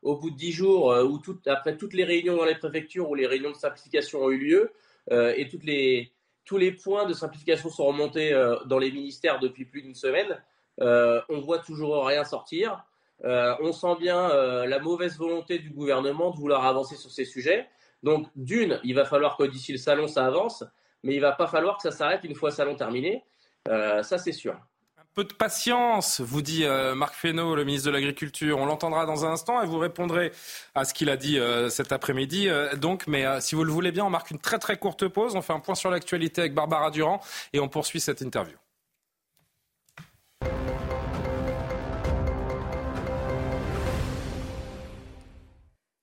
au 0.00 0.16
bout 0.16 0.30
de 0.30 0.36
dix 0.36 0.50
jours, 0.50 0.86
ou 0.86 1.20
après 1.44 1.76
toutes 1.76 1.92
les 1.92 2.04
réunions 2.04 2.38
dans 2.38 2.46
les 2.46 2.54
préfectures 2.54 3.10
où 3.10 3.14
les 3.14 3.26
réunions 3.26 3.50
de 3.50 3.56
simplification 3.56 4.22
ont 4.22 4.30
eu 4.30 4.38
lieu, 4.38 4.72
et 5.10 5.46
les, 5.62 6.10
tous 6.46 6.56
les 6.56 6.72
points 6.72 7.04
de 7.04 7.12
simplification 7.12 7.68
sont 7.68 7.84
remontés 7.84 8.32
dans 8.64 8.78
les 8.78 8.90
ministères 8.90 9.40
depuis 9.40 9.66
plus 9.66 9.82
d'une 9.82 9.94
semaine, 9.94 10.42
on 10.78 11.40
voit 11.42 11.58
toujours 11.58 12.06
rien 12.06 12.24
sortir. 12.24 12.86
Euh, 13.24 13.54
on 13.60 13.72
sent 13.72 13.96
bien 14.00 14.30
euh, 14.30 14.66
la 14.66 14.80
mauvaise 14.80 15.16
volonté 15.16 15.58
du 15.58 15.70
gouvernement 15.70 16.30
de 16.30 16.36
vouloir 16.36 16.66
avancer 16.66 16.96
sur 16.96 17.10
ces 17.10 17.24
sujets. 17.24 17.68
Donc, 18.02 18.26
d'une, 18.34 18.80
il 18.82 18.94
va 18.94 19.04
falloir 19.04 19.36
que 19.36 19.44
d'ici 19.44 19.70
le 19.72 19.78
salon, 19.78 20.08
ça 20.08 20.26
avance, 20.26 20.64
mais 21.04 21.14
il 21.14 21.20
va 21.20 21.32
pas 21.32 21.46
falloir 21.46 21.76
que 21.76 21.82
ça 21.82 21.92
s'arrête 21.92 22.24
une 22.24 22.34
fois 22.34 22.50
le 22.50 22.54
salon 22.54 22.74
terminé. 22.74 23.24
Euh, 23.68 24.02
ça, 24.02 24.18
c'est 24.18 24.32
sûr. 24.32 24.54
Un 24.98 25.04
peu 25.14 25.24
de 25.24 25.32
patience, 25.34 26.20
vous 26.20 26.40
dit 26.40 26.64
Marc 26.96 27.14
Fesneau, 27.14 27.54
le 27.54 27.64
ministre 27.64 27.86
de 27.88 27.92
l'Agriculture. 27.92 28.58
On 28.58 28.64
l'entendra 28.64 29.04
dans 29.04 29.26
un 29.26 29.32
instant 29.32 29.62
et 29.62 29.66
vous 29.66 29.78
répondrez 29.78 30.32
à 30.74 30.86
ce 30.86 30.94
qu'il 30.94 31.10
a 31.10 31.18
dit 31.18 31.38
cet 31.68 31.92
après-midi. 31.92 32.48
donc, 32.76 33.06
mais 33.06 33.26
si 33.42 33.54
vous 33.54 33.64
le 33.64 33.72
voulez 33.72 33.92
bien, 33.92 34.06
on 34.06 34.10
marque 34.10 34.30
une 34.30 34.38
très 34.38 34.58
très 34.58 34.78
courte 34.78 35.06
pause. 35.08 35.36
On 35.36 35.42
fait 35.42 35.52
un 35.52 35.60
point 35.60 35.74
sur 35.74 35.90
l'actualité 35.90 36.40
avec 36.40 36.54
Barbara 36.54 36.90
Durand 36.90 37.20
et 37.52 37.60
on 37.60 37.68
poursuit 37.68 38.00
cette 38.00 38.22
interview. 38.22 38.56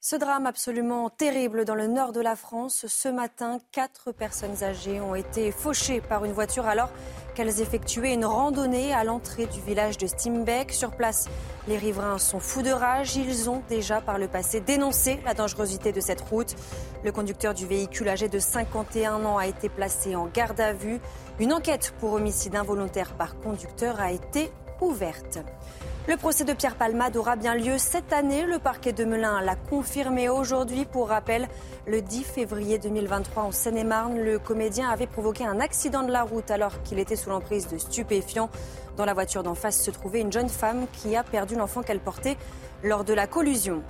Ce 0.09 0.15
drame 0.15 0.47
absolument 0.47 1.11
terrible 1.11 1.65
dans 1.65 1.75
le 1.75 1.85
nord 1.85 2.13
de 2.13 2.19
la 2.19 2.35
France. 2.35 2.87
Ce 2.87 3.07
matin, 3.07 3.59
quatre 3.71 4.11
personnes 4.11 4.63
âgées 4.63 4.99
ont 4.99 5.13
été 5.13 5.51
fauchées 5.51 6.01
par 6.01 6.25
une 6.25 6.31
voiture 6.31 6.65
alors 6.65 6.89
qu'elles 7.35 7.61
effectuaient 7.61 8.15
une 8.15 8.25
randonnée 8.25 8.91
à 8.91 9.03
l'entrée 9.03 9.45
du 9.45 9.61
village 9.61 9.99
de 9.99 10.07
Stimbeck. 10.07 10.71
Sur 10.71 10.93
place, 10.95 11.29
les 11.67 11.77
riverains 11.77 12.17
sont 12.17 12.39
fous 12.39 12.63
de 12.63 12.71
rage. 12.71 13.17
Ils 13.17 13.51
ont 13.51 13.61
déjà 13.69 14.01
par 14.01 14.17
le 14.17 14.27
passé 14.27 14.61
dénoncé 14.61 15.19
la 15.25 15.35
dangerosité 15.35 15.91
de 15.91 16.01
cette 16.01 16.21
route. 16.21 16.55
Le 17.03 17.11
conducteur 17.11 17.53
du 17.53 17.67
véhicule 17.67 18.09
âgé 18.09 18.29
de 18.29 18.39
51 18.39 19.23
ans 19.25 19.37
a 19.37 19.45
été 19.45 19.69
placé 19.69 20.15
en 20.15 20.25
garde 20.25 20.59
à 20.59 20.73
vue. 20.73 20.99
Une 21.39 21.53
enquête 21.53 21.93
pour 21.99 22.13
homicide 22.13 22.55
involontaire 22.55 23.13
par 23.13 23.39
conducteur 23.39 23.99
a 23.99 24.11
été 24.11 24.51
ouverte. 24.81 25.37
Le 26.09 26.17
procès 26.17 26.43
de 26.43 26.53
Pierre 26.53 26.73
Palmade 26.73 27.15
aura 27.17 27.35
bien 27.35 27.53
lieu 27.53 27.77
cette 27.77 28.11
année. 28.13 28.43
Le 28.43 28.57
parquet 28.57 28.93
de 28.93 29.05
Melun 29.05 29.41
l'a 29.41 29.55
confirmé 29.55 30.27
aujourd'hui. 30.27 30.85
Pour 30.85 31.09
rappel, 31.09 31.47
le 31.85 32.01
10 32.01 32.23
février 32.23 32.79
2023 32.79 33.43
en 33.43 33.51
Seine-et-Marne, 33.51 34.17
le 34.17 34.39
comédien 34.39 34.89
avait 34.89 35.05
provoqué 35.05 35.45
un 35.45 35.59
accident 35.59 36.01
de 36.01 36.11
la 36.11 36.23
route 36.23 36.49
alors 36.49 36.81
qu'il 36.81 36.97
était 36.97 37.15
sous 37.15 37.29
l'emprise 37.29 37.67
de 37.67 37.77
stupéfiants. 37.77 38.49
Dans 38.97 39.05
la 39.05 39.13
voiture 39.13 39.43
d'en 39.43 39.53
face 39.53 39.79
se 39.79 39.91
trouvait 39.91 40.21
une 40.21 40.31
jeune 40.31 40.49
femme 40.49 40.87
qui 40.93 41.15
a 41.15 41.21
perdu 41.21 41.53
l'enfant 41.53 41.83
qu'elle 41.83 41.99
portait 41.99 42.37
lors 42.81 43.03
de 43.03 43.13
la 43.13 43.27
collusion. 43.27 43.83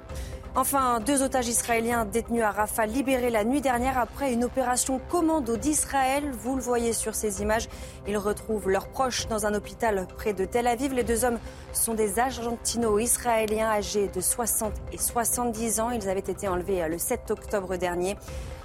Enfin, 0.55 0.99
deux 0.99 1.21
otages 1.21 1.47
israéliens 1.47 2.05
détenus 2.05 2.41
à 2.41 2.49
Rafah 2.49 2.87
libérés 2.87 3.29
la 3.29 3.43
nuit 3.43 3.61
dernière 3.61 3.99
après 3.99 4.33
une 4.33 4.43
opération 4.43 4.99
commando 5.09 5.57
d'Israël. 5.57 6.23
Vous 6.31 6.55
le 6.55 6.61
voyez 6.61 6.91
sur 6.91 7.13
ces 7.13 7.43
images. 7.43 7.69
Ils 8.07 8.17
retrouvent 8.17 8.67
leurs 8.67 8.87
proches 8.87 9.27
dans 9.27 9.45
un 9.45 9.53
hôpital 9.53 10.07
près 10.17 10.33
de 10.33 10.45
Tel 10.45 10.65
Aviv. 10.65 10.93
Les 10.93 11.03
deux 11.03 11.23
hommes 11.23 11.37
sont 11.71 11.93
des 11.93 12.17
argentino-israéliens 12.17 13.69
âgés 13.69 14.07
de 14.07 14.21
60 14.21 14.73
et 14.91 14.97
70 14.97 15.79
ans. 15.81 15.91
Ils 15.91 16.09
avaient 16.09 16.19
été 16.19 16.47
enlevés 16.47 16.87
le 16.89 16.97
7 16.97 17.29
octobre 17.29 17.77
dernier. 17.77 18.17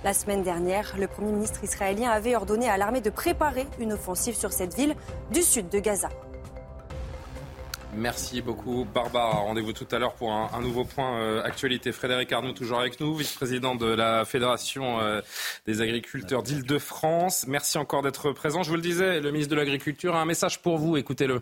La 0.05 0.15
semaine 0.15 0.43
dernière, 0.43 0.95
le 0.99 1.07
Premier 1.07 1.33
ministre 1.33 1.63
israélien 1.65 2.11
avait 2.11 2.35
ordonné 2.35 2.69
à 2.69 2.79
l'armée 2.79 3.03
de 3.03 3.11
préparer 3.11 3.67
une 3.79 3.93
offensive 3.93 4.35
sur 4.35 4.53
cette 4.53 4.75
ville 4.75 4.97
du 5.31 5.43
sud 5.43 5.69
de 5.69 5.79
Gaza. 5.81 6.09
Merci 7.97 8.43
beaucoup, 8.43 8.87
Barbara. 8.93 9.37
Rendez-vous 9.41 9.73
tout 9.73 9.87
à 9.93 9.99
l'heure 9.99 10.15
pour 10.15 10.33
un, 10.33 10.61
nouveau 10.61 10.85
point 10.85 11.19
euh, 11.19 11.43
actualité. 11.43 11.93
Frédéric 11.93 12.33
Arnaud, 12.33 12.53
toujours 12.53 12.81
avec 12.81 13.01
nous, 13.01 13.15
vice-président 13.15 13.75
de 13.75 13.87
la 13.87 14.25
Fédération 14.25 15.01
euh, 15.01 15.21
des 15.67 15.81
agriculteurs 15.81 16.43
d'Île-de-France. 16.43 17.47
Merci 17.47 17.79
encore 17.79 18.03
d'être 18.03 18.33
présent. 18.33 18.63
Je 18.63 18.71
vous 18.71 18.77
le 18.77 18.83
disais, 18.83 19.21
le 19.21 19.31
ministre 19.31 19.51
de 19.51 19.57
l'Agriculture 19.57 20.17
a 20.17 20.21
un 20.21 20.27
message 20.27 20.61
pour 20.61 20.79
vous. 20.79 20.97
Écoutez-le. 20.97 21.41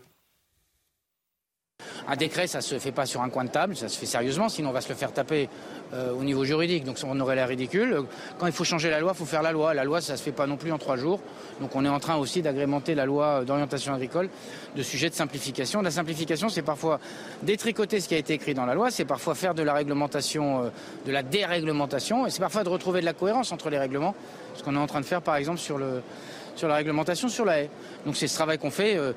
Un 2.09 2.17
décret, 2.17 2.47
ça 2.47 2.59
ne 2.59 2.63
se 2.63 2.79
fait 2.79 2.93
pas 2.93 3.07
sur 3.07 3.23
un 3.23 3.29
coin 3.29 3.45
de 3.45 3.51
table, 3.51 3.77
ça 3.77 3.89
se 3.89 3.99
fait 3.99 4.07
sérieusement, 4.07 4.49
sinon 4.49 4.71
on 4.71 4.73
va 4.73 4.81
se 4.81 4.89
le 4.89 4.95
faire 4.95 5.13
taper 5.13 5.49
euh, 5.95 6.13
au 6.13 6.25
niveau 6.25 6.45
juridique. 6.45 6.85
Donc 6.85 6.97
on 7.05 7.19
aurait 7.21 7.37
l'air 7.37 7.49
ridicule. 7.49 8.03
Quand 8.39 8.47
il 8.47 8.53
faut 8.53 8.65
changer 8.65 8.91
la 8.91 9.01
loi, 9.01 9.13
il 9.15 9.19
faut 9.19 9.25
faire 9.25 9.43
la 9.43 9.53
loi. 9.53 9.75
La 9.75 9.85
loi, 9.85 10.01
ça 10.01 10.13
ne 10.13 10.19
se 10.19 10.23
fait 10.23 10.33
pas 10.33 10.47
non 10.47 10.57
plus 10.57 10.73
en 10.73 10.79
trois 10.79 10.97
jours. 10.97 11.21
Donc 11.61 11.75
on 11.77 11.85
est 11.85 11.89
en 11.89 12.01
train 12.01 12.17
aussi 12.17 12.43
d'agrémenter 12.43 12.95
la 12.95 13.07
loi 13.07 13.45
d'orientation 13.45 13.95
agricole 13.95 14.29
de 14.75 14.83
sujets 14.83 15.11
de 15.11 15.15
simplification. 15.15 15.83
La 15.83 15.91
simplification, 15.91 16.49
c'est 16.49 16.63
parfois 16.63 16.99
détricoter 17.43 18.01
ce 18.01 18.09
qui 18.09 18.15
a 18.15 18.19
été 18.19 18.35
écrit 18.35 18.55
dans 18.55 18.67
la 18.67 18.75
loi, 18.75 18.91
c'est 18.91 19.05
parfois 19.05 19.35
faire 19.35 19.55
de 19.55 19.63
la 19.63 19.75
réglementation, 19.75 20.65
euh, 20.65 20.69
de 21.07 21.13
la 21.13 21.23
déréglementation, 21.23 22.27
et 22.27 22.31
c'est 22.31 22.41
parfois 22.41 22.65
de 22.65 22.69
retrouver 22.69 23.01
de 23.01 23.07
la 23.07 23.13
cohérence 23.13 23.53
entre 23.53 23.71
les 23.71 23.79
règlements, 23.79 24.15
ce 24.55 24.63
qu'on 24.63 24.75
est 24.75 24.79
en 24.79 24.87
train 24.87 25.01
de 25.01 25.07
faire 25.07 25.23
par 25.23 25.37
exemple 25.37 25.59
sur 25.59 25.79
la 25.79 26.75
réglementation 26.75 27.29
sur 27.29 27.45
la 27.45 27.61
haie. 27.61 27.71
Donc 28.07 28.17
c'est 28.17 28.29
ce 28.29 28.35
travail 28.35 28.59
qu'on 28.59 28.71
fait. 28.71 28.97
Euh, 28.97 29.13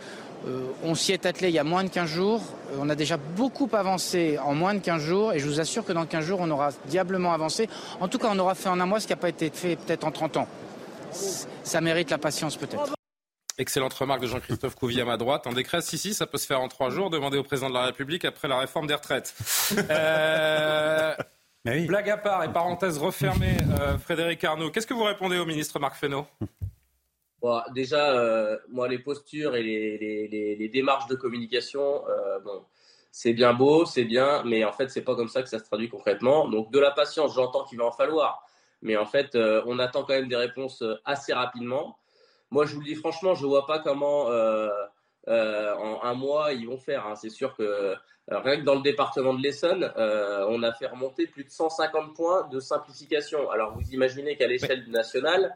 euh, 0.47 0.71
on 0.83 0.93
s'y 0.93 1.11
est 1.11 1.25
attelé 1.25 1.49
il 1.49 1.55
y 1.55 1.59
a 1.59 1.63
moins 1.63 1.83
de 1.83 1.89
15 1.89 2.07
jours. 2.07 2.41
Euh, 2.71 2.77
on 2.79 2.89
a 2.89 2.95
déjà 2.95 3.17
beaucoup 3.17 3.69
avancé 3.73 4.37
en 4.37 4.53
moins 4.53 4.75
de 4.75 4.79
15 4.79 5.01
jours 5.01 5.33
et 5.33 5.39
je 5.39 5.45
vous 5.45 5.59
assure 5.59 5.83
que 5.83 5.91
dans 5.91 6.05
15 6.05 6.23
jours, 6.23 6.39
on 6.41 6.51
aura 6.51 6.69
diablement 6.85 7.33
avancé. 7.33 7.67
En 7.99 8.07
tout 8.07 8.19
cas, 8.19 8.27
on 8.31 8.37
aura 8.37 8.53
fait 8.53 8.69
en 8.69 8.79
un 8.79 8.85
mois 8.85 8.99
ce 8.99 9.07
qui 9.07 9.13
n'a 9.13 9.17
pas 9.17 9.29
été 9.29 9.49
fait 9.49 9.75
peut-être 9.75 10.03
en 10.03 10.11
30 10.11 10.37
ans. 10.37 10.47
Ça 11.63 11.81
mérite 11.81 12.11
la 12.11 12.17
patience 12.17 12.57
peut-être. 12.57 12.93
Excellente 13.57 13.93
remarque 13.93 14.21
de 14.21 14.27
Jean-Christophe 14.27 14.75
Couvier 14.75 15.01
à 15.01 15.05
ma 15.05 15.17
droite. 15.17 15.47
Un 15.47 15.53
décret, 15.53 15.81
si, 15.81 15.97
si, 15.97 16.13
ça 16.13 16.27
peut 16.27 16.37
se 16.37 16.45
faire 16.45 16.59
en 16.59 16.67
trois 16.67 16.89
jours, 16.89 17.09
demandé 17.09 17.37
au 17.37 17.43
président 17.43 17.69
de 17.69 17.73
la 17.73 17.85
République 17.85 18.25
après 18.25 18.49
la 18.49 18.59
réforme 18.59 18.87
des 18.87 18.95
retraites. 18.95 19.33
Euh, 19.89 21.15
blague 21.87 22.09
à 22.11 22.17
part 22.17 22.43
et 22.43 22.53
parenthèse 22.53 22.99
refermée, 22.99 23.57
Frédéric 24.03 24.43
Arnaud, 24.43 24.69
qu'est-ce 24.69 24.85
que 24.85 24.93
vous 24.93 25.03
répondez 25.03 25.39
au 25.39 25.45
ministre 25.45 25.79
Marc 25.79 25.95
Fesneau? 25.95 26.27
Déjà, 27.73 28.11
euh, 28.11 28.57
moi, 28.69 28.87
les 28.87 28.99
postures 28.99 29.55
et 29.55 29.63
les, 29.63 30.69
démarches 30.69 31.07
de 31.07 31.15
communication, 31.15 32.07
euh, 32.07 32.39
bon, 32.39 32.65
c'est 33.11 33.33
bien 33.33 33.53
beau, 33.53 33.85
c'est 33.85 34.03
bien, 34.03 34.43
mais 34.43 34.65
en 34.65 34.71
fait, 34.71 34.89
c'est 34.89 35.03
pas 35.03 35.15
comme 35.15 35.29
ça 35.29 35.41
que 35.41 35.49
ça 35.49 35.59
se 35.59 35.63
traduit 35.63 35.89
concrètement. 35.89 36.47
Donc, 36.47 36.71
de 36.71 36.79
la 36.79 36.91
patience, 36.91 37.33
j'entends 37.35 37.63
qu'il 37.63 37.77
va 37.77 37.85
en 37.85 37.91
falloir, 37.91 38.45
mais 38.81 38.97
en 38.97 39.05
fait, 39.05 39.35
euh, 39.35 39.61
on 39.65 39.79
attend 39.79 40.03
quand 40.03 40.13
même 40.13 40.27
des 40.27 40.35
réponses 40.35 40.83
assez 41.05 41.33
rapidement. 41.33 41.97
Moi, 42.51 42.65
je 42.65 42.73
vous 42.75 42.81
le 42.81 42.85
dis 42.85 42.95
franchement, 42.95 43.35
je 43.35 43.45
vois 43.45 43.65
pas 43.65 43.79
comment 43.79 44.27
en 45.27 46.03
un 46.03 46.13
mois 46.13 46.53
ils 46.53 46.67
vont 46.67 46.77
faire. 46.77 47.07
Hein. 47.07 47.15
C'est 47.15 47.29
sûr 47.29 47.55
que 47.55 47.95
rien 48.27 48.57
que 48.57 48.63
dans 48.63 48.75
le 48.75 48.81
département 48.81 49.33
de 49.33 49.41
l'Essonne, 49.41 49.91
on 49.97 50.61
a 50.63 50.71
fait 50.73 50.87
remonter 50.87 51.25
plus 51.25 51.43
de 51.43 51.49
150 51.49 52.15
points 52.15 52.47
de 52.49 52.59
simplification. 52.59 53.49
Alors, 53.49 53.73
vous 53.73 53.89
imaginez 53.91 54.37
qu'à 54.37 54.47
l'échelle 54.47 54.87
nationale, 54.89 55.55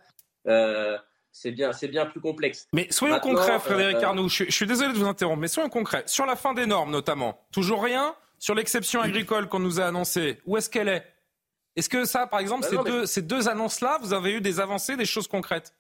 c'est 1.32 1.52
bien, 1.52 1.72
c'est 1.74 1.88
bien 1.88 2.06
plus 2.06 2.22
complexe. 2.22 2.68
Mais 2.74 2.88
soyons 2.92 3.20
concrets, 3.20 3.60
Frédéric 3.60 3.98
euh, 3.98 4.08
Arnoux. 4.08 4.30
Je, 4.30 4.46
suis 4.50 4.66
désolé 4.66 4.94
de 4.94 4.98
vous 4.98 5.08
interrompre, 5.08 5.42
mais 5.42 5.48
soyons 5.48 5.70
concrets. 5.70 6.04
Sur 6.06 6.26
la 6.26 6.36
fin 6.36 6.54
des 6.54 6.66
normes, 6.66 6.92
notamment, 6.92 7.46
toujours 7.52 7.84
rien 7.84 8.16
sur 8.40 8.56
l'exception 8.56 9.02
agricole 9.02 9.48
qu'on 9.48 9.60
nous 9.60 9.80
a 9.80 9.86
annoncée. 9.86 10.40
Où 10.46 10.58
est-ce 10.58 10.70
qu'elle 10.70 10.88
est? 10.88 11.06
Est-ce 11.76 11.90
que 11.90 12.06
ça, 12.06 12.26
par 12.26 12.40
exemple, 12.40 12.68
bah 12.72 13.06
ces, 13.06 13.22
deux, 13.22 13.48
annonces-là, 13.48 14.00
vous 14.02 14.14
avez 14.14 14.34
eu 14.34 14.42
des 14.42 14.60
avancées, 14.60 14.98
des 14.98 15.06
choses 15.06 15.28
concrètes? 15.28 15.74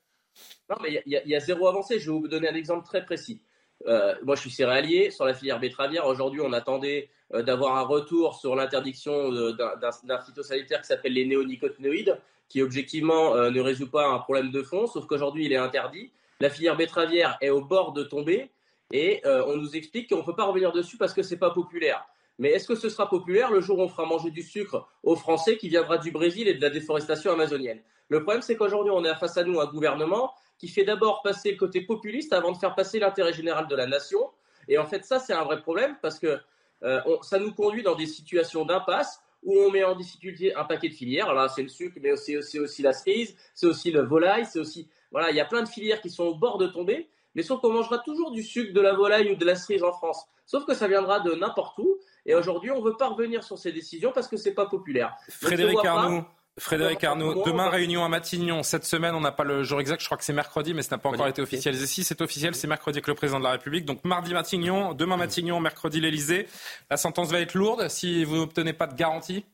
Non, 0.69 0.77
mais 0.81 1.01
il 1.05 1.21
y, 1.25 1.35
a 1.35 1.39
zéro 1.39 1.67
avancée. 1.67 1.99
Je 1.99 2.11
vais 2.11 2.17
vous 2.17 2.27
donner 2.27 2.47
un 2.47 2.55
exemple 2.55 2.85
très 2.85 3.03
précis. 3.03 3.41
Euh, 3.87 4.13
moi, 4.23 4.35
je 4.35 4.41
suis 4.41 4.51
céréalier 4.51 5.09
sur 5.09 5.25
la 5.25 5.33
filière 5.33 5.59
betteravière. 5.59 6.05
Aujourd'hui, 6.05 6.41
on 6.41 6.53
attendait 6.53 7.09
euh, 7.33 7.41
d'avoir 7.41 7.77
un 7.77 7.81
retour 7.81 8.35
sur 8.35 8.55
l'interdiction 8.55 9.31
d'un 9.31 10.21
phytosanitaire 10.25 10.81
qui 10.81 10.87
s'appelle 10.87 11.13
les 11.13 11.25
néonicotinoïdes 11.25 12.17
qui 12.49 12.61
objectivement 12.61 13.35
euh, 13.35 13.51
ne 13.51 13.61
résout 13.61 13.89
pas 13.89 14.07
un 14.07 14.19
problème 14.19 14.51
de 14.51 14.63
fond, 14.63 14.87
sauf 14.87 15.05
qu'aujourd'hui 15.05 15.45
il 15.45 15.53
est 15.53 15.57
interdit. 15.57 16.11
La 16.41 16.49
filière 16.49 16.75
betteravière 16.75 17.37
est 17.41 17.49
au 17.49 17.61
bord 17.61 17.93
de 17.93 18.03
tomber 18.03 18.49
et 18.91 19.21
euh, 19.25 19.45
on 19.47 19.55
nous 19.55 19.75
explique 19.75 20.09
qu'on 20.09 20.17
ne 20.17 20.23
peut 20.23 20.35
pas 20.35 20.45
revenir 20.45 20.71
dessus 20.71 20.97
parce 20.97 21.13
que 21.13 21.21
ce 21.21 21.33
n'est 21.33 21.39
pas 21.39 21.51
populaire. 21.51 22.05
Mais 22.39 22.51
est-ce 22.51 22.67
que 22.67 22.75
ce 22.75 22.89
sera 22.89 23.09
populaire 23.09 23.51
le 23.51 23.61
jour 23.61 23.79
où 23.79 23.81
on 23.81 23.89
fera 23.89 24.05
manger 24.05 24.31
du 24.31 24.41
sucre 24.41 24.87
aux 25.03 25.15
Français 25.15 25.57
qui 25.57 25.67
viendra 25.67 25.97
du 25.97 26.11
Brésil 26.11 26.47
et 26.47 26.53
de 26.53 26.61
la 26.61 26.69
déforestation 26.69 27.31
amazonienne? 27.33 27.81
Le 28.07 28.23
problème, 28.23 28.41
c'est 28.41 28.55
qu'aujourd'hui, 28.55 28.91
on 28.95 29.03
est 29.03 29.13
face 29.15 29.37
à 29.37 29.43
nous 29.43 29.59
un 29.59 29.65
gouvernement 29.65 30.33
qui 30.57 30.69
fait 30.69 30.85
d'abord 30.85 31.21
passer 31.21 31.51
le 31.51 31.57
côté 31.57 31.81
populiste 31.81 32.33
avant 32.33 32.51
de 32.51 32.57
faire 32.57 32.75
passer 32.75 32.97
l'intérêt 32.97 33.33
général 33.33 33.67
de 33.67 33.75
la 33.75 33.85
nation. 33.85 34.19
Et 34.67 34.77
en 34.77 34.85
fait, 34.85 35.03
ça, 35.05 35.19
c'est 35.19 35.33
un 35.33 35.43
vrai 35.43 35.61
problème 35.61 35.97
parce 36.01 36.17
que 36.17 36.39
euh, 36.83 37.01
ça 37.21 37.39
nous 37.39 37.53
conduit 37.53 37.83
dans 37.83 37.95
des 37.95 38.07
situations 38.07 38.65
d'impasse 38.65 39.21
où 39.43 39.57
on 39.57 39.71
met 39.71 39.83
en 39.83 39.95
difficulté 39.95 40.53
un 40.55 40.63
paquet 40.63 40.89
de 40.89 40.93
filières. 40.93 41.33
Là, 41.33 41.47
c'est 41.47 41.63
le 41.63 41.69
sucre, 41.69 41.97
mais 42.01 42.15
c'est 42.15 42.37
aussi, 42.37 42.59
aussi, 42.59 42.81
la 42.81 42.93
cerise, 42.93 43.35
c'est 43.53 43.67
aussi 43.67 43.91
le 43.91 44.01
volaille, 44.01 44.45
c'est 44.45 44.59
aussi. 44.59 44.89
Voilà, 45.11 45.31
il 45.31 45.35
y 45.35 45.39
a 45.39 45.45
plein 45.45 45.63
de 45.63 45.69
filières 45.69 46.01
qui 46.01 46.09
sont 46.09 46.25
au 46.25 46.35
bord 46.35 46.57
de 46.57 46.67
tomber, 46.67 47.09
mais 47.35 47.43
sauf 47.43 47.61
qu'on 47.61 47.73
mangera 47.73 47.99
toujours 47.99 48.31
du 48.31 48.43
sucre, 48.43 48.73
de 48.73 48.81
la 48.81 48.93
volaille 48.93 49.31
ou 49.31 49.35
de 49.35 49.45
la 49.45 49.55
cerise 49.55 49.83
en 49.83 49.93
France. 49.93 50.25
Sauf 50.45 50.65
que 50.65 50.73
ça 50.73 50.87
viendra 50.87 51.19
de 51.19 51.33
n'importe 51.33 51.77
où. 51.79 51.97
Et 52.25 52.35
aujourd'hui, 52.35 52.71
on 52.71 52.79
ne 52.79 52.83
veut 52.83 52.97
pas 52.97 53.07
revenir 53.07 53.43
sur 53.43 53.57
ces 53.57 53.71
décisions 53.71 54.11
parce 54.11 54.27
que 54.27 54.35
c'est 54.35 54.53
pas 54.53 54.65
populaire. 54.65 55.15
Frédéric 55.29 55.83
Arnoux. 55.85 56.23
Frédéric 56.59 57.03
Arnaud, 57.03 57.43
demain 57.45 57.69
réunion 57.69 58.03
à 58.03 58.09
Matignon. 58.09 58.63
Cette 58.63 58.85
semaine, 58.85 59.15
on 59.15 59.21
n'a 59.21 59.31
pas 59.31 59.43
le 59.43 59.63
jour 59.63 59.79
exact, 59.79 60.01
je 60.01 60.05
crois 60.05 60.17
que 60.17 60.23
c'est 60.23 60.33
mercredi, 60.33 60.73
mais 60.73 60.83
ce 60.83 60.91
n'a 60.91 60.97
pas 60.97 61.09
encore 61.09 61.27
été 61.27 61.41
officialisé. 61.41 61.87
Si 61.87 62.03
c'est 62.03 62.21
officiel, 62.21 62.55
c'est 62.55 62.67
mercredi 62.67 62.97
avec 62.97 63.07
le 63.07 63.15
président 63.15 63.39
de 63.39 63.45
la 63.45 63.51
République. 63.51 63.85
Donc 63.85 64.03
mardi 64.03 64.33
Matignon, 64.33 64.93
demain 64.93 65.17
Matignon, 65.17 65.59
mercredi 65.59 65.99
l'Elysée. 65.99 66.47
La 66.89 66.97
sentence 66.97 67.31
va 67.31 67.39
être 67.39 67.53
lourde 67.53 67.87
si 67.89 68.23
vous 68.23 68.35
n'obtenez 68.37 68.73
pas 68.73 68.87
de 68.87 68.95
garantie 68.95 69.45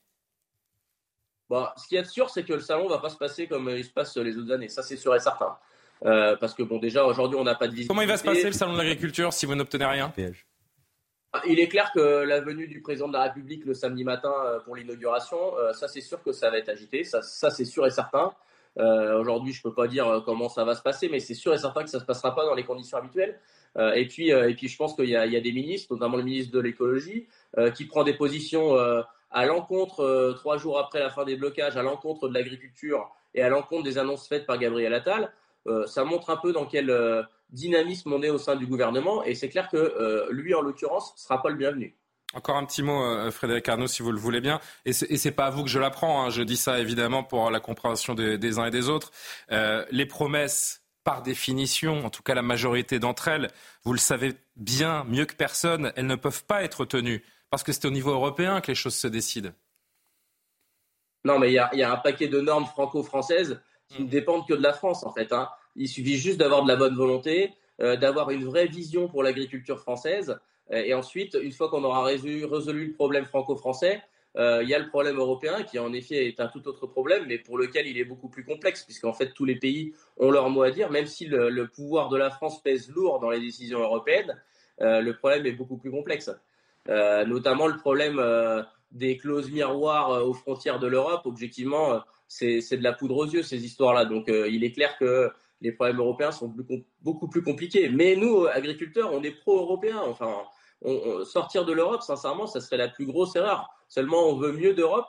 bah, 1.50 1.74
ce 1.78 1.88
qui 1.88 1.96
est 1.96 2.04
sûr, 2.06 2.30
c'est 2.30 2.44
que 2.44 2.54
le 2.54 2.60
salon 2.60 2.88
va 2.88 2.98
pas 2.98 3.10
se 3.10 3.18
passer 3.18 3.48
comme 3.48 3.70
il 3.70 3.86
se 3.86 3.92
passe 3.92 4.18
les 4.18 4.36
autres 4.38 4.52
années. 4.52 4.68
Ça, 4.70 4.82
c'est 4.82 4.98
sûr 4.98 5.16
et 5.16 5.20
certain. 5.20 5.56
Euh, 6.06 6.36
parce 6.36 6.54
que 6.54 6.64
bon, 6.64 6.80
déjà 6.80 7.06
aujourd'hui, 7.06 7.38
on 7.40 7.44
n'a 7.44 7.56
pas 7.56 7.68
de 7.68 7.74
visite. 7.74 7.88
Comment 7.88 8.02
il 8.02 8.08
va 8.08 8.18
se 8.18 8.24
passer 8.24 8.46
le 8.46 8.52
salon 8.52 8.74
de 8.74 8.80
l'agriculture 8.80 9.32
si 9.32 9.46
vous 9.46 9.56
n'obtenez 9.56 9.86
rien? 9.86 10.12
Il 11.48 11.60
est 11.60 11.68
clair 11.68 11.92
que 11.94 12.00
la 12.00 12.42
venue 12.42 12.68
du 12.68 12.82
président 12.82 13.08
de 13.08 13.14
la 13.14 13.24
République 13.24 13.66
le 13.66 13.74
samedi 13.74 14.04
matin 14.04 14.34
euh, 14.46 14.60
pour 14.60 14.76
l'inauguration, 14.76 15.38
euh, 15.58 15.74
ça 15.74 15.88
c'est 15.88 16.02
sûr 16.02 16.22
que 16.24 16.32
ça 16.32 16.50
va 16.50 16.58
être 16.58 16.70
agité, 16.70 17.04
ça, 17.04 17.22
c'est 17.22 17.66
sûr 17.66 17.86
et 17.86 17.92
certain. 17.92 18.34
Euh, 18.78 19.20
Aujourd'hui, 19.20 19.54
je 19.54 19.62
peux 19.62 19.74
pas 19.74 19.88
dire 19.88 20.22
comment 20.26 20.50
ça 20.50 20.66
va 20.66 20.76
se 20.76 20.82
passer, 20.82 21.08
mais 21.10 21.20
c'est 21.20 21.34
sûr 21.34 21.54
et 21.54 21.58
certain 21.58 21.84
que 21.84 21.90
ça 21.90 22.00
se 22.00 22.06
passera 22.06 22.36
pas 22.36 22.46
dans 22.46 22.56
les 22.56 22.66
conditions 22.66 22.98
habituelles. 22.98 23.40
et 23.78 24.06
puis, 24.08 24.30
je 24.30 24.78
pense 24.78 24.96
qu'il 24.96 25.10
y, 25.10 25.16
a 25.16 25.42
des 25.42 25.52
ministres, 25.54 25.94
notamment 25.94 26.18
le 26.18 26.24
ministre 26.24 26.52
de 26.52 26.60
l'écologie, 26.60 27.26
qui 27.74 27.86
prend 27.86 28.04
des 28.04 28.16
positions 28.16 28.76
à 29.32 29.46
l'encontre 29.46 30.34
trois 30.38 30.58
jours 30.58 30.78
après 30.78 31.00
la 31.00 31.10
fin 31.10 31.24
des 31.24 31.38
blocages, 31.38 31.78
à 31.78 31.84
l'encontre 31.84 32.28
de 32.28 32.34
l'agriculture 32.34 33.10
et 33.34 33.42
à 33.42 33.48
l'encontre 33.48 33.84
des 33.84 33.98
annonces 33.98 34.28
faites 34.28 34.46
par 34.46 34.58
Gabriel 34.58 34.94
Attal. 34.94 35.32
Ça 35.88 36.04
montre 36.04 36.30
un 36.30 36.38
peu 36.38 36.54
dans 36.54 36.66
quel 36.66 36.90
dynamisme 37.50 38.14
on 38.14 38.22
est 38.22 38.30
au 38.30 38.38
sein 38.38 38.56
du 38.56 38.68
gouvernement. 38.68 39.24
Et 39.24 39.36
c'est 39.36 39.50
clair 39.50 39.70
que 39.70 39.78
euh, 39.78 40.28
lui, 40.32 40.54
en 40.54 40.62
l'occurrence, 40.62 41.14
ne 41.16 41.20
sera 41.20 41.42
pas 41.42 41.50
le 41.50 41.56
bienvenu. 41.56 41.96
Encore 42.34 42.58
un 42.58 42.66
petit 42.66 42.84
mot, 42.84 43.02
euh, 43.02 43.32
Frédéric 43.32 43.70
Arnaud, 43.70 43.88
si 43.88 44.04
vous 44.04 44.12
le 44.12 44.20
voulez 44.20 44.42
bien. 44.42 44.60
Et 44.84 44.94
ce 44.94 45.06
n'est 45.06 45.34
pas 45.34 45.46
à 45.46 45.50
vous 45.50 45.64
que 45.64 45.70
je 45.70 45.80
l'apprends. 45.80 46.24
Hein. 46.24 46.30
Je 46.30 46.44
dis 46.44 46.58
ça 46.58 46.80
évidemment 46.80 47.24
pour 47.24 47.50
la 47.50 47.60
compréhension 47.60 48.14
des, 48.14 48.60
uns 48.60 48.66
et 48.66 48.72
des 48.72 48.90
autres. 48.90 49.12
Euh, 49.52 49.86
les 49.92 50.06
promesses, 50.06 50.84
par 51.04 51.22
définition, 51.22 52.06
en 52.06 52.10
tout 52.10 52.24
cas 52.24 52.34
la 52.34 52.42
majorité 52.42 53.00
d'entre 53.00 53.28
elles, 53.28 53.50
vous 53.84 53.94
le 53.94 54.00
savez 54.00 54.34
bien, 54.56 55.06
mieux 55.06 55.26
que 55.26 55.36
personne, 55.36 55.94
elles 55.96 56.08
ne 56.08 56.16
peuvent 56.16 56.44
pas 56.44 56.64
être 56.64 56.84
tenues. 56.84 57.24
Parce 57.50 57.64
que 57.64 57.72
c'est 57.72 57.86
au 57.86 57.92
niveau 57.92 58.12
européen 58.12 58.60
que 58.60 58.72
les 58.72 58.76
choses 58.76 58.96
se 58.96 59.08
décident. 59.08 59.52
Non, 61.24 61.40
mais 61.40 61.52
il 61.52 61.54
y, 61.54 61.60
a, 61.84 61.92
un 61.92 61.98
paquet 61.98 62.28
de 62.28 62.40
normes 62.40 62.66
franco-françaises 62.66 63.60
qui 63.90 64.04
ne 64.04 64.10
dépendent 64.10 64.48
que 64.48 64.54
de 64.54 64.62
la 64.62 64.74
France, 64.74 65.06
en 65.06 65.12
fait. 65.12 65.32
Hein. 65.32 65.50
Il 65.76 65.88
suffit 65.88 66.18
juste 66.18 66.40
d'avoir 66.40 66.64
de 66.64 66.68
la 66.68 66.76
bonne 66.76 66.96
volonté, 66.96 67.54
euh, 67.82 67.98
d'avoir 67.98 68.32
une 68.32 68.46
vraie 68.46 68.68
vision 68.68 69.10
pour 69.10 69.22
l'agriculture 69.22 69.80
française. 69.80 70.40
Euh, 70.72 70.78
et 70.78 70.94
ensuite, 70.94 71.38
une 71.42 71.52
fois 71.52 71.70
qu'on 71.70 71.84
aura 71.84 72.04
résolu, 72.04 72.48
le 72.48 72.94
problème 72.94 73.26
franco-français, 73.26 74.02
euh, 74.38 74.64
il 74.64 74.70
y 74.70 74.74
a 74.74 74.80
le 74.80 74.88
problème 74.88 75.18
européen 75.18 75.64
qui 75.64 75.80
en 75.80 75.94
effet 75.94 76.28
est 76.28 76.40
un 76.40 76.48
tout 76.48 76.68
autre 76.68 76.88
problème, 76.88 77.26
mais 77.28 77.38
pour 77.38 77.58
lequel 77.58 77.88
il 77.88 77.98
est 77.98 78.06
beaucoup 78.06 78.30
plus 78.30 78.44
complexe, 78.44 78.84
puisqu'en 78.84 79.14
fait 79.14 79.34
tous 79.34 79.46
les 79.46 79.56
pays 79.56 79.94
ont 80.18 80.32
leur 80.32 80.50
mot 80.50 80.64
à 80.64 80.72
dire, 80.72 80.90
même 80.90 81.06
si 81.06 81.26
le, 81.26 81.68
pouvoir 81.68 82.10
de 82.10 82.18
la 82.18 82.30
France 82.30 82.62
pèse 82.62 82.90
lourd 82.90 83.20
dans 83.20 83.30
les 83.30 83.40
décisions 83.40 83.80
européennes, 83.80 84.36
le 84.80 85.12
problème 85.14 85.46
est 85.46 85.54
beaucoup 85.54 85.78
plus 85.78 85.90
complexe. 85.90 86.30
notamment 86.90 87.68
le 87.68 87.78
problème 87.78 88.22
des 88.92 89.16
clauses 89.16 89.50
miroirs 89.50 90.28
aux 90.28 90.34
frontières 90.34 90.80
de 90.80 90.88
l'Europe, 90.88 91.22
objectivement, 91.26 92.02
c'est 92.28 92.78
de 92.78 92.84
la 92.84 92.94
poudre 92.94 93.18
aux 93.18 93.26
yeux 93.26 93.44
ces 93.44 93.64
histoires-là. 93.66 94.06
Donc 94.06 94.26
il 94.28 94.64
est 94.64 94.72
clair 94.72 94.98
que 94.98 95.32
les 95.62 95.72
problèmes 95.72 96.00
européens 96.00 96.32
sont 96.32 96.54
beaucoup 97.02 97.28
plus 97.28 97.44
compliqués. 97.44 97.90
Mais 97.90 98.16
nous, 98.16 98.46
agriculteurs, 98.46 99.14
on 99.14 99.24
est 99.24 99.32
pro-européens. 99.32 100.02
Enfin, 100.06 100.44
sortir 101.26 101.66
de 101.66 101.74
l'Europe, 101.74 102.02
sincèrement, 102.02 102.48
ça 102.48 102.62
serait 102.62 102.78
la 102.78 102.90
plus 102.90 103.06
grosse 103.06 103.36
erreur. 103.36 103.70
Seulement, 103.88 104.28
on 104.28 104.36
veut 104.36 104.52
mieux 104.52 104.74
d'Europe, 104.74 105.08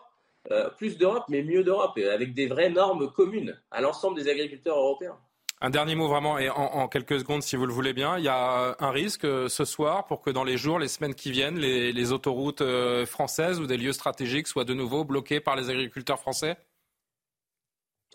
euh, 0.50 0.70
plus 0.70 0.96
d'Europe, 0.96 1.24
mais 1.28 1.42
mieux 1.42 1.64
d'Europe, 1.64 1.98
avec 1.98 2.34
des 2.34 2.46
vraies 2.46 2.70
normes 2.70 3.10
communes 3.12 3.58
à 3.70 3.80
l'ensemble 3.80 4.16
des 4.16 4.28
agriculteurs 4.28 4.78
européens. 4.78 5.16
Un 5.62 5.70
dernier 5.70 5.94
mot 5.94 6.06
vraiment, 6.06 6.38
et 6.38 6.50
en, 6.50 6.86
quelques 6.86 7.18
secondes, 7.18 7.42
si 7.42 7.56
vous 7.56 7.64
le 7.64 7.72
voulez 7.72 7.94
bien. 7.94 8.18
Il 8.18 8.24
y 8.24 8.28
a 8.28 8.76
un 8.78 8.90
risque 8.90 9.24
euh, 9.24 9.48
ce 9.48 9.64
soir 9.64 10.06
pour 10.06 10.20
que 10.20 10.28
dans 10.28 10.44
les 10.44 10.58
jours, 10.58 10.78
les 10.78 10.88
semaines 10.88 11.14
qui 11.14 11.30
viennent, 11.30 11.58
les, 11.58 12.12
autoroutes 12.12 12.60
euh, 12.60 13.06
françaises 13.06 13.58
ou 13.58 13.66
des 13.66 13.78
lieux 13.78 13.94
stratégiques 13.94 14.48
soient 14.48 14.64
de 14.64 14.74
nouveau 14.74 15.04
bloqués 15.04 15.40
par 15.40 15.56
les 15.56 15.70
agriculteurs 15.70 16.20
français? 16.20 16.58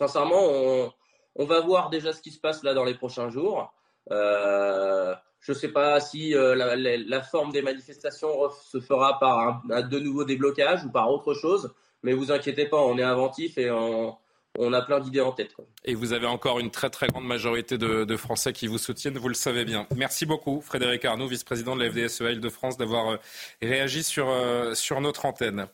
Sincèrement, 0.06 0.92
on, 1.36 1.44
va 1.44 1.60
voir 1.60 1.90
déjà 1.90 2.12
ce 2.12 2.20
qui 2.20 2.30
se 2.30 2.40
passe 2.40 2.62
là 2.62 2.74
dans 2.74 2.84
les 2.84 2.94
prochains 2.94 3.28
jours. 3.28 3.72
Euh, 4.10 5.14
je 5.40 5.52
ne 5.52 5.56
sais 5.56 5.68
pas 5.68 6.00
si 6.00 6.34
la, 6.34 7.22
forme 7.22 7.52
des 7.52 7.62
manifestations 7.62 8.50
se 8.50 8.80
fera 8.80 9.18
par 9.20 9.62
un, 9.70 9.82
de 9.82 9.98
nouveaux 9.98 10.24
déblocages 10.24 10.84
ou 10.84 10.90
par 10.90 11.10
autre 11.10 11.34
chose, 11.34 11.72
mais 12.02 12.14
vous 12.14 12.32
inquiétez 12.32 12.66
pas, 12.66 12.78
on 12.78 12.98
est 12.98 13.02
inventif 13.02 13.58
et 13.58 13.70
on, 13.70 14.16
on 14.58 14.72
a 14.72 14.82
plein 14.82 15.00
d'idées 15.00 15.20
en 15.20 15.32
tête. 15.32 15.54
Et 15.84 15.94
vous 15.94 16.12
avez 16.12 16.26
encore 16.26 16.58
une 16.58 16.70
très 16.70 16.90
très 16.90 17.08
grande 17.08 17.26
majorité 17.26 17.78
de, 17.78 18.16
Français 18.16 18.52
qui 18.52 18.66
vous 18.66 18.78
soutiennent, 18.78 19.18
vous 19.18 19.28
le 19.28 19.34
savez 19.34 19.64
bien. 19.64 19.86
Merci 19.96 20.26
beaucoup 20.26 20.60
Frédéric 20.60 21.04
Arnaud, 21.04 21.26
vice-président 21.26 21.74
de 21.76 21.82
la 21.82 21.90
FDSEA 21.90 22.34
de 22.34 22.48
france 22.48 22.76
d'avoir 22.76 23.12
euh, 23.12 23.16
réagi 23.62 24.02
sur, 24.02 24.28
euh, 24.28 24.74
sur 24.74 25.00
notre 25.00 25.26
antenne. 25.26 25.66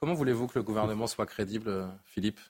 Comment 0.00 0.14
voulez-vous 0.14 0.46
que 0.46 0.58
le 0.58 0.62
gouvernement 0.62 1.06
soit 1.06 1.26
crédible, 1.26 1.68
euh, 1.68 1.86
Philippe? 2.06 2.40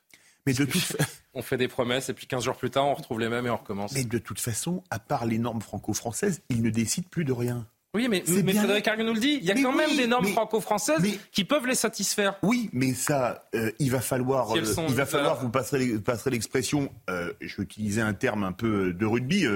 Mais 0.49 0.55
de 0.55 0.65
toute 0.65 0.97
On 1.35 1.43
fait 1.43 1.59
des 1.59 1.69
promesses 1.69 2.09
et 2.09 2.15
puis 2.15 2.27
15 2.27 2.43
jours 2.43 2.57
plus 2.57 2.71
tard, 2.71 2.87
on 2.87 2.95
retrouve 2.95 3.21
les 3.21 3.29
mêmes 3.29 3.47
et 3.47 3.51
on 3.51 3.57
recommence. 3.57 3.93
Mais 3.93 4.05
de 4.05 4.19
toute 4.19 4.41
façon, 4.41 4.83
à 4.91 4.99
part 4.99 5.27
les 5.27 5.39
normes 5.39 5.61
franco-françaises, 5.61 6.41
ils 6.49 6.63
ne 6.63 6.71
décident 6.71 7.07
plus 7.11 7.25
de 7.25 7.33
rien. 7.33 7.67
Oui, 7.95 8.07
mais, 8.09 8.21
Frédéric 8.21 8.87
Arnaud 8.87 9.05
nous 9.05 9.15
le 9.15 9.21
dit, 9.21 9.39
il 9.41 9.45
y 9.45 9.51
a 9.51 9.55
quand 9.55 9.73
même 9.73 9.97
des 9.97 10.07
normes 10.07 10.27
franco-françaises 10.27 11.03
qui 11.33 11.45
peuvent 11.45 11.67
les 11.67 11.75
satisfaire. 11.75 12.39
Oui, 12.43 12.71
mais 12.73 12.93
ça, 12.93 13.49
euh, 13.55 13.73
il 13.79 13.91
va 13.91 14.01
falloir, 14.01 14.53
euh, 14.53 14.61
il 14.89 14.95
va 14.95 15.07
falloir, 15.07 15.41
vous 15.41 15.49
passerez, 15.49 15.99
passerez 15.99 16.31
l'expression, 16.31 16.91
euh, 17.09 17.33
je 17.41 17.57
vais 17.57 17.63
utiliser 17.63 18.01
un 18.01 18.15
terme 18.15 18.45
un 18.45 18.53
peu 18.53 18.93
de 18.93 19.07
rugby, 19.07 19.47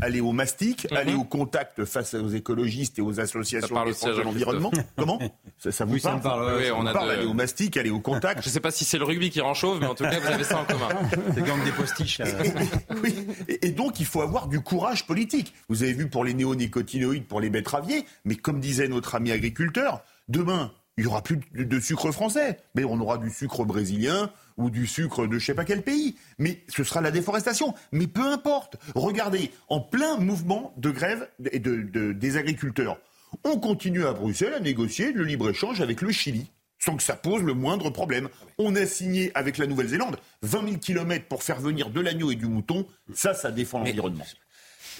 aller 0.00 0.20
au 0.20 0.32
mastic, 0.32 0.90
mhm. 0.90 0.96
aller 0.96 1.14
au 1.14 1.24
contact 1.24 1.84
face 1.84 2.14
aux 2.14 2.28
écologistes 2.28 2.98
et 2.98 3.02
aux 3.02 3.20
associations 3.20 3.74
de 3.74 4.22
l'environnement. 4.22 4.70
Comment? 4.96 5.18
Ça, 5.58 5.84
vous 5.84 5.98
parle, 5.98 6.58
oui, 6.58 6.70
on, 6.70 6.84
parle 6.84 7.10
aller 7.10 7.26
au 7.26 7.34
mastic, 7.34 7.76
aller 7.76 7.90
au 7.90 8.00
contact? 8.00 8.42
Je 8.42 8.48
ne 8.48 8.52
sais 8.52 8.60
pas 8.60 8.70
si 8.70 8.84
c'est 8.84 8.98
le 8.98 9.04
rugby 9.04 9.30
qui 9.30 9.40
rend 9.40 9.54
chauve, 9.54 9.80
mais 9.80 9.86
en 9.86 9.94
tout 9.94 10.04
cas, 10.04 10.18
vous 10.18 10.26
avez 10.26 10.44
ça 10.44 10.58
en 10.58 10.64
commun. 10.64 10.88
C'est 11.34 11.46
comme 11.46 11.62
des 11.64 11.72
postiches. 11.72 12.20
oui. 13.02 13.26
Et, 13.48 13.70
donc, 13.70 14.00
il 14.00 14.06
faut 14.06 14.22
avoir 14.22 14.48
du 14.48 14.60
courage 14.60 15.06
politique. 15.06 15.54
Vous 15.68 15.82
avez 15.82 15.92
vu 15.92 16.08
pour 16.08 16.24
les 16.24 16.34
néonicotinoïdes, 16.34 17.26
pour 17.26 17.40
les 17.40 17.50
betteraviers, 17.50 18.06
mais 18.24 18.36
comme 18.36 18.60
disait 18.60 18.88
notre 18.88 19.14
ami 19.14 19.32
agriculteur, 19.32 20.02
demain, 20.28 20.72
il 20.96 21.04
n'y 21.04 21.08
aura 21.08 21.22
plus 21.22 21.40
de 21.54 21.80
sucre 21.80 22.10
français, 22.12 22.58
mais 22.74 22.84
on 22.84 23.00
aura 23.00 23.18
du 23.18 23.30
sucre 23.30 23.64
brésilien, 23.64 24.30
ou 24.60 24.70
du 24.70 24.86
sucre 24.86 25.26
de 25.26 25.38
je 25.38 25.46
sais 25.46 25.54
pas 25.54 25.64
quel 25.64 25.82
pays. 25.82 26.16
Mais 26.38 26.62
ce 26.68 26.84
sera 26.84 27.00
la 27.00 27.10
déforestation. 27.10 27.74
Mais 27.92 28.06
peu 28.06 28.26
importe. 28.26 28.76
Regardez, 28.94 29.50
en 29.68 29.80
plein 29.80 30.16
mouvement 30.18 30.74
de 30.76 30.90
grève 30.90 31.28
des 31.38 32.36
agriculteurs, 32.36 32.98
on 33.44 33.58
continue 33.58 34.04
à 34.04 34.12
Bruxelles 34.12 34.54
à 34.54 34.60
négocier 34.60 35.12
le 35.12 35.24
libre-échange 35.24 35.80
avec 35.80 36.02
le 36.02 36.12
Chili 36.12 36.50
sans 36.82 36.96
que 36.96 37.02
ça 37.02 37.14
pose 37.14 37.42
le 37.42 37.52
moindre 37.54 37.90
problème. 37.90 38.28
On 38.58 38.74
a 38.74 38.86
signé 38.86 39.30
avec 39.34 39.58
la 39.58 39.66
Nouvelle-Zélande 39.66 40.16
20 40.42 40.64
000 40.64 40.76
kilomètres 40.78 41.26
pour 41.26 41.42
faire 41.42 41.60
venir 41.60 41.90
de 41.90 42.00
l'agneau 42.00 42.30
et 42.30 42.36
du 42.36 42.46
mouton. 42.46 42.86
Ça, 43.14 43.34
ça 43.34 43.50
défend 43.50 43.80
l'environnement 43.80 44.24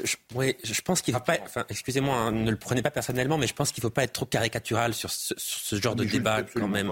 je, 0.04 0.16
oui, 0.34 0.56
je 0.62 0.80
pense 0.82 1.02
qu'il 1.02 1.14
ne 1.14 1.18
faut 1.18 1.24
pas. 1.24 1.36
Enfin, 1.42 1.64
excusez-moi, 1.68 2.14
hein, 2.14 2.32
ne 2.32 2.50
le 2.50 2.56
prenez 2.56 2.82
pas 2.82 2.90
personnellement, 2.90 3.38
mais 3.38 3.46
je 3.46 3.54
pense 3.54 3.72
qu'il 3.72 3.82
ne 3.82 3.88
faut 3.88 3.94
pas 3.94 4.04
être 4.04 4.12
trop 4.12 4.26
caricatural 4.26 4.94
sur 4.94 5.10
ce, 5.10 5.76
genre 5.76 5.96
de 5.96 6.04
débat 6.04 6.42
quand 6.42 6.68
même, 6.68 6.90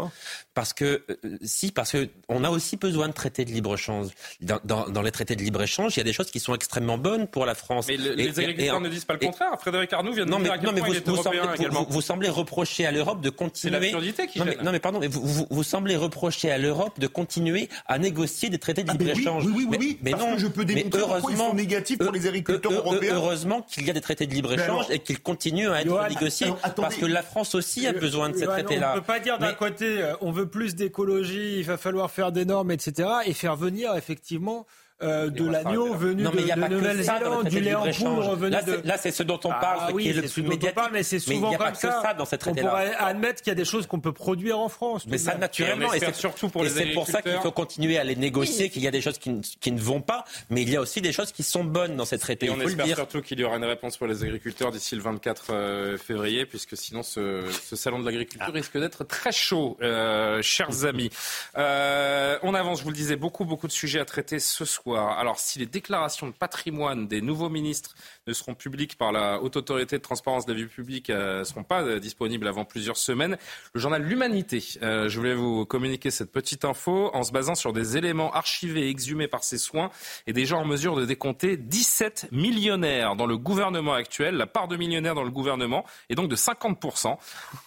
parce 0.55 0.73
que 0.73 1.05
euh, 1.11 1.39
si, 1.43 1.73
parce 1.73 1.93
que 1.93 2.09
on 2.29 2.45
a 2.45 2.51
aussi 2.51 2.77
besoin 2.77 3.09
de 3.09 3.13
traités 3.13 3.45
de 3.45 3.51
libre 3.51 3.75
échange. 3.75 4.09
Dans, 4.41 5.03
les 5.03 5.11
traités 5.11 5.37
de 5.37 5.43
libre 5.43 5.63
échange, 5.63 5.97
il 5.97 5.99
y 5.99 6.01
a 6.01 6.05
des 6.05 6.13
choses 6.13 6.31
qui 6.31 6.41
sont 6.41 6.55
extrêmement 6.55 6.99
bonnes 6.99 7.27
pour 7.27 7.47
la 7.47 7.55
France. 7.55 7.87
Mais 7.89 7.97
les 7.97 8.39
agriculteurs 8.39 8.81
ne 8.81 8.89
disent 8.89 9.05
pas 9.05 9.15
le 9.15 9.21
contraire. 9.21 9.59
Frédéric 9.61 9.93
Arnoux 9.93 10.13
vient 10.13 10.25
de 10.25 10.31
non, 10.31 10.41
dire 10.41 10.55
mais, 10.57 10.67
non, 10.67 10.73
mais 10.73 10.81
vous, 10.81 12.01
semblez, 12.01 12.29
reprocher 12.29 12.87
à 12.87 12.93
l'Europe 12.93 13.23
de 13.23 13.31
continuer. 13.31 13.75
C'est 13.75 13.81
l'absurdité 13.81 14.27
qui 14.27 14.39
non, 14.39 14.45
mais, 14.45 14.57
non, 14.63 14.73
mais 14.73 14.81
pardon, 14.81 14.99
mais 15.01 15.09
vous, 15.09 15.63
semblez 15.63 15.97
reprocher 15.97 16.51
à 16.51 16.59
l'Europe 16.59 16.99
de 16.99 17.07
continuer 17.07 17.69
à 17.87 17.99
négocier 17.99 18.49
des 18.49 18.59
traités 18.59 18.85
de 18.85 18.91
ah, 18.91 18.95
libre 18.95 19.11
échange. 19.11 19.45
Oui, 19.47 19.67
oui, 19.69 19.77
oui, 19.79 19.99
mais, 20.03 20.13
parce 20.13 20.23
non, 20.23 20.35
que 20.35 20.41
je 20.41 20.47
peux 20.47 20.65
démontrer 20.65 21.01
pourquoi 21.01 21.33
ils 21.33 21.37
sont 21.37 21.55
négatifs 21.55 21.99
pour 21.99 22.13
les 22.13 22.27
agriculteurs 22.27 22.73
européens. 22.73 22.98
Heureusement 23.03 23.63
qu'il 23.63 23.87
y 23.87 23.91
a 23.91 23.93
des 23.93 24.01
traités 24.01 24.27
de 24.27 24.35
libre-échange 24.35 24.87
et 24.91 24.99
qu'ils 24.99 25.21
continuent 25.21 25.71
à 25.71 25.83
être 25.83 26.09
négociés. 26.09 26.53
parce 26.77 26.97
que 26.97 27.07
la 27.07 27.23
France 27.23 27.55
aussi 27.55 27.87
a 27.87 27.93
besoin 27.93 28.31
de 28.31 28.37
ces 28.37 28.47
traités-là. 28.47 28.93
On 28.93 28.95
ne 28.97 29.01
peut 29.01 29.07
pas 29.07 29.21
dire 29.21 29.39
d'un 29.39 29.55
côté, 29.55 30.03
euh, 30.03 30.15
on 30.21 30.33
veut 30.33 30.49
plus 30.49 30.75
d'écologie, 30.75 31.59
il 31.59 31.65
va 31.65 31.77
falloir 31.77 32.11
faire 32.11 32.33
des 32.33 32.45
normes, 32.45 32.71
etc. 32.71 33.09
et 33.27 33.33
faire 33.33 33.57
venir 33.57 33.95
effectivement 33.97 34.67
euh, 35.01 35.31
de 35.31 35.49
l'agneau 35.49 35.95
venu 35.95 36.25
de, 36.25 36.29
de 36.29 36.69
Nouvelle-Zélande, 36.75 37.49
du 37.49 37.61
lait 37.61 37.75
en 37.75 37.85
poudre 37.85 38.35
venu 38.35 38.51
là, 38.51 38.63
de... 38.63 38.81
Là, 38.85 38.97
c'est 38.99 39.13
ce 39.13 39.23
dont 39.23 39.39
on 39.45 39.51
ah 39.53 39.61
parle, 39.61 39.95
oui, 39.95 40.03
qui 40.03 40.11
est 40.11 40.13
le 40.15 40.23
plus 40.23 40.43
médiatique. 40.43 40.81
mais 40.93 41.05
c'est 41.05 41.21
souvent 41.21 41.55
comme 41.55 41.75
ça. 41.75 42.03
ça. 42.03 42.15
dans 42.15 42.25
cette 42.25 42.45
On 42.49 42.55
pourrait 42.55 42.95
admettre 42.97 43.43
qu'il 43.43 43.51
y 43.51 43.53
a 43.53 43.55
des 43.55 43.65
choses 43.65 43.87
qu'on 43.87 44.01
peut 44.01 44.13
produire 44.13 44.59
en 44.59 44.69
France. 44.69 45.07
Mais 45.07 45.19
ça, 45.19 45.37
naturellement, 45.37 45.93
et 45.95 46.01
c'est 46.01 46.17
surtout 46.17 46.49
pour 46.49 46.65
les 46.65 46.71
c'est 46.71 46.87
pour 46.87 47.07
ça 47.07 47.23
qu'il 47.23 47.39
faut 47.39 47.53
continuer 47.53 47.97
à 47.97 48.05
les 48.05 48.17
négocier, 48.17 48.71
qu'il 48.71 48.83
y 48.83 48.89
a 48.89 48.91
des 48.91 49.01
choses 49.01 49.19
qui 49.19 49.31
ne, 49.31 49.41
qui 49.61 49.71
ne, 49.71 49.81
vont 49.81 50.01
pas, 50.01 50.25
mais 50.51 50.63
il 50.63 50.71
y 50.71 50.77
a 50.77 50.81
aussi 50.81 51.01
des 51.01 51.13
choses 51.13 51.31
qui 51.31 51.45
sont 51.45 51.63
bonnes 51.63 51.97
dans 51.97 52.05
cette 52.05 52.21
traité. 52.21 52.47
Et 52.47 52.51
on 52.51 52.61
espère 52.61 52.87
surtout 52.97 53.23
qu'il 53.23 53.39
y 53.39 53.45
aura 53.45 53.57
une 53.57 53.65
réponse 53.65 53.97
pour 53.97 54.09
les 54.09 54.25
agriculteurs 54.25 54.73
d'ici 54.73 54.97
le 54.97 55.03
24 55.03 55.47
euh, 55.51 55.99
février, 55.99 56.45
puisque 56.45 56.77
sinon 56.77 57.05
ce, 57.05 57.45
ce 57.51 57.77
salon 57.77 58.01
de 58.01 58.05
l'agriculture 58.05 58.53
risque 58.53 58.79
d'être 58.79 59.05
très 59.05 59.31
chaud, 59.33 59.77
euh, 59.81 60.43
chers 60.43 60.85
amis. 60.85 61.11
Euh, 61.57 62.37
on 62.43 62.55
avance, 62.55 62.79
je 62.79 62.85
vous 62.85 62.91
le 62.91 62.97
disais, 62.97 63.17
beaucoup, 63.17 63.45
beaucoup 63.45 63.69
de 63.69 63.73
sujets 63.73 64.01
à 64.01 64.05
traiter 64.05 64.41
ce 64.41 64.65
soir. 64.65 64.88
Alors, 64.95 65.39
si 65.39 65.59
les 65.59 65.67
déclarations 65.67 66.27
de 66.27 66.33
patrimoine 66.33 67.07
des 67.09 67.21
nouveaux 67.21 67.49
ministres 67.49 67.95
ne 68.29 68.33
seront 68.35 68.55
publiques 68.55 68.97
par 68.97 69.11
la 69.11 69.43
Haute 69.43 69.57
Autorité 69.57 69.97
de 69.97 70.03
Transparence 70.03 70.45
de 70.45 70.53
la 70.53 70.59
Vie 70.59 70.67
Publique, 70.67 71.09
ne 71.09 71.15
euh, 71.15 71.45
seront 71.45 71.65
pas 71.65 71.83
euh, 71.83 71.99
disponibles 71.99 72.47
avant 72.47 72.65
plusieurs 72.65 72.99
semaines. 72.99 73.39
Le 73.73 73.81
journal 73.81 74.03
L'Humanité, 74.03 74.63
euh, 74.83 75.09
je 75.09 75.19
voulais 75.19 75.35
vous 75.35 75.65
communiquer 75.65 76.11
cette 76.11 76.31
petite 76.31 76.67
info 76.67 77.11
en 77.15 77.23
se 77.23 77.33
basant 77.33 77.55
sur 77.55 77.73
des 77.73 77.97
éléments 77.97 78.31
archivés 78.33 78.87
et 78.87 78.91
exhumés 78.91 79.29
par 79.29 79.43
ses 79.45 79.57
soins 79.57 79.91
et 80.27 80.35
déjà 80.35 80.57
en 80.57 80.67
mesure 80.67 80.95
de 80.95 81.07
décompter 81.07 81.57
17 81.57 82.29
millionnaires 82.31 83.17
dans 83.17 83.27
le 83.27 83.39
gouvernement 83.39 83.95
actuel. 83.95 84.37
La 84.37 84.47
part 84.47 84.69
de 84.69 84.77
millionnaires 84.77 85.15
dans 85.15 85.25
le 85.25 85.31
gouvernement 85.31 85.87
est 86.11 86.15
donc 86.15 86.29
de 86.29 86.37
50%. 86.37 87.17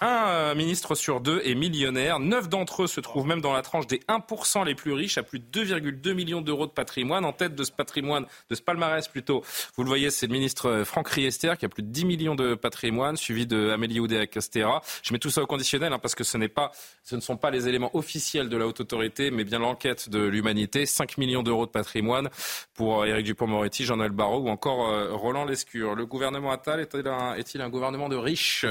Un 0.02 0.54
ministre 0.54 0.94
sur 0.94 1.22
deux 1.22 1.42
est 1.44 1.56
millionnaire. 1.56 2.20
Neuf 2.20 2.50
d'entre 2.50 2.84
eux 2.84 2.88
se 2.88 3.00
trouvent 3.00 3.26
même 3.26 3.42
dans 3.42 3.54
la 3.54 3.64
tranche 3.64 3.88
des 3.88 4.00
1% 4.08 4.64
les 4.66 4.76
plus 4.76 4.94
riches 4.94 5.18
à 5.18 5.24
plus 5.24 5.40
de 5.40 5.46
2,2 5.66 6.14
millions 6.14 6.42
d'euros 6.42 6.68
de 6.68 6.72
patrimoine. 6.72 7.26
En 7.26 7.34
tête 7.34 7.56
de 7.56 7.64
ce 7.64 7.72
patrimoine, 7.72 8.26
de 8.50 8.56
ce 8.56 8.62
palmarès 8.62 9.08
plutôt. 9.08 9.44
Vous 9.76 9.84
le 9.84 9.88
voyez, 9.88 10.12
c'est 10.12 10.28
le 10.28 10.34
ministre 10.34 10.51
euh, 10.66 10.86
Franck 10.86 11.10
Riester 11.10 11.54
qui 11.58 11.66
a 11.66 11.70
plus 11.70 11.84
de 11.84 11.90
10 11.90 12.06
millions 12.06 12.36
de 12.36 12.56
patrimoine, 12.56 13.18
suivi 13.18 13.46
de 13.46 13.70
Amélie 13.70 14.00
Oudéa-Castera. 14.00 14.82
Je 15.04 15.14
mets 15.14 15.20
tout 15.20 15.30
ça 15.30 15.42
au 15.42 15.46
conditionnel 15.46 15.94
hein, 15.94 16.00
parce 16.00 16.16
que 16.16 16.24
ce, 16.24 16.38
n'est 16.38 16.48
pas, 16.48 16.72
ce 17.04 17.16
ne 17.16 17.22
sont 17.22 17.38
pas 17.38 17.52
les 17.52 17.68
éléments 17.68 17.96
officiels 17.96 18.50
de 18.50 18.58
la 18.58 18.68
haute 18.68 18.80
autorité, 18.82 19.32
mais 19.32 19.44
bien 19.44 19.60
l'enquête 19.60 20.10
de 20.10 20.20
l'humanité. 20.20 20.86
5 20.86 21.18
millions 21.18 21.44
d'euros 21.44 21.66
de 21.66 21.72
patrimoine 21.72 22.30
pour 22.74 23.02
euh, 23.02 23.06
Éric 23.06 23.26
Dupont-Moretti, 23.26 23.86
Jean-Noël 23.86 24.12
Barrot 24.12 24.40
ou 24.40 24.50
encore 24.50 24.90
euh, 24.90 25.14
Roland 25.14 25.46
Lescure. 25.46 25.96
Le 25.96 26.06
gouvernement 26.06 26.52
Attal 26.52 26.80
est-il 26.80 27.62
un, 27.62 27.70
gouvernement 27.70 28.10
de 28.10 28.16
riches, 28.16 28.66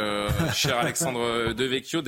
cher 0.54 0.78
Alexandre 0.78 1.52
Devecchio? 1.56 2.02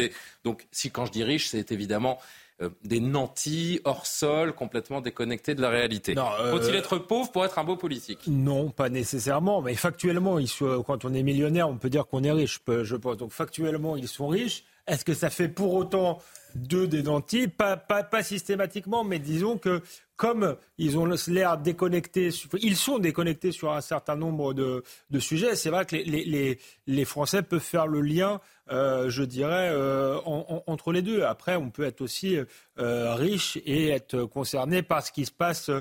Donc, 0.45 0.67
si 0.71 0.91
quand 0.91 1.07
je 1.07 1.13
dis 1.13 1.25
riche, 1.25 1.49
c'est 1.49 1.73
évidemment 1.73 2.19
euh, 2.63 2.69
des 2.85 3.01
nantis 3.01 3.81
hors 3.85 4.07
sol, 4.07 4.53
complètement 4.53 5.01
déconnectés 5.01 5.55
de 5.55 5.61
la 5.61 5.69
réalité. 5.69 6.15
Euh, 6.17 6.51
Faut-il 6.53 6.75
être 6.75 6.99
pauvre 6.99 7.31
pour 7.31 7.45
être 7.45 7.59
un 7.59 7.65
beau 7.65 7.77
politique? 7.77 8.21
Non, 8.27 8.71
pas 8.71 8.89
nécessairement. 8.89 9.61
Mais 9.61 9.75
factuellement, 9.75 10.39
quand 10.87 11.05
on 11.05 11.13
est 11.15 11.23
millionnaire, 11.23 11.69
on 11.69 11.77
peut 11.77 11.91
dire 11.91 12.07
qu'on 12.07 12.23
est 12.23 12.33
riche, 12.33 12.61
je 12.83 12.97
pense. 12.97 13.17
Donc 13.17 13.33
factuellement, 13.33 13.97
ils 13.97 14.09
sont 14.09 14.29
riches. 14.29 14.65
Est-ce 14.87 15.05
que 15.05 15.15
ça 15.15 15.31
fait 15.31 15.49
pour 15.49 15.75
autant 15.75 16.19
d'eux 16.55 16.87
des 16.87 17.03
pas, 17.49 17.77
pas 17.77 18.23
systématiquement, 18.23 19.05
mais 19.05 19.19
disons 19.19 19.59
que 19.59 19.83
comme 20.23 20.57
ils 20.79 20.99
ont 20.99 21.09
l'air 21.27 21.59
déconnectés, 21.59 22.31
ils 22.61 22.77
sont 22.77 23.01
déconnectés 23.01 23.51
sur 23.51 23.73
un 23.73 23.81
certain 23.81 24.15
nombre 24.15 24.55
de, 24.55 24.85
sujets, 25.19 25.57
c'est 25.57 25.69
vrai 25.69 25.85
que 25.85 25.97
les, 25.97 27.05
Français 27.05 27.43
peuvent 27.43 27.59
faire 27.59 27.89
le 27.89 28.03
lien, 28.03 28.41
euh, 28.71 29.11
je 29.11 29.25
dirais, 29.25 29.71
euh, 29.73 30.19
entre 30.25 30.93
les 30.93 31.03
deux. 31.03 31.25
Après, 31.25 31.57
on 31.57 31.71
peut 31.71 31.83
être 31.83 32.03
aussi 32.03 32.39
euh, 32.79 33.15
riche 33.17 33.59
et 33.67 33.89
être 33.89 34.23
concerné 34.27 34.83
par 34.83 35.05
ce 35.05 35.11
qui 35.11 35.27
se 35.27 35.33
passe, 35.33 35.73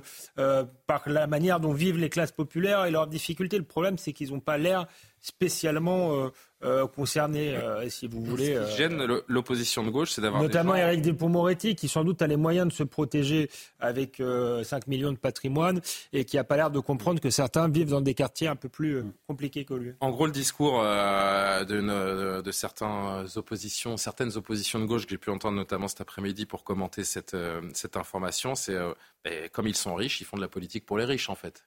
par 0.87 1.03
la 1.05 1.27
manière 1.27 1.59
dont 1.59 1.73
vivent 1.73 1.99
les 1.99 2.09
classes 2.09 2.31
populaires 2.31 2.85
et 2.85 2.91
leurs 2.91 3.05
difficultés. 3.05 3.59
Le 3.59 3.63
problème, 3.63 3.99
c'est 3.99 4.11
qu'ils 4.11 4.31
n'ont 4.31 4.39
pas 4.39 4.57
l'air 4.57 4.87
spécialement 5.21 6.13
euh, 6.15 6.29
euh, 6.63 6.87
concernés, 6.87 7.55
euh, 7.55 7.87
si 7.89 8.07
vous 8.07 8.23
voulez. 8.23 8.55
Ce 8.55 8.71
qui 8.71 8.77
gêne 8.77 9.05
l'opposition 9.27 9.83
de 9.83 9.89
gauche, 9.89 10.11
c'est 10.11 10.21
d'avoir. 10.21 10.41
Notamment 10.41 10.75
Eric 10.75 11.01
Dupond-Moretti, 11.01 11.75
qui 11.75 11.87
sans 11.87 12.03
doute 12.03 12.21
a 12.21 12.27
les 12.27 12.35
moyens 12.35 12.67
de 12.67 12.73
se 12.73 12.83
protéger 12.83 13.49
avec 13.79 14.21
5 14.63 14.87
millions 14.87 15.11
de 15.11 15.17
patrimoine 15.17 15.81
et 16.11 16.25
qui 16.25 16.35
n'a 16.35 16.43
pas 16.43 16.57
l'air 16.57 16.71
de 16.71 16.79
comprendre 16.79 17.21
que 17.21 17.29
certains 17.29 17.69
vivent 17.69 17.89
dans 17.89 18.01
des 18.01 18.13
quartiers 18.13 18.47
un 18.47 18.55
peu 18.55 18.69
plus 18.69 19.03
compliqués 19.27 19.63
que 19.63 19.75
lui. 19.75 19.93
En 19.99 20.11
gros, 20.11 20.25
le 20.25 20.31
discours 20.31 20.81
de, 20.81 22.41
de, 22.41 22.51
certains 22.51 23.25
oppositions, 23.35 23.97
certaines 23.97 24.35
oppositions 24.37 24.79
de 24.79 24.85
gauche 24.85 25.05
que 25.05 25.11
j'ai 25.11 25.17
pu 25.17 25.29
entendre 25.29 25.55
notamment 25.55 25.87
cet 25.87 26.01
après-midi 26.01 26.45
pour 26.45 26.63
commenter 26.63 27.03
cette, 27.03 27.37
cette 27.73 27.97
information, 27.97 28.55
c'est 28.55 28.77
ben, 29.23 29.49
comme 29.49 29.67
ils 29.67 29.75
sont 29.75 29.93
riches, 29.95 30.21
ils 30.21 30.25
font 30.25 30.37
de 30.37 30.41
la 30.41 30.47
politique 30.47 30.85
pour 30.85 30.97
les 30.97 31.05
riches 31.05 31.29
en 31.29 31.35
fait. 31.35 31.63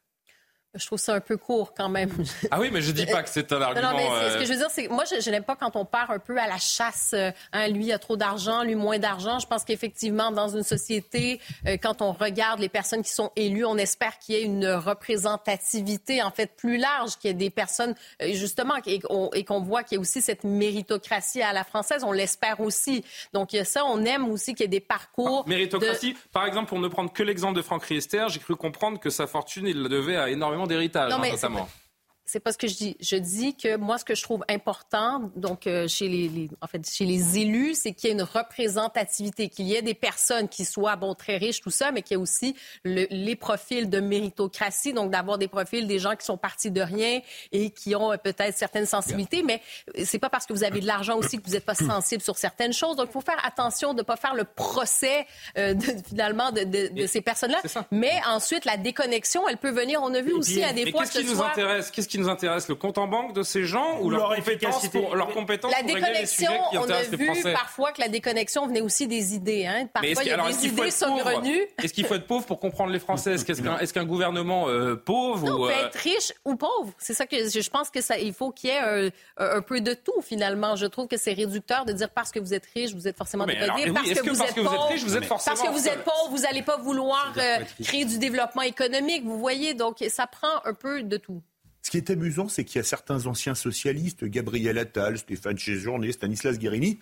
Je 0.75 0.87
trouve 0.87 0.99
ça 0.99 1.14
un 1.14 1.20
peu 1.20 1.37
court 1.37 1.72
quand 1.75 1.89
même. 1.89 2.11
Ah 2.51 2.61
oui, 2.61 2.68
mais 2.72 2.83
je 2.83 2.93
dis 2.93 3.07
pas 3.07 3.22
que 3.22 3.29
c'est 3.29 3.53
un 3.53 3.61
argument. 3.61 3.93
Non, 3.93 3.97
mais 3.97 4.05
ce 4.05 4.37
que 4.37 4.43
euh, 4.43 4.45
je 4.45 4.53
veux 4.53 4.59
dire, 4.59 4.70
c'est 4.70 4.89
moi, 4.89 5.05
je, 5.05 5.31
n'aime 5.31 5.45
pas 5.45 5.57
quand 5.57 5.77
on 5.77 5.85
part 5.85 6.11
un 6.11 6.18
peu 6.18 6.37
à 6.39 6.47
la 6.47 6.59
chasse. 6.59 7.12
Euh, 7.14 7.31
hein, 7.53 7.68
lui 7.68 7.91
a 7.93 7.99
trop 7.99 8.16
d'argent, 8.16 8.62
lui 8.62 8.75
moins 8.75 8.99
d'argent. 8.99 9.39
Je 9.39 9.47
pense 9.47 9.64
qu'effectivement, 9.64 10.31
dans 10.31 10.49
une 10.49 10.62
société, 10.62 11.41
euh, 11.66 11.77
quand 11.81 12.03
on 12.03 12.12
regarde 12.12 12.61
les 12.61 12.68
personnes 12.68 13.03
qui 13.03 13.12
sont 13.12 13.31
élues, 13.35 13.64
on 13.64 13.77
espère 13.77 14.18
qu'il 14.18 14.35
y 14.35 14.39
ait 14.39 14.43
une 14.43 14.66
représentativité 14.66 16.22
en 16.22 16.31
fait 16.31 16.55
plus 16.57 16.77
large, 16.77 17.16
qu'il 17.16 17.29
y 17.29 17.31
ait 17.31 17.35
des 17.35 17.51
personnes 17.51 17.95
justement 18.20 18.75
et 18.87 19.45
qu'on 19.45 19.61
voit 19.61 19.83
qu'il 19.83 19.97
y 19.97 19.99
a 19.99 20.01
aussi 20.01 20.20
cette 20.20 20.45
méritocratie 20.45 21.43
à 21.43 21.53
la 21.53 21.64
française. 21.64 22.05
On 22.05 22.12
l'espère 22.12 22.61
aussi. 22.61 23.05
Donc 23.33 23.53
il 23.53 23.57
y 23.57 23.61
a 23.61 23.64
ça. 23.64 23.85
On 23.87 24.05
aime 24.05 24.29
aussi 24.31 24.55
qu'il 24.55 24.64
y 24.64 24.66
ait 24.66 24.68
des 24.68 24.81
parcours. 24.81 25.49
méritocratie. 25.49 26.16
Par 26.33 26.47
exemple, 26.47 26.68
pour 26.68 26.79
ne 26.79 26.89
prendre 26.89 27.12
que 27.12 27.22
l'exemple 27.22 27.57
de 27.57 27.62
Franck 27.62 27.85
Riester, 27.85 28.27
j'ai 28.29 28.41
cru 28.41 28.57
comprendre 28.57 28.99
que 29.01 29.11
sa 29.11 29.27
fortune, 29.27 29.66
il 29.66 29.83
la 29.83 29.89
devait 29.89 30.16
à 30.16 30.31
énormément 30.31 30.64
d'héritage, 30.67 31.12
hein, 31.12 31.19
notamment 31.19 31.69
c'est 32.27 32.41
pas 32.41 32.53
ce 32.53 32.59
que 32.59 32.66
je 32.66 32.75
dis. 32.75 32.97
Je 33.01 33.16
dis 33.16 33.55
que 33.55 33.77
moi, 33.77 33.99
ce 33.99 34.05
que 34.05 34.14
je 34.14 34.22
trouve 34.22 34.45
important, 34.49 35.31
donc 35.37 35.66
euh, 35.66 35.87
chez 35.89 36.09
les, 36.09 36.49
en 36.61 36.66
fait, 36.66 36.89
chez 36.89 37.05
les 37.05 37.39
élus, 37.39 37.75
c'est 37.75 37.93
qu'il 37.93 38.09
y 38.09 38.12
ait 38.12 38.14
une 38.14 38.22
représentativité, 38.22 39.49
qu'il 39.49 39.66
y 39.66 39.75
ait 39.75 39.83
des 39.83 39.95
personnes 39.95 40.49
qui 40.49 40.64
soient 40.64 40.97
bon 40.97 41.14
très 41.14 41.37
riches, 41.37 41.61
tout 41.61 41.70
ça, 41.70 41.93
mais 41.93 42.03
qu'il 42.03 42.16
y 42.16 42.18
ait 42.18 42.22
aussi 42.22 42.57
les 42.85 43.37
profils 43.37 43.91
de 43.91 44.01
méritocratie, 44.01 44.95
donc 44.95 45.11
d'avoir 45.11 45.37
des 45.37 45.49
profils 45.49 45.87
des 45.87 45.99
gens 45.99 46.16
qui 46.16 46.25
sont 46.25 46.39
partis 46.39 46.70
de 46.70 46.81
rien 46.81 47.20
et 47.53 47.70
qui 47.70 47.95
ont 47.95 48.12
euh, 48.12 48.16
peut-être 48.16 48.57
certaines 48.57 48.87
sensibilités, 48.87 49.43
mais 49.43 49.61
c'est 50.05 50.18
pas 50.18 50.31
parce 50.31 50.47
que 50.47 50.55
vous 50.55 50.64
avez 50.64 50.81
de 50.81 50.87
l'argent 50.87 51.18
aussi 51.18 51.39
que 51.39 51.45
vous 51.47 51.53
n'êtes 51.53 51.64
pas 51.64 51.75
sensible 51.75 52.22
sur 52.22 52.39
certaines 52.39 52.72
choses. 52.72 52.97
Donc, 52.97 53.09
il 53.11 53.12
faut 53.12 53.20
faire 53.20 53.45
attention 53.45 53.93
de 53.93 53.99
ne 53.99 54.03
pas 54.03 54.16
faire 54.16 54.35
le 54.35 54.45
procès 54.45 55.27
euh, 55.59 55.75
finalement 56.07 56.53
de, 56.53 56.64
de, 56.89 57.07
ces 57.07 57.20
personnes-là. 57.20 57.61
Mais 57.91 58.12
ensuite, 58.27 58.64
la 58.64 58.77
déconnexion, 58.77 59.47
elle 59.49 59.59
peut 59.59 59.70
venir. 59.70 60.01
On 60.03 60.14
a 60.14 60.22
vu 60.22 60.33
aussi 60.33 60.62
à 60.62 60.72
des 60.72 60.91
fois 60.91 61.05
qu'est-ce 61.05 61.20
qui 61.20 61.27
nous 61.27 61.43
intéresse? 61.43 61.91
Qui 62.15 62.21
nous 62.21 62.29
intéresse 62.29 62.69
Le 62.69 62.77
compte 62.77 62.97
en 62.99 63.09
banque 63.09 63.33
de 63.33 63.43
ces 63.43 63.65
gens 63.65 63.99
ou, 64.01 64.09
leur, 64.09 64.33
compétence 64.35 64.89
pour, 64.89 65.17
leur 65.17 65.29
compétence 65.31 65.73
La 65.73 65.83
déconnexion, 65.83 66.53
on 66.73 66.89
a 66.89 67.03
vu 67.03 67.29
parfois 67.53 67.91
que 67.91 68.01
la 68.01 68.09
déconnexion 68.09 68.69
venait 68.69 68.81
aussi 68.81 69.09
des 69.09 69.35
idées. 69.35 69.67
Hein. 69.67 69.89
Parfois, 69.93 70.23
il 70.23 70.29
y 70.29 70.31
a 70.31 70.47
des 70.47 70.67
idées 70.67 70.91
saugrenues. 70.93 71.67
Est-ce 71.83 71.93
qu'il 71.93 72.07
faut 72.07 72.15
être 72.15 72.27
pauvre 72.27 72.47
pour 72.47 72.61
comprendre 72.61 72.93
les 72.93 73.01
Français? 73.01 73.35
Est-ce 73.35 73.93
qu'un 73.93 74.05
gouvernement 74.05 74.69
euh, 74.69 74.95
pauvre 74.95 75.47
non, 75.49 75.55
ou, 75.55 75.67
peut 75.67 75.73
euh, 75.73 75.87
être 75.87 75.97
riche 75.97 76.33
ou 76.45 76.55
pauvre. 76.55 76.93
C'est 76.99 77.15
ça 77.15 77.27
que 77.27 77.37
je, 77.37 77.71
pense 77.71 77.91
que 77.91 78.01
ça, 78.01 78.17
il 78.19 78.33
faut 78.33 78.53
qu'il 78.53 78.71
y 78.71 78.73
ait 78.73 79.11
un, 79.39 79.61
peu 79.62 79.81
de 79.81 79.95
tout 79.95 80.23
finalement. 80.23 80.77
Je 80.77 80.87
trouve 80.87 81.09
que 81.09 81.17
c'est 81.17 81.33
réducteur 81.33 81.85
de 81.85 81.93
dire 81.93 82.11
parce 82.11 82.31
que 82.31 82.39
vous 82.39 82.55
êtes 82.55 82.67
riche, 82.75 82.95
vous 82.95 83.09
êtes 83.09 83.17
forcément 83.17 83.45
décodé. 83.45 83.93
Parce, 83.93 84.09
que, 84.09 84.31
vous 84.31 84.43
êtes 84.43 84.55
pauvre, 84.55 84.89
riche, 84.89 85.03
vous 85.03 85.17
êtes 85.17 85.25
forcément 85.25 85.57
parce 85.57 85.69
que 85.69 85.75
vous 85.75 85.89
êtes 85.89 86.05
pauvre, 86.05 86.29
vous 86.31 86.43
n'allez 86.43 86.62
pas 86.62 86.77
vouloir 86.77 87.35
euh, 87.39 87.59
créer 87.83 88.05
du 88.05 88.19
développement 88.19 88.62
économique. 88.62 89.25
Vous 89.25 89.39
voyez, 89.39 89.75
donc 89.75 90.05
ça 90.09 90.29
prend 90.29 90.65
un 90.65 90.75
peu 90.75 91.03
de 91.03 91.17
tout. 91.17 91.43
Ce 91.85 91.91
qui 91.91 91.99
est 91.99 92.09
amusant, 92.09 92.49
c'est 92.49 92.64
qu'il 92.64 92.78
y 92.78 92.80
a 92.80 92.85
certains 92.85 93.26
anciens 93.26 93.55
socialistes, 93.55 94.24
Gabriel 94.24 94.78
Attal, 94.78 95.18
Stéphane 95.18 95.59
Chéjourné, 95.59 96.12
Stanislas 96.12 96.59
Guérini, 96.59 96.99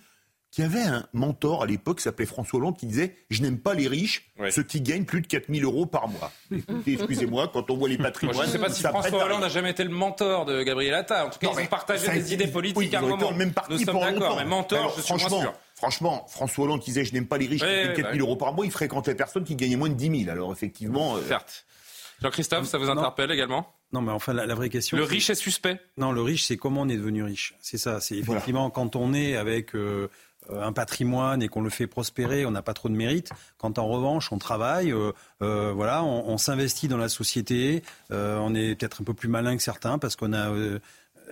qui 0.51 0.61
avaient 0.61 0.83
un 0.83 1.07
mentor 1.13 1.63
à 1.63 1.67
l'époque 1.67 1.99
qui 1.99 2.03
s'appelait 2.03 2.27
François 2.27 2.59
Hollande 2.59 2.77
qui 2.77 2.87
disait 2.87 3.15
Je 3.31 3.43
n'aime 3.43 3.59
pas 3.59 3.75
les 3.75 3.87
riches, 3.87 4.33
ceux 4.51 4.65
qui 4.65 4.81
gagnent 4.81 5.05
plus 5.05 5.21
de 5.21 5.29
4000 5.29 5.63
euros 5.63 5.87
par 5.87 6.09
mois. 6.09 6.33
excusez-moi, 6.87 7.49
quand 7.53 7.71
on 7.71 7.77
voit 7.77 7.89
les 7.89 7.97
patrimoines. 7.97 8.37
je 8.39 8.43
ne 8.43 8.49
sais 8.49 8.59
pas 8.59 8.71
si 8.71 8.83
François 8.83 9.25
Hollande 9.25 9.43
n'a 9.43 9.49
jamais 9.49 9.71
été 9.71 9.85
le 9.85 9.91
mentor 9.91 10.47
de 10.47 10.65
Gabriel 10.65 10.95
Attal. 10.95 11.29
En 11.29 11.31
tout 11.31 11.39
cas, 11.39 11.49
ils 11.57 11.63
ont 11.63 11.67
partagé 11.67 12.09
des 12.09 12.35
idées 12.35 12.49
politiques 12.49 12.93
à 12.93 12.99
un 12.99 13.03
moment. 13.03 13.33
Même 13.33 13.53
parti 13.53 13.75
Nous 13.75 13.79
sommes 13.79 14.01
d'accord, 14.01 14.37
mais 14.37 14.45
mentor, 14.45 14.89
je 14.97 15.03
suis 15.03 15.15
franchement, 15.15 15.41
sûr. 15.43 15.55
Franchement, 15.77 16.27
François 16.29 16.65
Hollande 16.65 16.81
qui 16.81 16.91
disait 16.91 17.05
Je 17.05 17.15
n'aime 17.15 17.29
pas 17.29 17.39
les 17.39 17.47
riches 17.47 17.63
qui 17.63 17.69
gagnent 17.69 17.95
4000 17.95 18.21
euros 18.21 18.37
par 18.37 18.53
mois, 18.53 18.67
il 18.67 18.73
fréquentait 18.73 19.15
personne 19.15 19.45
qui 19.45 19.55
gagnait 19.55 19.77
moins 19.77 19.91
de 19.91 19.95
10 19.95 20.25
000. 20.25 20.31
Alors 20.33 20.53
effectivement. 20.53 21.17
Euh, 21.17 21.21
Certes. 21.29 21.67
Jean-Christophe, 22.23 22.67
ça 22.67 22.79
vous 22.79 22.89
interpelle 22.89 23.31
également? 23.31 23.75
Non, 23.93 24.01
mais 24.01 24.13
enfin, 24.13 24.33
la, 24.33 24.55
vraie 24.55 24.69
question. 24.69 24.97
Le 24.97 25.05
riche 25.05 25.29
est 25.29 25.35
suspect 25.35 25.81
Non, 25.97 26.13
le 26.13 26.23
riche, 26.23 26.45
c'est 26.45 26.57
comment 26.57 26.83
on 26.83 26.89
est 26.89 26.97
devenu 26.97 27.23
riche. 27.23 27.55
C'est 27.61 27.79
ça. 27.79 28.01
C'est 28.01 28.17
effectivement 28.17 28.71
quand 28.71 28.97
on 28.97 29.13
est 29.13 29.37
avec 29.37 29.75
euh, 29.75 30.09
un 30.51 30.73
patrimoine 30.73 31.43
et 31.43 31.49
qu'on 31.49 31.61
le 31.61 31.69
fait 31.69 31.87
prospérer, 31.87 32.47
on 32.47 32.51
n'a 32.53 32.63
pas 32.63 32.75
trop 32.75 32.89
de 32.89 32.95
mérite. 32.95 33.31
Quand 33.59 33.79
en 33.79 33.87
revanche, 33.89 34.33
on 34.33 34.39
travaille, 34.39 34.93
euh, 34.93 35.13
euh, 35.43 35.73
voilà, 35.75 36.05
on, 36.05 36.29
on 36.29 36.39
s'investit 36.39 36.89
dans 36.89 36.97
la 36.97 37.09
société, 37.09 37.83
on 38.11 38.55
est 38.55 38.77
peut-être 38.77 39.03
un 39.03 39.05
peu 39.05 39.15
plus 39.15 39.29
malin 39.29 39.57
que 39.57 39.63
certains 39.63 39.99
parce 39.99 40.17
qu'on 40.17 40.33
a 40.33 40.51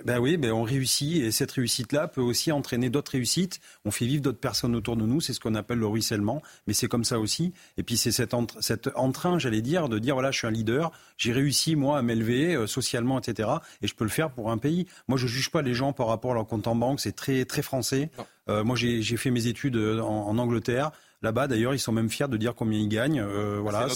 ben 0.04 0.18
oui, 0.18 0.36
ben 0.36 0.52
on 0.52 0.62
réussit 0.62 1.22
et 1.22 1.30
cette 1.30 1.50
réussite-là 1.52 2.08
peut 2.08 2.20
aussi 2.20 2.52
entraîner 2.52 2.90
d'autres 2.90 3.12
réussites. 3.12 3.60
On 3.84 3.90
fait 3.90 4.06
vivre 4.06 4.22
d'autres 4.22 4.38
personnes 4.38 4.74
autour 4.74 4.96
de 4.96 5.04
nous, 5.04 5.20
c'est 5.20 5.32
ce 5.32 5.40
qu'on 5.40 5.54
appelle 5.54 5.78
le 5.78 5.86
ruissellement, 5.86 6.42
mais 6.66 6.72
c'est 6.72 6.88
comme 6.88 7.04
ça 7.04 7.18
aussi. 7.18 7.52
Et 7.76 7.82
puis 7.82 7.96
c'est 7.96 8.12
cet, 8.12 8.34
cet 8.60 8.90
entrain, 8.94 9.38
j'allais 9.38 9.62
dire, 9.62 9.88
de 9.88 9.98
dire 9.98 10.14
voilà, 10.14 10.30
je 10.30 10.38
suis 10.38 10.46
un 10.46 10.50
leader, 10.50 10.90
j'ai 11.16 11.32
réussi 11.32 11.76
moi 11.76 11.98
à 11.98 12.02
m'élever 12.02 12.54
euh, 12.54 12.66
socialement, 12.66 13.18
etc. 13.18 13.48
Et 13.82 13.86
je 13.86 13.94
peux 13.94 14.04
le 14.04 14.10
faire 14.10 14.30
pour 14.30 14.50
un 14.50 14.58
pays. 14.58 14.86
Moi, 15.08 15.18
je 15.18 15.26
juge 15.26 15.50
pas 15.50 15.62
les 15.62 15.74
gens 15.74 15.92
par 15.92 16.06
rapport 16.06 16.32
à 16.32 16.34
leur 16.34 16.46
compte 16.46 16.66
en 16.66 16.74
banque, 16.74 17.00
c'est 17.00 17.12
très 17.12 17.44
très 17.44 17.62
français. 17.62 18.10
Euh, 18.48 18.64
moi, 18.64 18.76
j'ai 18.76 19.16
fait 19.16 19.30
mes 19.30 19.46
études 19.46 19.76
euh, 19.76 20.00
en 20.00 20.36
Angleterre. 20.38 20.90
Là-bas, 21.22 21.48
d'ailleurs, 21.48 21.74
ils 21.74 21.78
sont 21.78 21.92
même 21.92 22.08
fiers 22.08 22.28
de 22.28 22.36
dire 22.38 22.54
combien 22.54 22.78
ils 22.78 22.88
gagnent. 22.88 23.20
Euh, 23.20 23.58
voilà, 23.60 23.88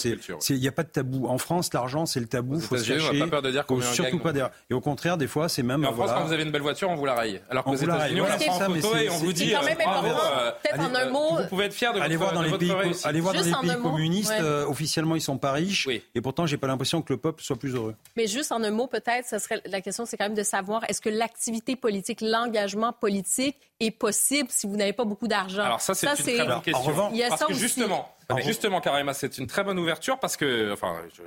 il 0.51 0.59
n'y 0.59 0.69
a 0.69 0.73
pas 0.73 0.83
de 0.83 0.89
tabou. 0.89 1.27
En 1.27 1.39
France, 1.39 1.73
l'argent, 1.73 2.05
c'est 2.05 2.21
le 2.21 2.27
tabou. 2.27 2.61
Faut 2.61 2.77
se 2.77 2.87
cacher. 2.87 3.09
On 3.11 3.15
n'a 3.15 3.25
pas 3.25 3.31
peur 3.31 3.43
de 3.43 3.51
dire 3.51 3.65
combien 3.65 3.91
surtout 3.91 4.19
pas 4.19 4.35
dire. 4.35 4.51
Et 4.69 4.75
au 4.75 4.83
contraire, 4.83 5.17
des 5.17 5.27
fois, 5.27 5.49
c'est 5.49 5.63
même. 5.63 5.87
en 5.87 5.93
France, 5.95 6.11
quand 6.15 6.25
vous 6.25 6.33
avez 6.33 6.43
une 6.43 6.51
belle 6.51 6.61
voiture, 6.61 6.91
on 6.91 6.97
vous 6.97 7.07
la 7.07 7.15
raye. 7.15 7.41
Alors 7.49 7.65
que 7.65 7.71
aux 7.71 7.77
États-Unis, 7.77 8.21
on 8.21 8.27
la 8.27 8.37
prend 8.37 8.57
en 8.57 8.75
photo 8.75 8.97
et 8.97 9.09
on 9.09 9.17
vous 9.17 9.33
dit. 9.33 9.55
Euh, 9.55 10.51
peut-être 10.63 10.81
en 10.81 10.95
un 10.95 11.11
mot. 11.11 11.37
Vous 11.39 11.49
pouvez 11.49 11.65
être 11.65 11.73
fier 11.73 11.95
de 11.95 12.01
allez 12.01 12.17
votre, 12.17 12.33
voir 12.33 12.45
dans 12.45 12.51
les 12.51 12.59
pays, 12.59 12.73
Allez 13.05 13.21
voir 13.21 13.35
dans 13.35 13.43
les 13.43 13.53
pays 13.53 13.83
communistes. 13.83 14.33
Euh, 14.41 14.67
officiellement, 14.67 15.17
ils 15.17 15.23
sont 15.23 15.39
pas 15.39 15.53
riches. 15.53 15.89
Et 16.15 16.21
pourtant, 16.21 16.45
j'ai 16.45 16.59
pas 16.59 16.67
l'impression 16.67 17.01
que 17.01 17.13
le 17.13 17.19
peuple 17.19 17.43
soit 17.43 17.57
plus 17.57 17.75
heureux. 17.75 17.95
Mais 18.17 18.27
juste 18.27 18.53
en 18.53 18.63
un 18.63 18.71
mot, 18.71 18.87
peut-être, 18.87 19.27
ce 19.27 19.39
serait 19.39 19.63
la 19.65 19.81
question, 19.81 20.05
c'est 20.05 20.19
quand 20.19 20.25
même 20.25 20.35
de 20.35 20.43
savoir 20.43 20.85
est-ce 20.89 21.01
que 21.01 21.09
l'activité 21.09 21.75
politique, 21.75 22.21
l'engagement 22.21 22.93
politique 22.93 23.57
est 23.81 23.91
possible 23.91 24.49
si 24.51 24.67
vous 24.67 24.77
n'avez 24.77 24.93
pas 24.93 25.05
beaucoup 25.05 25.29
d'argent. 25.29 25.63
Alors 25.63 25.81
ça, 25.81 25.95
c'est 25.95 26.07
une 26.07 26.37
très 26.37 26.47
bonne 26.47 26.63
question. 26.63 27.11
Il 27.11 27.17
y 27.17 27.25
a 27.25 27.29
parce 27.29 27.45
que 27.45 27.55
justement, 27.55 28.15
justement, 28.45 28.81
Karima, 28.81 29.15
c'est 29.15 29.39
une 29.39 29.47
très 29.47 29.65
bonne 29.65 29.79
ouverture 29.79 30.19
parce 30.19 30.37
que, 30.37 30.73
enfin, 30.73 30.97
je, 31.15 31.23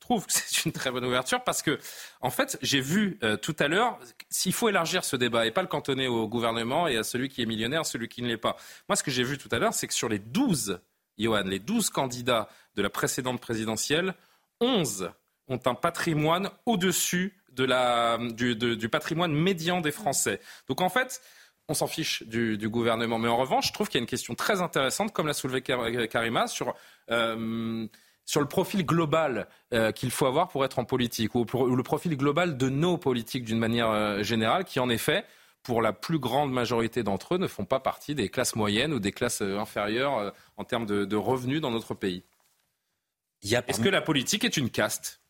trouve 0.00 0.26
que 0.26 0.32
c'est 0.34 0.64
une 0.64 0.72
très 0.72 0.90
bonne 0.90 1.04
ouverture 1.04 1.42
parce 1.44 1.62
que, 1.62 1.78
en 2.20 2.30
fait, 2.30 2.58
j'ai 2.62 2.80
vu 2.80 3.18
euh, 3.22 3.36
tout 3.36 3.56
à 3.58 3.68
l'heure, 3.68 3.98
s'il 4.30 4.52
faut 4.52 4.68
élargir 4.68 5.04
ce 5.04 5.16
débat 5.16 5.46
et 5.46 5.50
pas 5.50 5.62
le 5.62 5.68
cantonner 5.68 6.08
au 6.08 6.26
gouvernement 6.28 6.88
et 6.88 6.96
à 6.96 7.04
celui 7.04 7.28
qui 7.28 7.42
est 7.42 7.46
millionnaire, 7.46 7.86
celui 7.86 8.08
qui 8.08 8.22
ne 8.22 8.28
l'est 8.28 8.36
pas. 8.36 8.56
Moi, 8.88 8.96
ce 8.96 9.02
que 9.02 9.10
j'ai 9.10 9.24
vu 9.24 9.38
tout 9.38 9.48
à 9.52 9.58
l'heure, 9.58 9.74
c'est 9.74 9.86
que 9.86 9.94
sur 9.94 10.08
les 10.08 10.18
12, 10.18 10.80
Johan, 11.18 11.42
les 11.44 11.58
12 11.58 11.90
candidats 11.90 12.48
de 12.74 12.82
la 12.82 12.90
précédente 12.90 13.40
présidentielle, 13.40 14.14
11 14.60 15.10
ont 15.48 15.60
un 15.66 15.74
patrimoine 15.74 16.50
au-dessus 16.66 17.36
de 17.52 17.64
la, 17.64 18.18
du, 18.18 18.56
du 18.56 18.88
patrimoine 18.88 19.32
médian 19.32 19.80
des 19.80 19.92
Français. 19.92 20.40
Donc, 20.68 20.80
en 20.80 20.88
fait, 20.88 21.20
on 21.68 21.74
s'en 21.74 21.86
fiche 21.86 22.22
du, 22.24 22.68
gouvernement. 22.68 23.18
Mais 23.18 23.28
en 23.28 23.36
revanche, 23.36 23.68
je 23.68 23.72
trouve 23.72 23.88
qu'il 23.88 23.98
y 23.98 24.00
a 24.00 24.04
une 24.04 24.08
question 24.08 24.34
très 24.34 24.60
intéressante, 24.60 25.12
comme 25.12 25.26
l'a 25.26 25.32
soulevé 25.32 25.62
Karima, 25.62 26.46
sur, 26.46 26.74
euh, 27.10 27.86
sur 28.24 28.40
le 28.40 28.48
profil 28.48 28.84
global 28.84 29.48
euh, 29.72 29.92
qu'il 29.92 30.10
faut 30.10 30.26
avoir 30.26 30.48
pour 30.48 30.64
être 30.64 30.78
en 30.78 30.84
politique, 30.84 31.34
ou, 31.34 31.44
le 31.44 31.82
profil 31.82 32.16
global 32.16 32.56
de 32.56 32.68
nos 32.68 32.98
politiques 32.98 33.44
d'une 33.44 33.58
manière 33.58 33.90
euh, 33.90 34.22
générale, 34.22 34.64
qui 34.64 34.80
en 34.80 34.88
effet, 34.88 35.24
pour 35.62 35.82
la 35.82 35.92
plus 35.92 36.18
grande 36.18 36.52
majorité 36.52 37.02
d'entre 37.02 37.36
eux, 37.36 37.38
ne 37.38 37.46
font 37.46 37.64
pas 37.64 37.80
partie 37.80 38.14
des 38.14 38.28
classes 38.28 38.56
moyennes 38.56 38.92
ou 38.92 38.98
des 38.98 39.12
classes 39.12 39.42
inférieures 39.42 40.34
en 40.56 40.64
termes 40.64 40.86
de, 40.86 41.16
revenus 41.16 41.60
dans 41.60 41.70
notre 41.70 41.94
pays. 41.94 42.24
Est-ce 43.42 43.80
que 43.80 43.88
la 43.88 44.02
politique 44.02 44.44
est 44.44 44.56
une 44.56 44.70
caste? 44.70 45.21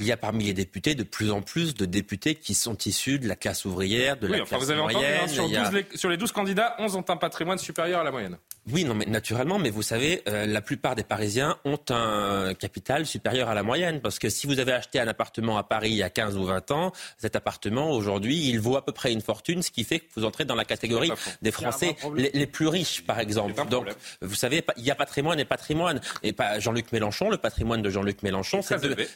Il 0.00 0.06
y 0.06 0.12
a 0.12 0.16
parmi 0.16 0.44
les 0.44 0.54
députés 0.54 0.94
de 0.94 1.02
plus 1.02 1.30
en 1.30 1.42
plus 1.42 1.74
de 1.74 1.84
députés 1.84 2.34
qui 2.34 2.54
sont 2.54 2.76
issus 2.86 3.18
de 3.18 3.28
la 3.28 3.36
classe 3.36 3.66
ouvrière, 3.66 4.16
de 4.16 4.26
la 4.26 4.40
classe 4.40 4.68
moyenne. 4.70 5.28
sur, 5.28 5.46
les, 5.46 5.86
sur, 5.94 6.08
les, 6.08 6.16
12 6.16 6.32
candidats, 6.32 6.74
11 6.78 6.96
ont 6.96 7.04
un 7.08 7.16
patrimoine 7.18 7.58
supérieur 7.58 8.00
à 8.00 8.04
la 8.04 8.10
moyenne. 8.10 8.38
Oui, 8.70 8.84
non, 8.84 8.94
mais 8.94 9.06
naturellement, 9.06 9.58
mais 9.58 9.70
vous 9.70 9.82
savez, 9.82 10.22
euh, 10.28 10.46
la 10.46 10.60
plupart 10.60 10.94
des 10.94 11.02
Parisiens 11.02 11.56
ont 11.64 11.78
un 11.88 12.52
capital 12.54 13.06
supérieur 13.06 13.48
à 13.48 13.54
la 13.54 13.62
moyenne. 13.62 14.00
Parce 14.00 14.18
que 14.18 14.28
si 14.28 14.46
vous 14.46 14.58
avez 14.58 14.72
acheté 14.72 15.00
un 15.00 15.08
appartement 15.08 15.56
à 15.56 15.62
Paris 15.62 15.90
il 15.90 15.96
y 15.96 16.02
a 16.02 16.10
15 16.10 16.36
ou 16.36 16.44
20 16.44 16.70
ans, 16.70 16.92
cet 17.16 17.36
appartement, 17.36 17.90
aujourd'hui, 17.90 18.48
il 18.48 18.60
vaut 18.60 18.76
à 18.76 18.84
peu 18.84 18.92
près 18.92 19.12
une 19.12 19.22
fortune, 19.22 19.62
ce 19.62 19.70
qui 19.70 19.84
fait 19.84 20.00
que 20.00 20.06
vous 20.14 20.24
entrez 20.24 20.44
dans 20.44 20.54
la 20.54 20.66
catégorie 20.66 21.10
des 21.40 21.50
Français 21.50 21.96
les, 22.14 22.46
plus 22.46 22.68
riches, 22.68 23.02
par 23.06 23.18
exemple. 23.18 23.54
Donc, 23.68 23.88
vous 24.20 24.34
savez, 24.34 24.62
il 24.76 24.84
y 24.84 24.90
a 24.90 24.94
patrimoine 24.94 25.40
et 25.40 25.44
patrimoine. 25.44 26.00
Et 26.22 26.32
pas 26.32 26.58
Jean-Luc 26.60 26.92
Mélenchon, 26.92 27.30
le 27.30 27.38
patrimoine 27.38 27.80
de 27.80 27.90
Jean-Luc 27.90 28.22
Mélenchon, 28.22 28.60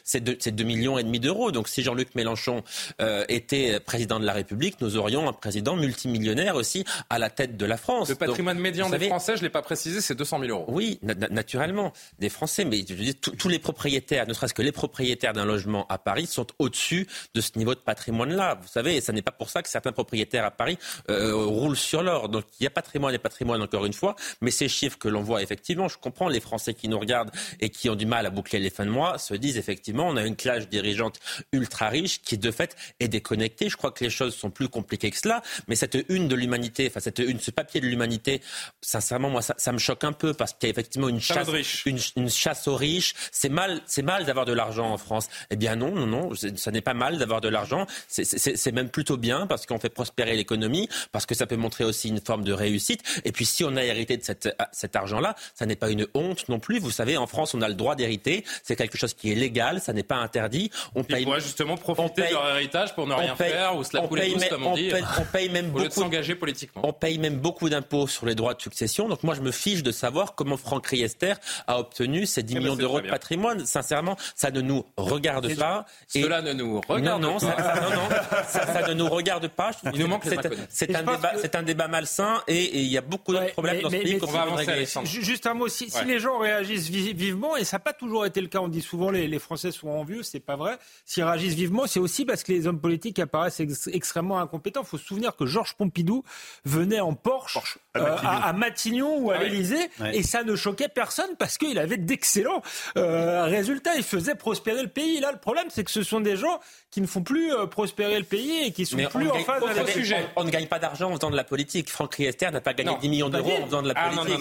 c'est 0.03 0.21
2 0.21 0.63
millions 0.63 0.97
et 0.97 1.03
demi 1.03 1.19
d'euros. 1.19 1.51
Donc, 1.51 1.67
si 1.67 1.83
Jean-Luc 1.83 2.15
Mélenchon 2.15 2.63
euh, 3.01 3.23
était 3.29 3.79
président 3.79 4.19
de 4.19 4.25
la 4.25 4.33
République, 4.33 4.81
nous 4.81 4.97
aurions 4.97 5.29
un 5.29 5.33
président 5.33 5.75
multimillionnaire 5.75 6.55
aussi 6.55 6.83
à 7.09 7.19
la 7.19 7.29
tête 7.29 7.57
de 7.57 7.65
la 7.65 7.77
France. 7.77 8.09
Le 8.09 8.15
patrimoine 8.15 8.59
médian 8.59 8.89
des 8.89 9.07
Français, 9.07 9.34
je 9.35 9.41
ne 9.41 9.47
l'ai 9.47 9.51
pas 9.51 9.61
précisé, 9.61 10.01
c'est 10.01 10.15
200 10.15 10.39
000 10.39 10.51
euros. 10.51 10.65
Oui, 10.67 10.99
naturellement, 11.01 11.93
des 12.19 12.29
Français, 12.29 12.65
mais 12.65 12.83
tous 12.83 13.49
les 13.49 13.59
propriétaires, 13.59 14.27
ne 14.27 14.33
serait-ce 14.33 14.53
que 14.53 14.61
les 14.61 14.71
propriétaires 14.71 15.33
d'un 15.33 15.45
logement 15.45 15.85
à 15.87 15.97
Paris, 15.97 16.25
sont 16.25 16.47
au-dessus 16.59 17.07
de 17.33 17.41
ce 17.41 17.57
niveau 17.57 17.75
de 17.75 17.79
patrimoine-là. 17.79 18.59
Vous 18.61 18.67
savez, 18.67 18.97
et 18.97 19.01
ce 19.01 19.11
n'est 19.11 19.21
pas 19.21 19.31
pour 19.31 19.49
ça 19.49 19.61
que 19.61 19.69
certains 19.69 19.91
propriétaires 19.91 20.45
à 20.45 20.51
Paris 20.51 20.77
euh, 21.09 21.35
roulent 21.35 21.75
sur 21.75 22.03
l'or. 22.03 22.29
Donc 22.29 22.45
il 22.59 22.63
y 22.63 22.67
a 22.67 22.69
patrimoine 22.69 23.13
et 23.13 23.19
patrimoine, 23.19 23.61
encore 23.61 23.85
une 23.85 23.93
fois, 23.93 24.15
mais 24.41 24.51
ces 24.51 24.67
chiffres 24.67 24.97
que 24.97 25.07
l'on 25.07 25.21
voit, 25.21 25.41
effectivement, 25.41 25.87
je 25.87 25.97
comprends 25.97 26.27
les 26.27 26.39
Français 26.39 26.73
qui 26.73 26.87
nous 26.87 26.99
regardent 26.99 27.31
et 27.59 27.69
qui 27.69 27.89
ont 27.89 27.95
du 27.95 28.05
mal 28.05 28.25
à 28.25 28.29
boucler 28.29 28.59
les 28.59 28.69
fins 28.69 28.85
de 28.85 28.91
mois, 28.91 29.17
se 29.17 29.33
disent 29.33 29.57
effectivement, 29.57 30.07
on 30.07 30.17
a 30.17 30.23
une 30.23 30.35
classe 30.35 30.69
dirigeante 30.69 31.19
ultra 31.51 31.89
riche 31.89 32.21
qui, 32.21 32.37
de 32.37 32.51
fait, 32.51 32.75
est 32.99 33.07
déconnectée. 33.07 33.69
Je 33.69 33.77
crois 33.77 33.91
que 33.91 34.03
les 34.03 34.09
choses 34.09 34.35
sont 34.35 34.49
plus 34.49 34.69
compliquées 34.69 35.11
que 35.11 35.17
cela, 35.17 35.41
mais 35.67 35.75
cette 35.75 35.97
une 36.09 36.27
de 36.27 36.35
l'humanité, 36.35 36.87
enfin 36.87 36.99
cette 36.99 37.19
une, 37.19 37.39
ce 37.39 37.51
papier 37.51 37.81
de 37.81 37.87
l'humanité, 37.87 38.41
sincèrement, 38.81 39.24
moi, 39.29 39.41
ça, 39.41 39.71
me 39.71 39.77
choque 39.77 40.03
un 40.03 40.11
peu 40.11 40.33
parce 40.33 40.53
qu'il 40.53 40.67
y 40.67 40.69
a 40.69 40.71
effectivement 40.71 41.09
une 41.09 41.19
chasse, 41.19 41.47
une, 41.85 42.29
chasse 42.29 42.67
aux 42.67 42.75
riches. 42.75 43.13
C'est 43.31 43.49
mal, 43.49 43.81
c'est 43.85 44.01
mal 44.01 44.25
d'avoir 44.25 44.45
de 44.45 44.53
l'argent 44.53 44.91
en 44.91 44.97
France. 44.97 45.27
Eh 45.49 45.55
bien 45.55 45.75
non, 45.75 45.91
non, 45.91 46.07
non, 46.07 46.29
ça 46.55 46.71
n'est 46.71 46.81
pas 46.81 46.93
mal 46.93 47.17
d'avoir 47.17 47.41
de 47.41 47.49
l'argent. 47.49 47.85
C'est 48.07 48.71
même 48.71 48.89
plutôt 48.89 49.17
bien 49.17 49.47
parce 49.47 49.65
qu'on 49.65 49.79
fait 49.79 49.89
prospérer 49.89 50.35
l'économie, 50.35 50.89
parce 51.11 51.25
que 51.25 51.35
ça 51.35 51.45
peut 51.45 51.55
montrer 51.55 51.83
aussi 51.83 52.09
une 52.09 52.21
forme 52.21 52.43
de 52.43 52.53
réussite. 52.53 53.03
Et 53.23 53.31
puis 53.31 53.45
si 53.45 53.63
on 53.63 53.75
a 53.75 53.83
hérité 53.83 54.17
de 54.17 54.23
cette, 54.23 54.55
cet 54.71 54.95
argent-là, 54.95 55.35
ça 55.53 55.65
n'est 55.65 55.75
pas 55.75 55.89
une 55.89 56.07
honte 56.13 56.47
non 56.49 56.59
plus. 56.59 56.79
Vous 56.79 56.91
savez, 56.91 57.17
en 57.17 57.27
France, 57.27 57.53
on 57.53 57.61
a 57.61 57.67
le 57.67 57.75
droit 57.75 57.95
d'hériter. 57.95 58.43
C'est 58.63 58.75
quelque 58.75 58.97
chose 58.97 59.13
qui 59.13 59.31
est 59.31 59.35
légal, 59.35 59.81
ça 59.81 59.93
n'est 59.93 60.03
pas 60.03 60.17
interdit. 60.17 60.71
On 60.95 61.01
Ils 61.01 61.05
paye, 61.05 61.27
justement 61.39 61.77
profiter 61.77 62.27
de 62.27 62.33
leur 62.33 62.49
héritage 62.49 62.95
pour 62.95 63.07
ne 63.07 63.13
rien 63.13 63.35
faire 63.35 63.75
ou 63.75 63.83
se 63.83 63.95
la 63.95 64.07
couler 64.07 64.33
tous, 64.33 64.45
comme 64.49 64.65
on, 64.65 64.75
dit. 64.75 64.91
on 65.19 65.25
paye 65.25 65.49
même 65.49 65.69
beaucoup, 65.69 65.87
de 65.87 65.93
s'engager 65.93 66.35
politiquement. 66.35 66.81
On 66.85 66.93
paye 66.93 67.17
même 67.17 67.37
beaucoup 67.37 67.69
d'impôts 67.69 68.07
sur 68.07 68.25
les 68.25 68.35
droits 68.35 68.53
de 68.53 68.61
succession. 68.61 69.07
Donc 69.15 69.23
moi, 69.23 69.33
je 69.33 69.39
me 69.39 69.51
fiche 69.51 69.81
de 69.81 69.93
savoir 69.93 70.35
comment 70.35 70.57
Franck 70.57 70.87
Riester 70.87 71.35
a 71.67 71.79
obtenu 71.79 72.25
ces 72.25 72.43
10 72.43 72.51
eh 72.51 72.55
ben, 72.55 72.59
millions 72.59 72.75
d'euros 72.75 72.99
de 72.99 73.07
patrimoine. 73.07 73.65
Sincèrement, 73.65 74.17
ça 74.35 74.51
ne 74.51 74.59
nous 74.59 74.83
regarde 74.97 75.55
pas. 75.55 75.85
Cela 76.05 76.41
ne 76.41 76.51
nous 76.51 76.81
regarde 76.81 77.21
non, 77.21 77.31
non, 77.31 77.39
pas. 77.39 77.55
Ça, 77.55 77.81
non, 77.81 77.91
non, 77.91 78.09
ça, 78.45 78.87
ne 78.89 78.93
nous 78.93 79.07
regarde 79.07 79.47
pas. 79.47 79.71
Il 79.93 80.01
nous 80.01 80.07
manque 80.07 80.25
c'est 80.25 80.93
un, 80.93 81.03
débat, 81.03 81.31
c'est 81.39 81.55
un 81.55 81.63
débat 81.63 81.87
malsain 81.87 82.43
et, 82.49 82.81
il 82.81 82.87
y 82.87 82.97
a 82.97 83.01
beaucoup 83.01 83.31
d'autres 83.31 83.53
problèmes 83.53 83.81
dans 83.83 83.89
ce 83.89 83.95
pays 83.95 84.17
qu'on 84.17 84.31
va 84.31 84.41
avancer. 84.41 84.85
Juste 85.05 85.47
un 85.47 85.53
mot. 85.53 85.69
Si, 85.69 85.89
les 86.05 86.19
gens 86.19 86.37
réagissent 86.37 86.89
vivement, 86.89 87.55
et 87.55 87.63
ça 87.63 87.77
n'a 87.77 87.79
pas 87.79 87.93
toujours 87.93 88.25
été 88.25 88.41
le 88.41 88.47
cas, 88.47 88.59
on 88.59 88.67
dit 88.67 88.81
souvent 88.81 89.11
les, 89.11 89.29
les 89.29 89.39
Français 89.39 89.71
sont 89.71 89.87
envieux, 89.87 90.23
c'est 90.23 90.41
pas 90.41 90.57
vrai. 90.57 90.77
S'ils 91.05 91.23
réagissent 91.23 91.55
vivement, 91.55 91.87
c'est 91.87 92.01
aussi 92.01 92.25
parce 92.25 92.43
que 92.43 92.51
les 92.51 92.67
hommes 92.67 92.81
politiques 92.81 93.19
apparaissent 93.19 93.61
extrêmement 93.93 94.39
incompétents. 94.39 94.81
Il 94.81 94.87
faut 94.87 94.97
se 94.97 95.05
souvenir 95.05 95.37
que 95.37 95.45
Georges 95.45 95.75
Pompidou 95.75 96.25
venait 96.65 96.99
en 96.99 97.13
Porsche, 97.13 97.77
à, 97.93 98.51
Matignon. 98.53 99.04
Ou 99.05 99.31
à 99.31 99.35
ah 99.37 99.43
l'Élysée, 99.43 99.89
et 100.13 100.23
ça 100.23 100.43
ne 100.43 100.55
choquait 100.55 100.87
personne 100.87 101.35
parce 101.37 101.57
qu'il 101.57 101.77
avait 101.79 101.97
d'excellents 101.97 102.61
euh, 102.97 103.43
résultats. 103.45 103.95
Il 103.95 104.03
faisait 104.03 104.35
prospérer 104.35 104.81
le 104.81 104.89
pays. 104.89 105.19
Là, 105.19 105.31
le 105.31 105.39
problème, 105.39 105.67
c'est 105.69 105.83
que 105.83 105.91
ce 105.91 106.03
sont 106.03 106.19
des 106.19 106.35
gens 106.35 106.59
qui 106.95 107.01
ne 107.01 107.07
font 107.07 107.23
plus 107.23 107.51
euh, 107.51 107.65
prospérer 107.65 108.17
le 108.17 108.23
pays 108.23 108.67
et 108.67 108.71
qui 108.71 108.85
sont 108.85 108.95
plus 108.95 109.29
en 109.29 109.39
phase 109.39 109.61
avec 109.63 109.85
le 109.85 109.91
sujet. 109.91 110.29
On, 110.37 110.45
ne 110.45 110.49
gagne 110.49 110.67
pas 110.67 110.79
d'argent 110.79 111.11
en 111.11 111.15
faisant 111.17 111.29
de 111.29 111.35
la 111.35 111.43
politique. 111.43 111.89
Franck 111.89 112.15
Riester 112.15 112.49
n'a 112.51 112.61
pas 112.61 112.73
gagné 112.73 112.95
10 113.01 113.09
millions 113.09 113.27
d'euros 113.27 113.51
en 113.61 113.65
faisant 113.65 113.81
de 113.81 113.89
la 113.89 113.95
ah, 113.97 114.11
politique. 114.15 114.39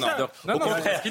au 0.55 0.59
contraire, 0.61 1.03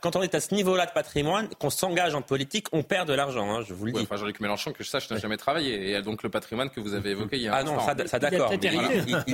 quand, 0.00 0.16
on 0.16 0.22
est 0.22 0.34
à 0.34 0.40
ce 0.40 0.54
niveau-là 0.54 0.86
de 0.86 0.92
patrimoine, 0.92 1.50
qu'on 1.58 1.68
s'engage 1.68 2.14
en 2.14 2.22
politique, 2.22 2.68
on 2.72 2.82
perd 2.82 3.08
de 3.08 3.12
l'argent, 3.12 3.46
hein, 3.52 3.62
je 3.68 3.74
vous 3.74 3.84
le 3.84 3.92
dis. 3.92 4.00
Enfin, 4.00 4.16
Jean-Luc 4.16 4.40
Mélenchon, 4.40 4.72
que 4.72 4.82
je 4.82 4.88
sache, 4.88 5.10
n'a 5.10 5.18
jamais 5.18 5.36
travaillé. 5.36 5.90
Et 5.90 6.00
donc 6.00 6.22
le 6.22 6.30
patrimoine 6.30 6.70
que 6.70 6.80
vous 6.80 6.94
avez 6.94 7.10
évoqué 7.10 7.36
il 7.36 7.42
y 7.42 7.48
a 7.48 7.54
Ah 7.56 7.62
non, 7.62 7.76
ça, 7.78 8.18
d'accord. 8.18 8.50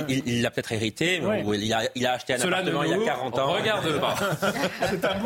Il 0.09 0.41
l'a 0.41 0.51
peut-être 0.51 0.73
hérité. 0.73 1.21
Il 1.95 2.05
a 2.05 2.11
acheté 2.11 2.33
un 2.33 2.41
appartement 2.41 2.83
il 2.83 2.89
y 2.89 2.93
a 2.93 3.05
40 3.05 3.39
ans. 3.39 3.53
Regarde 3.53 3.99
pas. 4.01 4.15
C'est 4.89 5.05
un 5.05 5.17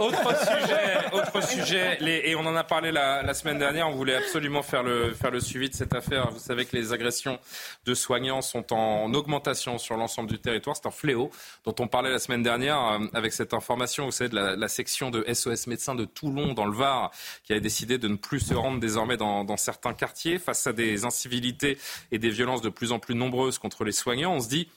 Autre 0.00 0.36
sujet, 0.38 1.12
autre 1.12 1.48
sujet, 1.48 1.98
et 2.28 2.36
on 2.36 2.44
en 2.44 2.56
a 2.56 2.64
parlé 2.64 2.92
la, 2.92 3.32
semaine 3.32 3.58
dernière, 3.58 3.88
on 3.88 3.94
voulait 3.94 4.16
absolument 4.16 4.62
faire 4.62 4.82
le, 4.82 5.13
faire 5.14 5.30
le 5.30 5.40
suivi 5.40 5.68
de 5.68 5.74
cette 5.74 5.94
affaire. 5.94 6.30
Vous 6.30 6.38
savez 6.38 6.64
que 6.64 6.76
les 6.76 6.92
agressions 6.92 7.38
de 7.84 7.94
soignants 7.94 8.42
sont 8.42 8.72
en 8.72 9.12
augmentation 9.14 9.78
sur 9.78 9.96
l'ensemble 9.96 10.30
du 10.30 10.38
territoire. 10.38 10.76
C'est 10.76 10.86
un 10.86 10.90
fléau 10.90 11.30
dont 11.64 11.74
on 11.78 11.88
parlait 11.88 12.10
la 12.10 12.18
semaine 12.18 12.42
dernière 12.42 12.78
euh, 12.78 12.98
avec 13.14 13.32
cette 13.32 13.54
information, 13.54 14.06
vous 14.06 14.12
savez, 14.12 14.30
de 14.30 14.36
la, 14.36 14.68
section 14.68 15.10
de 15.10 15.24
SOS 15.32 15.66
médecins 15.66 15.94
de 15.94 16.04
Toulon 16.04 16.52
dans 16.52 16.66
le 16.66 16.76
Var 16.76 17.10
qui 17.44 17.52
a 17.52 17.60
décidé 17.60 17.98
de 17.98 18.08
ne 18.08 18.16
plus 18.16 18.40
se 18.40 18.54
rendre 18.54 18.80
désormais 18.80 19.16
dans, 19.16 19.44
dans 19.44 19.56
certains 19.56 19.94
quartiers 19.94 20.38
face 20.38 20.66
à 20.66 20.72
des 20.72 21.04
incivilités 21.04 21.78
et 22.10 22.18
des 22.18 22.30
violences 22.30 22.62
de 22.62 22.68
plus 22.68 22.92
en 22.92 22.98
plus 22.98 23.14
nombreuses 23.14 23.58
contre 23.58 23.84
les 23.84 23.92
soignants. 23.92 24.34
On 24.34 24.40
se 24.40 24.48
dit 24.48 24.68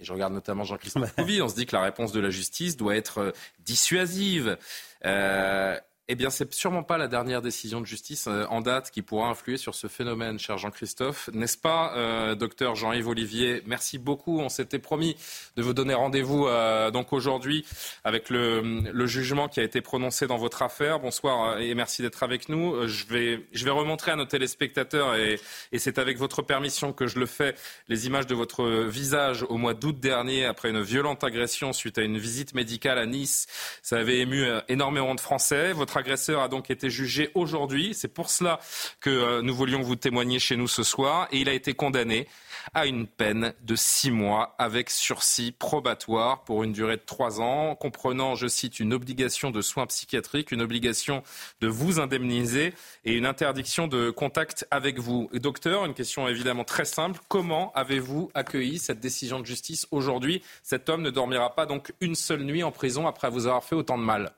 et 0.00 0.04
je 0.04 0.12
regarde 0.12 0.32
notamment 0.32 0.64
Jean-Christophe 0.64 1.14
Couvi, 1.16 1.42
on 1.42 1.48
se 1.48 1.54
dit 1.54 1.66
que 1.66 1.74
la 1.74 1.82
réponse 1.82 2.12
de 2.12 2.20
la 2.20 2.30
justice 2.30 2.76
doit 2.76 2.96
être 2.96 3.18
euh, 3.18 3.32
dissuasive. 3.60 4.56
Euh, 5.04 5.78
eh 6.10 6.14
bien, 6.14 6.30
c'est 6.30 6.54
sûrement 6.54 6.82
pas 6.82 6.96
la 6.96 7.06
dernière 7.06 7.42
décision 7.42 7.82
de 7.82 7.86
justice 7.86 8.28
euh, 8.28 8.46
en 8.48 8.62
date 8.62 8.90
qui 8.90 9.02
pourra 9.02 9.28
influer 9.28 9.58
sur 9.58 9.74
ce 9.74 9.88
phénomène, 9.88 10.38
cher 10.38 10.56
Jean-Christophe. 10.56 11.28
N'est-ce 11.34 11.58
pas, 11.58 11.92
euh, 11.96 12.34
docteur 12.34 12.76
Jean-Yves 12.76 13.08
Olivier? 13.08 13.62
Merci 13.66 13.98
beaucoup. 13.98 14.40
On 14.40 14.48
s'était 14.48 14.78
promis 14.78 15.16
de 15.56 15.62
vous 15.62 15.74
donner 15.74 15.92
rendez-vous 15.92 16.46
euh, 16.46 16.90
donc 16.90 17.12
aujourd'hui 17.12 17.66
avec 18.04 18.30
le, 18.30 18.62
le, 18.90 19.06
jugement 19.06 19.48
qui 19.48 19.60
a 19.60 19.62
été 19.62 19.82
prononcé 19.82 20.26
dans 20.26 20.38
votre 20.38 20.62
affaire. 20.62 20.98
Bonsoir 20.98 21.58
et 21.60 21.74
merci 21.74 22.00
d'être 22.00 22.22
avec 22.22 22.48
nous. 22.48 22.88
Je 22.88 23.04
vais, 23.06 23.46
je 23.52 23.66
vais 23.66 23.70
remontrer 23.70 24.12
à 24.12 24.16
nos 24.16 24.24
téléspectateurs 24.24 25.14
et, 25.14 25.38
et 25.72 25.78
c'est 25.78 25.98
avec 25.98 26.16
votre 26.16 26.40
permission 26.40 26.94
que 26.94 27.06
je 27.06 27.18
le 27.18 27.26
fais 27.26 27.54
les 27.88 28.06
images 28.06 28.26
de 28.26 28.34
votre 28.34 28.64
visage 28.86 29.44
au 29.46 29.58
mois 29.58 29.74
d'août 29.74 29.98
dernier 30.00 30.46
après 30.46 30.70
une 30.70 30.80
violente 30.80 31.22
agression 31.22 31.74
suite 31.74 31.98
à 31.98 32.02
une 32.02 32.16
visite 32.16 32.54
médicale 32.54 32.98
à 32.98 33.04
Nice. 33.04 33.46
Ça 33.82 33.98
avait 33.98 34.20
ému 34.20 34.46
énormément 34.68 35.14
de 35.14 35.20
Français. 35.20 35.72
Votre 35.74 35.97
agresseur 35.98 36.40
a 36.40 36.48
donc 36.48 36.70
été 36.70 36.88
jugé 36.88 37.30
aujourd'hui. 37.34 37.92
C'est 37.94 38.08
pour 38.08 38.30
cela 38.30 38.58
que 39.00 39.10
euh, 39.10 39.42
nous 39.42 39.54
voulions 39.54 39.82
vous 39.82 39.96
témoigner 39.96 40.38
chez 40.38 40.56
nous 40.56 40.68
ce 40.68 40.82
soir. 40.82 41.28
Et 41.32 41.38
il 41.38 41.48
a 41.48 41.52
été 41.52 41.74
condamné 41.74 42.26
à 42.74 42.86
une 42.86 43.06
peine 43.06 43.54
de 43.62 43.76
six 43.76 44.10
mois 44.10 44.54
avec 44.58 44.90
sursis 44.90 45.52
probatoire 45.52 46.44
pour 46.44 46.64
une 46.64 46.72
durée 46.72 46.96
de 46.96 47.02
trois 47.04 47.40
ans, 47.40 47.74
comprenant, 47.74 48.34
je 48.34 48.46
cite, 48.46 48.80
une 48.80 48.92
obligation 48.92 49.50
de 49.50 49.60
soins 49.60 49.86
psychiatriques, 49.86 50.52
une 50.52 50.62
obligation 50.62 51.22
de 51.60 51.68
vous 51.68 52.00
indemniser 52.00 52.74
et 53.04 53.12
une 53.12 53.26
interdiction 53.26 53.88
de 53.88 54.10
contact 54.10 54.66
avec 54.70 54.98
vous. 54.98 55.28
docteur, 55.34 55.84
une 55.84 55.94
question 55.94 56.28
évidemment 56.28 56.64
très 56.64 56.84
simple. 56.84 57.20
Comment 57.28 57.72
avez-vous 57.74 58.30
accueilli 58.34 58.78
cette 58.78 59.00
décision 59.00 59.40
de 59.40 59.46
justice 59.46 59.86
aujourd'hui? 59.90 60.42
Cet 60.62 60.88
homme 60.88 61.02
ne 61.02 61.10
dormira 61.10 61.54
pas 61.54 61.66
donc 61.66 61.92
une 62.00 62.14
seule 62.14 62.42
nuit 62.42 62.62
en 62.62 62.72
prison 62.72 63.06
après 63.06 63.30
vous 63.30 63.46
avoir 63.46 63.64
fait 63.64 63.74
autant 63.74 63.98
de 63.98 64.04
mal. 64.04 64.32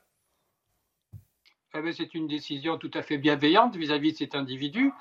Eh 1.73 1.81
ben, 1.81 1.93
c'est 1.93 2.13
une 2.13 2.27
décision 2.27 2.77
tout 2.77 2.91
à 2.93 3.01
fait 3.01 3.17
bienveillante 3.17 3.75
vis-à-vis 3.75 4.11
de 4.11 4.17
cet 4.17 4.35
individu 4.35 4.91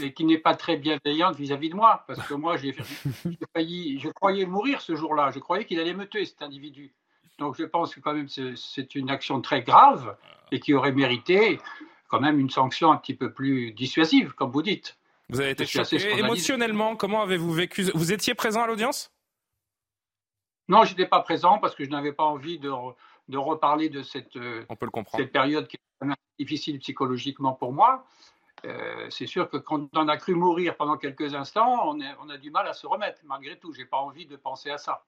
et 0.00 0.14
qui 0.14 0.24
n'est 0.24 0.38
pas 0.38 0.54
très 0.54 0.78
bienveillante 0.78 1.36
vis-à-vis 1.36 1.68
de 1.68 1.74
moi, 1.74 2.04
parce 2.06 2.26
que 2.26 2.32
moi, 2.32 2.56
j'ai 2.56 2.74
failli, 3.54 4.00
je 4.00 4.08
croyais 4.08 4.46
mourir 4.46 4.80
ce 4.80 4.96
jour-là, 4.96 5.30
je 5.30 5.38
croyais 5.38 5.66
qu'il 5.66 5.78
allait 5.78 5.92
me 5.92 6.06
tuer, 6.06 6.24
cet 6.24 6.40
individu. 6.40 6.94
Donc 7.38 7.56
je 7.58 7.64
pense 7.64 7.94
que 7.94 8.00
quand 8.00 8.14
même 8.14 8.28
c'est 8.28 8.94
une 8.94 9.10
action 9.10 9.40
très 9.42 9.62
grave 9.62 10.16
et 10.52 10.60
qui 10.60 10.72
aurait 10.72 10.92
mérité 10.92 11.60
quand 12.08 12.20
même 12.20 12.38
une 12.38 12.48
sanction 12.48 12.92
un 12.92 12.96
petit 12.96 13.14
peu 13.14 13.32
plus 13.32 13.72
dissuasive, 13.72 14.32
comme 14.32 14.50
vous 14.50 14.62
dites. 14.62 14.96
Vous 15.28 15.40
avez 15.40 15.50
été 15.50 15.66
choqué 15.66 16.18
émotionnellement. 16.18 16.96
Comment 16.96 17.22
avez-vous 17.22 17.52
vécu? 17.52 17.90
Vous 17.94 18.12
étiez 18.12 18.34
présent 18.34 18.62
à 18.62 18.66
l'audience? 18.66 19.10
Non, 20.68 20.84
je 20.84 20.90
n'étais 20.90 21.06
pas 21.06 21.20
présent 21.20 21.58
parce 21.58 21.74
que 21.74 21.84
je 21.84 21.90
n'avais 21.90 22.12
pas 22.12 22.24
envie 22.24 22.58
de, 22.58 22.70
de 23.28 23.38
reparler 23.38 23.88
de 23.88 24.02
cette, 24.02 24.36
On 24.68 24.76
peut 24.76 24.86
le 24.86 25.02
cette 25.16 25.32
période 25.32 25.66
qui 25.66 25.78
difficile 26.38 26.78
psychologiquement 26.80 27.52
pour 27.52 27.72
moi. 27.72 28.04
Euh, 28.64 29.06
c'est 29.10 29.26
sûr 29.26 29.48
que 29.48 29.56
quand 29.56 29.88
on 29.94 30.08
a 30.08 30.16
cru 30.16 30.34
mourir 30.34 30.76
pendant 30.76 30.96
quelques 30.96 31.34
instants, 31.34 31.90
on, 31.90 31.98
on 32.24 32.28
a 32.28 32.38
du 32.38 32.50
mal 32.50 32.66
à 32.66 32.72
se 32.72 32.86
remettre. 32.86 33.20
Malgré 33.24 33.58
tout, 33.58 33.72
j'ai 33.72 33.84
pas 33.84 33.98
envie 33.98 34.26
de 34.26 34.36
penser 34.36 34.70
à 34.70 34.78
ça. 34.78 35.04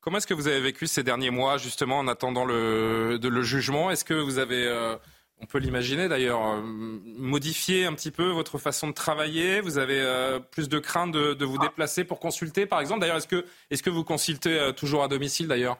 Comment 0.00 0.18
est-ce 0.18 0.26
que 0.26 0.34
vous 0.34 0.46
avez 0.46 0.60
vécu 0.60 0.86
ces 0.86 1.02
derniers 1.02 1.30
mois, 1.30 1.58
justement, 1.58 1.98
en 1.98 2.06
attendant 2.06 2.44
le, 2.44 3.18
de, 3.18 3.28
le 3.28 3.42
jugement? 3.42 3.90
Est-ce 3.90 4.04
que 4.04 4.14
vous 4.14 4.38
avez, 4.38 4.66
euh, 4.66 4.96
on 5.40 5.46
peut 5.46 5.58
l'imaginer 5.58 6.06
d'ailleurs, 6.06 6.40
euh, 6.46 6.60
modifié 6.62 7.86
un 7.86 7.92
petit 7.92 8.12
peu 8.12 8.30
votre 8.30 8.58
façon 8.58 8.86
de 8.86 8.94
travailler? 8.94 9.60
Vous 9.60 9.78
avez 9.78 10.38
plus 10.52 10.68
de 10.68 10.78
crainte 10.78 11.10
de, 11.10 11.34
de 11.34 11.44
vous 11.44 11.58
ah. 11.60 11.66
déplacer 11.66 12.04
pour 12.04 12.20
consulter, 12.20 12.66
par 12.66 12.80
exemple? 12.80 13.00
D'ailleurs, 13.00 13.16
est-ce 13.16 13.28
que, 13.28 13.44
est-ce 13.70 13.82
que 13.82 13.90
vous 13.90 14.04
consultez 14.04 14.70
toujours 14.76 15.02
à 15.02 15.08
domicile, 15.08 15.48
d'ailleurs? 15.48 15.76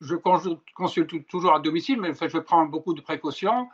Je 0.00 0.14
consulte 0.14 1.26
toujours 1.26 1.54
à 1.54 1.60
domicile, 1.60 2.00
mais 2.00 2.12
je 2.14 2.38
prends 2.38 2.66
beaucoup 2.66 2.94
de 2.94 3.00
précautions. 3.00 3.68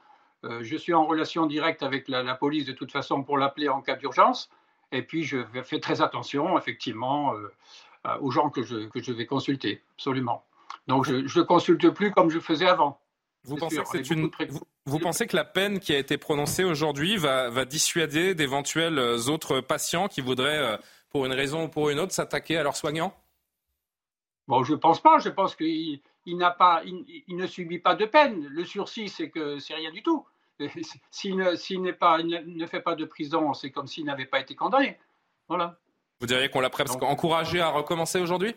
Euh, 0.45 0.61
je 0.62 0.77
suis 0.77 0.93
en 0.93 1.07
relation 1.07 1.47
directe 1.47 1.83
avec 1.83 2.09
la, 2.09 2.35
police 2.35 2.66
de 2.66 2.72
toute 2.72 2.93
façon 2.93 3.22
pour 3.22 3.39
l'appeler 3.39 3.68
en 3.68 3.81
cas 3.81 3.97
d'urgence. 3.97 4.51
Et 4.93 5.03
puis, 5.03 5.25
je 5.25 5.39
fais 5.64 5.81
très 5.81 6.03
attention, 6.03 6.59
effectivement, 6.59 7.35
euh, 7.35 8.18
aux 8.20 8.31
gens 8.31 8.51
que 8.51 8.62
je, 8.62 8.89
que 8.89 9.03
je, 9.03 9.12
vais 9.12 9.27
consulter, 9.27 9.83
absolument. 9.97 10.45
Donc, 10.87 11.05
je 11.05 11.14
ne 11.39 11.43
consulte 11.43 11.89
plus 11.91 12.11
comme 12.12 12.31
je 12.31 12.39
faisais 12.39 12.66
avant. 12.66 13.01
Vous 13.45 13.57
pensez, 13.57 13.77
que 13.77 14.14
une... 14.14 14.31
vous, 14.87 14.99
pensez, 14.99 15.27
que 15.27 15.37
la 15.37 15.45
peine 15.45 15.79
qui 15.79 15.95
a 15.95 15.99
été 15.99 16.16
prononcée 16.16 16.64
aujourd'hui 16.64 17.18
va, 17.18 17.51
va, 17.51 17.66
dissuader 17.66 18.35
d'éventuels 18.35 18.99
autres 19.29 19.61
patients 19.61 20.09
qui 20.09 20.22
voudraient, 20.22 20.59
euh, 20.59 20.77
pour 21.11 21.27
une 21.27 21.33
raison 21.33 21.64
ou 21.64 21.68
pour 21.68 21.91
une 21.91 21.99
autre, 21.99 22.12
s'attaquer 22.12 22.57
à 22.57 22.62
leurs 22.62 22.77
soignants? 22.77 23.14
Bon, 24.49 24.62
je 24.64 24.72
ne 24.72 24.79
pense 24.79 25.01
pas. 25.01 25.18
Je 25.18 25.29
pense 25.29 25.57
qu'il 25.57 26.01
il, 26.27 26.37
n'a 26.37 26.51
pas, 26.51 26.83
il, 26.85 27.37
ne 27.37 27.47
subit 27.47 27.79
pas 27.79 27.95
de 27.95 28.05
peine. 28.05 28.47
Le 28.47 28.64
sursis, 28.64 29.09
c'est 29.09 29.31
que 29.31 29.59
c'est 29.59 29.75
rien 29.75 29.91
du 29.91 30.03
tout. 30.03 30.27
S'il 31.11 31.37
ne, 31.37 31.91
pas, 31.93 32.22
ne 32.22 32.66
fait 32.66 32.81
pas 32.81 32.95
de 32.95 33.05
prison, 33.05 33.55
c'est 33.55 33.70
comme 33.70 33.87
s'il 33.87 34.05
n'avait 34.05 34.27
pas 34.27 34.41
été 34.41 34.55
condamné. 34.55 34.99
Voilà. 35.49 35.79
Vous 36.20 36.27
diriez 36.27 36.49
qu'on 36.49 36.61
l'a 36.61 36.70
presque 36.70 37.03
encouragé 37.03 37.61
à 37.61 37.70
recommencer 37.70 38.20
aujourd'hui? 38.20 38.55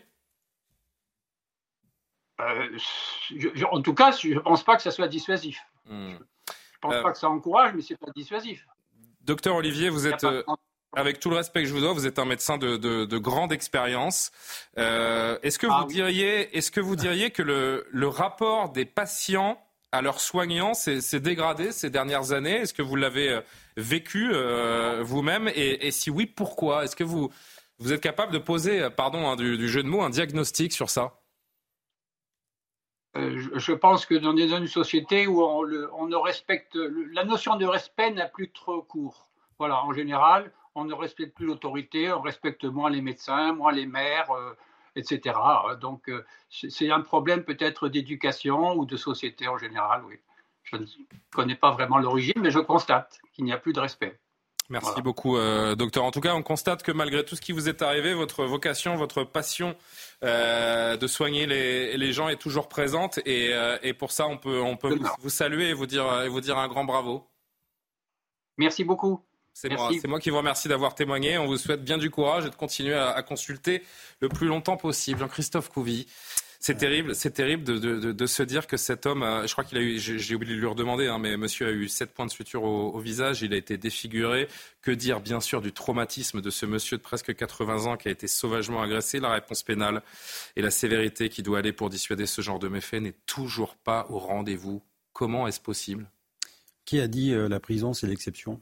Euh, 2.40 2.78
En 3.72 3.82
tout 3.82 3.94
cas, 3.94 4.12
je 4.12 4.34
ne 4.34 4.38
pense 4.38 4.62
pas 4.62 4.76
que 4.76 4.82
ça 4.82 4.92
soit 4.92 5.08
dissuasif. 5.08 5.60
Hmm. 5.86 6.10
Je 6.10 6.14
ne 6.14 6.80
pense 6.80 6.94
euh, 6.94 7.02
pas 7.02 7.12
que 7.12 7.18
ça 7.18 7.28
encourage, 7.28 7.74
mais 7.74 7.82
ce 7.82 7.94
n'est 7.94 7.98
pas 7.98 8.12
dissuasif. 8.14 8.64
Docteur 9.22 9.56
Olivier, 9.56 9.90
vous 9.90 10.06
êtes, 10.06 10.22
euh, 10.24 10.44
avec 10.94 11.20
tout 11.20 11.30
le 11.30 11.36
respect 11.36 11.62
que 11.62 11.68
je 11.68 11.74
vous 11.74 11.80
dois, 11.80 11.92
vous 11.92 12.06
êtes 12.06 12.18
un 12.18 12.24
médecin 12.24 12.58
de, 12.58 13.18
grande 13.18 13.52
expérience. 13.52 14.30
est-ce 14.76 15.58
que, 15.58 15.66
ah 15.70 15.80
vous 15.80 15.86
diriez, 15.86 16.56
est-ce 16.56 16.70
que 16.70 16.80
vous 16.80 16.96
diriez 16.96 17.30
que 17.30 17.42
le, 17.42 17.86
le 17.90 18.08
rapport 18.08 18.70
des 18.70 18.84
patients 18.84 19.58
à 19.92 20.02
leurs 20.02 20.20
soignants 20.20 20.74
s'est 20.74 21.20
dégradé 21.20 21.72
ces 21.72 21.90
dernières 21.90 22.32
années? 22.32 22.56
Est-ce 22.56 22.74
que 22.74 22.82
vous 22.82 22.96
l'avez 22.96 23.40
vécu 23.76 24.32
vous-même? 25.02 25.50
Et, 25.54 25.90
si 25.90 26.10
oui, 26.10 26.26
pourquoi? 26.26 26.84
Est-ce 26.84 26.96
que 26.96 27.04
vous, 27.04 27.30
vous 27.78 27.92
êtes 27.92 28.02
capable 28.02 28.32
de 28.32 28.38
poser, 28.38 28.88
pardon 28.90 29.28
hein, 29.28 29.36
du, 29.36 29.68
jeu 29.68 29.82
de 29.82 29.88
mots, 29.88 30.02
un 30.02 30.10
diagnostic 30.10 30.72
sur 30.72 30.90
ça? 30.90 31.20
Je 33.14 33.72
pense 33.72 34.06
que 34.06 34.14
dans 34.14 34.36
une 34.36 34.68
société 34.68 35.26
où 35.26 35.42
on, 35.42 35.64
ne 35.64 36.16
respecte 36.16 36.76
la 37.12 37.24
notion 37.24 37.56
de 37.56 37.66
respect 37.66 38.10
n'a 38.10 38.26
plus 38.26 38.52
trop 38.52 38.82
cours. 38.82 39.28
Voilà, 39.58 39.82
en 39.82 39.92
général, 39.92 40.52
on 40.78 40.84
ne 40.84 40.94
respecte 40.94 41.34
plus 41.34 41.46
l'autorité, 41.46 42.12
on 42.12 42.20
respecte 42.20 42.64
moins 42.64 42.90
les 42.90 43.02
médecins, 43.02 43.52
moins 43.52 43.72
les 43.72 43.86
maires, 43.86 44.30
euh, 44.30 44.54
etc. 44.96 45.34
Donc, 45.80 46.08
euh, 46.08 46.24
c'est 46.50 46.90
un 46.90 47.00
problème 47.00 47.44
peut-être 47.44 47.88
d'éducation 47.88 48.74
ou 48.76 48.86
de 48.86 48.96
société 48.96 49.48
en 49.48 49.58
général, 49.58 50.04
oui. 50.06 50.16
Je 50.64 50.76
ne 50.76 50.84
connais 51.32 51.54
pas 51.54 51.70
vraiment 51.70 51.98
l'origine, 51.98 52.40
mais 52.40 52.50
je 52.50 52.58
constate 52.58 53.18
qu'il 53.32 53.44
n'y 53.44 53.52
a 53.52 53.58
plus 53.58 53.72
de 53.72 53.80
respect. 53.80 54.18
Merci 54.70 55.00
beaucoup, 55.00 55.38
euh, 55.38 55.74
docteur. 55.74 56.04
En 56.04 56.10
tout 56.10 56.20
cas, 56.20 56.34
on 56.34 56.42
constate 56.42 56.82
que 56.82 56.92
malgré 56.92 57.24
tout 57.24 57.36
ce 57.36 57.40
qui 57.40 57.52
vous 57.52 57.70
est 57.70 57.80
arrivé, 57.80 58.12
votre 58.12 58.44
vocation, 58.44 58.96
votre 58.96 59.24
passion 59.24 59.74
euh, 60.24 60.98
de 60.98 61.06
soigner 61.06 61.46
les, 61.46 62.12
gens 62.12 62.28
est 62.28 62.36
toujours 62.36 62.68
présente. 62.68 63.18
Et, 63.24 63.54
euh, 63.54 63.78
pour 63.98 64.12
ça, 64.12 64.26
on 64.26 64.36
peut, 64.36 64.60
on 64.60 64.76
peut 64.76 64.98
vous, 65.20 65.30
saluer 65.30 65.70
et 65.70 65.72
vous, 65.72 65.86
dire, 65.86 66.22
et 66.22 66.28
vous 66.28 66.42
dire 66.42 66.58
un 66.58 66.68
grand 66.68 66.84
bravo. 66.84 67.26
Merci 68.58 68.84
beaucoup. 68.84 69.24
C'est 69.60 69.70
moi, 69.70 69.90
moi, 70.06 70.20
qui 70.20 70.30
vous 70.30 70.36
remercie 70.36 70.68
d'avoir 70.68 70.94
témoigné. 70.94 71.36
On 71.36 71.46
vous 71.46 71.56
souhaite 71.56 71.82
bien 71.82 71.98
du 71.98 72.10
courage 72.10 72.46
et 72.46 72.50
de 72.50 72.54
continuer 72.54 72.94
à, 72.94 73.10
à 73.10 73.24
consulter 73.24 73.82
le 74.20 74.28
plus 74.28 74.46
longtemps 74.46 74.76
possible. 74.76 75.18
Jean-Christophe 75.18 75.68
Couvi. 75.68 76.06
C'est 76.60 76.76
terrible, 76.76 77.14
c'est 77.16 77.32
terrible 77.32 77.64
de, 77.64 78.26
se 78.26 78.42
dire 78.44 78.68
que 78.68 78.76
cet 78.76 79.06
homme, 79.06 79.24
je 79.46 79.52
crois 79.52 79.64
qu'il 79.64 79.78
a 79.78 79.80
eu, 79.80 79.98
j'ai 79.98 80.34
oublié 80.34 80.54
de 80.54 80.60
lui 80.60 80.66
redemander, 80.66 81.08
hein, 81.08 81.18
mais 81.18 81.36
monsieur 81.36 81.66
a 81.66 81.70
eu 81.70 81.88
sept 81.88 82.12
points 82.12 82.26
de 82.26 82.30
suture 82.30 82.62
au, 82.62 82.98
visage, 82.98 83.42
il 83.42 83.52
a 83.52 83.56
été 83.56 83.76
défiguré. 83.76 84.48
Que 84.80 84.92
dire, 84.92 85.20
bien 85.20 85.40
sûr, 85.40 85.60
du 85.60 85.72
traumatisme 85.72 86.40
de 86.40 86.50
ce 86.50 86.66
monsieur 86.66 86.96
de 86.96 87.02
presque 87.02 87.34
80 87.34 87.86
ans 87.86 87.96
qui 87.96 88.08
a 88.08 88.10
été 88.12 88.28
sauvagement 88.28 88.80
agressé? 88.80 89.18
La 89.18 89.30
réponse 89.30 89.64
pénale 89.64 90.02
et 90.54 90.62
la 90.62 90.70
sévérité 90.70 91.28
qui 91.28 91.42
doit 91.42 91.58
aller 91.58 91.72
pour 91.72 91.90
dissuader 91.90 92.26
ce 92.26 92.42
genre 92.42 92.60
de 92.60 92.68
méfaits 92.68 93.00
n'est 93.00 93.16
toujours 93.26 93.74
pas 93.76 94.06
au 94.08 94.18
rendez-vous. 94.18 94.82
Comment 95.12 95.48
est-ce 95.48 95.60
possible? 95.60 96.10
Qui 96.84 97.00
a 97.00 97.08
dit 97.08 97.32
euh, 97.32 97.48
la 97.48 97.60
prison, 97.60 97.92
c'est 97.92 98.06
l'exception? 98.06 98.60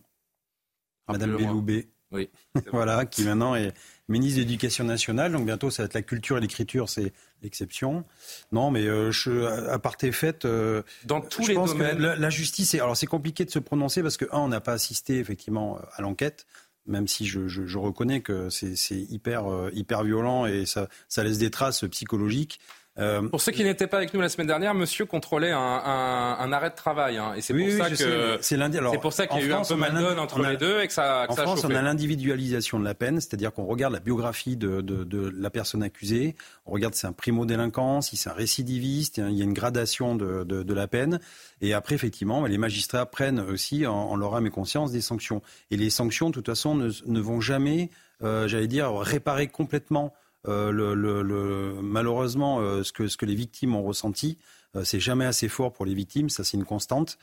Madame 1.09 1.37
Belloubet. 1.37 1.89
Oui. 2.13 2.31
voilà, 2.73 3.05
qui 3.05 3.25
maintenant 3.25 3.55
est 3.57 3.73
ministre 4.09 4.37
de 4.39 4.45
l'Éducation 4.45 4.85
nationale. 4.85 5.33
Donc 5.33 5.45
bientôt, 5.45 5.71
ça 5.71 5.83
va 5.83 5.87
être 5.87 5.95
la 5.95 6.03
culture 6.03 6.39
et 6.39 6.41
l'écriture, 6.41 6.89
c'est 6.89 7.13
l'exception. 7.43 8.05
Non, 8.53 8.71
mais 8.71 8.87
euh, 8.87 9.11
je, 9.11 9.45
à 9.69 9.79
part 9.79 9.97
tes 9.97 10.13
faites, 10.13 10.45
euh, 10.45 10.83
dans 11.05 11.21
tous 11.21 11.47
les 11.49 11.55
domaines, 11.55 11.99
la, 11.99 12.31
justice. 12.31 12.75
alors 12.75 12.97
c'est 12.97 13.07
compliqué 13.07 13.45
de 13.45 13.51
se 13.51 13.59
prononcer 13.59 14.03
parce 14.03 14.17
que 14.17 14.27
un, 14.27 14.39
on 14.39 14.49
n'a 14.49 14.61
pas 14.61 14.73
assisté 14.73 15.19
effectivement 15.19 15.79
à 15.93 16.03
l'enquête. 16.03 16.47
Même 16.89 17.09
si 17.09 17.27
je, 17.27 17.49
je, 17.49 17.79
reconnais 17.79 18.21
que 18.21 18.49
c'est 18.49 18.77
hyper, 18.95 19.51
euh, 19.51 19.71
hyper 19.73 20.05
violent 20.05 20.47
et 20.47 20.67
ça, 20.67 20.89
ça 21.09 21.25
laisse 21.25 21.39
des 21.39 21.51
traces 21.51 21.85
psychologiques. 21.91 22.61
Euh, 22.99 23.29
pour 23.29 23.43
ceux 23.43 23.53
qui 23.53 23.63
n'étaient 23.63 23.87
pas 23.87 23.99
avec 23.99 24.15
nous 24.15 24.21
la 24.23 24.31
semaine 24.31 24.47
dernière, 24.47 24.73
Monsieur 24.73 25.05
contrôlait 25.05 25.51
un, 25.51 25.59
un, 25.59 26.53
arrêt 26.53 26.71
de 26.71 26.75
travail, 26.75 27.19
hein, 27.19 27.35
et 27.37 27.43
c'est 27.43 27.53
pour, 27.53 27.71
ça 27.71 27.91
que 27.91 27.97
c'est 28.41 29.01
pour 29.01 29.13
ça 29.13 29.27
qu'il 29.27 29.41
y 29.41 29.43
a 29.43 29.47
eu 29.47 29.53
un 29.53 29.63
peu 29.63 29.75
mal 29.75 30.19
entre 30.19 30.43
les 30.43 30.57
deux 30.57 30.81
et 30.81 30.87
que 30.87 30.93
ça. 30.93 31.27
Que 31.27 31.33
en 31.33 31.37
France, 31.37 31.65
on 31.65 31.75
a 31.75 31.83
l'individualisation 31.83 32.81
de 32.81 32.85
la 32.85 32.95
peine, 32.95 33.21
c'est-à-dire 33.21 33.53
qu'on 33.53 33.67
regarde 33.67 33.93
la 33.93 34.01
biographie 34.01 34.57
de, 34.57 34.81
de, 34.81 35.05
de, 35.05 35.33
la 35.37 35.51
personne 35.51 35.83
accusée, 35.83 36.37
on 36.65 36.73
regarde 36.73 36.95
si 36.95 37.01
c'est 37.01 37.07
un 37.07 37.13
primo 37.13 37.45
délinquant, 37.45 38.01
si 38.01 38.17
c'est 38.17 38.31
un 38.31 38.35
récidiviste, 38.35 39.19
il 39.19 39.37
y 39.37 39.43
a 39.43 39.45
une 39.45 39.53
gradation 39.53 40.15
de, 40.15 40.45
de, 40.45 40.75
la 40.75 40.87
peine, 40.87 41.21
et 41.61 41.75
après 41.75 41.95
effectivement, 41.95 42.47
les 42.47 42.59
magistrats 42.59 43.07
prennent 43.07 43.41
aussi 43.41 43.87
en, 43.87 43.95
en, 43.95 44.17
leur 44.17 44.35
âme 44.35 44.47
et 44.47 44.51
conscience 44.51 44.91
des 44.93 45.03
sanctions, 45.03 45.43
et 45.71 45.77
les 45.77 45.91
sanctions, 45.91 46.31
de 46.31 46.35
toute 46.35 46.47
façon, 46.47 46.75
ne, 46.75 46.91
ne 47.07 47.21
vont 47.21 47.41
jamais, 47.41 47.91
euh, 48.23 48.49
j'allais 48.49 48.69
dire, 48.69 48.95
réparer 48.95 49.49
complètement 49.49 50.15
euh, 50.49 51.81
malheureusement, 51.83 52.61
euh, 52.61 52.83
ce, 52.83 52.93
que, 52.93 53.09
ce 53.09 53.17
que 53.17 53.27
les 53.27 53.35
victimes 53.35 53.75
ont 53.75 53.83
ressenti, 53.83 54.39
euh, 54.75 54.85
c'est 54.85 55.01
jamais 55.01 55.25
assez 55.25 55.49
fort 55.49 55.73
pour 55.73 55.87
les 55.87 55.95
victimes, 55.95 56.29
ça 56.29 56.45
c'est 56.45 56.57
une 56.57 56.65
constante. 56.65 57.19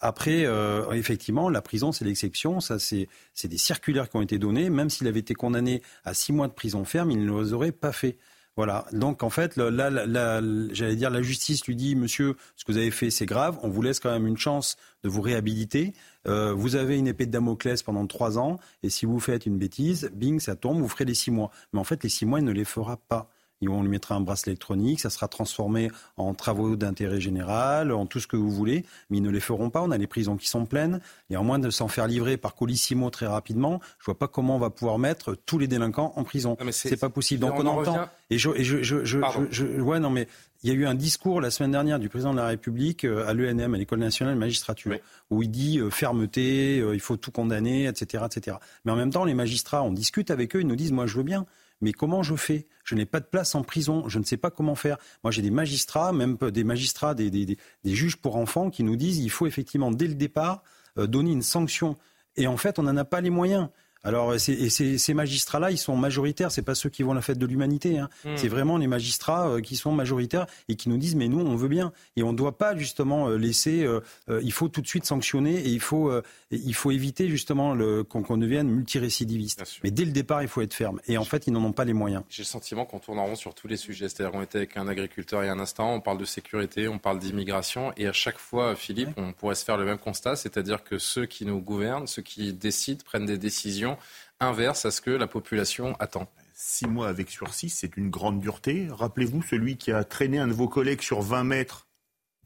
Après, 0.00 0.46
effectivement, 0.92 1.48
la 1.48 1.62
prison, 1.62 1.90
c'est 1.90 2.04
l'exception. 2.04 2.60
Ça, 2.60 2.78
c'est 2.78 3.08
des 3.44 3.56
circulaires 3.56 4.10
qui 4.10 4.16
ont 4.16 4.22
été 4.22 4.38
donnés. 4.38 4.68
Même 4.68 4.90
s'il 4.90 5.06
avait 5.06 5.20
été 5.20 5.32
condamné 5.32 5.82
à 6.04 6.12
six 6.12 6.32
mois 6.32 6.46
de 6.46 6.52
prison 6.52 6.84
ferme, 6.84 7.10
il 7.10 7.24
ne 7.24 7.40
les 7.40 7.52
aurait 7.54 7.72
pas 7.72 7.92
fait. 7.92 8.18
Voilà. 8.56 8.86
Donc 8.92 9.24
en 9.24 9.30
fait, 9.30 9.56
là, 9.56 10.40
j'allais 10.72 10.96
dire, 10.96 11.10
la 11.10 11.22
justice 11.22 11.66
lui 11.66 11.74
dit, 11.74 11.96
monsieur, 11.96 12.36
ce 12.54 12.64
que 12.64 12.70
vous 12.70 12.78
avez 12.78 12.92
fait, 12.92 13.10
c'est 13.10 13.26
grave. 13.26 13.58
On 13.62 13.68
vous 13.68 13.82
laisse 13.82 13.98
quand 13.98 14.12
même 14.12 14.28
une 14.28 14.36
chance 14.36 14.76
de 15.02 15.08
vous 15.08 15.20
réhabiliter. 15.20 15.92
Euh, 16.26 16.52
vous 16.52 16.76
avez 16.76 16.96
une 16.96 17.08
épée 17.08 17.26
de 17.26 17.32
Damoclès 17.32 17.82
pendant 17.82 18.06
trois 18.06 18.38
ans, 18.38 18.58
et 18.82 18.90
si 18.90 19.06
vous 19.06 19.18
faites 19.18 19.44
une 19.46 19.58
bêtise, 19.58 20.10
bing, 20.14 20.38
ça 20.40 20.54
tombe, 20.54 20.80
vous 20.80 20.88
ferez 20.88 21.04
les 21.04 21.14
six 21.14 21.30
mois. 21.30 21.50
Mais 21.72 21.80
en 21.80 21.84
fait, 21.84 22.02
les 22.04 22.08
six 22.08 22.26
mois, 22.26 22.38
il 22.38 22.44
ne 22.44 22.52
les 22.52 22.64
fera 22.64 22.96
pas. 22.96 23.28
On 23.68 23.82
lui 23.82 23.88
mettra 23.88 24.14
un 24.14 24.20
bracelet 24.20 24.52
électronique, 24.52 25.00
ça 25.00 25.10
sera 25.10 25.28
transformé 25.28 25.90
en 26.16 26.34
travaux 26.34 26.76
d'intérêt 26.76 27.20
général, 27.20 27.92
en 27.92 28.06
tout 28.06 28.20
ce 28.20 28.26
que 28.26 28.36
vous 28.36 28.50
voulez, 28.50 28.84
mais 29.10 29.18
ils 29.18 29.22
ne 29.22 29.30
les 29.30 29.40
feront 29.40 29.70
pas. 29.70 29.82
On 29.82 29.90
a 29.90 29.98
les 29.98 30.06
prisons 30.06 30.36
qui 30.36 30.48
sont 30.48 30.66
pleines, 30.66 31.00
et 31.30 31.36
en 31.36 31.44
moins 31.44 31.58
de 31.58 31.70
s'en 31.70 31.88
faire 31.88 32.06
livrer 32.06 32.36
par 32.36 32.54
colissimo 32.54 33.10
très 33.10 33.26
rapidement, 33.26 33.80
je 33.98 34.04
vois 34.06 34.18
pas 34.18 34.28
comment 34.28 34.56
on 34.56 34.60
va 34.60 34.70
pouvoir 34.70 34.98
mettre 34.98 35.34
tous 35.34 35.58
les 35.58 35.68
délinquants 35.68 36.12
en 36.16 36.24
prison. 36.24 36.56
C'est 36.70 36.96
pas 36.96 37.10
possible. 37.10 37.40
Donc 37.40 37.54
on, 37.58 37.66
entend. 37.66 38.08
Et 38.30 38.38
je, 38.38 38.50
et 38.56 38.64
je, 38.64 38.82
je, 38.82 39.04
je, 39.04 39.80
ouais, 39.80 40.00
non, 40.00 40.10
mais 40.10 40.28
il 40.64 40.70
y 40.70 40.72
a 40.72 40.76
eu 40.76 40.86
un 40.86 40.94
discours 40.94 41.42
la 41.42 41.50
semaine 41.50 41.72
dernière 41.72 41.98
du 41.98 42.08
président 42.08 42.32
de 42.32 42.38
la 42.38 42.46
République 42.46 43.04
euh, 43.04 43.28
à 43.28 43.34
l'ENM, 43.34 43.74
à 43.74 43.76
l'École 43.76 43.98
nationale 43.98 44.34
de 44.34 44.40
magistrature, 44.40 44.94
où 45.30 45.42
il 45.42 45.50
dit 45.50 45.78
euh, 45.78 45.90
fermeté, 45.90 46.80
euh, 46.80 46.94
il 46.94 47.00
faut 47.00 47.18
tout 47.18 47.30
condamner, 47.30 47.86
etc., 47.86 48.24
etc. 48.26 48.56
Mais 48.84 48.92
en 48.92 48.96
même 48.96 49.10
temps, 49.10 49.26
les 49.26 49.34
magistrats, 49.34 49.82
on 49.82 49.92
discute 49.92 50.30
avec 50.30 50.56
eux, 50.56 50.62
ils 50.62 50.66
nous 50.66 50.74
disent, 50.74 50.92
moi 50.92 51.06
je 51.06 51.18
veux 51.18 51.22
bien. 51.22 51.44
Mais 51.84 51.92
comment 51.92 52.22
je 52.22 52.34
fais? 52.34 52.66
Je 52.82 52.94
n'ai 52.94 53.04
pas 53.04 53.20
de 53.20 53.26
place 53.26 53.54
en 53.54 53.62
prison, 53.62 54.08
je 54.08 54.18
ne 54.18 54.24
sais 54.24 54.38
pas 54.38 54.50
comment 54.50 54.74
faire. 54.74 54.96
Moi, 55.22 55.30
j'ai 55.30 55.42
des 55.42 55.50
magistrats, 55.50 56.14
même 56.14 56.38
des 56.38 56.64
magistrats, 56.64 57.14
des, 57.14 57.58
juges 57.84 58.16
pour 58.16 58.36
enfants 58.36 58.70
qui 58.70 58.82
nous 58.82 58.96
disent 58.96 59.18
il 59.18 59.28
faut 59.28 59.46
effectivement, 59.46 59.90
dès 59.90 60.06
le 60.06 60.14
départ, 60.14 60.62
euh, 60.96 61.06
donner 61.06 61.30
une 61.30 61.42
sanction. 61.42 61.98
Et 62.36 62.46
en 62.46 62.56
fait, 62.56 62.78
on 62.78 62.84
n'en 62.84 62.96
a 62.96 63.04
pas 63.04 63.20
les 63.20 63.28
moyens. 63.28 63.68
Alors, 64.04 64.34
et 64.34 64.38
ces, 64.38 65.14
magistrats-là, 65.14 65.70
ils 65.70 65.78
sont 65.78 65.96
majoritaires. 65.96 66.52
C'est 66.52 66.62
pas 66.62 66.74
ceux 66.74 66.90
qui 66.90 67.02
vont 67.02 67.14
la 67.14 67.22
fête 67.22 67.38
de 67.38 67.46
l'humanité. 67.46 67.98
Hein. 67.98 68.08
Hmm. 68.24 68.36
C'est 68.36 68.48
vraiment 68.48 68.76
les 68.76 68.86
magistrats 68.86 69.48
euh, 69.48 69.60
qui 69.60 69.76
sont 69.76 69.92
majoritaires 69.92 70.46
et 70.68 70.76
qui 70.76 70.88
nous 70.88 70.98
disent 70.98 71.16
mais 71.16 71.28
nous, 71.28 71.40
on 71.40 71.56
veut 71.56 71.68
bien. 71.68 71.92
Et 72.16 72.22
on 72.22 72.32
ne 72.32 72.36
doit 72.36 72.58
pas 72.58 72.76
justement 72.76 73.28
euh, 73.28 73.36
laisser. 73.36 73.84
Euh, 73.84 74.00
il 74.42 74.52
faut 74.52 74.68
tout 74.68 74.82
de 74.82 74.86
suite 74.86 75.06
sanctionner 75.06 75.54
et 75.54 75.68
il 75.68 75.80
faut, 75.80 76.12
il 76.50 76.74
faut 76.74 76.90
éviter 76.90 77.28
justement 77.28 77.76
qu'on 78.04 78.36
devienne 78.36 78.68
multirécidiviste. 78.68 79.62
Mais 79.82 79.90
dès 79.90 80.04
le 80.04 80.12
départ, 80.12 80.42
il 80.42 80.48
faut 80.48 80.60
être 80.60 80.74
ferme. 80.74 81.00
Et 81.06 81.18
en 81.18 81.24
fait, 81.24 81.46
ils 81.46 81.52
n'en 81.52 81.64
ont 81.64 81.72
pas 81.72 81.84
les 81.84 81.92
moyens. 81.92 82.22
J'ai 82.28 82.42
le 82.42 82.46
sentiment 82.46 82.84
qu'on 82.84 82.98
tourne 82.98 83.18
en 83.18 83.26
rond 83.26 83.36
sur 83.36 83.54
tous 83.54 83.68
les 83.68 83.76
sujets. 83.76 84.08
C'est-à-dire 84.08 84.32
qu'on 84.32 84.42
était 84.42 84.58
avec 84.58 84.76
un 84.76 84.88
agriculteur 84.88 85.42
il 85.42 85.46
y 85.46 85.48
a 85.48 85.52
un 85.52 85.58
instant, 85.58 85.94
on 85.94 86.00
parle 86.00 86.18
de 86.18 86.24
sécurité, 86.24 86.88
on 86.88 86.98
parle 86.98 87.18
d'immigration, 87.18 87.92
et 87.96 88.06
à 88.06 88.12
chaque 88.12 88.38
fois, 88.38 88.76
Philippe, 88.76 89.10
on 89.16 89.32
pourrait 89.32 89.54
se 89.54 89.64
faire 89.64 89.76
le 89.76 89.84
même 89.84 89.98
constat, 89.98 90.36
c'est-à-dire 90.36 90.84
que 90.84 90.98
ceux 90.98 91.26
qui 91.26 91.44
nous 91.44 91.60
gouvernent, 91.60 92.06
ceux 92.06 92.22
qui 92.22 92.52
décident, 92.52 93.02
prennent 93.04 93.26
des 93.26 93.38
décisions 93.38 93.93
inverse 94.40 94.84
à 94.84 94.90
ce 94.90 95.00
que 95.00 95.10
la 95.10 95.26
population 95.26 95.96
attend. 95.98 96.30
Six 96.54 96.86
mois 96.86 97.08
avec 97.08 97.30
sursis, 97.30 97.70
c'est 97.70 97.96
une 97.96 98.10
grande 98.10 98.40
dureté. 98.40 98.88
Rappelez-vous 98.90 99.42
celui 99.42 99.76
qui 99.76 99.92
a 99.92 100.04
traîné 100.04 100.38
un 100.38 100.46
de 100.46 100.52
vos 100.52 100.68
collègues 100.68 101.02
sur 101.02 101.20
20 101.20 101.44
mètres 101.44 101.88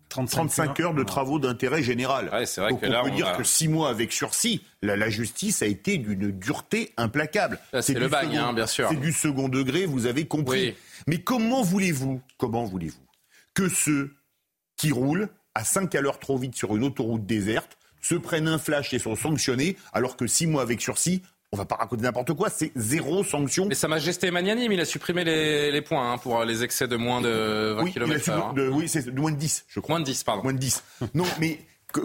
35, 0.09 0.80
heures. 0.80 0.94
de 0.94 1.03
travaux 1.03 1.38
d'intérêt 1.38 1.82
général. 1.82 2.30
c'est 2.46 2.61
vrai 2.61 2.76
que 2.76 2.86
là, 2.86 3.03
on 3.05 3.11
peut 3.11 3.14
dire 3.14 3.36
que 3.36 3.44
six 3.44 3.68
mois 3.68 3.90
avec 3.90 4.12
sursis, 4.12 4.62
la, 4.82 5.11
justice 5.11 5.62
a 5.62 5.66
été 5.66 5.99
d'une 5.99 6.30
dureté 6.30 6.92
implacable. 6.96 7.59
C'est 7.80 7.94
le 7.94 8.09
bagne, 8.09 8.36
hein, 8.36 8.53
bien 8.53 8.66
sûr. 8.66 8.88
C'est 8.88 8.96
du 8.96 9.12
second 9.12 9.49
degré, 9.49 9.86
vous 9.86 10.07
avez 10.07 10.26
compris. 10.26 10.74
Mais 11.07 11.18
comment 11.18 11.62
voulez-vous, 11.62 12.20
comment 12.38 12.64
voulez-vous 12.64 13.07
que 13.55 13.68
ceux 13.68 14.14
qui 14.76 14.92
roulent 14.92 15.28
à 15.55 15.64
5 15.64 15.94
à 15.94 16.01
l'heure 16.01 16.18
trop 16.18 16.38
vite 16.38 16.55
sur 16.55 16.76
une 16.76 16.84
autoroute 16.84 17.26
déserte 17.26 17.76
se 18.01 18.14
prennent 18.14 18.49
un 18.49 18.59
flash 18.59 18.94
et 18.94 18.99
sont 18.99 19.16
sanctionnés, 19.16 19.76
alors 19.92 20.16
que 20.16 20.26
six 20.26 20.46
mois 20.46 20.62
avec 20.62 20.80
sursis, 20.80 21.22
on 21.53 21.57
va 21.57 21.64
pas 21.64 21.76
raconter 21.76 22.03
n'importe 22.03 22.34
quoi, 22.34 22.51
c'est 22.51 22.72
zéro 22.76 23.24
sanction. 23.24 23.66
Mais 23.66 23.74
Sa 23.74 23.88
Majesté 23.88 24.30
magnanime, 24.30 24.72
il 24.72 24.80
a 24.80 24.84
supprimé 24.84 25.24
les, 25.24 25.82
points 25.82 26.12
hein, 26.12 26.18
pour 26.18 26.44
les 26.44 26.62
excès 26.62 26.88
de 26.88 26.96
moins 26.96 27.20
de 27.20 27.74
20 27.76 27.82
oui, 27.82 27.92
km 27.92 28.30
hein. 28.30 28.55
oui, 28.72 28.88
c'est 28.88 29.07
de 29.07 29.20
moins 29.20 29.32
de 29.32 29.36
10, 29.36 29.64
je 29.68 29.80
crois. 29.80 29.94
Moins 29.94 30.01
de 30.01 30.05
10, 30.07 30.24
pardon. 30.24 30.42
Moins 30.42 30.53
de 30.53 30.59
10. 30.59 30.82
non, 31.14 31.24
mais 31.40 31.59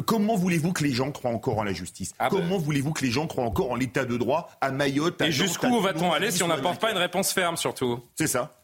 comment 0.06 0.36
voulez-vous 0.36 0.72
que 0.72 0.84
les 0.84 0.94
gens 0.94 1.12
croient 1.12 1.32
encore 1.32 1.58
en 1.58 1.64
la 1.64 1.74
justice? 1.74 2.14
Ah 2.20 2.30
ben. 2.30 2.38
Comment 2.38 2.58
voulez-vous 2.58 2.94
que 2.94 3.04
les 3.04 3.12
gens 3.12 3.28
croient 3.28 3.44
encore 3.44 3.72
en 3.72 3.76
l'état 3.76 4.06
de 4.06 4.16
droit 4.16 4.50
à 4.62 4.72
Mayotte 4.72 5.22
à 5.22 5.28
Et 5.28 5.32
jusqu'où 5.32 5.82
va-t-on 5.82 6.12
aller 6.12 6.32
si 6.32 6.44
on 6.44 6.48
n'apporte 6.48 6.80
pas 6.80 6.92
une 6.92 6.98
réponse 6.98 7.34
ferme, 7.34 7.58
surtout? 7.58 8.00
C'est 8.16 8.28
ça. 8.28 8.63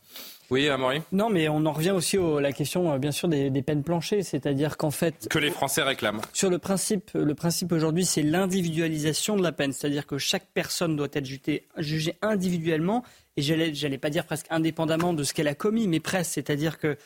Oui, 0.52 0.68
Amaury 0.68 1.02
Non, 1.12 1.30
mais 1.30 1.48
on 1.48 1.66
en 1.66 1.72
revient 1.72 1.92
aussi 1.92 2.18
à 2.18 2.42
la 2.42 2.52
question, 2.52 2.92
euh, 2.92 2.98
bien 2.98 3.12
sûr, 3.12 3.28
des, 3.28 3.62
peines 3.62 3.84
planchées. 3.84 4.24
C'est-à-dire 4.24 4.78
qu'en 4.78 4.92
fait. 4.92 5.28
Que 5.30 5.40
les 5.40 5.52
Français 5.52 5.84
réclament. 5.84 6.22
Sur 6.34 6.50
le 6.50 6.58
principe, 6.58 7.12
le 7.14 7.36
principe 7.36 7.72
aujourd'hui, 7.72 8.06
c'est 8.06 8.24
l'individualisation 8.24 9.36
de 9.36 9.44
la 9.44 9.52
peine. 9.52 9.74
C'est-à-dire 9.74 10.08
que 10.08 10.18
chaque 10.18 10.48
personne 10.54 10.96
doit 10.96 11.08
être 11.14 11.26
jugée, 11.26 11.68
jugée 11.78 12.16
individuellement. 12.22 13.04
Et 13.38 13.42
j'allais, 13.42 13.74
j'allais 13.74 13.98
pas 13.98 14.10
dire 14.10 14.26
presque 14.26 14.48
indépendamment 14.50 15.14
de 15.14 15.24
ce 15.24 15.34
qu'elle 15.34 15.48
a 15.48 15.56
commis, 15.56 15.88
mais 15.88 16.00
presque. 16.00 16.32
C'est-à-dire 16.34 16.80
que 16.80 16.98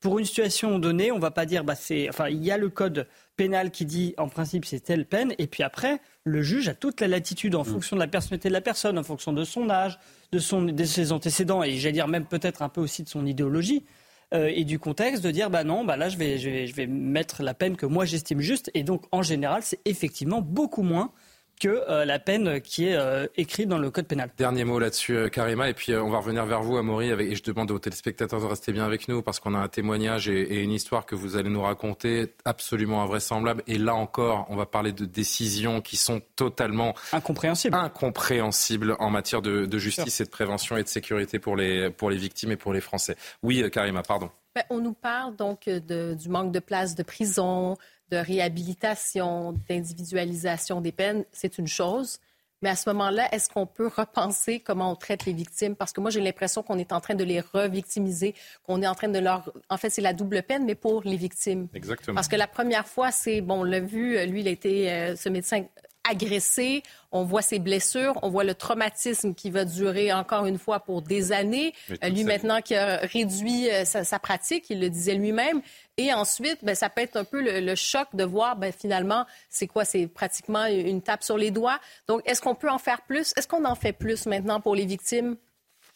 pour 0.00 0.18
une 0.18 0.24
situation 0.24 0.78
donnée, 0.78 1.12
on 1.12 1.18
va 1.18 1.30
pas 1.30 1.46
dire, 1.46 1.64
bah 1.64 1.74
c'est, 1.74 2.08
enfin, 2.08 2.28
il 2.28 2.44
y 2.44 2.50
a 2.50 2.58
le 2.58 2.68
code 2.68 3.06
pénal 3.36 3.70
qui 3.70 3.86
dit, 3.86 4.14
en 4.18 4.28
principe, 4.28 4.64
c'est 4.64 4.80
telle 4.80 5.06
peine, 5.06 5.34
et 5.38 5.46
puis 5.46 5.62
après, 5.62 6.00
le 6.24 6.42
juge 6.42 6.68
a 6.68 6.74
toute 6.74 7.00
la 7.00 7.08
latitude 7.08 7.54
en 7.54 7.62
mm. 7.62 7.66
fonction 7.66 7.96
de 7.96 8.00
la 8.00 8.06
personnalité 8.06 8.48
de 8.48 8.52
la 8.52 8.60
personne, 8.60 8.98
en 8.98 9.02
fonction 9.02 9.32
de 9.32 9.44
son 9.44 9.70
âge, 9.70 9.98
de, 10.32 10.38
son, 10.38 10.62
de 10.62 10.84
ses 10.84 11.12
antécédents, 11.12 11.62
et 11.62 11.76
j'allais 11.76 11.92
dire 11.92 12.08
même 12.08 12.26
peut-être 12.26 12.62
un 12.62 12.68
peu 12.68 12.80
aussi 12.80 13.02
de 13.02 13.08
son 13.08 13.24
idéologie. 13.26 13.84
Euh, 14.32 14.50
et 14.52 14.64
du 14.64 14.78
contexte 14.78 15.22
de 15.22 15.30
dire 15.30 15.50
bah 15.50 15.64
non 15.64 15.84
bah 15.84 15.98
là 15.98 16.08
je 16.08 16.16
vais, 16.16 16.38
je 16.38 16.48
vais, 16.48 16.66
je 16.66 16.74
vais 16.74 16.86
mettre 16.86 17.42
la 17.42 17.52
peine 17.52 17.76
que 17.76 17.84
moi 17.84 18.06
j'estime 18.06 18.40
juste 18.40 18.70
et 18.72 18.82
donc 18.82 19.04
en 19.12 19.20
général 19.20 19.62
c'est 19.62 19.80
effectivement 19.84 20.40
beaucoup 20.40 20.82
moins 20.82 21.12
que 21.60 21.68
euh, 21.88 22.04
la 22.04 22.18
peine 22.18 22.60
qui 22.60 22.88
est 22.88 22.96
euh, 22.96 23.26
écrite 23.36 23.68
dans 23.68 23.78
le 23.78 23.90
code 23.90 24.06
pénal. 24.06 24.30
Dernier 24.36 24.64
mot 24.64 24.78
là-dessus, 24.78 25.16
euh, 25.16 25.28
Karima, 25.28 25.68
et 25.68 25.74
puis 25.74 25.94
on 25.94 26.10
va 26.10 26.18
revenir 26.18 26.44
vers 26.46 26.62
vous, 26.62 26.76
Amaury, 26.76 27.10
avec, 27.10 27.30
et 27.30 27.34
je 27.34 27.42
demande 27.42 27.70
aux 27.70 27.78
téléspectateurs 27.78 28.40
de 28.40 28.46
rester 28.46 28.72
bien 28.72 28.84
avec 28.84 29.08
nous, 29.08 29.22
parce 29.22 29.40
qu'on 29.40 29.54
a 29.54 29.58
un 29.58 29.68
témoignage 29.68 30.28
et, 30.28 30.62
une 30.62 30.72
histoire 30.72 31.06
que 31.06 31.14
vous 31.14 31.36
allez 31.36 31.50
nous 31.50 31.62
raconter 31.62 32.34
absolument 32.44 33.02
invraisemblable. 33.02 33.62
Et 33.66 33.78
là 33.78 33.94
encore, 33.94 34.46
on 34.48 34.56
va 34.56 34.66
parler 34.66 34.92
de 34.92 35.04
décisions 35.04 35.80
qui 35.80 35.96
sont 35.96 36.20
totalement 36.36 36.94
incompréhensibles, 37.12 37.76
incompréhensibles 37.76 38.96
en 38.98 39.10
matière 39.10 39.42
de, 39.42 39.78
justice 39.78 40.20
et 40.20 40.24
de 40.24 40.30
prévention 40.30 40.76
et 40.76 40.82
de 40.82 40.88
sécurité 40.88 41.38
pour 41.38 41.56
les, 41.56 41.90
pour 41.90 42.10
les 42.10 42.16
victimes 42.16 42.52
et 42.52 42.56
pour 42.56 42.72
les 42.72 42.80
Français. 42.80 43.16
Oui, 43.42 43.68
Karima, 43.70 44.02
pardon. 44.02 44.30
Ben, 44.54 44.62
on 44.70 44.78
nous 44.78 44.92
parle 44.92 45.34
donc 45.34 45.68
du 45.68 46.28
manque 46.28 46.52
de 46.52 46.60
places 46.60 46.94
de 46.94 47.02
prison, 47.02 47.76
de 48.10 48.16
réhabilitation, 48.16 49.54
d'individualisation 49.68 50.80
des 50.80 50.92
peines, 50.92 51.24
c'est 51.32 51.58
une 51.58 51.66
chose. 51.66 52.18
Mais 52.62 52.70
à 52.70 52.76
ce 52.76 52.88
moment-là, 52.90 53.28
est-ce 53.30 53.50
qu'on 53.50 53.66
peut 53.66 53.90
repenser 53.94 54.58
comment 54.58 54.92
on 54.92 54.96
traite 54.96 55.26
les 55.26 55.34
victimes? 55.34 55.76
Parce 55.76 55.92
que 55.92 56.00
moi, 56.00 56.10
j'ai 56.10 56.22
l'impression 56.22 56.62
qu'on 56.62 56.78
est 56.78 56.92
en 56.92 57.00
train 57.00 57.14
de 57.14 57.24
les 57.24 57.40
revictimiser, 57.40 58.34
qu'on 58.62 58.80
est 58.80 58.86
en 58.86 58.94
train 58.94 59.08
de 59.08 59.18
leur... 59.18 59.52
En 59.68 59.76
fait, 59.76 59.90
c'est 59.90 60.00
la 60.00 60.14
double 60.14 60.42
peine, 60.42 60.64
mais 60.64 60.74
pour 60.74 61.02
les 61.02 61.16
victimes. 61.16 61.68
Exactement. 61.74 62.14
Parce 62.14 62.28
que 62.28 62.36
la 62.36 62.46
première 62.46 62.86
fois, 62.86 63.10
c'est, 63.10 63.42
bon, 63.42 63.60
on 63.60 63.64
l'a 63.64 63.80
vu, 63.80 64.16
lui, 64.26 64.40
il 64.40 64.48
a 64.48 64.50
été, 64.50 64.90
euh, 64.90 65.14
ce 65.14 65.28
médecin 65.28 65.64
agressé, 66.08 66.82
on 67.12 67.24
voit 67.24 67.42
ses 67.42 67.58
blessures, 67.58 68.18
on 68.22 68.28
voit 68.28 68.44
le 68.44 68.54
traumatisme 68.54 69.34
qui 69.34 69.50
va 69.50 69.64
durer 69.64 70.12
encore 70.12 70.46
une 70.46 70.58
fois 70.58 70.80
pour 70.80 71.02
des 71.02 71.32
années. 71.32 71.72
lui 72.02 72.24
maintenant 72.24 72.60
qui 72.60 72.74
a 72.74 72.98
réduit 72.98 73.70
euh, 73.70 73.84
sa, 73.84 74.18
pratique, 74.18 74.66
il 74.70 74.80
le 74.80 74.90
disait 74.90 75.14
lui-même. 75.14 75.62
Et 75.96 76.12
ensuite, 76.12 76.58
ben, 76.64 76.74
ça 76.74 76.90
peut 76.90 77.02
être 77.02 77.16
un 77.16 77.24
peu 77.24 77.40
le, 77.40 77.74
choc 77.76 78.08
de 78.14 78.24
voir 78.24 78.56
ben, 78.56 78.72
finalement, 78.72 79.26
c'est 79.48 79.68
quoi? 79.68 79.84
C'est 79.84 80.08
pratiquement 80.08 80.66
une 80.66 81.02
tape 81.02 81.22
sur 81.22 81.38
les 81.38 81.50
doigts. 81.50 81.78
Donc, 82.08 82.22
est-ce 82.24 82.40
qu'on 82.40 82.56
peut 82.56 82.70
en 82.70 82.78
faire 82.78 83.02
plus? 83.02 83.32
Est-ce 83.36 83.46
qu'on 83.46 83.64
en 83.64 83.76
fait 83.76 83.92
plus 83.92 84.26
maintenant 84.26 84.60
pour 84.60 84.74
les 84.74 84.86
victimes? 84.86 85.36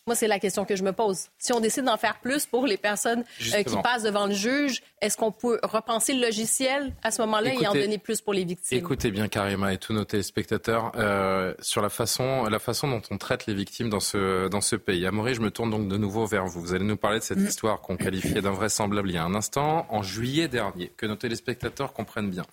Moi, 0.09 0.15
c'est 0.15 0.27
la 0.27 0.39
question 0.39 0.65
que 0.65 0.75
je 0.75 0.83
me 0.83 0.95
pose. 0.95 1.27
Si 1.37 1.53
on 1.53 1.61
décide 1.61 1.85
d'en 1.85 1.99
faire 1.99 2.19
plus 2.19 2.47
pour 2.47 2.67
les 2.67 2.79
personnes 2.79 3.25
euh, 3.53 3.63
qui 3.63 3.77
passent 3.83 4.05
devant 4.05 4.27
le 4.27 4.33
juge, 4.33 4.83
est-ce 5.03 5.19
qu'on 5.19 5.33
peut 5.33 5.61
repenser 5.63 6.15
le 6.15 6.23
logiciel 6.23 6.95
à 7.03 7.11
ce 7.11 7.21
moment-là 7.21 7.53
et 7.53 7.67
en 7.67 7.75
donner 7.75 7.99
plus 7.99 8.23
pour 8.23 8.33
les 8.33 8.47
victimes? 8.47 8.79
Écoutez 8.79 9.11
bien, 9.11 9.29
Karima, 9.29 9.75
et 9.75 9.77
tous 9.77 9.93
nos 9.93 10.07
téléspectateurs, 10.07 10.93
euh, 10.97 11.53
sur 11.61 11.83
la 11.83 11.91
façon, 11.91 12.45
la 12.45 12.59
façon 12.59 12.89
dont 12.89 13.03
on 13.11 13.19
traite 13.19 13.45
les 13.45 13.53
victimes 13.53 13.91
dans 13.91 14.01
ce, 14.01 14.49
dans 14.49 14.63
ce 14.63 14.77
pays. 14.77 15.05
Amaury, 15.05 15.35
je 15.35 15.43
me 15.43 15.51
tourne 15.51 15.69
donc 15.69 15.89
de 15.89 15.97
nouveau 15.99 16.25
vers 16.25 16.47
vous. 16.47 16.63
Vous 16.63 16.73
allez 16.73 16.87
nous 16.87 16.97
parler 16.97 17.19
de 17.19 17.25
cette 17.25 17.37
mm. 17.37 17.47
histoire 17.47 17.83
qu'on 17.83 17.99
qualifiait 17.99 18.41
d'invraisemblable 18.41 19.11
il 19.11 19.17
y 19.17 19.19
a 19.19 19.25
un 19.25 19.35
instant, 19.35 19.87
en 19.91 20.03
juillet 20.03 20.49
dernier, 20.49 20.91
que 20.97 21.05
nos 21.05 21.17
téléspectateurs 21.17 21.93
comprennent 21.93 22.31
bien 22.31 22.45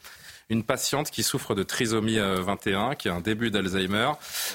une 0.50 0.64
patiente 0.64 1.10
qui 1.10 1.24
souffre 1.24 1.56
de 1.56 1.64
trisomie 1.64 2.18
21, 2.20 2.92
euh, 2.92 2.94
qui 2.94 3.10
a 3.10 3.14
un 3.14 3.22
début 3.22 3.52
d'Alzheimer, 3.52 4.12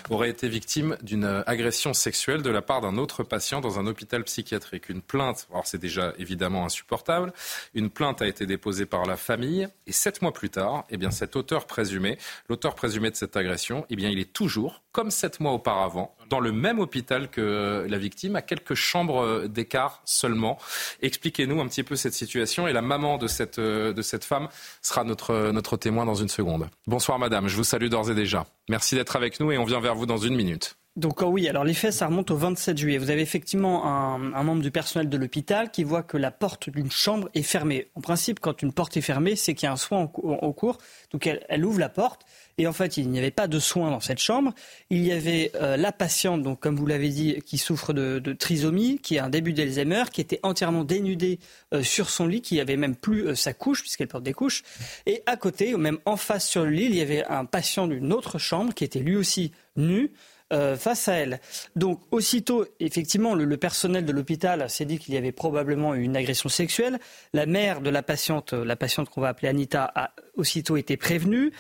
aurait 0.09 0.31
été 0.31 0.49
victime 0.49 0.97
d'une 1.03 1.25
euh, 1.25 1.43
agression 1.47 1.95
sexuelle 1.95 2.43
de 2.43 2.51
la 2.51 2.63
part 2.63 2.81
d'un 2.81 2.97
autre 2.97 3.23
patient 3.23 3.61
dans 3.61 3.79
un 3.79 3.87
hôpital 3.87 4.25
psychiatrique. 4.25 4.89
Une 4.89 5.03
plainte, 5.03 5.49
alors 5.51 5.67
c'est 5.67 5.79
déjà 5.79 6.13
évidemment 6.19 6.65
insupportable, 6.65 7.33
une 7.75 7.91
plainte 7.91 8.23
a 8.23 8.27
été 8.27 8.47
déposée 8.47 8.87
par 8.87 9.05
la 9.05 9.17
famille 9.17 9.69
et 9.87 9.93
sept 9.93 10.23
mois 10.23 10.33
plus 10.33 10.51
tard, 10.51 10.85
eh 10.91 10.97
bien 10.97 11.11
cet 11.11 11.37
auteur 11.37 11.67
présumé, 11.67 12.19
l'auteur 12.49 12.75
présumé 12.75 13.11
de 13.11 13.17
cette 13.17 13.37
agression, 13.37 13.85
eh 13.91 13.97
bien 13.97 14.11
il 14.11 14.19
est 14.19 14.33
toujours, 14.33 14.83
comme 14.93 15.11
sept 15.11 15.41
mois 15.41 15.53
auparavant, 15.53 16.15
dans 16.31 16.41
le 16.41 16.53
même 16.53 16.79
hôpital 16.79 17.29
que 17.29 17.87
la 17.87 17.99
victime, 17.99 18.37
à 18.37 18.43
quelques 18.43 18.75
chambres 18.75 19.47
d'écart 19.47 20.01
seulement. 20.07 20.59
Expliquez-nous 21.03 21.61
un 21.61 21.67
petit 21.67 21.83
peu 21.83 21.97
cette 21.97 22.15
situation 22.15 22.67
et 22.67 22.73
la 22.73 22.83
maman 22.83 23.19
de 23.19 23.27
cette, 23.27 23.61
de 23.61 24.03
cette 24.03 24.25
femme 24.25 24.49
sera 24.81 25.05
notre, 25.05 25.51
notre 25.51 25.77
témoin 25.77 26.07
dans 26.07 26.15
une 26.15 26.29
seconde. 26.29 26.69
Bonsoir 26.87 27.19
madame, 27.19 27.49
je 27.49 27.57
vous 27.57 27.65
salue 27.65 27.89
d'ores 27.89 28.11
et 28.11 28.15
déjà. 28.15 28.47
Merci 28.69 28.95
d'être 28.95 29.17
avec 29.17 29.41
nous 29.41 29.53
et 29.53 29.59
on 29.59 29.65
vient 29.65 29.81
vers 29.81 29.95
vous 29.95 30.07
dans 30.07 30.17
une 30.17 30.37
minute. 30.37 30.77
Donc 30.97 31.23
oh 31.23 31.27
oui, 31.27 31.49
alors 31.49 31.65
les 31.65 31.75
faits, 31.75 31.93
ça 31.93 32.07
remonte 32.09 32.33
au 32.33 32.37
27 32.37 32.77
juillet. 32.77 32.99
Vous 32.99 33.11
avez 33.11 33.23
effectivement 33.23 33.87
un, 33.87 34.43
membre 34.43 34.61
du 34.61 34.73
personnel 34.73 35.09
de 35.09 35.17
l'hôpital 35.17 35.71
qui 35.71 35.85
voit 35.85 36.03
que 36.03 36.17
la 36.17 36.33
porte 36.33 36.69
d'une 36.69 36.91
chambre 36.91 37.31
est 37.33 37.43
fermée. 37.43 37.91
En 37.95 38.01
principe, 38.01 38.41
quand 38.41 38.61
une 38.61 38.73
porte 38.73 38.97
est 38.97 39.01
fermée, 39.01 39.37
c'est 39.37 39.55
qu'il 39.55 39.67
y 39.67 39.69
a 39.69 39.73
un 39.73 39.77
soin 39.77 40.01
en, 40.01 40.53
cours. 40.53 40.79
Donc 41.13 41.27
elle, 41.27 41.65
ouvre 41.65 41.79
la 41.79 41.89
porte 41.89 42.23
et 42.61 42.67
en 42.67 42.75
fait, 42.75 42.99
il 42.99 43.09
n'y 43.09 43.19
avait 43.19 43.31
pas 43.31 43.49
de 43.49 43.59
soins 43.59 43.91
dans 43.91 44.01
cette 44.01 44.19
chambre. 44.19 44.53
Il 44.91 45.03
y 45.03 45.13
avait 45.13 45.51
euh, 45.55 45.79
la 45.79 45.93
patiente, 45.93 46.43
donc 46.43 46.61
comme 46.61 46.77
vous 46.77 46.85
l'avez 46.85 47.09
dit, 47.09 47.41
qui 47.47 47.57
souffre 47.57 47.95
de, 47.95 48.35
trisomie, 48.35 48.99
qui 48.99 49.19
a 49.19 49.25
un 49.25 49.31
début 49.31 49.55
d'Alzheimer, 49.55 50.05
qui 50.13 50.21
était 50.21 50.41
entièrement 50.43 50.85
dénudée 50.85 51.39
euh, 51.73 51.83
sur 51.83 52.11
son 52.11 52.27
lit, 52.27 52.43
qui 52.43 52.61
avait 52.61 52.77
même 52.77 52.97
plus 52.97 53.29
euh, 53.29 53.35
sa 53.35 53.55
couche 53.55 53.81
puisqu'elle 53.81 54.09
porte 54.09 54.25
des 54.25 54.35
couches. 54.35 54.63
Et 55.07 55.23
à 55.25 55.39
côté, 55.39 55.75
ou 55.75 55.79
même 55.79 56.01
en 56.05 56.19
face 56.19 56.47
sur 56.47 56.65
le 56.65 56.71
lit, 56.71 56.85
il 56.85 56.95
y 56.95 57.01
avait 57.01 57.25
un 57.25 57.47
patient 57.47 57.87
d'une 57.87 58.13
autre 58.13 58.37
chambre 58.37 58.75
qui 58.75 58.85
était 58.85 58.99
lui 58.99 59.17
aussi 59.17 59.53
nu. 59.77 60.13
Euh, 60.53 60.77
face 60.77 61.07
à 61.07 61.13
elle. 61.13 61.41
Donc 61.77 62.01
aussitôt, 62.11 62.67
effectivement, 62.81 63.37
le, 63.37 63.57
personnel 63.57 64.05
de 64.05 64.11
l'hôpital 64.11 64.69
s'est 64.69 64.85
dit 64.85 64.99
qu'il 64.99 65.15
y 65.15 65.17
avait 65.17 65.31
probablement 65.31 65.95
une 65.95 66.17
agression 66.17 66.49
sexuelle. 66.49 66.99
La 67.33 67.47
mère 67.47 67.81
de 67.81 67.89
la 67.89 68.03
patiente, 68.03 68.53
la 68.53 68.75
patiente 68.75 69.09
qu'on 69.11 69.21
va 69.21 69.29
appeler 69.29 69.47
Anita, 69.47 69.93
a 69.95 70.11
aussitôt 70.35 70.77
été 70.77 70.97
prévenue. 70.97 71.53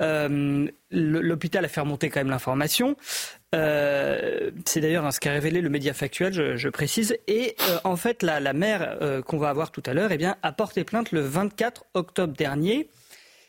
Euh, 0.00 0.68
l'hôpital 0.92 1.64
a 1.64 1.68
fait 1.68 1.80
remonter 1.80 2.08
quand 2.08 2.20
même 2.20 2.30
l'information. 2.30 2.94
Euh, 3.52 4.52
c'est 4.64 4.80
d'ailleurs 4.80 5.12
ce 5.12 5.18
qu'a 5.18 5.32
révélé 5.32 5.60
le 5.60 5.68
média 5.68 5.92
factuel, 5.92 6.56
je, 6.56 6.68
précise. 6.68 7.18
Et 7.26 7.56
en 7.82 7.96
fait, 7.96 8.22
la, 8.22 8.38
la 8.38 8.52
mère 8.52 8.96
qu'on 9.26 9.38
va 9.38 9.48
avoir 9.48 9.72
tout 9.72 9.82
à 9.86 9.92
l'heure, 9.92 10.12
eh 10.12 10.18
bien, 10.18 10.36
a 10.42 10.52
porté 10.52 10.84
plainte 10.84 11.10
le 11.10 11.20
24 11.20 11.84
octobre 11.94 12.34
dernier 12.36 12.88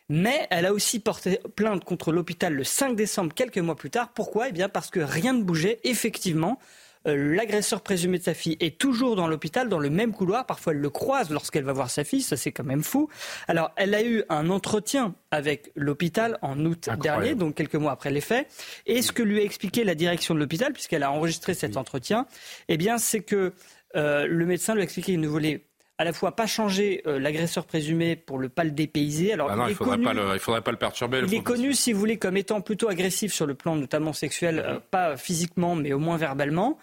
mais 0.10 0.48
elle 0.50 0.66
a 0.66 0.74
aussi 0.74 1.00
porté 1.00 1.40
plainte 1.56 1.84
contre 1.84 2.12
l'hôpital 2.12 2.54
le 2.54 2.64
5 2.64 2.96
décembre, 2.96 3.34
quelques 3.34 3.58
mois 3.58 3.76
plus 3.76 3.90
tard. 3.90 4.10
Pourquoi? 4.14 4.50
Eh 4.50 4.52
bien 4.52 4.70
parce 4.70 4.90
que 4.90 5.00
rien 5.00 5.34
ne 5.34 5.44
bougeait. 5.44 5.80
Effectivement, 5.84 6.60
euh, 7.08 7.36
l'agresseur 7.36 7.82
présumé 7.82 8.18
de 8.18 8.24
sa 8.24 8.34
fille 8.34 8.58
est 8.60 8.78
toujours 8.78 9.16
dans 9.16 9.28
l'hôpital, 9.28 9.70
dans 9.70 9.80
le 9.80 9.90
même 9.90 10.14
couloir. 10.14 10.46
Parfois, 10.46 10.74
elle 10.74 10.80
le 10.80 10.90
croise 10.90 11.30
lorsqu'elle 11.30 11.64
va 11.64 11.74
voir 11.74 11.90
sa 11.90 12.04
fille. 12.04 12.22
Ça, 12.22 12.38
c'est 12.38 12.52
quand 12.52 12.64
même 12.64 12.84
fou. 12.84 13.10
Alors, 13.48 13.72
elle 13.76 13.94
a 13.96 14.04
eu 14.04 14.24
un 14.30 14.50
entretien 14.50 15.16
avec 15.32 15.72
l'hôpital 15.76 16.38
en 16.42 16.64
août 16.66 16.90
dernier, 17.02 17.36
donc 17.36 17.56
quelques 17.56 17.76
mois 17.76 17.92
après 17.92 18.12
les 18.12 18.22
faits. 18.22 18.48
Et 18.86 19.02
ce 19.02 19.12
que 19.12 19.24
lui 19.24 19.40
a 19.40 19.44
expliqué 19.44 19.84
la 19.84 19.96
direction 19.96 20.34
de 20.34 20.40
l'hôpital, 20.40 20.74
puisqu'elle 20.74 21.04
a 21.04 21.12
enregistré 21.12 21.54
cet 21.54 21.78
entretien, 21.78 22.28
eh 22.68 22.78
bien, 22.78 22.98
c'est 22.98 23.22
que 23.22 23.54
euh, 23.96 24.28
le 24.28 24.46
médecin 24.46 24.74
lui 24.74 24.82
a 24.82 24.84
expliqué 24.84 25.14
qu'il 25.14 25.22
ne 25.22 25.28
voulait 25.28 25.67
à 25.98 26.04
la 26.04 26.14
fois 26.14 26.36
pas 26.36 26.46
changer 26.46 27.02
euh, 27.08 27.20
l'agresseur 27.20 27.66
présumé 27.66 28.16
pour 28.16 28.38
le 28.38 28.50
pas 28.50 28.64
le 28.64 28.72
dépayser. 28.72 29.34
Alors, 29.34 29.50
ah 29.50 29.66
il, 29.68 29.76
faudrait 29.76 29.98
pas 29.98 30.14
le, 30.14 30.38
faudrait 30.38 30.62
pas 30.62 30.72
le 30.72 30.78
perturber. 30.78 31.22
il 31.26 31.34
est 31.34 31.44
connu, 31.44 31.74
si 31.74 31.92
vous 31.92 32.00
voulez, 32.00 32.18
comme 32.18 32.38
étant 32.38 32.62
plutôt 32.62 32.90
agressif 32.90 33.34
sur 33.34 33.48
le 33.48 33.56
plan 33.56 33.76
notamment 33.76 34.14
sexuel, 34.14 34.64
euh, 34.66 34.80
pas 34.92 35.18
physiquement, 35.18 35.76
mais 35.76 35.94
au 35.94 36.00
moins 36.00 36.18
verbalement. 36.18 36.78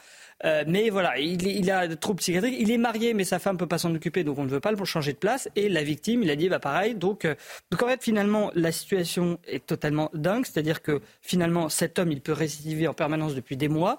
Euh, 0.44 0.64
mais 0.66 0.90
voilà, 0.90 1.16
il, 1.18 1.46
il, 1.46 1.70
a 1.70 1.86
des 1.86 1.96
troubles 1.96 2.18
psychiatriques. 2.18 2.56
Il 2.58 2.70
est 2.70 2.78
marié, 2.78 3.14
mais 3.14 3.22
sa 3.22 3.38
femme 3.38 3.56
peut 3.56 3.68
pas 3.68 3.78
s'en 3.78 3.94
occuper, 3.94 4.24
donc 4.24 4.38
on 4.38 4.44
ne 4.44 4.50
veut 4.50 4.60
pas 4.60 4.72
le 4.72 4.84
changer 4.84 5.12
de 5.12 5.18
place. 5.18 5.48
Et 5.54 5.68
la 5.68 5.84
victime, 5.84 6.24
il 6.24 6.30
a 6.30 6.36
dit, 6.36 6.48
bah 6.48 6.58
pareil. 6.58 6.96
Donc, 6.96 7.26
donc 7.70 7.82
en 7.82 7.86
fait, 7.86 8.02
finalement, 8.02 8.50
la 8.54 8.72
situation 8.72 9.38
est 9.46 9.64
totalement 9.64 10.10
dingue. 10.12 10.44
C'est-à-dire 10.44 10.82
que 10.82 11.00
finalement, 11.22 11.68
cet 11.68 12.00
homme, 12.00 12.10
il 12.10 12.20
peut 12.20 12.32
récidiver 12.32 12.88
en 12.88 12.94
permanence 12.94 13.34
depuis 13.36 13.56
des 13.56 13.68
mois. 13.68 13.98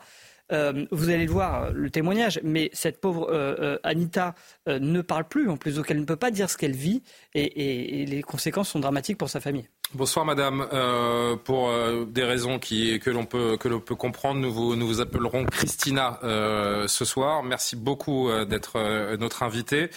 Vous 0.50 1.10
allez 1.10 1.26
le 1.26 1.32
voir, 1.32 1.72
le 1.72 1.90
témoignage, 1.90 2.40
mais 2.44 2.70
cette 2.74 3.02
pauvre 3.02 3.80
Anita 3.84 4.36
ne 4.68 5.02
parle 5.02 5.26
plus, 5.26 5.50
en 5.50 5.58
plus, 5.58 5.76
donc 5.76 5.90
elle 5.90 6.00
ne 6.00 6.06
peut 6.06 6.16
pas 6.16 6.32
dire 6.32 6.50
ce 6.50 6.58
qu'elle 6.58 6.76
vit, 6.76 7.04
et 7.34 8.06
les 8.06 8.22
conséquences 8.22 8.70
sont 8.70 8.80
dramatiques 8.80 9.18
pour 9.18 9.30
sa 9.30 9.40
famille. 9.40 9.68
Bonsoir 9.94 10.26
Madame. 10.26 10.68
Euh, 10.74 11.36
pour 11.38 11.70
euh, 11.70 12.06
des 12.06 12.24
raisons 12.24 12.60
que 12.60 13.10
l'on 13.10 13.26
peut, 13.26 13.58
comprendre, 13.96 14.42
nous 14.42 14.52
vous, 14.52 14.76
nous 14.76 14.88
vous 14.88 15.00
appellerons 15.00 15.46
Christina 15.46 16.20
euh, 16.24 16.88
ce 16.88 17.06
soir. 17.06 17.44
Merci 17.44 17.76
beaucoup 17.76 18.30
d'être 18.50 19.16
notre 19.18 19.44
invitée. 19.44 19.90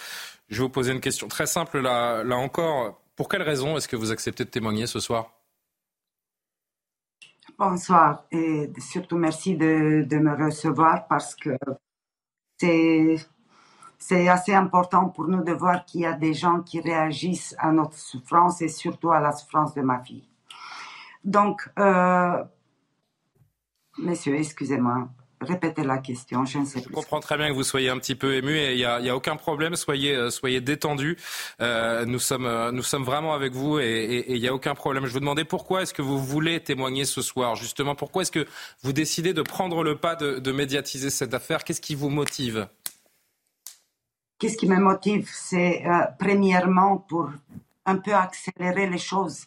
Je 0.50 0.58
vais 0.58 0.62
vous 0.62 0.68
poser 0.68 0.92
une 0.92 1.00
question 1.00 1.28
très 1.28 1.46
simple 1.46 1.80
là, 1.80 2.22
encore. 2.30 3.00
Pour 3.16 3.28
quelle 3.28 3.42
raison 3.42 3.76
est-ce 3.76 3.88
que 3.88 3.96
vous 3.96 4.12
acceptez 4.12 4.44
de 4.44 4.50
témoigner 4.50 4.86
ce 4.86 5.00
soir? 5.00 5.37
Bonsoir 7.58 8.22
et 8.30 8.70
surtout 8.78 9.16
merci 9.16 9.56
de, 9.56 10.06
me 10.16 10.44
recevoir 10.44 11.08
parce 11.08 11.34
que 11.34 11.58
c'est 12.56 13.16
c'est 13.98 14.28
assez 14.28 14.54
important 14.54 15.08
pour 15.08 15.26
nous 15.26 15.42
de 15.42 15.50
voir 15.52 15.84
qu'il 15.84 16.02
y 16.02 16.06
a 16.06 16.12
des 16.12 16.34
gens 16.34 16.60
qui 16.60 16.80
réagissent 16.80 17.56
à 17.58 17.72
notre 17.72 17.96
souffrance 17.98 18.62
et 18.62 18.68
surtout 18.68 19.10
à 19.10 19.18
la 19.18 19.32
souffrance 19.32 19.74
de 19.74 19.80
ma 19.80 19.98
fille. 19.98 20.28
Donc, 21.24 21.68
euh, 21.80 22.44
messieurs, 23.98 24.36
excusez-moi, 24.36 25.08
répétez 25.40 25.84
la 25.84 25.98
question, 25.98 26.44
je 26.44 26.58
ne 26.58 26.64
sais 26.64 26.82
Je 26.82 26.88
comprends 26.88 27.20
très 27.20 27.36
bien 27.36 27.48
que 27.48 27.54
vous 27.54 27.62
soyez 27.62 27.90
un 27.90 27.98
petit 27.98 28.14
peu 28.14 28.34
ému 28.34 28.56
et 28.56 28.72
il 28.72 28.78
n'y 28.78 28.84
a, 28.84 29.16
aucun 29.16 29.36
problème, 29.36 29.76
soyez, 29.76 30.14
euh, 30.14 30.30
soyez 30.30 30.60
détendu. 30.60 31.16
Euh, 31.60 32.04
nous, 32.04 32.18
sommes, 32.18 32.70
nous 32.72 32.82
sommes 32.82 33.04
vraiment 33.04 33.34
avec 33.34 33.52
vous 33.52 33.78
et 33.78 34.24
il 34.28 34.40
n'y 34.40 34.48
a 34.48 34.54
aucun 34.54 34.74
problème. 34.74 35.06
Je 35.06 35.12
vous 35.12 35.20
demandais 35.20 35.44
pourquoi 35.44 35.82
est-ce 35.82 35.94
que 35.94 36.02
vous 36.02 36.18
voulez 36.18 36.60
témoigner 36.60 37.04
ce 37.04 37.22
soir, 37.22 37.56
justement, 37.56 37.94
pourquoi 37.94 38.22
est-ce 38.22 38.32
que 38.32 38.46
vous 38.82 38.92
décidez 38.92 39.32
de 39.32 39.42
prendre 39.42 39.82
le 39.82 39.96
pas 39.96 40.16
de, 40.16 40.38
de 40.38 40.52
médiatiser 40.52 41.10
cette 41.10 41.34
affaire? 41.34 41.64
Qu'est-ce 41.64 41.80
qui 41.80 41.94
vous 41.94 42.10
motive? 42.10 42.68
Qu'est-ce 44.38 44.56
qui 44.56 44.68
me 44.68 44.76
motive? 44.76 45.28
C'est 45.32 45.84
euh, 45.84 46.06
premièrement 46.16 46.98
pour 46.98 47.30
un 47.84 47.96
peu 47.96 48.14
accélérer 48.14 48.88
les 48.88 48.98
choses. 48.98 49.46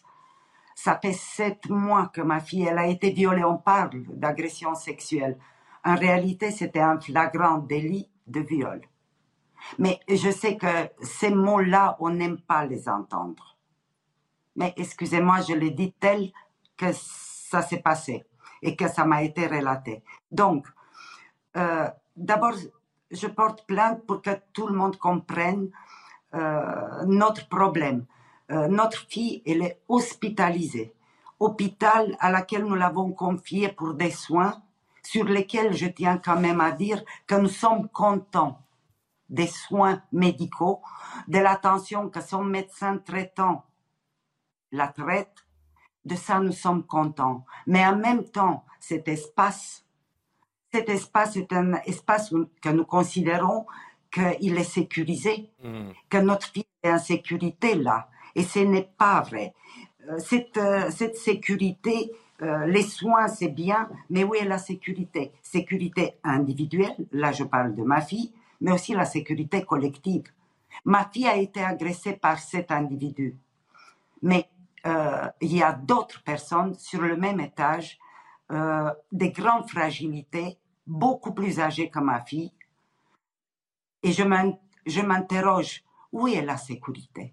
Ça 0.74 0.98
fait 1.00 1.14
sept 1.14 1.70
mois 1.70 2.10
que 2.12 2.20
ma 2.20 2.40
fille 2.40 2.66
elle 2.66 2.78
a 2.78 2.86
été 2.86 3.10
violée. 3.10 3.44
On 3.44 3.56
parle 3.56 4.02
d'agression 4.08 4.74
sexuelle. 4.74 5.38
En 5.84 5.96
réalité, 5.96 6.50
c'était 6.50 6.80
un 6.80 7.00
flagrant 7.00 7.58
délit 7.58 8.08
de 8.26 8.40
viol. 8.40 8.80
Mais 9.78 10.00
je 10.08 10.30
sais 10.30 10.56
que 10.56 10.90
ces 11.02 11.30
mots-là, 11.30 11.96
on 12.00 12.10
n'aime 12.10 12.40
pas 12.40 12.64
les 12.66 12.88
entendre. 12.88 13.56
Mais 14.56 14.74
excusez-moi, 14.76 15.40
je 15.40 15.54
l'ai 15.54 15.70
dit 15.70 15.92
tel 15.98 16.30
que 16.76 16.92
ça 16.92 17.62
s'est 17.62 17.80
passé 17.80 18.24
et 18.60 18.76
que 18.76 18.88
ça 18.88 19.04
m'a 19.04 19.22
été 19.22 19.46
relaté. 19.46 20.02
Donc, 20.30 20.66
euh, 21.56 21.88
d'abord, 22.16 22.54
je 23.10 23.26
porte 23.26 23.66
plainte 23.66 24.04
pour 24.06 24.22
que 24.22 24.30
tout 24.52 24.66
le 24.66 24.74
monde 24.74 24.96
comprenne 24.98 25.70
euh, 26.34 27.04
notre 27.06 27.48
problème. 27.48 28.06
Euh, 28.50 28.68
notre 28.68 29.06
fille, 29.08 29.42
elle 29.46 29.62
est 29.62 29.80
hospitalisée. 29.88 30.94
Hôpital 31.40 32.16
à 32.20 32.30
laquelle 32.30 32.64
nous 32.64 32.74
l'avons 32.74 33.12
confiée 33.12 33.68
pour 33.68 33.94
des 33.94 34.10
soins 34.10 34.62
sur 35.02 35.24
lesquels 35.24 35.74
je 35.74 35.86
tiens 35.86 36.18
quand 36.18 36.38
même 36.38 36.60
à 36.60 36.72
dire 36.72 37.02
que 37.26 37.34
nous 37.34 37.48
sommes 37.48 37.88
contents 37.88 38.60
des 39.28 39.46
soins 39.46 40.02
médicaux, 40.12 40.80
de 41.26 41.38
l'attention 41.38 42.10
que 42.10 42.20
son 42.20 42.44
médecin 42.44 42.98
traitant 42.98 43.64
la 44.70 44.88
traite. 44.88 45.46
De 46.04 46.16
ça, 46.16 46.40
nous 46.40 46.52
sommes 46.52 46.84
contents. 46.84 47.44
Mais 47.66 47.86
en 47.86 47.96
même 47.96 48.24
temps, 48.24 48.64
cet 48.80 49.08
espace 49.08 49.82
cet 50.72 50.88
espace 50.88 51.36
est 51.36 51.52
un 51.52 51.74
espace 51.84 52.34
que 52.62 52.70
nous 52.70 52.86
considérons 52.86 53.66
qu'il 54.10 54.56
est 54.56 54.64
sécurisé, 54.64 55.50
hmm. 55.62 55.90
que 56.08 56.18
notre 56.18 56.46
fille 56.46 56.66
est 56.82 56.90
en 56.90 56.98
sécurité 56.98 57.74
là. 57.74 58.08
Et 58.34 58.42
ce 58.42 58.60
n'est 58.60 58.90
pas 58.96 59.20
vrai. 59.20 59.54
Euh, 60.08 60.18
cette, 60.18 60.56
euh, 60.56 60.90
cette 60.90 61.16
sécurité, 61.16 62.12
euh, 62.42 62.66
les 62.66 62.82
soins, 62.82 63.28
c'est 63.28 63.48
bien, 63.48 63.88
mais 64.10 64.24
où 64.24 64.34
est 64.34 64.44
la 64.44 64.58
sécurité 64.58 65.32
Sécurité 65.42 66.14
individuelle, 66.24 66.96
là 67.12 67.32
je 67.32 67.44
parle 67.44 67.74
de 67.74 67.82
ma 67.82 68.00
fille, 68.00 68.32
mais 68.60 68.72
aussi 68.72 68.94
la 68.94 69.04
sécurité 69.04 69.64
collective. 69.64 70.24
Ma 70.84 71.04
fille 71.04 71.28
a 71.28 71.36
été 71.36 71.62
agressée 71.62 72.14
par 72.14 72.38
cet 72.38 72.70
individu, 72.70 73.36
mais 74.22 74.48
il 75.40 75.56
y 75.56 75.62
a 75.62 75.72
d'autres 75.72 76.22
personnes 76.24 76.74
sur 76.74 77.02
le 77.02 77.16
même 77.16 77.38
étage, 77.38 78.00
des 79.12 79.30
grandes 79.30 79.68
fragilités 79.68 80.58
beaucoup 80.86 81.32
plus 81.32 81.60
âgée 81.60 81.88
que 81.88 82.00
ma 82.00 82.24
fille. 82.24 82.52
Et 84.02 84.12
je 84.12 85.02
m'interroge, 85.02 85.84
où 86.10 86.26
est 86.26 86.42
la 86.42 86.56
sécurité? 86.56 87.32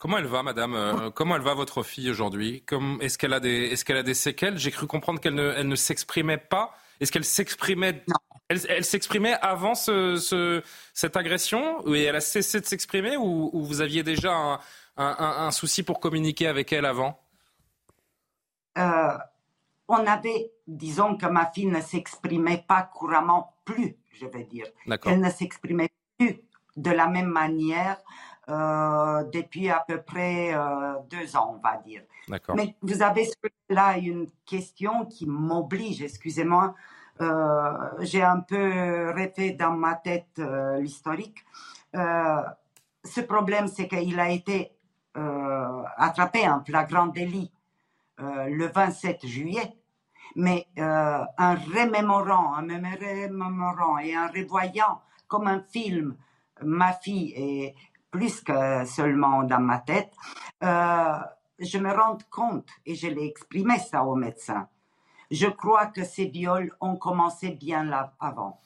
Comment 0.00 0.16
elle 0.16 0.26
va, 0.26 0.42
madame 0.42 0.74
euh, 0.74 1.10
Comment 1.10 1.36
elle 1.36 1.42
va, 1.42 1.52
votre 1.52 1.82
fille, 1.82 2.10
aujourd'hui? 2.10 2.64
Est-ce 3.02 3.18
qu'elle 3.18 3.34
a, 3.34 3.38
des, 3.38 3.70
est 3.70 3.84
qu'elle 3.84 3.98
a 3.98 4.02
des 4.02 4.14
séquelles? 4.14 4.56
J'ai 4.56 4.70
cru 4.70 4.86
comprendre 4.86 5.20
qu'elle 5.20 5.34
ne, 5.34 5.52
elle 5.54 5.68
ne 5.68 5.76
s'exprimait 5.76 6.38
pas. 6.38 6.74
Est-ce 7.00 7.12
qu'elle 7.12 7.24
s'exprimait 7.24 8.02
Elle, 8.48 8.84
s'exprimait 8.86 9.34
avant 9.42 9.74
ce, 9.74 10.62
cette 10.94 11.16
agression? 11.18 11.86
Et 11.94 12.04
elle 12.04 12.16
a 12.16 12.22
cessé 12.22 12.62
de 12.62 12.64
s'exprimer 12.64 13.18
ou, 13.18 13.50
vous 13.52 13.82
aviez 13.82 14.02
déjà 14.02 14.32
un, 14.32 14.58
un, 14.96 15.50
souci 15.50 15.82
pour 15.82 16.00
communiquer 16.00 16.46
avec 16.46 16.72
elle 16.72 16.86
avant? 16.86 17.20
Euh, 18.78 19.18
on 19.86 20.06
avait, 20.06 20.50
disons 20.66 21.18
que 21.18 21.26
ma 21.26 21.44
fille 21.50 21.66
ne 21.66 21.80
s'exprimait 21.82 22.64
pas 22.66 22.84
couramment 22.84 23.54
plus, 23.66 23.98
je 24.12 24.24
vais 24.24 24.44
dire. 24.44 24.66
Elle 25.04 25.20
ne 25.20 25.28
s'exprimait 25.28 25.90
plus 26.18 26.40
de 26.76 26.90
la 26.90 27.06
même 27.06 27.28
manière 27.28 27.98
depuis 28.50 29.70
à 29.70 29.84
peu 29.86 30.00
près 30.00 30.54
euh, 30.54 30.94
deux 31.10 31.36
ans, 31.36 31.56
on 31.56 31.60
va 31.60 31.76
dire. 31.78 32.02
Mais 32.54 32.76
vous 32.82 33.02
avez 33.02 33.28
là 33.68 33.96
une 33.98 34.28
question 34.44 35.06
qui 35.06 35.26
m'oblige, 35.26 36.02
excusez-moi. 36.02 36.74
Euh, 37.20 37.72
j'ai 38.00 38.22
un 38.22 38.40
peu 38.40 39.10
refait 39.10 39.52
dans 39.52 39.72
ma 39.72 39.94
tête 39.94 40.40
l'historique. 40.78 41.44
ce 41.92 43.20
problème, 43.20 43.68
c'est 43.68 43.88
qu'il 43.88 44.18
a 44.18 44.30
été 44.30 44.72
attrapé 45.96 46.48
en 46.48 46.64
flagrant 46.64 47.06
délit 47.06 47.50
le 48.18 48.66
27 48.66 49.26
juillet 49.26 49.76
mais 50.36 50.66
euh, 50.78 51.24
en 51.38 51.54
remémorant, 51.54 52.56
en 52.56 52.62
me 52.62 52.74
remémorant 52.74 53.98
et 53.98 54.16
en 54.16 54.28
revoyant 54.28 55.00
comme 55.28 55.46
un 55.46 55.60
film 55.60 56.16
ma 56.62 56.92
fille 56.92 57.32
et 57.36 57.74
plus 58.10 58.40
que 58.40 58.84
seulement 58.84 59.42
dans 59.44 59.60
ma 59.60 59.78
tête, 59.78 60.12
euh, 60.62 61.18
je 61.58 61.78
me 61.78 61.92
rends 61.92 62.18
compte, 62.30 62.68
et 62.86 62.94
je 62.94 63.08
l'ai 63.08 63.26
exprimé 63.26 63.78
ça 63.78 64.04
au 64.04 64.14
médecin, 64.14 64.68
je 65.30 65.46
crois 65.46 65.86
que 65.86 66.04
ces 66.04 66.26
viols 66.26 66.74
ont 66.80 66.96
commencé 66.96 67.50
bien 67.50 67.84
là 67.84 68.14
avant. 68.18 68.60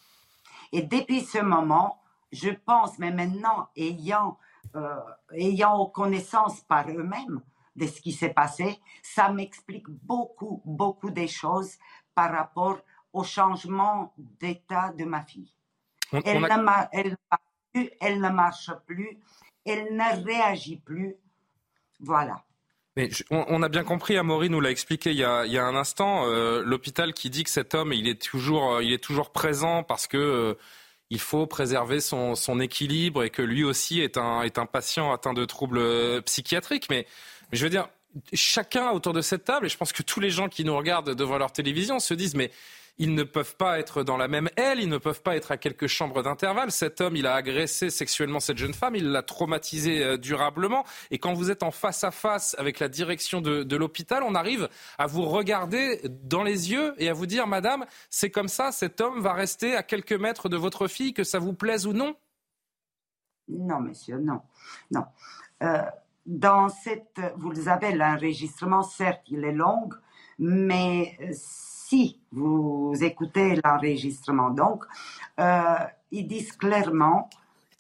Et 0.73 0.83
depuis 0.83 1.21
ce 1.23 1.39
moment, 1.39 2.01
je 2.33 2.51
pense, 2.51 2.99
mais 2.99 3.13
maintenant, 3.13 3.69
ayant, 3.77 4.39
euh, 4.75 5.01
ayant 5.33 5.87
connaissance 5.87 6.61
par 6.63 6.89
eux-mêmes, 6.89 7.43
de 7.77 7.87
ce 7.87 8.01
qui 8.01 8.13
s'est 8.13 8.33
passé, 8.33 8.81
ça 9.03 9.31
m'explique 9.31 9.89
beaucoup, 9.89 10.63
beaucoup 10.65 11.11
des 11.11 11.29
choses 11.29 11.77
par 12.15 12.31
rapport 12.31 12.79
au 13.13 13.25
changement 13.25 14.13
d'état 14.17 14.93
de 14.93 15.05
ma 15.05 15.23
fille. 15.23 15.53
elle, 16.13 16.43
ne 16.43 16.87
elle 16.93 17.17
ne 17.75 18.31
marche 18.31 18.71
plus, 18.87 19.19
elle 19.65 19.95
ne 19.97 20.25
réagit 20.25 20.77
plus. 20.77 21.17
Voilà. 22.01 22.45
Mais 22.97 23.11
on, 23.31 23.63
a 23.63 23.69
bien 23.69 23.83
compris, 23.83 24.17
Amaury 24.17 24.51
nous 24.51 24.61
l'a 24.61 24.71
expliqué 24.71 25.11
il 25.11 25.17
y 25.17 25.25
a, 25.25 25.41
un 25.41 25.75
instant, 25.75 26.29
euh, 26.29 26.63
l'hôpital 26.65 27.13
qui 27.13 27.29
dit 27.29 27.43
que 27.43 27.51
cet 27.51 27.75
homme, 27.75 27.93
il 27.93 28.07
est 28.07 28.23
toujours, 28.23 28.81
il 28.83 28.93
est 28.93 29.03
toujours 29.03 29.33
présent 29.33 29.83
parce 29.83 30.07
que 30.07 30.17
euh, 30.17 30.55
il 31.11 31.19
faut 31.19 31.47
préserver 31.47 32.01
son, 32.01 32.61
équilibre 32.61 33.25
et 33.25 33.31
que 33.31 33.43
lui 33.43 33.65
aussi 33.65 34.01
est 34.01 34.17
un, 34.17 34.67
patient 34.71 35.13
atteint 35.13 35.35
de 35.35 35.45
troubles 35.45 35.79
euh, 35.79 36.21
psychiatriques. 36.21 36.87
Mais 36.89 37.07
mais 37.51 37.59
je 37.59 37.65
veux 37.65 37.71
dire, 37.71 37.89
chacun 38.33 38.91
autour 38.91 39.13
de 39.13 39.21
cette 39.21 39.45
table, 39.45 39.67
et 39.67 39.69
je 39.69 39.77
pense 39.77 39.93
que 39.93 40.03
tous 40.03 40.21
les 40.21 40.31
gens 40.31 40.49
qui 40.49 40.65
nous 40.65 40.77
regardent 40.77 41.15
devant 41.15 41.39
leur 41.39 41.53
télévision 41.53 41.99
se 41.99 42.15
disent, 42.15 42.35
mais 42.35 42.51
ils 42.99 43.15
ne 43.15 43.25
peuvent 43.25 43.57
pas 43.57 43.79
être 43.79 44.05
dans 44.05 44.17
la 44.17 44.29
même 44.29 44.49
aile, 44.57 44.79
ils 44.81 44.89
ne 44.89 44.99
peuvent 44.99 45.23
pas 45.23 45.37
être 45.37 45.51
à 45.51 45.57
quelques 45.57 45.89
chambres 45.89 46.23
d'intervalle. 46.23 46.71
Cet 46.71 47.01
homme, 47.01 47.17
il 47.17 47.27
a 47.27 47.35
agressé 47.35 47.91
sexuellement 47.91 48.39
cette 48.39 48.59
jeune 48.59 48.75
femme, 48.75 48.95
il 48.95 49.11
l'a 49.11 49.23
traumatisée 49.23 50.05
euh, 50.05 50.17
durablement. 50.17 50.85
Et 51.11 51.19
quand 51.19 51.33
vous 51.33 51.51
êtes 51.51 51.63
en 51.63 51.73
face 51.73 52.05
à 52.05 52.13
face 52.13 52.55
avec 52.59 52.79
la 52.79 52.89
direction 52.89 53.41
de, 53.41 53.77
l'hôpital, 53.77 54.23
on 54.23 54.37
arrive 54.37 54.69
à 54.99 55.07
vous 55.07 55.25
regarder 55.25 56.01
dans 56.05 56.45
les 56.45 56.71
yeux 56.71 56.95
et 56.99 57.09
à 57.09 57.13
vous 57.13 57.27
dire, 57.27 57.47
Madame, 57.49 57.85
c'est 58.11 58.31
comme 58.31 58.49
ça, 58.49 58.71
cet 58.71 59.01
homme 59.01 59.21
va 59.21 59.33
rester 59.33 59.75
à 59.75 59.83
quelques 59.83 60.13
mètres 60.13 60.49
de 60.49 60.57
votre 60.57 60.87
fille, 60.87 61.13
que 61.13 61.25
ça 61.25 61.41
vous 61.41 61.55
plaise 61.55 61.87
ou 61.87 61.93
non? 61.93 62.15
Non, 63.49 63.81
monsieur, 63.81 64.19
non. 64.19 64.41
Non. 64.93 65.05
Euh, 65.63 65.83
dans 66.27 66.69
cette, 66.69 67.21
vous 67.37 67.69
avez 67.69 67.93
l'enregistrement, 67.93 68.83
certes, 68.83 69.23
il 69.29 69.45
est 69.45 69.53
long, 69.53 69.91
mais 70.39 71.19
si 71.95 72.21
vous 72.33 72.93
écoutez 73.03 73.61
l'enregistrement, 73.65 74.51
donc, 74.51 74.85
euh, 75.39 75.77
ils 76.11 76.27
disent 76.27 76.53
clairement 76.53 77.31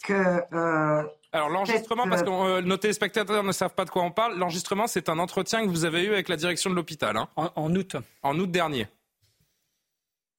que... 0.05 0.43
Euh, 0.53 1.03
alors 1.33 1.49
l'enregistrement, 1.49 2.07
parce 2.09 2.23
que 2.23 2.31
euh, 2.31 2.62
nos 2.62 2.77
téléspectateurs 2.77 3.43
ne 3.43 3.51
savent 3.51 3.75
pas 3.75 3.85
de 3.85 3.91
quoi 3.91 4.05
on 4.05 4.12
parle, 4.12 4.39
l'enregistrement 4.39 4.87
c'est 4.87 5.09
un 5.09 5.19
entretien 5.19 5.65
que 5.65 5.69
vous 5.69 5.85
avez 5.85 6.05
eu 6.05 6.12
avec 6.12 6.29
la 6.29 6.37
direction 6.37 6.71
de 6.71 6.77
l'hôpital. 6.77 7.17
Hein. 7.17 7.29
En, 7.35 7.75
août. 7.75 7.97
En 8.23 8.39
août 8.39 8.49
dernier. 8.49 8.87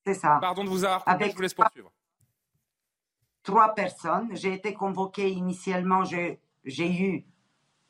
C'est 0.06 0.14
ça. 0.14 0.38
Pardon 0.40 0.64
de 0.64 0.70
vous 0.70 0.86
avoir 0.86 1.04
avec 1.06 1.32
je 1.32 1.36
vous 1.36 1.42
laisse 1.42 1.54
poursuivre. 1.54 1.92
Trois 3.44 3.76
personnes. 3.76 4.30
J'ai 4.32 4.54
été 4.54 4.74
convoquée 4.74 5.30
initialement, 5.32 6.06
j'ai 6.06 6.40
eu 6.66 7.26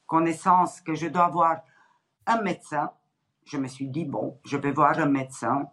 connaissance 0.07 0.81
que 0.81 0.95
je 0.95 1.07
dois 1.07 1.27
voir 1.27 1.61
un 2.25 2.41
médecin. 2.41 2.91
Je 3.45 3.57
me 3.57 3.67
suis 3.67 3.87
dit, 3.87 4.05
bon, 4.05 4.39
je 4.45 4.57
vais 4.57 4.71
voir 4.71 4.97
un 4.97 5.05
médecin. 5.05 5.67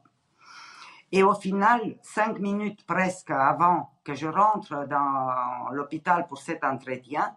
Et 1.14 1.22
au 1.22 1.34
final, 1.34 1.98
cinq 2.00 2.38
minutes 2.40 2.86
presque 2.86 3.30
avant 3.30 3.90
que 4.02 4.14
je 4.14 4.26
rentre 4.26 4.86
dans 4.88 5.68
l'hôpital 5.70 6.26
pour 6.26 6.38
cet 6.38 6.64
entretien, 6.64 7.36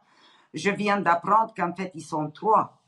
je 0.53 0.69
viens 0.69 1.02
d'apprendre 1.02 1.53
qu'en 1.53 1.73
fait, 1.76 1.91
ils 1.93 2.02
sont 2.02 2.31
trois. 2.31 2.81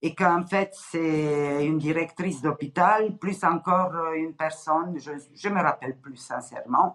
Et 0.00 0.14
qu'en 0.14 0.44
fait, 0.44 0.72
c'est 0.72 1.66
une 1.66 1.78
directrice 1.78 2.40
d'hôpital, 2.42 3.16
plus 3.18 3.42
encore 3.44 3.92
une 4.14 4.34
personne, 4.34 4.98
je 4.98 5.48
ne 5.48 5.54
me 5.54 5.60
rappelle 5.60 5.96
plus 5.96 6.16
sincèrement, 6.16 6.94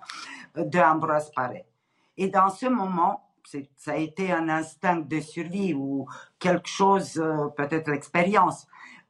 de 0.56 0.80
Ambroise 0.80 1.32
Paré. 1.32 1.66
Et 2.16 2.30
dans 2.30 2.50
ce 2.50 2.66
moment, 2.68 3.28
ça 3.78 3.92
a 3.92 3.96
été 3.96 4.32
un 4.32 4.50
instinct 4.50 4.98
de 4.98 5.20
survie 5.20 5.74
ou 5.74 6.06
quelque 6.40 6.68
chose, 6.68 7.18
euh, 7.18 7.48
peut-être 7.56 7.90
l'expérience. 7.90 8.68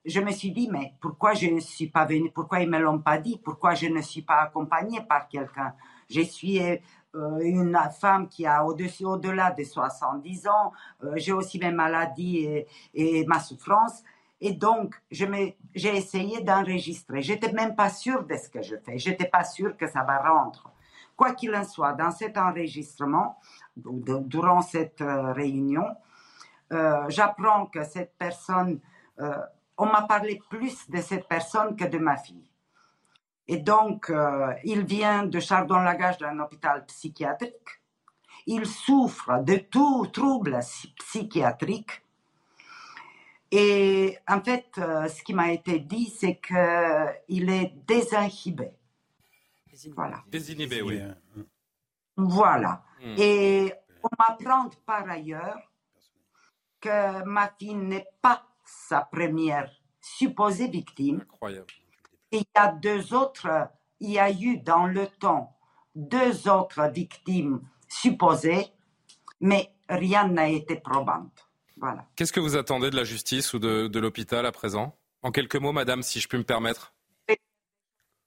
Je 0.08 0.22
me 0.22 0.32
suis 0.32 0.52
dit, 0.52 0.70
mais 0.72 0.94
pourquoi 1.02 1.34
je 1.34 1.48
ne 1.48 1.60
suis 1.60 1.88
pas 1.88 2.06
venue, 2.06 2.32
pourquoi 2.32 2.62
ils 2.62 2.70
ne 2.70 2.78
me 2.78 2.82
l'ont 2.82 3.00
pas 3.00 3.18
dit, 3.18 3.40
pourquoi 3.44 3.76
je 3.76 3.88
ne 3.88 4.02
suis 4.02 4.22
pas 4.22 4.40
accompagnée 4.42 5.02
par 5.02 5.28
quelqu'un? 5.28 5.74
Je 6.10 6.22
suis 6.22 6.60
euh, 6.62 6.78
une 7.42 7.78
femme 8.00 8.30
qui 8.30 8.46
a 8.46 8.66
au-dessus, 8.66 9.06
au-delà 9.06 9.52
de 9.52 9.64
70 9.64 10.48
ans, 10.48 10.72
euh, 11.04 11.12
j'ai 11.18 11.34
aussi 11.34 11.60
mes 11.60 11.72
maladies 11.72 12.66
et, 12.94 13.26
ma 13.26 13.40
souffrance. 13.40 14.04
Et 14.40 14.54
donc, 14.54 14.96
j'ai 15.12 15.56
essayé 15.76 16.42
d'enregistrer. 16.42 17.22
J'étais 17.22 17.52
même 17.52 17.76
pas 17.76 17.90
sûre 17.90 18.24
de 18.24 18.36
ce 18.36 18.50
que 18.50 18.62
je 18.62 18.76
fais. 18.78 18.98
J'étais 18.98 19.28
pas 19.28 19.44
sûre 19.44 19.76
que 19.76 19.88
ça 19.88 20.04
va 20.04 20.20
rendre. 20.20 20.72
Quoi 21.18 21.34
qu'il 21.34 21.54
en 21.56 21.64
soit, 21.64 21.94
dans 21.94 22.12
cet 22.12 22.38
enregistrement, 22.38 23.40
durant 23.76 24.62
cette 24.62 25.02
euh, 25.02 25.34
réunion, 25.34 25.88
euh, 26.72 27.06
j'apprends 27.10 27.66
que 27.66 27.84
cette 27.84 28.14
personne, 28.18 28.80
euh, 29.20 29.36
on 29.78 29.86
m'a 29.86 30.04
parlé 30.04 30.42
plus 30.50 30.90
de 30.90 31.02
cette 31.02 31.28
personne 31.28 31.76
que 31.76 31.86
de 31.86 31.98
ma 31.98 32.18
fille. 32.18 32.50
Et 33.48 33.58
donc, 33.58 34.12
il 34.64 34.86
vient 34.86 35.24
de 35.24 35.40
Chardon-Lagage 35.40 36.18
d'un 36.18 36.40
hôpital 36.40 36.86
psychiatrique. 36.86 37.70
Il 38.46 38.66
souffre 38.66 39.44
de 39.44 39.56
tout 39.58 40.08
trouble 40.08 40.60
psychiatrique. 41.00 42.02
Et 43.52 44.18
en 44.28 44.42
fait, 44.42 44.68
ce 44.76 45.24
qui 45.24 45.34
m'a 45.34 45.52
été 45.52 45.80
dit, 45.80 46.10
c'est 46.10 46.40
qu'il 46.42 47.50
est 47.50 47.74
désinhibé. 47.88 48.72
Voilà. 49.96 50.24
Désinhibé, 50.28 50.82
oui. 50.82 51.02
Voilà. 52.18 52.84
Hmm. 53.00 53.16
Et 53.18 53.74
on 54.04 54.10
m'apprend 54.18 54.70
par 54.86 55.08
ailleurs 55.10 55.60
que 56.82 57.24
ma 57.24 57.48
fille 57.60 57.76
n'est 57.76 58.08
pas 58.22 58.44
sa 58.68 59.02
première 59.02 59.72
supposée 60.02 60.68
victime. 60.68 61.22
Incroyable. 61.22 61.68
il 62.32 62.40
y 62.40 62.46
a 62.56 62.72
deux 62.72 63.14
autres, 63.14 63.70
il 64.00 64.12
y 64.12 64.20
a 64.20 64.32
eu 64.32 64.58
dans 64.58 64.86
le 64.86 65.08
temps 65.08 65.58
deux 65.96 66.48
autres 66.48 66.88
victimes 66.90 67.62
supposées, 67.90 68.68
mais 69.42 69.72
rien 69.90 70.28
n'a 70.28 70.48
été 70.48 70.76
probant. 70.76 71.32
Voilà. 71.78 72.06
Qu'est-ce 72.16 72.34
que 72.34 72.40
vous 72.40 72.56
attendez 72.56 72.90
de 72.90 72.96
la 72.96 73.04
justice 73.04 73.54
ou 73.54 73.60
de, 73.60 74.00
l'hôpital 74.00 74.46
à 74.46 74.52
présent? 74.52 74.96
En 75.22 75.32
quelques 75.32 75.56
mots, 75.56 75.72
madame, 75.72 76.04
si 76.04 76.20
je 76.20 76.28
puis 76.28 76.38
me 76.38 76.44
permettre. 76.44 76.94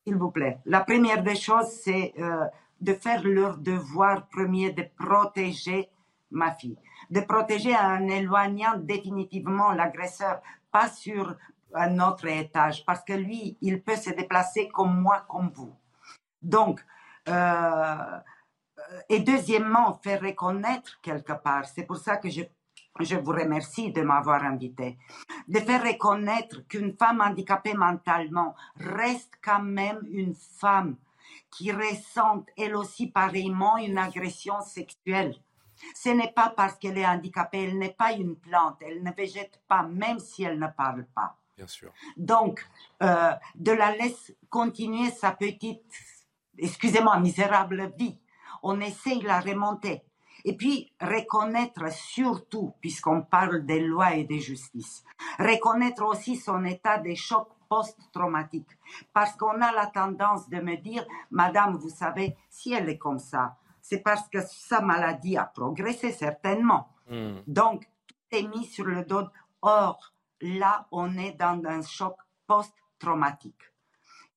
S'il 0.04 0.16
vous 0.16 0.30
plaît. 0.30 0.58
La 0.66 0.80
première 0.80 1.22
des 1.22 1.36
choses, 1.36 1.68
c'est 1.68 2.14
euh, 2.18 2.44
de 2.80 2.94
faire 2.94 3.22
leur 3.24 3.58
devoir 3.58 4.28
premier 4.28 4.72
de 4.72 4.84
protéger 4.98 5.88
ma 6.30 6.52
fille, 6.52 6.78
de 7.10 7.20
protéger 7.20 7.76
en 7.76 8.08
éloignant 8.08 8.76
définitivement 8.78 9.72
l'agresseur, 9.72 10.40
pas 10.70 10.88
sur 10.88 11.36
un 11.74 11.98
autre 12.00 12.26
étage, 12.26 12.84
parce 12.84 13.04
que 13.04 13.12
lui, 13.12 13.56
il 13.60 13.82
peut 13.82 13.96
se 13.96 14.10
déplacer 14.10 14.68
comme 14.68 15.00
moi, 15.00 15.24
comme 15.28 15.50
vous. 15.54 15.74
Donc, 16.42 16.84
euh, 17.28 18.18
et 19.08 19.20
deuxièmement, 19.20 20.00
faire 20.02 20.20
reconnaître 20.20 21.00
quelque 21.02 21.32
part, 21.32 21.66
c'est 21.66 21.84
pour 21.84 21.96
ça 21.96 22.16
que 22.16 22.28
je, 22.30 22.42
je 22.98 23.16
vous 23.16 23.32
remercie 23.32 23.92
de 23.92 24.02
m'avoir 24.02 24.42
invité, 24.44 24.98
de 25.48 25.58
faire 25.60 25.82
reconnaître 25.82 26.66
qu'une 26.66 26.96
femme 26.96 27.20
handicapée 27.20 27.74
mentalement 27.74 28.54
reste 28.76 29.32
quand 29.42 29.62
même 29.62 30.00
une 30.10 30.34
femme 30.34 30.96
qui 31.50 31.72
ressentent 31.72 32.48
elle 32.56 32.76
aussi 32.76 33.08
pareillement 33.08 33.76
une 33.78 33.98
agression 33.98 34.60
sexuelle. 34.62 35.34
Ce 35.94 36.10
n'est 36.10 36.32
pas 36.32 36.52
parce 36.56 36.76
qu'elle 36.76 36.98
est 36.98 37.06
handicapée, 37.06 37.64
elle 37.64 37.78
n'est 37.78 37.94
pas 37.94 38.12
une 38.12 38.36
plante, 38.36 38.78
elle 38.80 39.02
ne 39.02 39.12
végète 39.12 39.60
pas, 39.68 39.82
même 39.82 40.18
si 40.18 40.42
elle 40.42 40.58
ne 40.58 40.68
parle 40.68 41.04
pas. 41.14 41.36
Bien 41.56 41.66
sûr. 41.66 41.92
Donc, 42.16 42.66
euh, 43.02 43.32
de 43.54 43.72
la 43.72 43.94
laisser 43.94 44.36
continuer 44.48 45.10
sa 45.10 45.32
petite, 45.32 45.82
excusez-moi, 46.58 47.18
misérable 47.18 47.92
vie. 47.98 48.18
On 48.62 48.80
essaye 48.80 49.20
de 49.20 49.26
la 49.26 49.40
remonter. 49.40 50.02
Et 50.44 50.56
puis, 50.56 50.92
reconnaître 51.00 51.92
surtout, 51.92 52.74
puisqu'on 52.80 53.22
parle 53.22 53.66
des 53.66 53.80
lois 53.80 54.14
et 54.14 54.24
de 54.24 54.36
justice, 54.36 55.04
reconnaître 55.38 56.02
aussi 56.04 56.36
son 56.36 56.64
état 56.64 56.98
de 56.98 57.14
choc 57.14 57.48
post-traumatique. 57.68 58.70
Parce 59.12 59.36
qu'on 59.36 59.60
a 59.62 59.72
la 59.72 59.86
tendance 59.86 60.48
de 60.48 60.60
me 60.60 60.76
dire, 60.76 61.06
Madame, 61.30 61.76
vous 61.76 61.88
savez, 61.88 62.36
si 62.48 62.72
elle 62.72 62.88
est 62.88 62.98
comme 62.98 63.18
ça, 63.18 63.56
c'est 63.90 63.98
parce 63.98 64.28
que 64.28 64.38
sa 64.40 64.80
maladie 64.80 65.36
a 65.36 65.44
progressé 65.44 66.12
certainement. 66.12 66.86
Hmm. 67.10 67.38
Donc, 67.48 67.88
tout 68.06 68.14
est 68.30 68.44
mis 68.44 68.64
sur 68.64 68.84
le 68.84 69.04
dos. 69.04 69.26
Or, 69.62 70.14
là, 70.40 70.86
on 70.92 71.18
est 71.18 71.32
dans 71.32 71.60
un 71.66 71.82
choc 71.82 72.14
post-traumatique. 72.46 73.64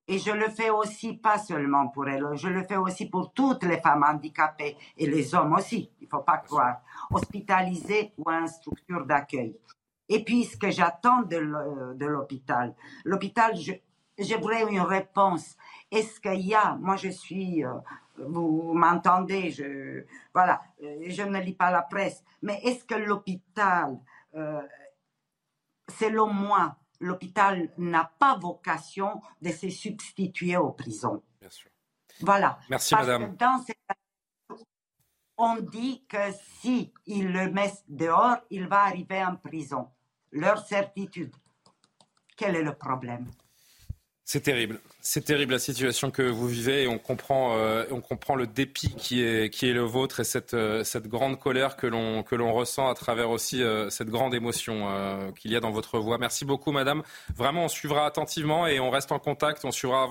Et 0.07 0.17
je 0.17 0.31
le 0.31 0.49
fais 0.49 0.71
aussi, 0.71 1.13
pas 1.13 1.37
seulement 1.37 1.87
pour 1.89 2.07
elle, 2.09 2.25
je 2.33 2.47
le 2.47 2.63
fais 2.63 2.77
aussi 2.77 3.07
pour 3.07 3.31
toutes 3.31 3.63
les 3.63 3.79
femmes 3.79 4.03
handicapées 4.03 4.75
et 4.97 5.05
les 5.05 5.35
hommes 5.35 5.53
aussi, 5.53 5.91
il 6.01 6.05
ne 6.05 6.09
faut 6.09 6.23
pas 6.23 6.39
croire, 6.39 6.81
hospitalisés 7.11 8.11
ou 8.17 8.29
en 8.29 8.47
structure 8.47 9.05
d'accueil. 9.05 9.55
Et 10.09 10.23
puis, 10.23 10.45
ce 10.45 10.57
que 10.57 10.71
j'attends 10.71 11.21
de 11.21 12.05
l'hôpital, 12.05 12.75
l'hôpital, 13.05 13.55
je, 13.55 13.73
je, 14.17 14.35
voudrais 14.35 14.63
une 14.63 14.81
réponse. 14.81 15.55
Est-ce 15.89 16.19
qu'il 16.19 16.47
y 16.47 16.55
a, 16.55 16.75
moi 16.81 16.97
je 16.97 17.09
suis, 17.09 17.63
euh, 17.63 17.71
vous 18.17 18.73
m'entendez, 18.73 19.51
je, 19.51 20.05
voilà, 20.33 20.61
euh, 20.83 21.05
je 21.07 21.23
ne 21.23 21.39
lis 21.39 21.53
pas 21.53 21.71
la 21.71 21.81
presse, 21.81 22.23
mais 22.41 22.59
est-ce 22.63 22.83
que 22.85 22.95
l'hôpital, 22.95 23.97
euh, 24.35 24.61
selon 25.99 26.31
moi, 26.31 26.77
l'hôpital 26.99 27.69
n'a 27.77 28.11
pas 28.19 28.37
vocation 28.37 29.21
de 29.41 29.49
se 29.49 29.69
substituer 29.69 30.57
aux 30.57 30.71
prisons? 30.71 31.23
Bien 31.39 31.49
sûr. 31.49 31.69
Voilà. 32.21 32.59
Merci, 32.69 32.95
madame. 32.95 33.35
dans 33.35 33.63
on 35.37 35.57
dit 35.61 36.05
que 36.07 36.31
si 36.61 36.93
il 37.05 37.31
le 37.31 37.51
met 37.51 37.73
dehors, 37.87 38.37
il 38.49 38.67
va 38.67 38.83
arriver 38.83 39.23
en 39.23 39.35
prison. 39.35 39.89
Leur 40.31 40.65
certitude. 40.65 41.35
Quel 42.37 42.55
est 42.55 42.63
le 42.63 42.75
problème? 42.75 43.29
C'est 44.23 44.41
terrible. 44.41 44.79
C'est 45.05 45.25
terrible 45.25 45.51
la 45.51 45.59
situation 45.59 46.11
que 46.11 46.21
vous 46.21 46.47
vivez 46.47 46.83
et 46.83 46.87
on 46.87 46.97
comprend, 46.97 47.57
euh, 47.57 47.83
le 48.37 48.47
dépit 48.47 48.95
qui 48.95 49.21
est, 49.21 49.61
le 49.61 49.81
vôtre 49.81 50.21
et 50.21 50.23
cette, 50.23 50.53
euh, 50.53 50.81
grande 51.07 51.37
colère 51.37 51.75
que 51.75 51.87
l'on, 51.87 52.53
ressent 52.53 52.87
à 52.87 52.93
travers 52.93 53.29
aussi 53.29 53.61
euh, 53.61 53.89
cette 53.89 54.07
grande 54.07 54.33
émotion 54.33 54.87
qu'il 55.37 55.51
y 55.51 55.57
a 55.57 55.59
dans 55.59 55.71
votre 55.71 55.99
voix. 55.99 56.17
Merci 56.17 56.45
beaucoup, 56.45 56.71
madame. 56.71 57.03
Vraiment, 57.35 57.65
on 57.65 57.67
suivra 57.67 58.05
attentivement 58.05 58.65
et 58.65 58.79
on 58.79 58.89
reste 58.89 59.11
en 59.11 59.19
contact. 59.19 59.65
On 59.65 59.71
suivra 59.71 60.07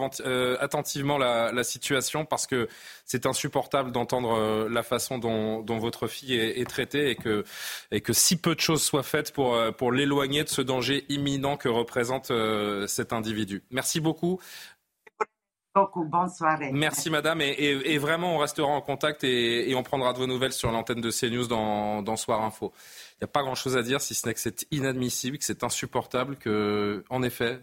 attentivement 0.60 1.16
la, 1.16 1.64
situation 1.64 2.26
parce 2.26 2.46
que 2.46 2.68
c'est 3.06 3.24
insupportable 3.24 3.92
d'entendre 3.92 4.68
la 4.68 4.82
façon 4.82 5.16
dont, 5.16 5.78
votre 5.78 6.06
fille 6.06 6.34
est, 6.34 6.68
traitée 6.68 7.16
et 7.90 8.00
que, 8.00 8.12
si 8.12 8.36
peu 8.36 8.54
de 8.54 8.60
choses 8.60 8.82
soient 8.82 9.02
faites 9.02 9.32
pour 9.32 9.92
l'éloigner 9.92 10.44
de 10.44 10.50
ce 10.50 10.60
danger 10.60 11.06
imminent 11.08 11.56
que 11.56 11.70
représente 11.70 12.30
cet 12.88 13.14
individu. 13.14 13.62
Merci 13.70 13.98
beaucoup. 14.00 14.38
Beaucoup. 15.74 16.04
Bonne 16.04 16.28
soirée. 16.28 16.70
Merci, 16.72 17.10
madame. 17.10 17.40
Et, 17.40 17.98
vraiment, 17.98 18.36
on 18.36 18.38
restera 18.38 18.68
en 18.68 18.80
contact 18.80 19.24
et, 19.24 19.74
on 19.74 19.82
prendra 19.82 20.12
de 20.12 20.18
vos 20.18 20.26
nouvelles 20.26 20.52
sur 20.52 20.70
l'antenne 20.70 21.00
de 21.00 21.10
CNews 21.10 21.46
dans, 21.46 22.02
dans 22.02 22.16
Soir 22.16 22.42
Info. 22.42 22.72
Il 23.14 23.24
n'y 23.24 23.24
a 23.24 23.28
pas 23.28 23.42
grand-chose 23.42 23.76
à 23.76 23.82
dire, 23.82 24.00
si 24.00 24.14
ce 24.14 24.26
n'est 24.26 24.34
que 24.34 24.40
c'est 24.40 24.66
inadmissible, 24.70 25.38
que 25.38 25.44
c'est 25.44 25.62
insupportable, 25.62 26.36
que, 26.36 27.04
en 27.08 27.22
effet, 27.22 27.60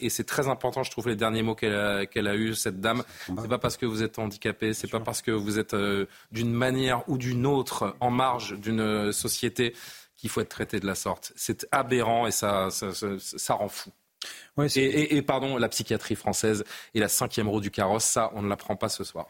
et 0.00 0.08
c'est 0.08 0.24
très 0.24 0.48
important, 0.48 0.82
je 0.82 0.90
trouve, 0.90 1.08
les 1.08 1.16
derniers 1.16 1.42
mots 1.42 1.54
qu'elle 1.54 1.74
a, 1.74 2.06
qu'elle 2.06 2.28
a 2.28 2.36
eus, 2.36 2.54
cette 2.54 2.80
dame. 2.80 3.02
C'est 3.26 3.48
pas 3.48 3.58
parce 3.58 3.76
que 3.76 3.86
vous 3.86 4.02
êtes 4.02 4.18
handicapé, 4.18 4.72
c'est 4.72 4.88
pas 4.88 5.00
parce 5.00 5.22
que 5.22 5.30
vous 5.30 5.58
êtes 5.58 5.74
euh, 5.74 6.06
d'une 6.30 6.52
manière 6.52 7.08
ou 7.08 7.18
d'une 7.18 7.46
autre 7.46 7.96
en 8.00 8.10
marge 8.10 8.58
d'une 8.58 9.12
société 9.12 9.74
qu'il 10.16 10.30
faut 10.30 10.40
être 10.42 10.50
traité 10.50 10.80
de 10.80 10.86
la 10.86 10.94
sorte. 10.94 11.32
C'est 11.34 11.66
aberrant 11.72 12.26
et 12.26 12.30
ça, 12.30 12.68
ça 12.70 13.54
rend 13.54 13.68
fou 13.68 13.90
et, 14.76 15.22
pardon, 15.22 15.56
la 15.56 15.68
psychiatrie 15.68 16.16
française 16.16 16.64
est 16.94 17.00
la 17.00 17.08
cinquième 17.08 17.48
roue 17.48 17.60
du 17.60 17.70
carrosse, 17.70 18.04
ça, 18.04 18.30
on 18.34 18.42
ne 18.42 18.48
l'apprend 18.48 18.76
pas 18.76 18.88
ce 18.88 19.04
soir. 19.04 19.28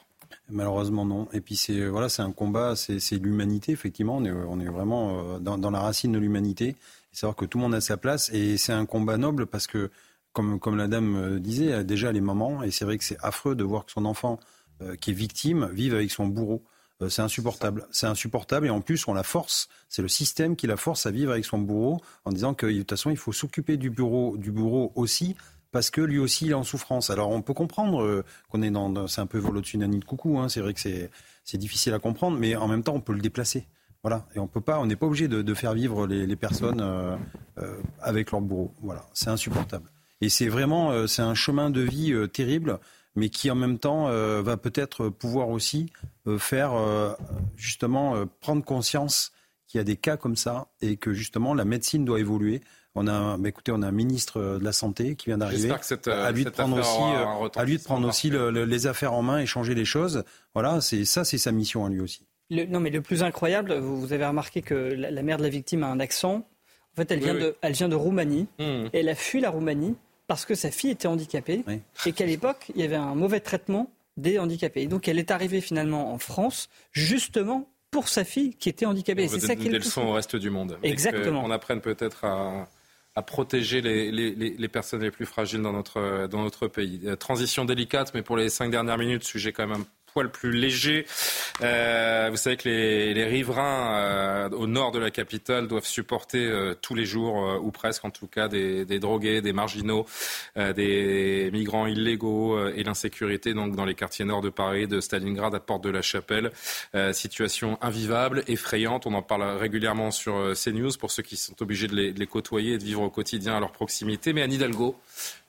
Malheureusement 0.48 1.04
non. 1.04 1.28
Et 1.32 1.40
puis 1.40 1.56
c'est 1.56 1.86
voilà, 1.86 2.08
c'est 2.08 2.22
un 2.22 2.32
combat, 2.32 2.74
c'est 2.76 3.18
l'humanité 3.18 3.72
effectivement. 3.72 4.16
On 4.16 4.24
est, 4.24 4.30
on 4.30 4.60
est 4.60 4.68
vraiment 4.68 5.34
euh, 5.34 5.38
dans, 5.38 5.70
la 5.70 5.80
racine 5.80 6.12
de 6.12 6.18
l'humanité. 6.18 6.76
Savoir 7.12 7.36
que 7.36 7.44
tout 7.44 7.58
le 7.58 7.62
monde 7.62 7.74
a 7.74 7.80
sa 7.80 7.96
place 7.96 8.30
et 8.32 8.56
c'est 8.56 8.72
un 8.72 8.86
combat 8.86 9.16
noble 9.16 9.46
parce 9.46 9.66
que 9.66 9.90
comme 10.32 10.60
comme 10.60 10.76
la 10.76 10.86
dame 10.86 11.16
euh, 11.16 11.40
disait, 11.40 11.84
déjà 11.84 12.12
les 12.12 12.20
mamans 12.20 12.62
et 12.62 12.70
c'est 12.70 12.84
vrai 12.84 12.98
que 12.98 13.04
c'est 13.04 13.18
affreux 13.22 13.54
de 13.56 13.64
voir 13.64 13.86
que 13.86 13.92
son 13.92 14.04
enfant 14.04 14.38
euh, 14.82 14.96
qui 14.96 15.10
est 15.10 15.14
victime 15.14 15.68
vive 15.72 15.94
avec 15.94 16.10
son 16.10 16.26
bourreau. 16.26 16.64
Euh, 17.02 17.08
c'est 17.08 17.22
insupportable. 17.22 17.86
C'est 17.90 18.06
insupportable 18.06 18.66
et 18.66 18.70
en 18.70 18.80
plus 18.80 19.06
on 19.08 19.14
la 19.14 19.22
force. 19.22 19.68
C'est 19.88 20.02
le 20.02 20.08
système 20.08 20.56
qui 20.56 20.66
la 20.66 20.76
force 20.76 21.06
à 21.06 21.10
vivre 21.10 21.32
avec 21.32 21.44
son 21.44 21.58
bourreau 21.58 22.00
en 22.24 22.32
disant 22.32 22.54
que 22.54 22.66
de 22.66 22.78
toute 22.78 22.90
façon 22.90 23.10
il 23.10 23.16
faut 23.16 23.32
s'occuper 23.32 23.76
du 23.76 23.90
bureau, 23.90 24.36
du 24.36 24.50
bourreau 24.50 24.92
aussi 24.94 25.36
parce 25.72 25.90
que 25.90 26.00
lui 26.00 26.18
aussi 26.18 26.46
il 26.46 26.50
est 26.50 26.54
en 26.54 26.64
souffrance. 26.64 27.10
Alors 27.10 27.30
on 27.30 27.42
peut 27.42 27.54
comprendre 27.54 28.02
euh, 28.02 28.24
qu'on 28.48 28.62
est 28.62 28.70
dans, 28.70 29.06
c'est 29.06 29.20
un 29.20 29.26
peu 29.26 29.38
vol 29.38 29.56
au-dessus 29.56 29.78
de 29.78 30.04
coucou. 30.04 30.38
Hein. 30.38 30.48
C'est 30.48 30.60
vrai 30.60 30.74
que 30.74 30.80
c'est 30.80 31.10
c'est 31.44 31.58
difficile 31.58 31.94
à 31.94 31.98
comprendre, 31.98 32.38
mais 32.38 32.54
en 32.56 32.68
même 32.68 32.82
temps 32.82 32.94
on 32.94 33.00
peut 33.00 33.14
le 33.14 33.20
déplacer. 33.20 33.66
Voilà, 34.02 34.26
et 34.34 34.38
on 34.38 34.46
peut 34.46 34.62
pas, 34.62 34.80
on 34.80 34.86
n'est 34.86 34.96
pas 34.96 35.04
obligé 35.04 35.28
de, 35.28 35.54
faire 35.54 35.74
vivre 35.74 36.06
les, 36.06 36.36
personnes 36.36 36.80
euh, 36.80 37.16
avec 38.00 38.30
leur 38.30 38.40
bourreau. 38.40 38.72
Voilà, 38.80 39.04
c'est 39.12 39.28
insupportable. 39.28 39.90
Et 40.22 40.30
c'est 40.30 40.48
vraiment, 40.48 41.06
c'est 41.06 41.20
un 41.20 41.34
chemin 41.34 41.68
de 41.68 41.82
vie 41.82 42.14
terrible 42.32 42.78
mais 43.16 43.28
qui 43.28 43.50
en 43.50 43.54
même 43.54 43.78
temps 43.78 44.08
euh, 44.08 44.42
va 44.42 44.56
peut-être 44.56 45.08
pouvoir 45.08 45.48
aussi 45.48 45.86
euh, 46.26 46.38
faire 46.38 46.74
euh, 46.74 47.12
justement 47.56 48.26
prendre 48.40 48.64
conscience 48.64 49.32
qu'il 49.66 49.78
y 49.78 49.80
a 49.80 49.84
des 49.84 49.96
cas 49.96 50.16
comme 50.16 50.36
ça 50.36 50.68
et 50.80 50.96
que 50.96 51.12
justement 51.12 51.54
la 51.54 51.64
médecine 51.64 52.04
doit 52.04 52.20
évoluer. 52.20 52.60
On 52.96 53.06
a, 53.06 53.36
bah, 53.36 53.48
écoutez, 53.48 53.70
on 53.70 53.82
a 53.82 53.86
un 53.86 53.92
ministre 53.92 54.58
de 54.58 54.64
la 54.64 54.72
santé 54.72 55.14
qui 55.14 55.26
vient 55.26 55.38
d'arriver. 55.38 55.70
À 56.06 56.32
lui 56.32 56.44
de 56.44 56.50
prendre 56.50 56.76
aussi, 56.76 57.58
à 57.58 57.64
lui 57.64 57.78
de 57.78 57.82
prendre 57.82 58.08
aussi 58.08 58.30
les 58.30 58.86
affaires 58.88 59.12
en 59.12 59.22
main 59.22 59.38
et 59.38 59.46
changer 59.46 59.76
les 59.76 59.84
choses. 59.84 60.24
Voilà, 60.54 60.80
c'est 60.80 61.04
ça, 61.04 61.24
c'est 61.24 61.38
sa 61.38 61.52
mission 61.52 61.84
à 61.84 61.88
lui 61.88 62.00
aussi. 62.00 62.26
non, 62.50 62.80
mais 62.80 62.90
le 62.90 63.00
plus 63.00 63.22
incroyable, 63.22 63.78
vous, 63.78 64.12
avez 64.12 64.26
remarqué 64.26 64.60
que 64.60 64.74
la, 64.74 65.22
mère 65.22 65.38
de 65.38 65.44
la 65.44 65.50
victime 65.50 65.84
a 65.84 65.86
un 65.86 66.00
accent. 66.00 66.48
En 66.92 66.96
fait, 66.96 67.12
elle 67.12 67.20
vient, 67.20 67.34
de, 67.34 67.54
elle 67.62 67.74
vient 67.74 67.88
de 67.88 67.94
Roumanie. 67.94 68.48
Mmh. 68.58 68.86
Et 68.92 68.98
elle 68.98 69.08
a 69.08 69.14
fui 69.14 69.40
la 69.40 69.50
Roumanie 69.50 69.94
parce 70.30 70.44
que 70.44 70.54
sa 70.54 70.70
fille 70.70 70.90
était 70.90 71.08
handicapée 71.08 71.64
et 72.06 72.12
qu'à 72.12 72.24
l'époque, 72.24 72.70
il 72.76 72.80
y 72.80 72.84
avait 72.84 72.94
un 72.94 73.16
mauvais 73.16 73.40
traitement 73.40 73.90
des 74.16 74.38
handicapés. 74.38 74.82
Et 74.82 74.86
donc, 74.86 75.08
elle 75.08 75.18
est 75.18 75.32
arrivée 75.32 75.60
finalement 75.60 76.12
en 76.12 76.18
France 76.18 76.68
justement 76.92 77.68
pour 77.90 78.06
sa 78.06 78.22
fille 78.22 78.54
qui 78.54 78.68
était 78.68 78.86
handicapée. 78.86 79.26
C'est 79.26 79.40
ça 79.40 79.56
qui 79.56 79.66
est 79.66 79.70
des 79.70 79.78
leçons 79.78 80.02
au 80.02 80.12
reste 80.12 80.36
du 80.36 80.48
monde. 80.48 80.78
Exactement. 80.84 81.42
On 81.44 81.50
apprenne 81.50 81.80
peut-être 81.80 82.24
à, 82.24 83.22
protéger 83.22 83.80
les, 83.80 84.68
personnes 84.68 85.02
les 85.02 85.10
plus 85.10 85.26
fragiles 85.26 85.62
dans 85.62 85.72
notre, 85.72 86.28
dans 86.28 86.44
notre 86.44 86.68
pays. 86.68 87.00
Euh, 87.06 87.16
transition 87.16 87.64
délicate, 87.64 88.14
mais 88.14 88.22
pour 88.22 88.36
les 88.36 88.50
cinq 88.50 88.70
dernières 88.70 88.98
minutes, 88.98 89.24
sujet 89.24 89.52
quand 89.52 89.66
même 89.66 89.84
poil 90.12 90.30
plus 90.30 90.52
léger. 90.52 91.06
Euh, 91.62 92.28
vous 92.30 92.36
savez 92.36 92.56
que 92.56 92.68
les, 92.68 93.24
riverains 93.24 93.94
euh, 93.94 94.48
au 94.50 94.66
nord 94.66 94.92
de 94.92 94.98
la 94.98 95.10
capitale 95.10 95.68
doivent 95.68 95.84
supporter 95.84 96.46
euh, 96.46 96.74
tous 96.80 96.94
les 96.94 97.04
jours, 97.04 97.60
ou 97.62 97.70
presque 97.70 98.04
en 98.04 98.10
tout 98.10 98.26
cas, 98.26 98.48
des, 98.48 98.84
drogués, 98.98 99.40
des 99.40 99.52
marginaux, 99.52 100.06
des 100.56 101.50
migrants 101.52 101.86
illégaux 101.86 102.68
et 102.68 102.82
l'insécurité 102.82 103.54
donc 103.54 103.76
dans 103.76 103.84
les 103.84 103.94
quartiers 103.94 104.24
nord 104.24 104.40
de 104.40 104.50
Paris, 104.50 104.86
de 104.86 105.00
Stalingrad 105.00 105.54
à 105.54 105.60
Porte 105.60 105.84
de 105.84 105.90
la 105.90 106.02
Chapelle. 106.02 106.50
situation 107.12 107.78
invivable, 107.80 108.44
effrayante. 108.46 109.06
On 109.06 109.14
en 109.14 109.22
parle 109.22 109.42
régulièrement 109.58 110.10
sur 110.10 110.52
CNews 110.54 110.92
pour 110.98 111.10
ceux 111.10 111.22
qui 111.22 111.36
sont 111.36 111.60
obligés 111.62 111.88
de 111.88 111.94
les, 111.94 112.12
de 112.12 112.18
les 112.18 112.26
côtoyer 112.26 112.74
et 112.74 112.78
de 112.78 112.84
vivre 112.84 113.02
au 113.02 113.10
quotidien 113.10 113.56
à 113.56 113.60
leur 113.60 113.72
proximité. 113.72 114.32
Mais 114.32 114.42
Anne 114.42 114.52
Hidalgo, 114.52 114.96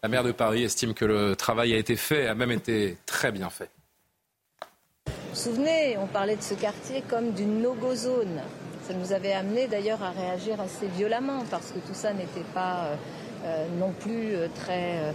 la 0.04 0.10
maire 0.10 0.24
de 0.24 0.32
Paris, 0.32 0.64
estime 0.64 0.94
que 0.94 1.06
le 1.06 1.36
travail 1.36 1.74
a 1.74 1.78
été 1.78 1.96
fait, 1.96 2.28
a 2.28 2.36
même 2.36 2.52
été 2.52 2.98
très 3.06 3.32
bien 3.32 3.50
fait. 3.50 3.70
Vous 5.32 5.38
vous 5.38 5.44
souvenez, 5.44 5.98
on 5.98 6.08
parlait 6.08 6.36
de 6.36 6.42
ce 6.42 6.56
quartier 6.56 7.02
comme 7.10 7.32
d'une 7.32 7.62
no-go 7.62 7.96
zone. 7.96 8.42
Ça 8.86 8.94
nous 8.94 9.14
avait 9.14 9.32
amené 9.32 9.66
d'ailleurs 9.66 10.04
à 10.04 10.10
réagir 10.10 10.60
assez 10.60 10.88
violemment 10.88 11.46
parce 11.50 11.68
que 11.72 11.80
tout 11.80 11.94
ça 11.94 12.12
n'était 12.12 12.44
pas 12.54 12.84
euh, 12.84 12.96
non 13.80 13.92
plus 14.00 14.36
euh, 14.36 14.48
très 14.56 15.14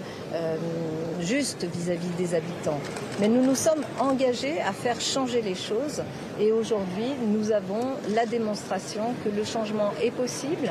juste 1.20 1.65
vis-à-vis 1.65 2.09
des 2.19 2.35
habitants. 2.35 2.81
Mais 3.20 3.28
nous 3.28 3.43
nous 3.43 3.55
sommes 3.55 3.85
engagés 4.01 4.61
à 4.61 4.73
faire 4.73 5.01
changer 5.01 5.43
les 5.43 5.55
choses 5.55 6.03
et 6.40 6.53
aujourd'hui 6.53 7.15
nous 7.28 7.53
avons 7.53 7.94
la 8.15 8.27
démonstration 8.27 9.15
que 9.24 9.31
le 9.31 9.44
changement 9.44 9.93
est 10.03 10.11
possible. 10.11 10.70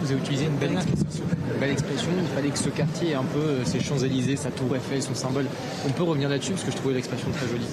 Vous 0.00 0.12
avez 0.12 0.20
utilisé 0.20 0.46
une 0.46 0.56
belle 0.56 0.72
expression. 0.72 1.24
Une 1.52 1.60
belle 1.60 1.70
expression. 1.70 2.08
Il 2.18 2.28
fallait 2.28 2.50
que 2.50 2.58
ce 2.58 2.68
quartier 2.68 3.10
ait 3.10 3.14
un 3.14 3.24
peu 3.24 3.64
ses 3.64 3.80
Champs-Élysées, 3.80 4.36
sa 4.36 4.50
tour 4.50 4.74
Eiffel, 4.74 5.02
son 5.02 5.14
symbole. 5.14 5.46
On 5.86 5.90
peut 5.90 6.02
revenir 6.02 6.28
là-dessus 6.28 6.52
parce 6.52 6.64
que 6.64 6.70
je 6.70 6.76
trouvais 6.76 6.94
l'expression 6.94 7.30
très 7.30 7.46
jolie. 7.46 7.66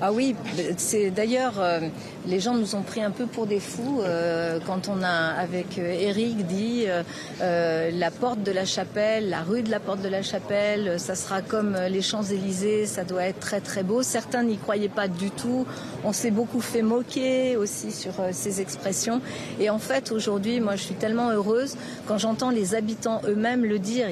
Ah 0.00 0.12
oui, 0.12 0.34
c'est 0.76 1.10
d'ailleurs 1.10 1.54
euh, 1.58 1.80
les 2.26 2.40
gens 2.40 2.54
nous 2.54 2.74
ont 2.74 2.82
pris 2.82 3.02
un 3.02 3.10
peu 3.10 3.26
pour 3.26 3.46
des 3.46 3.60
fous 3.60 4.00
euh, 4.00 4.58
quand 4.66 4.88
on 4.88 5.02
a 5.02 5.08
avec 5.08 5.78
Eric 5.78 6.38
euh, 6.40 6.42
dit 6.42 7.98
la 7.98 8.10
porte 8.10 8.31
de 8.40 8.52
la 8.52 8.64
chapelle, 8.64 9.28
la 9.28 9.42
rue 9.42 9.62
de 9.62 9.70
la 9.70 9.80
porte 9.80 10.00
de 10.00 10.08
la 10.08 10.22
chapelle, 10.22 10.98
ça 10.98 11.14
sera 11.14 11.42
comme 11.42 11.76
les 11.76 12.02
Champs-Élysées, 12.02 12.86
ça 12.86 13.04
doit 13.04 13.24
être 13.24 13.40
très 13.40 13.60
très 13.60 13.82
beau. 13.82 14.02
Certains 14.02 14.42
n'y 14.42 14.58
croyaient 14.58 14.88
pas 14.88 15.08
du 15.08 15.30
tout. 15.30 15.66
On 16.04 16.12
s'est 16.12 16.30
beaucoup 16.30 16.60
fait 16.60 16.82
moquer 16.82 17.56
aussi 17.56 17.92
sur 17.92 18.14
ces 18.32 18.60
expressions. 18.60 19.20
Et 19.60 19.70
en 19.70 19.78
fait, 19.78 20.12
aujourd'hui, 20.12 20.60
moi, 20.60 20.76
je 20.76 20.82
suis 20.82 20.94
tellement 20.94 21.30
heureuse 21.30 21.76
quand 22.06 22.18
j'entends 22.18 22.50
les 22.50 22.74
habitants 22.74 23.20
eux-mêmes 23.26 23.64
le 23.64 23.78
dire. 23.78 24.08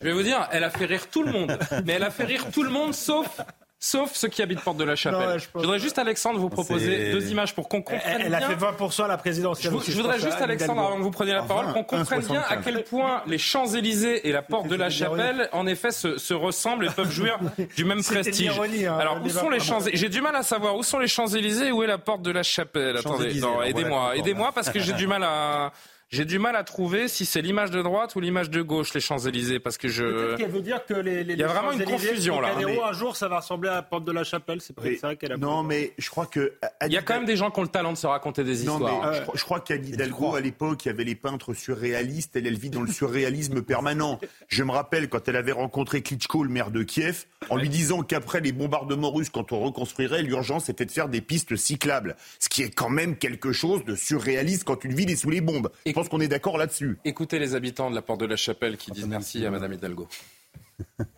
Je 0.00 0.06
vais 0.06 0.12
vous 0.12 0.22
dire, 0.22 0.48
elle 0.52 0.64
a 0.64 0.70
fait 0.70 0.86
rire 0.86 1.08
tout 1.10 1.22
le 1.22 1.32
monde. 1.32 1.58
Mais 1.84 1.94
elle 1.94 2.04
a 2.04 2.10
fait 2.10 2.24
rire 2.24 2.46
tout 2.52 2.62
le 2.62 2.70
monde 2.70 2.94
sauf 2.94 3.40
sauf 3.80 4.14
ceux 4.14 4.28
qui 4.28 4.42
habitent 4.42 4.60
Porte 4.60 4.76
de 4.76 4.84
la 4.84 4.96
Chapelle. 4.96 5.38
je, 5.38 5.46
voudrais 5.54 5.78
juste, 5.78 5.98
Alexandre, 5.98 6.38
vous 6.38 6.48
proposer 6.48 7.12
deux 7.12 7.30
images 7.30 7.54
pour 7.54 7.68
qu'on 7.68 7.82
comprenne 7.82 8.20
elle, 8.20 8.26
elle 8.26 8.34
a 8.34 8.40
fait 8.40 8.56
20% 8.56 9.04
à 9.04 9.08
la 9.08 9.18
présidentielle. 9.18 9.72
Je, 9.86 9.92
voudrais 9.92 10.18
juste, 10.18 10.40
Alexandre, 10.40 10.82
avant 10.82 10.96
que 10.96 11.02
vous 11.02 11.10
preniez 11.10 11.32
la 11.32 11.42
parole, 11.42 11.72
qu'on 11.72 11.84
comprenne 11.84 12.22
bien 12.22 12.44
à 12.48 12.56
quel 12.56 12.84
point 12.84 13.22
les 13.26 13.38
Champs-Élysées 13.38 14.28
et 14.28 14.32
la 14.32 14.42
Porte 14.42 14.68
de 14.68 14.76
la 14.76 14.90
Chapelle, 14.90 15.48
en 15.52 15.66
effet, 15.66 15.90
se, 15.90 16.34
ressemblent 16.34 16.86
et 16.86 16.90
peuvent 16.90 17.10
jouir 17.10 17.38
du 17.76 17.84
même 17.84 18.02
prestige. 18.02 18.58
Hein, 18.58 18.98
Alors, 18.98 19.22
où 19.22 19.28
sont 19.28 19.50
les 19.50 19.60
Champs-Élysées? 19.60 19.96
J'ai 19.98 20.08
du 20.08 20.20
mal 20.20 20.36
à 20.36 20.42
savoir 20.42 20.76
où 20.76 20.82
sont 20.82 20.98
les 20.98 21.08
Champs-Élysées 21.08 21.68
et 21.68 21.72
où 21.72 21.82
est 21.82 21.86
la 21.86 21.98
Porte 21.98 22.22
de 22.22 22.30
la 22.30 22.42
Chapelle. 22.42 22.96
Attendez, 22.96 23.40
aidez-moi, 23.64 24.16
aidez-moi 24.16 24.52
parce 24.54 24.70
que 24.70 24.80
j'ai 24.80 24.92
du 24.92 25.06
mal 25.06 25.22
à... 25.22 25.72
J'ai 26.10 26.24
du 26.24 26.38
mal 26.38 26.56
à 26.56 26.64
trouver 26.64 27.06
si 27.06 27.26
c'est 27.26 27.42
l'image 27.42 27.70
de 27.70 27.82
droite 27.82 28.16
ou 28.16 28.20
l'image 28.20 28.48
de 28.48 28.62
gauche, 28.62 28.94
les 28.94 29.00
Champs-Élysées, 29.00 29.58
parce 29.58 29.76
que 29.76 29.88
je. 29.88 30.04
Peut-être 30.04 30.38
qu'elle 30.38 30.50
veut 30.50 30.62
dire 30.62 30.86
que 30.86 30.94
les. 30.94 31.22
les 31.22 31.34
Il 31.34 31.38
y 31.38 31.42
a 31.42 31.48
vraiment 31.48 31.72
une 31.72 31.84
confusion 31.84 32.40
là. 32.40 32.54
Mais... 32.56 32.80
un 32.80 32.92
jour, 32.94 33.14
ça 33.14 33.28
va 33.28 33.40
ressembler 33.40 33.68
à 33.68 33.74
la 33.74 33.82
porte 33.82 34.04
de 34.04 34.12
la 34.12 34.24
chapelle. 34.24 34.62
C'est 34.62 34.74
peut-être 34.74 35.00
ça 35.00 35.16
qu'elle 35.16 35.32
a. 35.32 35.36
Non, 35.36 35.62
mais 35.62 35.92
je 35.98 36.08
crois 36.08 36.24
que. 36.24 36.54
Il 36.86 36.92
y 36.94 36.96
a 36.96 37.02
quand 37.02 37.12
même 37.12 37.26
des 37.26 37.36
gens 37.36 37.50
qui 37.50 37.60
ont 37.60 37.62
le 37.62 37.68
talent 37.68 37.92
de 37.92 37.98
se 37.98 38.06
raconter 38.06 38.42
des 38.42 38.60
histoires. 38.60 38.80
Non, 38.80 39.10
mais 39.10 39.20
je, 39.34 39.44
crois 39.44 39.60
qu'Anne 39.60 39.84
Hidalgo, 39.84 40.34
à 40.34 40.40
l'époque, 40.40 40.86
il 40.86 40.88
y 40.88 40.90
avait 40.90 41.04
les 41.04 41.14
peintres 41.14 41.52
surréalistes. 41.52 42.36
Elle, 42.36 42.46
elle 42.46 42.58
vit 42.58 42.70
dans 42.70 42.82
le 42.82 42.90
surréalisme 42.90 43.60
permanent. 43.60 44.18
Je 44.48 44.64
me 44.64 44.72
rappelle 44.72 45.10
quand 45.10 45.28
elle 45.28 45.36
avait 45.36 45.52
rencontré 45.52 46.00
Klitschko, 46.00 46.42
le 46.42 46.48
maire 46.48 46.70
de 46.70 46.84
Kiev, 46.84 47.26
en 47.50 47.56
lui 47.56 47.68
disant 47.68 48.02
qu'après 48.02 48.40
les 48.40 48.52
bombardements 48.52 49.12
russes, 49.12 49.28
quand 49.28 49.52
on 49.52 49.60
reconstruirait, 49.60 50.22
l'urgence 50.22 50.70
était 50.70 50.86
de 50.86 50.90
faire 50.90 51.10
des 51.10 51.20
pistes 51.20 51.54
cyclables. 51.56 52.16
Ce 52.38 52.48
qui 52.48 52.62
est 52.62 52.70
quand 52.70 52.88
même 52.88 53.16
quelque 53.16 53.52
chose 53.52 53.84
de 53.84 53.94
surréaliste 53.94 54.64
quand 54.64 54.84
une 54.84 54.94
ville 54.94 55.10
est 55.10 55.16
sous 55.16 55.28
les 55.28 55.42
bombes. 55.42 55.70
Pense 55.98 56.08
qu'on 56.08 56.20
est 56.20 56.28
d'accord 56.28 56.58
là-dessus. 56.58 56.96
Écoutez 57.04 57.40
les 57.40 57.56
habitants 57.56 57.90
de 57.90 57.96
la 57.96 58.02
Porte 58.02 58.20
de 58.20 58.26
la 58.26 58.36
Chapelle 58.36 58.76
qui 58.76 58.92
disent 58.92 59.08
merci 59.08 59.44
à 59.44 59.50
Madame 59.50 59.72
Hidalgo. 59.72 60.06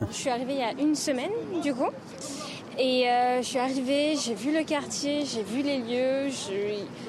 Je 0.08 0.12
suis 0.14 0.30
arrivée 0.30 0.54
il 0.54 0.58
y 0.58 0.62
a 0.62 0.72
une 0.72 0.94
semaine, 0.94 1.32
du 1.62 1.74
coup. 1.74 1.90
Et 2.78 3.06
euh, 3.06 3.42
je 3.42 3.46
suis 3.46 3.58
arrivée, 3.58 4.14
j'ai 4.16 4.32
vu 4.32 4.56
le 4.56 4.64
quartier, 4.64 5.26
j'ai 5.26 5.42
vu 5.42 5.60
les 5.60 5.80
lieux, 5.80 6.30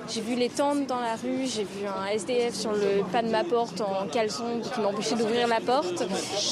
j'ai 0.10 0.22
vu 0.22 0.35
les 0.35 0.49
tentes 0.49 0.85
dans 0.85 0.99
la 0.99 1.15
rue, 1.15 1.45
j'ai 1.45 1.64
vu 1.64 1.88
un 1.88 2.07
SDF 2.07 2.53
sur 2.53 2.73
le 2.73 3.10
pas 3.10 3.22
de 3.22 3.30
ma 3.30 3.45
porte 3.45 3.80
en 3.80 4.06
caleçon 4.10 4.60
qui 4.60 4.81
m'empêchait 4.81 5.15
d'ouvrir 5.15 5.48
la 5.48 5.61
porte. 5.61 6.03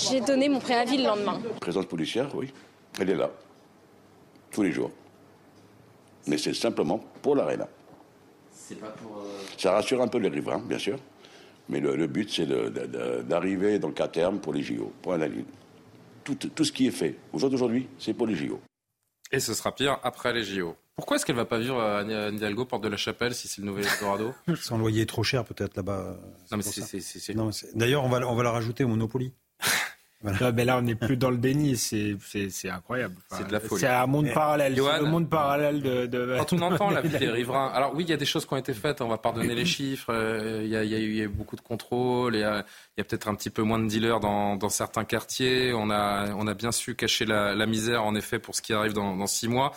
J'ai 0.10 0.22
donné 0.22 0.48
mon 0.48 0.60
préavis 0.60 1.00
le 1.00 1.04
lendemain. 1.04 1.42
Présence 1.60 1.88
policière, 1.88 2.34
oui, 2.34 2.54
elle 2.98 3.10
est 3.10 3.16
là, 3.18 3.30
tous 4.52 4.64
les 4.64 4.72
jours. 4.72 4.92
Mais 6.28 6.38
c'est 6.38 6.54
simplement 6.54 7.04
pour 7.22 7.36
l'arena. 7.36 7.68
C'est 8.70 8.80
pas 8.80 8.90
pour. 8.90 9.18
Euh, 9.18 9.42
Ça 9.58 9.72
rassure 9.72 10.00
un 10.00 10.08
peu 10.08 10.20
les 10.20 10.30
riverains, 10.30 10.60
bien 10.60 10.78
sûr. 10.78 11.00
Mais 11.70 11.80
le, 11.80 12.06
but, 12.06 12.30
c'est 12.32 12.48
d'arriver 13.28 13.80
donc 13.80 14.00
à 14.00 14.08
terme 14.08 14.40
pour 14.40 14.54
les 14.54 14.62
JO. 14.62 14.94
Point 15.02 15.16
à 15.16 15.18
la 15.18 15.28
ligne. 15.28 15.46
tout, 16.24 16.36
tout 16.36 16.64
ce 16.64 16.72
qui 16.72 16.86
est 16.86 16.92
fait 16.92 17.16
au 17.34 17.40
jour 17.40 17.50
d'aujourd'hui, 17.50 17.88
c'est 17.98 18.14
pour 18.14 18.28
les 18.28 18.36
JO. 18.36 18.60
Et 19.32 19.40
ce 19.40 19.56
sera 19.56 19.74
pire 19.74 20.00
après 20.04 20.34
les 20.34 20.44
JO. 20.44 20.76
Pourquoi 20.96 21.18
est-ce 21.18 21.26
qu'elle 21.26 21.36
va 21.36 21.46
pas 21.46 21.58
vivre 21.58 21.80
à 21.82 22.04
Hidalgo, 22.04 22.66
porte 22.66 22.84
de 22.84 22.90
la 22.90 22.98
Chapelle, 22.98 23.34
si 23.34 23.48
c'est 23.48 23.62
le 23.62 23.68
nouvel 23.68 23.86
Eldorado? 23.86 24.34
Son 24.62 24.78
loyer 24.78 25.04
est 25.04 25.06
trop 25.06 25.24
cher 25.24 25.46
peut-être 25.46 25.76
là-bas. 25.76 26.20
Non 26.52 26.58
mais 26.58 26.64
c'est. 26.64 27.76
D'ailleurs, 27.76 28.04
on 28.04 28.10
va, 28.10 28.20
on 28.28 28.36
va 28.36 28.44
la 28.44 28.52
rajouter 28.52 28.84
au 28.84 28.88
Monopoly. 28.88 29.34
Voilà. 30.22 30.52
mais 30.52 30.66
là, 30.66 30.78
on 30.78 30.82
n'est 30.82 30.96
plus 30.96 31.16
dans 31.16 31.30
le 31.32 31.38
déni, 31.38 31.78
c'est 31.78 32.18
incroyable. 32.70 33.16
c'est 33.30 33.48
de 33.48 33.54
la 33.54 33.60
folie. 33.60 33.80
C'est 33.80 33.88
un 33.88 34.06
monde 34.06 34.28
parallèle. 34.34 34.76
le 34.76 35.06
monde 35.06 35.30
parallèle 35.30 35.82
de. 35.82 36.06
de... 36.08 36.36
Quand 36.38 36.54
on 36.54 36.62
entend 36.62 36.90
la 36.90 37.02
vie 37.02 37.18
des 37.18 37.30
riverains, 37.30 37.68
alors 37.74 37.96
oui, 37.96 38.04
il 38.04 38.10
y 38.10 38.14
a 38.14 38.18
des 38.18 38.26
choses 38.26 38.46
qui 38.46 38.54
ont 38.54 38.58
été 38.58 38.74
faites. 38.74 39.00
On 39.02 39.08
va 39.08 39.18
pardonner 39.18 39.56
les 39.56 39.66
chiffres. 39.66 40.12
Euh, 40.14 40.62
il 40.64 40.70
y, 40.70 40.76
a, 40.76 40.84
il, 40.84 40.92
y 40.92 41.22
a, 41.22 41.24
eu 41.24 41.28
beaucoup 41.30 41.56
de 41.56 41.62
contrôles. 41.62 42.36
Il 42.36 42.42
y 42.42 42.44
a, 42.44 42.66
y 42.98 43.02
a 43.02 43.04
peut-être 43.04 43.30
un 43.30 43.36
petit 43.36 43.50
peu 43.50 43.62
moins 43.62 43.80
de 43.80 43.88
dealers 43.88 44.20
dans, 44.20 44.58
dans, 44.58 44.70
certains 44.70 45.06
quartiers. 45.06 45.74
On 45.74 45.90
a, 45.90 46.34
on 46.36 46.48
a 46.48 46.54
bien 46.54 46.72
su 46.72 46.96
cacher 46.96 47.26
la, 47.26 47.56
la 47.56 47.66
misère, 47.66 48.04
en 48.04 48.14
effet, 48.16 48.40
pour 48.40 48.56
ce 48.56 48.62
qui 48.62 48.74
arrive 48.74 48.94
dans, 48.94 49.16
dans 49.16 49.28
six 49.28 49.48
mois. 49.48 49.72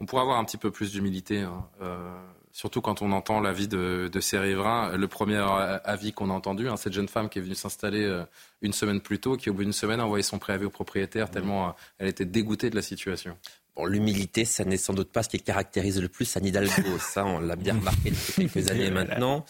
On 0.00 0.04
pourrait 0.04 0.22
avoir 0.22 0.38
un 0.38 0.44
petit 0.44 0.58
peu 0.58 0.70
plus 0.70 0.92
d'humilité. 0.92 1.40
Hein. 1.40 1.64
Euh, 1.80 2.10
surtout 2.56 2.80
quand 2.80 3.02
on 3.02 3.12
entend 3.12 3.40
l'avis 3.40 3.68
de, 3.68 4.08
de 4.10 4.20
ces 4.20 4.38
riverains. 4.38 4.96
Le 4.96 5.08
premier 5.08 5.44
avis 5.84 6.14
qu'on 6.14 6.30
a 6.30 6.32
entendu, 6.32 6.70
hein, 6.70 6.78
cette 6.78 6.94
jeune 6.94 7.06
femme 7.06 7.28
qui 7.28 7.38
est 7.38 7.42
venue 7.42 7.54
s'installer 7.54 8.02
euh, 8.02 8.24
une 8.62 8.72
semaine 8.72 9.02
plus 9.02 9.18
tôt, 9.18 9.36
qui 9.36 9.50
au 9.50 9.52
bout 9.52 9.62
d'une 9.62 9.74
semaine 9.74 10.00
a 10.00 10.06
envoyé 10.06 10.22
son 10.22 10.38
préavis 10.38 10.64
au 10.64 10.70
propriétaire 10.70 11.30
tellement 11.30 11.68
euh, 11.68 11.72
elle 11.98 12.08
était 12.08 12.24
dégoûtée 12.24 12.70
de 12.70 12.74
la 12.74 12.80
situation. 12.80 13.36
Bon, 13.76 13.84
l'humilité, 13.84 14.46
ça 14.46 14.64
n'est 14.64 14.78
sans 14.78 14.94
doute 14.94 15.12
pas 15.12 15.22
ce 15.22 15.28
qui 15.28 15.38
caractérise 15.38 16.00
le 16.00 16.08
plus 16.08 16.34
Anne 16.34 16.46
Hidalgo. 16.46 16.98
Ça, 16.98 17.26
on 17.26 17.40
l'a 17.40 17.56
bien 17.56 17.74
remarqué 17.74 18.10
depuis 18.10 18.48
quelques 18.48 18.70
années 18.70 18.90
maintenant. 18.90 19.44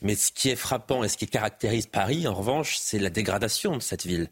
Mais 0.00 0.14
ce 0.14 0.30
qui 0.30 0.48
est 0.48 0.56
frappant 0.56 1.02
et 1.02 1.08
ce 1.08 1.16
qui 1.16 1.26
caractérise 1.26 1.86
Paris, 1.86 2.28
en 2.28 2.34
revanche, 2.34 2.76
c'est 2.78 3.00
la 3.00 3.10
dégradation 3.10 3.76
de 3.76 3.82
cette 3.82 4.06
ville. 4.06 4.30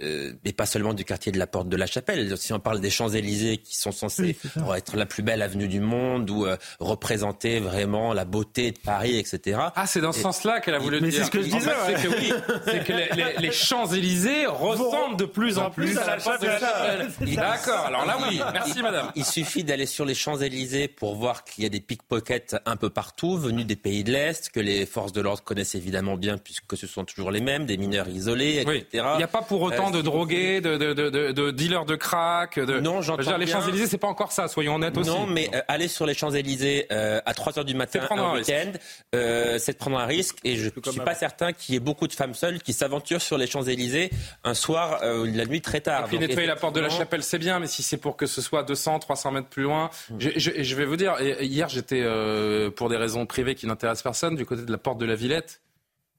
Euh, 0.00 0.32
mais 0.44 0.52
pas 0.52 0.66
seulement 0.66 0.94
du 0.94 1.04
quartier 1.04 1.32
de 1.32 1.38
la 1.38 1.48
Porte 1.48 1.68
de 1.68 1.76
la 1.76 1.86
Chapelle. 1.86 2.36
Si 2.36 2.52
on 2.52 2.60
parle 2.60 2.80
des 2.80 2.90
Champs-Élysées 2.90 3.56
qui 3.56 3.76
sont 3.76 3.90
censés 3.90 4.36
être 4.76 4.96
la 4.96 5.06
plus 5.06 5.24
belle 5.24 5.42
avenue 5.42 5.66
du 5.66 5.80
monde 5.80 6.30
ou 6.30 6.46
euh, 6.46 6.56
représenter 6.78 7.58
vraiment 7.58 8.12
la 8.12 8.24
beauté 8.24 8.70
de 8.70 8.78
Paris, 8.78 9.16
etc. 9.18 9.58
Ah, 9.74 9.86
c'est 9.86 10.00
dans 10.00 10.12
ce 10.12 10.20
sens-là 10.20 10.60
qu'elle 10.60 10.76
a 10.76 10.78
voulu 10.78 11.00
mais 11.00 11.08
dire. 11.08 11.20
c'est 11.20 11.24
ce 11.26 11.30
que 11.30 11.42
je 11.42 11.48
disais. 11.48 11.70
c'est 11.86 12.08
que 12.08 12.16
oui, 12.16 12.32
c'est 12.64 12.84
que 12.84 12.92
les, 12.92 13.34
les, 13.38 13.52
Champs-Élysées 13.52 14.46
ressemblent 14.46 15.16
de 15.16 15.24
plus 15.24 15.58
en 15.58 15.70
plus 15.70 15.98
à 15.98 16.06
la 16.06 16.16
Porte 16.18 16.42
de 16.42 16.46
la 16.46 16.60
Chapelle. 16.60 17.08
D'accord, 17.34 17.86
alors 17.86 18.06
là 18.06 18.18
oui, 18.28 18.40
merci 18.52 18.82
madame. 18.82 19.10
Il 19.16 19.24
suffit 19.24 19.64
d'aller 19.64 19.86
sur 19.86 20.04
les 20.04 20.14
Champs-Élysées 20.14 20.86
pour 20.86 21.16
voir 21.16 21.42
qu'il 21.42 21.64
y 21.64 21.66
a 21.66 21.70
des 21.70 21.80
pickpockets 21.80 22.56
un 22.66 22.76
peu 22.76 22.90
partout, 22.90 23.36
venus 23.36 23.66
des 23.66 23.76
pays 23.76 24.04
de 24.04 24.12
l'Est, 24.12 24.50
que 24.50 24.60
les 24.60 24.86
forces 24.86 25.12
de 25.12 25.20
l'ordre 25.20 25.42
connaissent 25.42 25.74
évidemment 25.74 26.16
bien 26.16 26.38
puisque 26.38 26.76
ce 26.76 26.86
sont 26.86 27.04
toujours 27.04 27.32
les 27.32 27.40
mêmes, 27.40 27.66
des 27.66 27.76
mineurs 27.76 28.08
isolés, 28.08 28.60
etc. 28.60 28.86
Il 28.92 29.18
n'y 29.18 29.24
a 29.24 29.28
pas 29.28 29.42
pour 29.42 29.62
autant 29.62 29.87
de 29.90 30.02
drogués, 30.02 30.60
de, 30.60 30.76
de, 30.76 30.92
de, 30.92 31.32
de, 31.32 31.50
dealers 31.50 31.84
de 31.84 31.96
crack. 31.96 32.58
De... 32.58 32.80
Non, 32.80 33.02
j'entends 33.02 33.36
Les 33.36 33.46
Champs-Élysées, 33.46 33.86
c'est 33.86 33.98
pas 33.98 34.08
encore 34.08 34.32
ça, 34.32 34.48
soyons 34.48 34.76
honnêtes 34.76 34.96
aussi. 34.96 35.10
Non, 35.10 35.26
mais 35.26 35.50
euh, 35.54 35.60
aller 35.68 35.88
sur 35.88 36.06
les 36.06 36.14
Champs-Élysées 36.14 36.86
euh, 36.92 37.20
à 37.24 37.34
3 37.34 37.52
h 37.54 37.64
du 37.64 37.74
matin, 37.74 38.00
un, 38.10 38.18
un 38.18 38.34
week-end, 38.34 38.72
euh, 39.14 39.58
c'est 39.58 39.72
de 39.72 39.78
prendre 39.78 39.98
un 39.98 40.06
risque. 40.06 40.38
Et 40.44 40.56
je 40.56 40.70
ne 40.74 40.90
suis 40.90 41.00
pas 41.00 41.14
certain 41.14 41.52
qu'il 41.52 41.74
y 41.74 41.76
ait 41.76 41.80
beaucoup 41.80 42.06
de 42.06 42.12
femmes 42.12 42.34
seules 42.34 42.62
qui 42.62 42.72
s'aventurent 42.72 43.22
sur 43.22 43.38
les 43.38 43.46
Champs-Élysées 43.46 44.10
un 44.44 44.54
soir, 44.54 45.00
euh, 45.02 45.30
la 45.32 45.46
nuit 45.46 45.60
très 45.60 45.80
tard. 45.80 46.04
Et 46.04 46.08
puis 46.08 46.18
nettoyer 46.18 46.46
la 46.46 46.56
porte 46.56 46.74
de 46.74 46.80
la 46.80 46.90
chapelle, 46.90 47.22
c'est 47.22 47.38
bien, 47.38 47.58
mais 47.58 47.66
si 47.66 47.82
c'est 47.82 47.96
pour 47.96 48.16
que 48.16 48.26
ce 48.26 48.40
soit 48.40 48.62
200, 48.62 49.00
300 49.00 49.32
mètres 49.32 49.48
plus 49.48 49.62
loin. 49.62 49.90
Hmm. 50.10 50.16
Je, 50.18 50.30
je, 50.36 50.62
je, 50.62 50.74
vais 50.74 50.84
vous 50.84 50.96
dire, 50.96 51.16
hier, 51.40 51.68
j'étais, 51.68 52.04
pour 52.76 52.88
des 52.88 52.96
raisons 52.96 53.26
privées 53.26 53.54
qui 53.54 53.66
n'intéressent 53.66 54.02
personne, 54.02 54.36
du 54.36 54.46
côté 54.46 54.62
de 54.62 54.72
la 54.72 54.78
porte 54.78 54.98
de 54.98 55.06
la 55.06 55.14
Villette. 55.14 55.60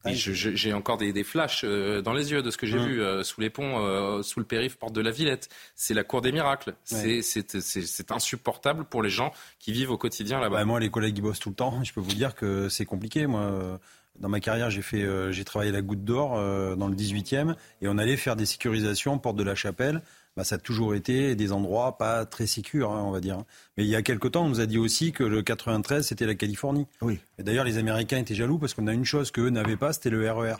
J'ai 0.05 0.73
encore 0.73 0.97
des, 0.97 1.11
des, 1.11 1.23
flashs 1.23 1.63
euh, 1.65 2.01
dans 2.01 2.13
les 2.13 2.31
yeux 2.31 2.41
de 2.41 2.51
ce 2.51 2.57
que 2.57 2.65
j'ai 2.65 2.79
mmh. 2.79 2.85
vu 2.85 3.01
euh, 3.01 3.23
sous 3.23 3.41
les 3.41 3.49
ponts, 3.49 3.85
euh, 3.85 4.21
sous 4.23 4.39
le 4.39 4.45
périph' 4.45 4.77
porte 4.77 4.93
de 4.93 5.01
la 5.01 5.11
Villette. 5.11 5.49
C'est 5.75 5.93
la 5.93 6.03
cour 6.03 6.21
des 6.21 6.31
miracles. 6.31 6.73
Ouais. 6.91 7.21
C'est 7.21 8.11
insupportable 8.11 8.85
pour 8.85 9.03
les 9.03 9.09
gens 9.09 9.33
qui 9.59 9.73
vivent 9.73 9.91
au 9.91 9.97
quotidien 9.97 10.39
là-bas. 10.39 10.57
Bah, 10.57 10.65
moi, 10.65 10.79
les 10.79 10.89
collègues 10.89 11.15
qui 11.15 11.21
bossent 11.21 11.39
tout 11.39 11.49
le 11.49 11.55
temps, 11.55 11.83
je 11.83 11.93
peux 11.93 12.01
vous 12.01 12.13
dire 12.13 12.33
que 12.33 12.69
c'est 12.69 12.85
compliqué. 12.85 13.27
Moi, 13.27 13.79
dans 14.19 14.29
ma 14.29 14.39
carrière, 14.39 14.69
j'ai 14.69 14.81
fait, 14.81 15.05
j'ai 15.31 15.43
travaillé 15.43 15.71
la 15.71 15.81
Goutte 15.81 16.03
d'Or 16.03 16.35
dans 16.77 16.87
le 16.87 16.95
18e 16.95 17.55
et 17.81 17.87
on 17.87 17.97
allait 17.97 18.17
faire 18.17 18.35
des 18.35 18.45
sécurisations 18.45 19.17
porte 19.19 19.35
de 19.35 19.43
la 19.43 19.55
Chapelle. 19.55 20.01
Bah, 20.39 20.45
ça 20.45 20.55
a 20.55 20.57
toujours 20.57 20.95
été 20.95 21.35
des 21.35 21.51
endroits 21.51 21.97
pas 21.97 22.25
très 22.25 22.47
sécurs, 22.47 22.93
hein, 22.93 23.03
on 23.03 23.11
va 23.11 23.19
dire. 23.19 23.43
Mais 23.75 23.83
il 23.83 23.89
y 23.89 23.95
a 23.97 24.01
quelque 24.01 24.29
temps, 24.29 24.45
on 24.45 24.47
nous 24.47 24.61
a 24.61 24.67
dit 24.67 24.77
aussi 24.77 25.11
que 25.11 25.25
le 25.25 25.41
93, 25.41 26.07
c'était 26.07 26.25
la 26.25 26.33
Californie. 26.33 26.87
Oui. 27.01 27.19
Et 27.37 27.43
d'ailleurs, 27.43 27.65
les 27.65 27.77
Américains 27.77 28.19
étaient 28.19 28.35
jaloux 28.35 28.57
parce 28.57 28.73
qu'on 28.73 28.87
a 28.87 28.93
une 28.93 29.03
chose 29.03 29.31
qu'eux 29.31 29.49
n'avaient 29.49 29.75
pas, 29.75 29.91
c'était 29.91 30.09
le 30.09 30.31
RER. 30.31 30.53
E 30.53 30.55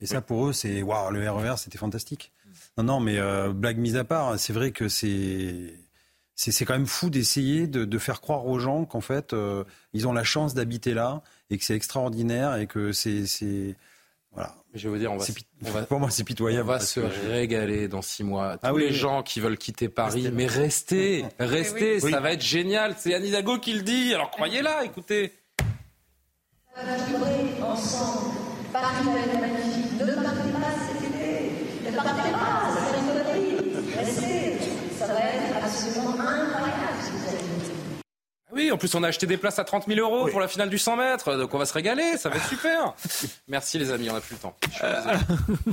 Et 0.00 0.06
ça, 0.06 0.22
pour 0.22 0.48
eux, 0.48 0.54
c'est 0.54 0.80
waouh, 0.80 1.10
le 1.10 1.30
RER, 1.30 1.50
e 1.50 1.56
c'était 1.58 1.76
fantastique. 1.76 2.32
Non, 2.78 2.84
non, 2.84 3.00
mais 3.00 3.18
euh, 3.18 3.52
blague 3.52 3.76
mise 3.76 3.96
à 3.96 4.04
part, 4.04 4.38
c'est 4.38 4.54
vrai 4.54 4.70
que 4.70 4.88
c'est 4.88 5.74
c'est 6.34 6.64
quand 6.64 6.72
même 6.72 6.86
fou 6.86 7.10
d'essayer 7.10 7.66
de, 7.66 7.84
de, 7.84 7.98
faire 7.98 8.22
croire 8.22 8.46
aux 8.46 8.58
gens 8.58 8.86
qu'en 8.86 9.02
fait, 9.02 9.34
euh, 9.34 9.64
ils 9.92 10.08
ont 10.08 10.14
la 10.14 10.24
chance 10.24 10.54
d'habiter 10.54 10.94
là 10.94 11.22
et 11.50 11.58
que 11.58 11.64
c'est 11.66 11.76
extraordinaire 11.76 12.56
et 12.56 12.66
que 12.66 12.92
c'est 12.92 13.76
voilà. 14.32 14.54
Je 14.72 14.84
vais 14.84 14.88
vous 14.88 14.98
dire, 14.98 15.12
on 15.12 15.16
va, 15.16 15.24
on 15.66 15.70
va 15.70 15.82
pour 15.82 15.98
moi 15.98 16.10
c'est 16.10 16.22
pitoyable. 16.22 16.68
On 16.68 16.72
va 16.72 16.80
se 16.80 17.00
régaler 17.00 17.88
dans 17.88 18.02
six 18.02 18.22
mois. 18.22 18.52
Tous 18.52 18.60
ah 18.62 18.72
oui, 18.72 18.82
les 18.82 18.92
gens 18.92 19.24
qui 19.24 19.40
veulent 19.40 19.58
quitter 19.58 19.88
Paris, 19.88 20.30
mais 20.32 20.46
restez, 20.46 21.24
restez, 21.40 22.00
oui. 22.02 22.10
ça 22.10 22.20
va 22.20 22.32
être 22.32 22.42
génial. 22.42 22.94
C'est 22.96 23.12
Anne 23.14 23.24
Hidalgo 23.24 23.58
qui 23.58 23.72
le 23.72 23.82
dit. 23.82 24.14
Alors 24.14 24.30
croyez-la, 24.30 24.84
écoutez. 24.84 25.32
Ça 26.74 26.84
va 26.84 26.96
durer 26.98 27.62
ensemble. 27.62 28.36
Paris 28.72 29.04
va 29.04 29.18
être 29.18 29.40
magnifique. 29.40 29.92
Ne 30.00 30.14
partez 30.14 30.52
pas 30.52 30.72
cet 30.86 31.10
été. 31.10 31.90
Ne 31.90 31.96
partez 31.96 32.30
pas, 32.30 32.70
ça 32.72 32.80
va 32.80 32.90
être 32.90 32.98
une 32.98 33.08
connerie. 33.08 33.92
Restez. 33.96 34.58
Ça 34.96 35.06
va 35.08 35.18
être 35.18 35.64
absolument 35.64 36.10
incroyable 36.10 36.96
ce 37.02 37.10
que 37.10 37.16
vous 37.16 37.28
allez 37.28 37.40
oui, 38.52 38.70
en 38.72 38.76
plus 38.76 38.94
on 38.94 39.02
a 39.02 39.08
acheté 39.08 39.26
des 39.26 39.36
places 39.36 39.58
à 39.58 39.64
30 39.64 39.86
000 39.86 40.00
euros 40.00 40.24
oui. 40.24 40.30
pour 40.30 40.40
la 40.40 40.48
finale 40.48 40.70
du 40.70 40.78
100 40.78 40.96
mètres, 40.96 41.36
donc 41.36 41.54
on 41.54 41.58
va 41.58 41.66
se 41.66 41.74
régaler, 41.74 42.16
ça 42.16 42.28
va 42.28 42.36
être 42.36 42.48
super. 42.48 42.94
Merci 43.48 43.78
les 43.78 43.90
amis, 43.90 44.10
on 44.10 44.14
n'a 44.14 44.20
plus 44.20 44.34
le 44.34 44.40
temps. 44.40 44.56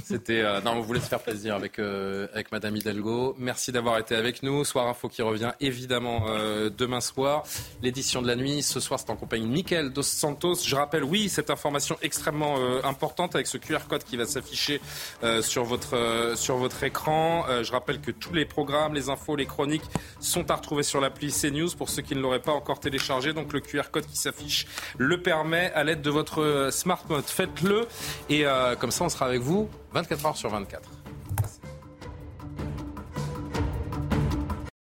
C'était 0.04 0.42
euh, 0.42 0.62
non, 0.62 0.74
on 0.74 0.82
voulait 0.82 1.00
se 1.00 1.08
faire 1.08 1.20
plaisir 1.20 1.56
avec 1.56 1.80
euh, 1.80 2.28
avec 2.34 2.52
Madame 2.52 2.76
Hidalgo. 2.76 3.36
Merci 3.38 3.72
d'avoir 3.72 3.98
été 3.98 4.16
avec 4.16 4.44
nous. 4.44 4.64
Soir 4.64 4.88
Info 4.88 5.10
qui 5.10 5.22
revient 5.22 5.52
évidemment 5.60 6.26
euh, 6.28 6.70
demain 6.70 7.02
soir. 7.02 7.44
L'édition 7.82 8.22
de 8.22 8.28
la 8.28 8.36
nuit 8.36 8.62
ce 8.62 8.80
soir 8.80 9.00
c'est 9.00 9.10
en 9.10 9.16
compagnie 9.16 9.46
de 9.48 9.52
Michael 9.52 9.92
Dos 9.92 10.04
Santos. 10.04 10.56
Je 10.66 10.76
rappelle 10.76 11.04
oui 11.04 11.30
cette 11.30 11.50
information 11.50 11.98
extrêmement 12.02 12.58
euh, 12.58 12.82
importante 12.84 13.36
avec 13.36 13.48
ce 13.48 13.58
QR 13.58 13.88
code 13.90 14.04
qui 14.04 14.18
va 14.18 14.26
s'afficher 14.26 14.82
euh, 15.24 15.42
sur 15.42 15.64
votre 15.64 16.34
sur 16.36 16.58
votre 16.58 16.84
écran. 16.84 17.46
je 17.64 17.72
rappelle 17.72 18.02
que 18.02 18.12
tous 18.12 18.34
les 18.34 18.46
programmes, 18.46 18.94
les 18.94 19.10
infos, 19.10 19.36
les 19.36 19.46
chroniques 19.46 19.84
sont 20.20 20.50
à 20.52 20.56
retrouver 20.56 20.84
sur 20.84 21.02
l'appli 21.02 21.32
CNews 21.32 21.70
pour 21.78 21.90
ceux 21.90 22.02
qui 22.02 22.16
ne 22.16 22.22
l'auraient 22.22 22.42
pas 22.42 22.52
encore 22.52 22.67
téléchargé. 22.76 23.34
Donc 23.34 23.54
le 23.54 23.60
QR 23.60 23.90
code 23.92 24.06
qui 24.06 24.18
s'affiche 24.18 24.68
le 24.98 25.22
permet 25.22 25.72
à 25.74 25.84
l'aide 25.84 26.02
de 26.02 26.10
votre 26.10 26.70
smartphone. 26.72 27.24
Faites-le 27.26 27.88
et 28.30 28.46
euh, 28.46 28.76
comme 28.76 28.92
ça 28.92 29.06
on 29.06 29.10
sera 29.10 29.26
avec 29.26 29.42
vous 29.42 29.70
24 29.94 30.26
heures 30.26 30.38
sur 30.38 30.50
24. 30.50 30.97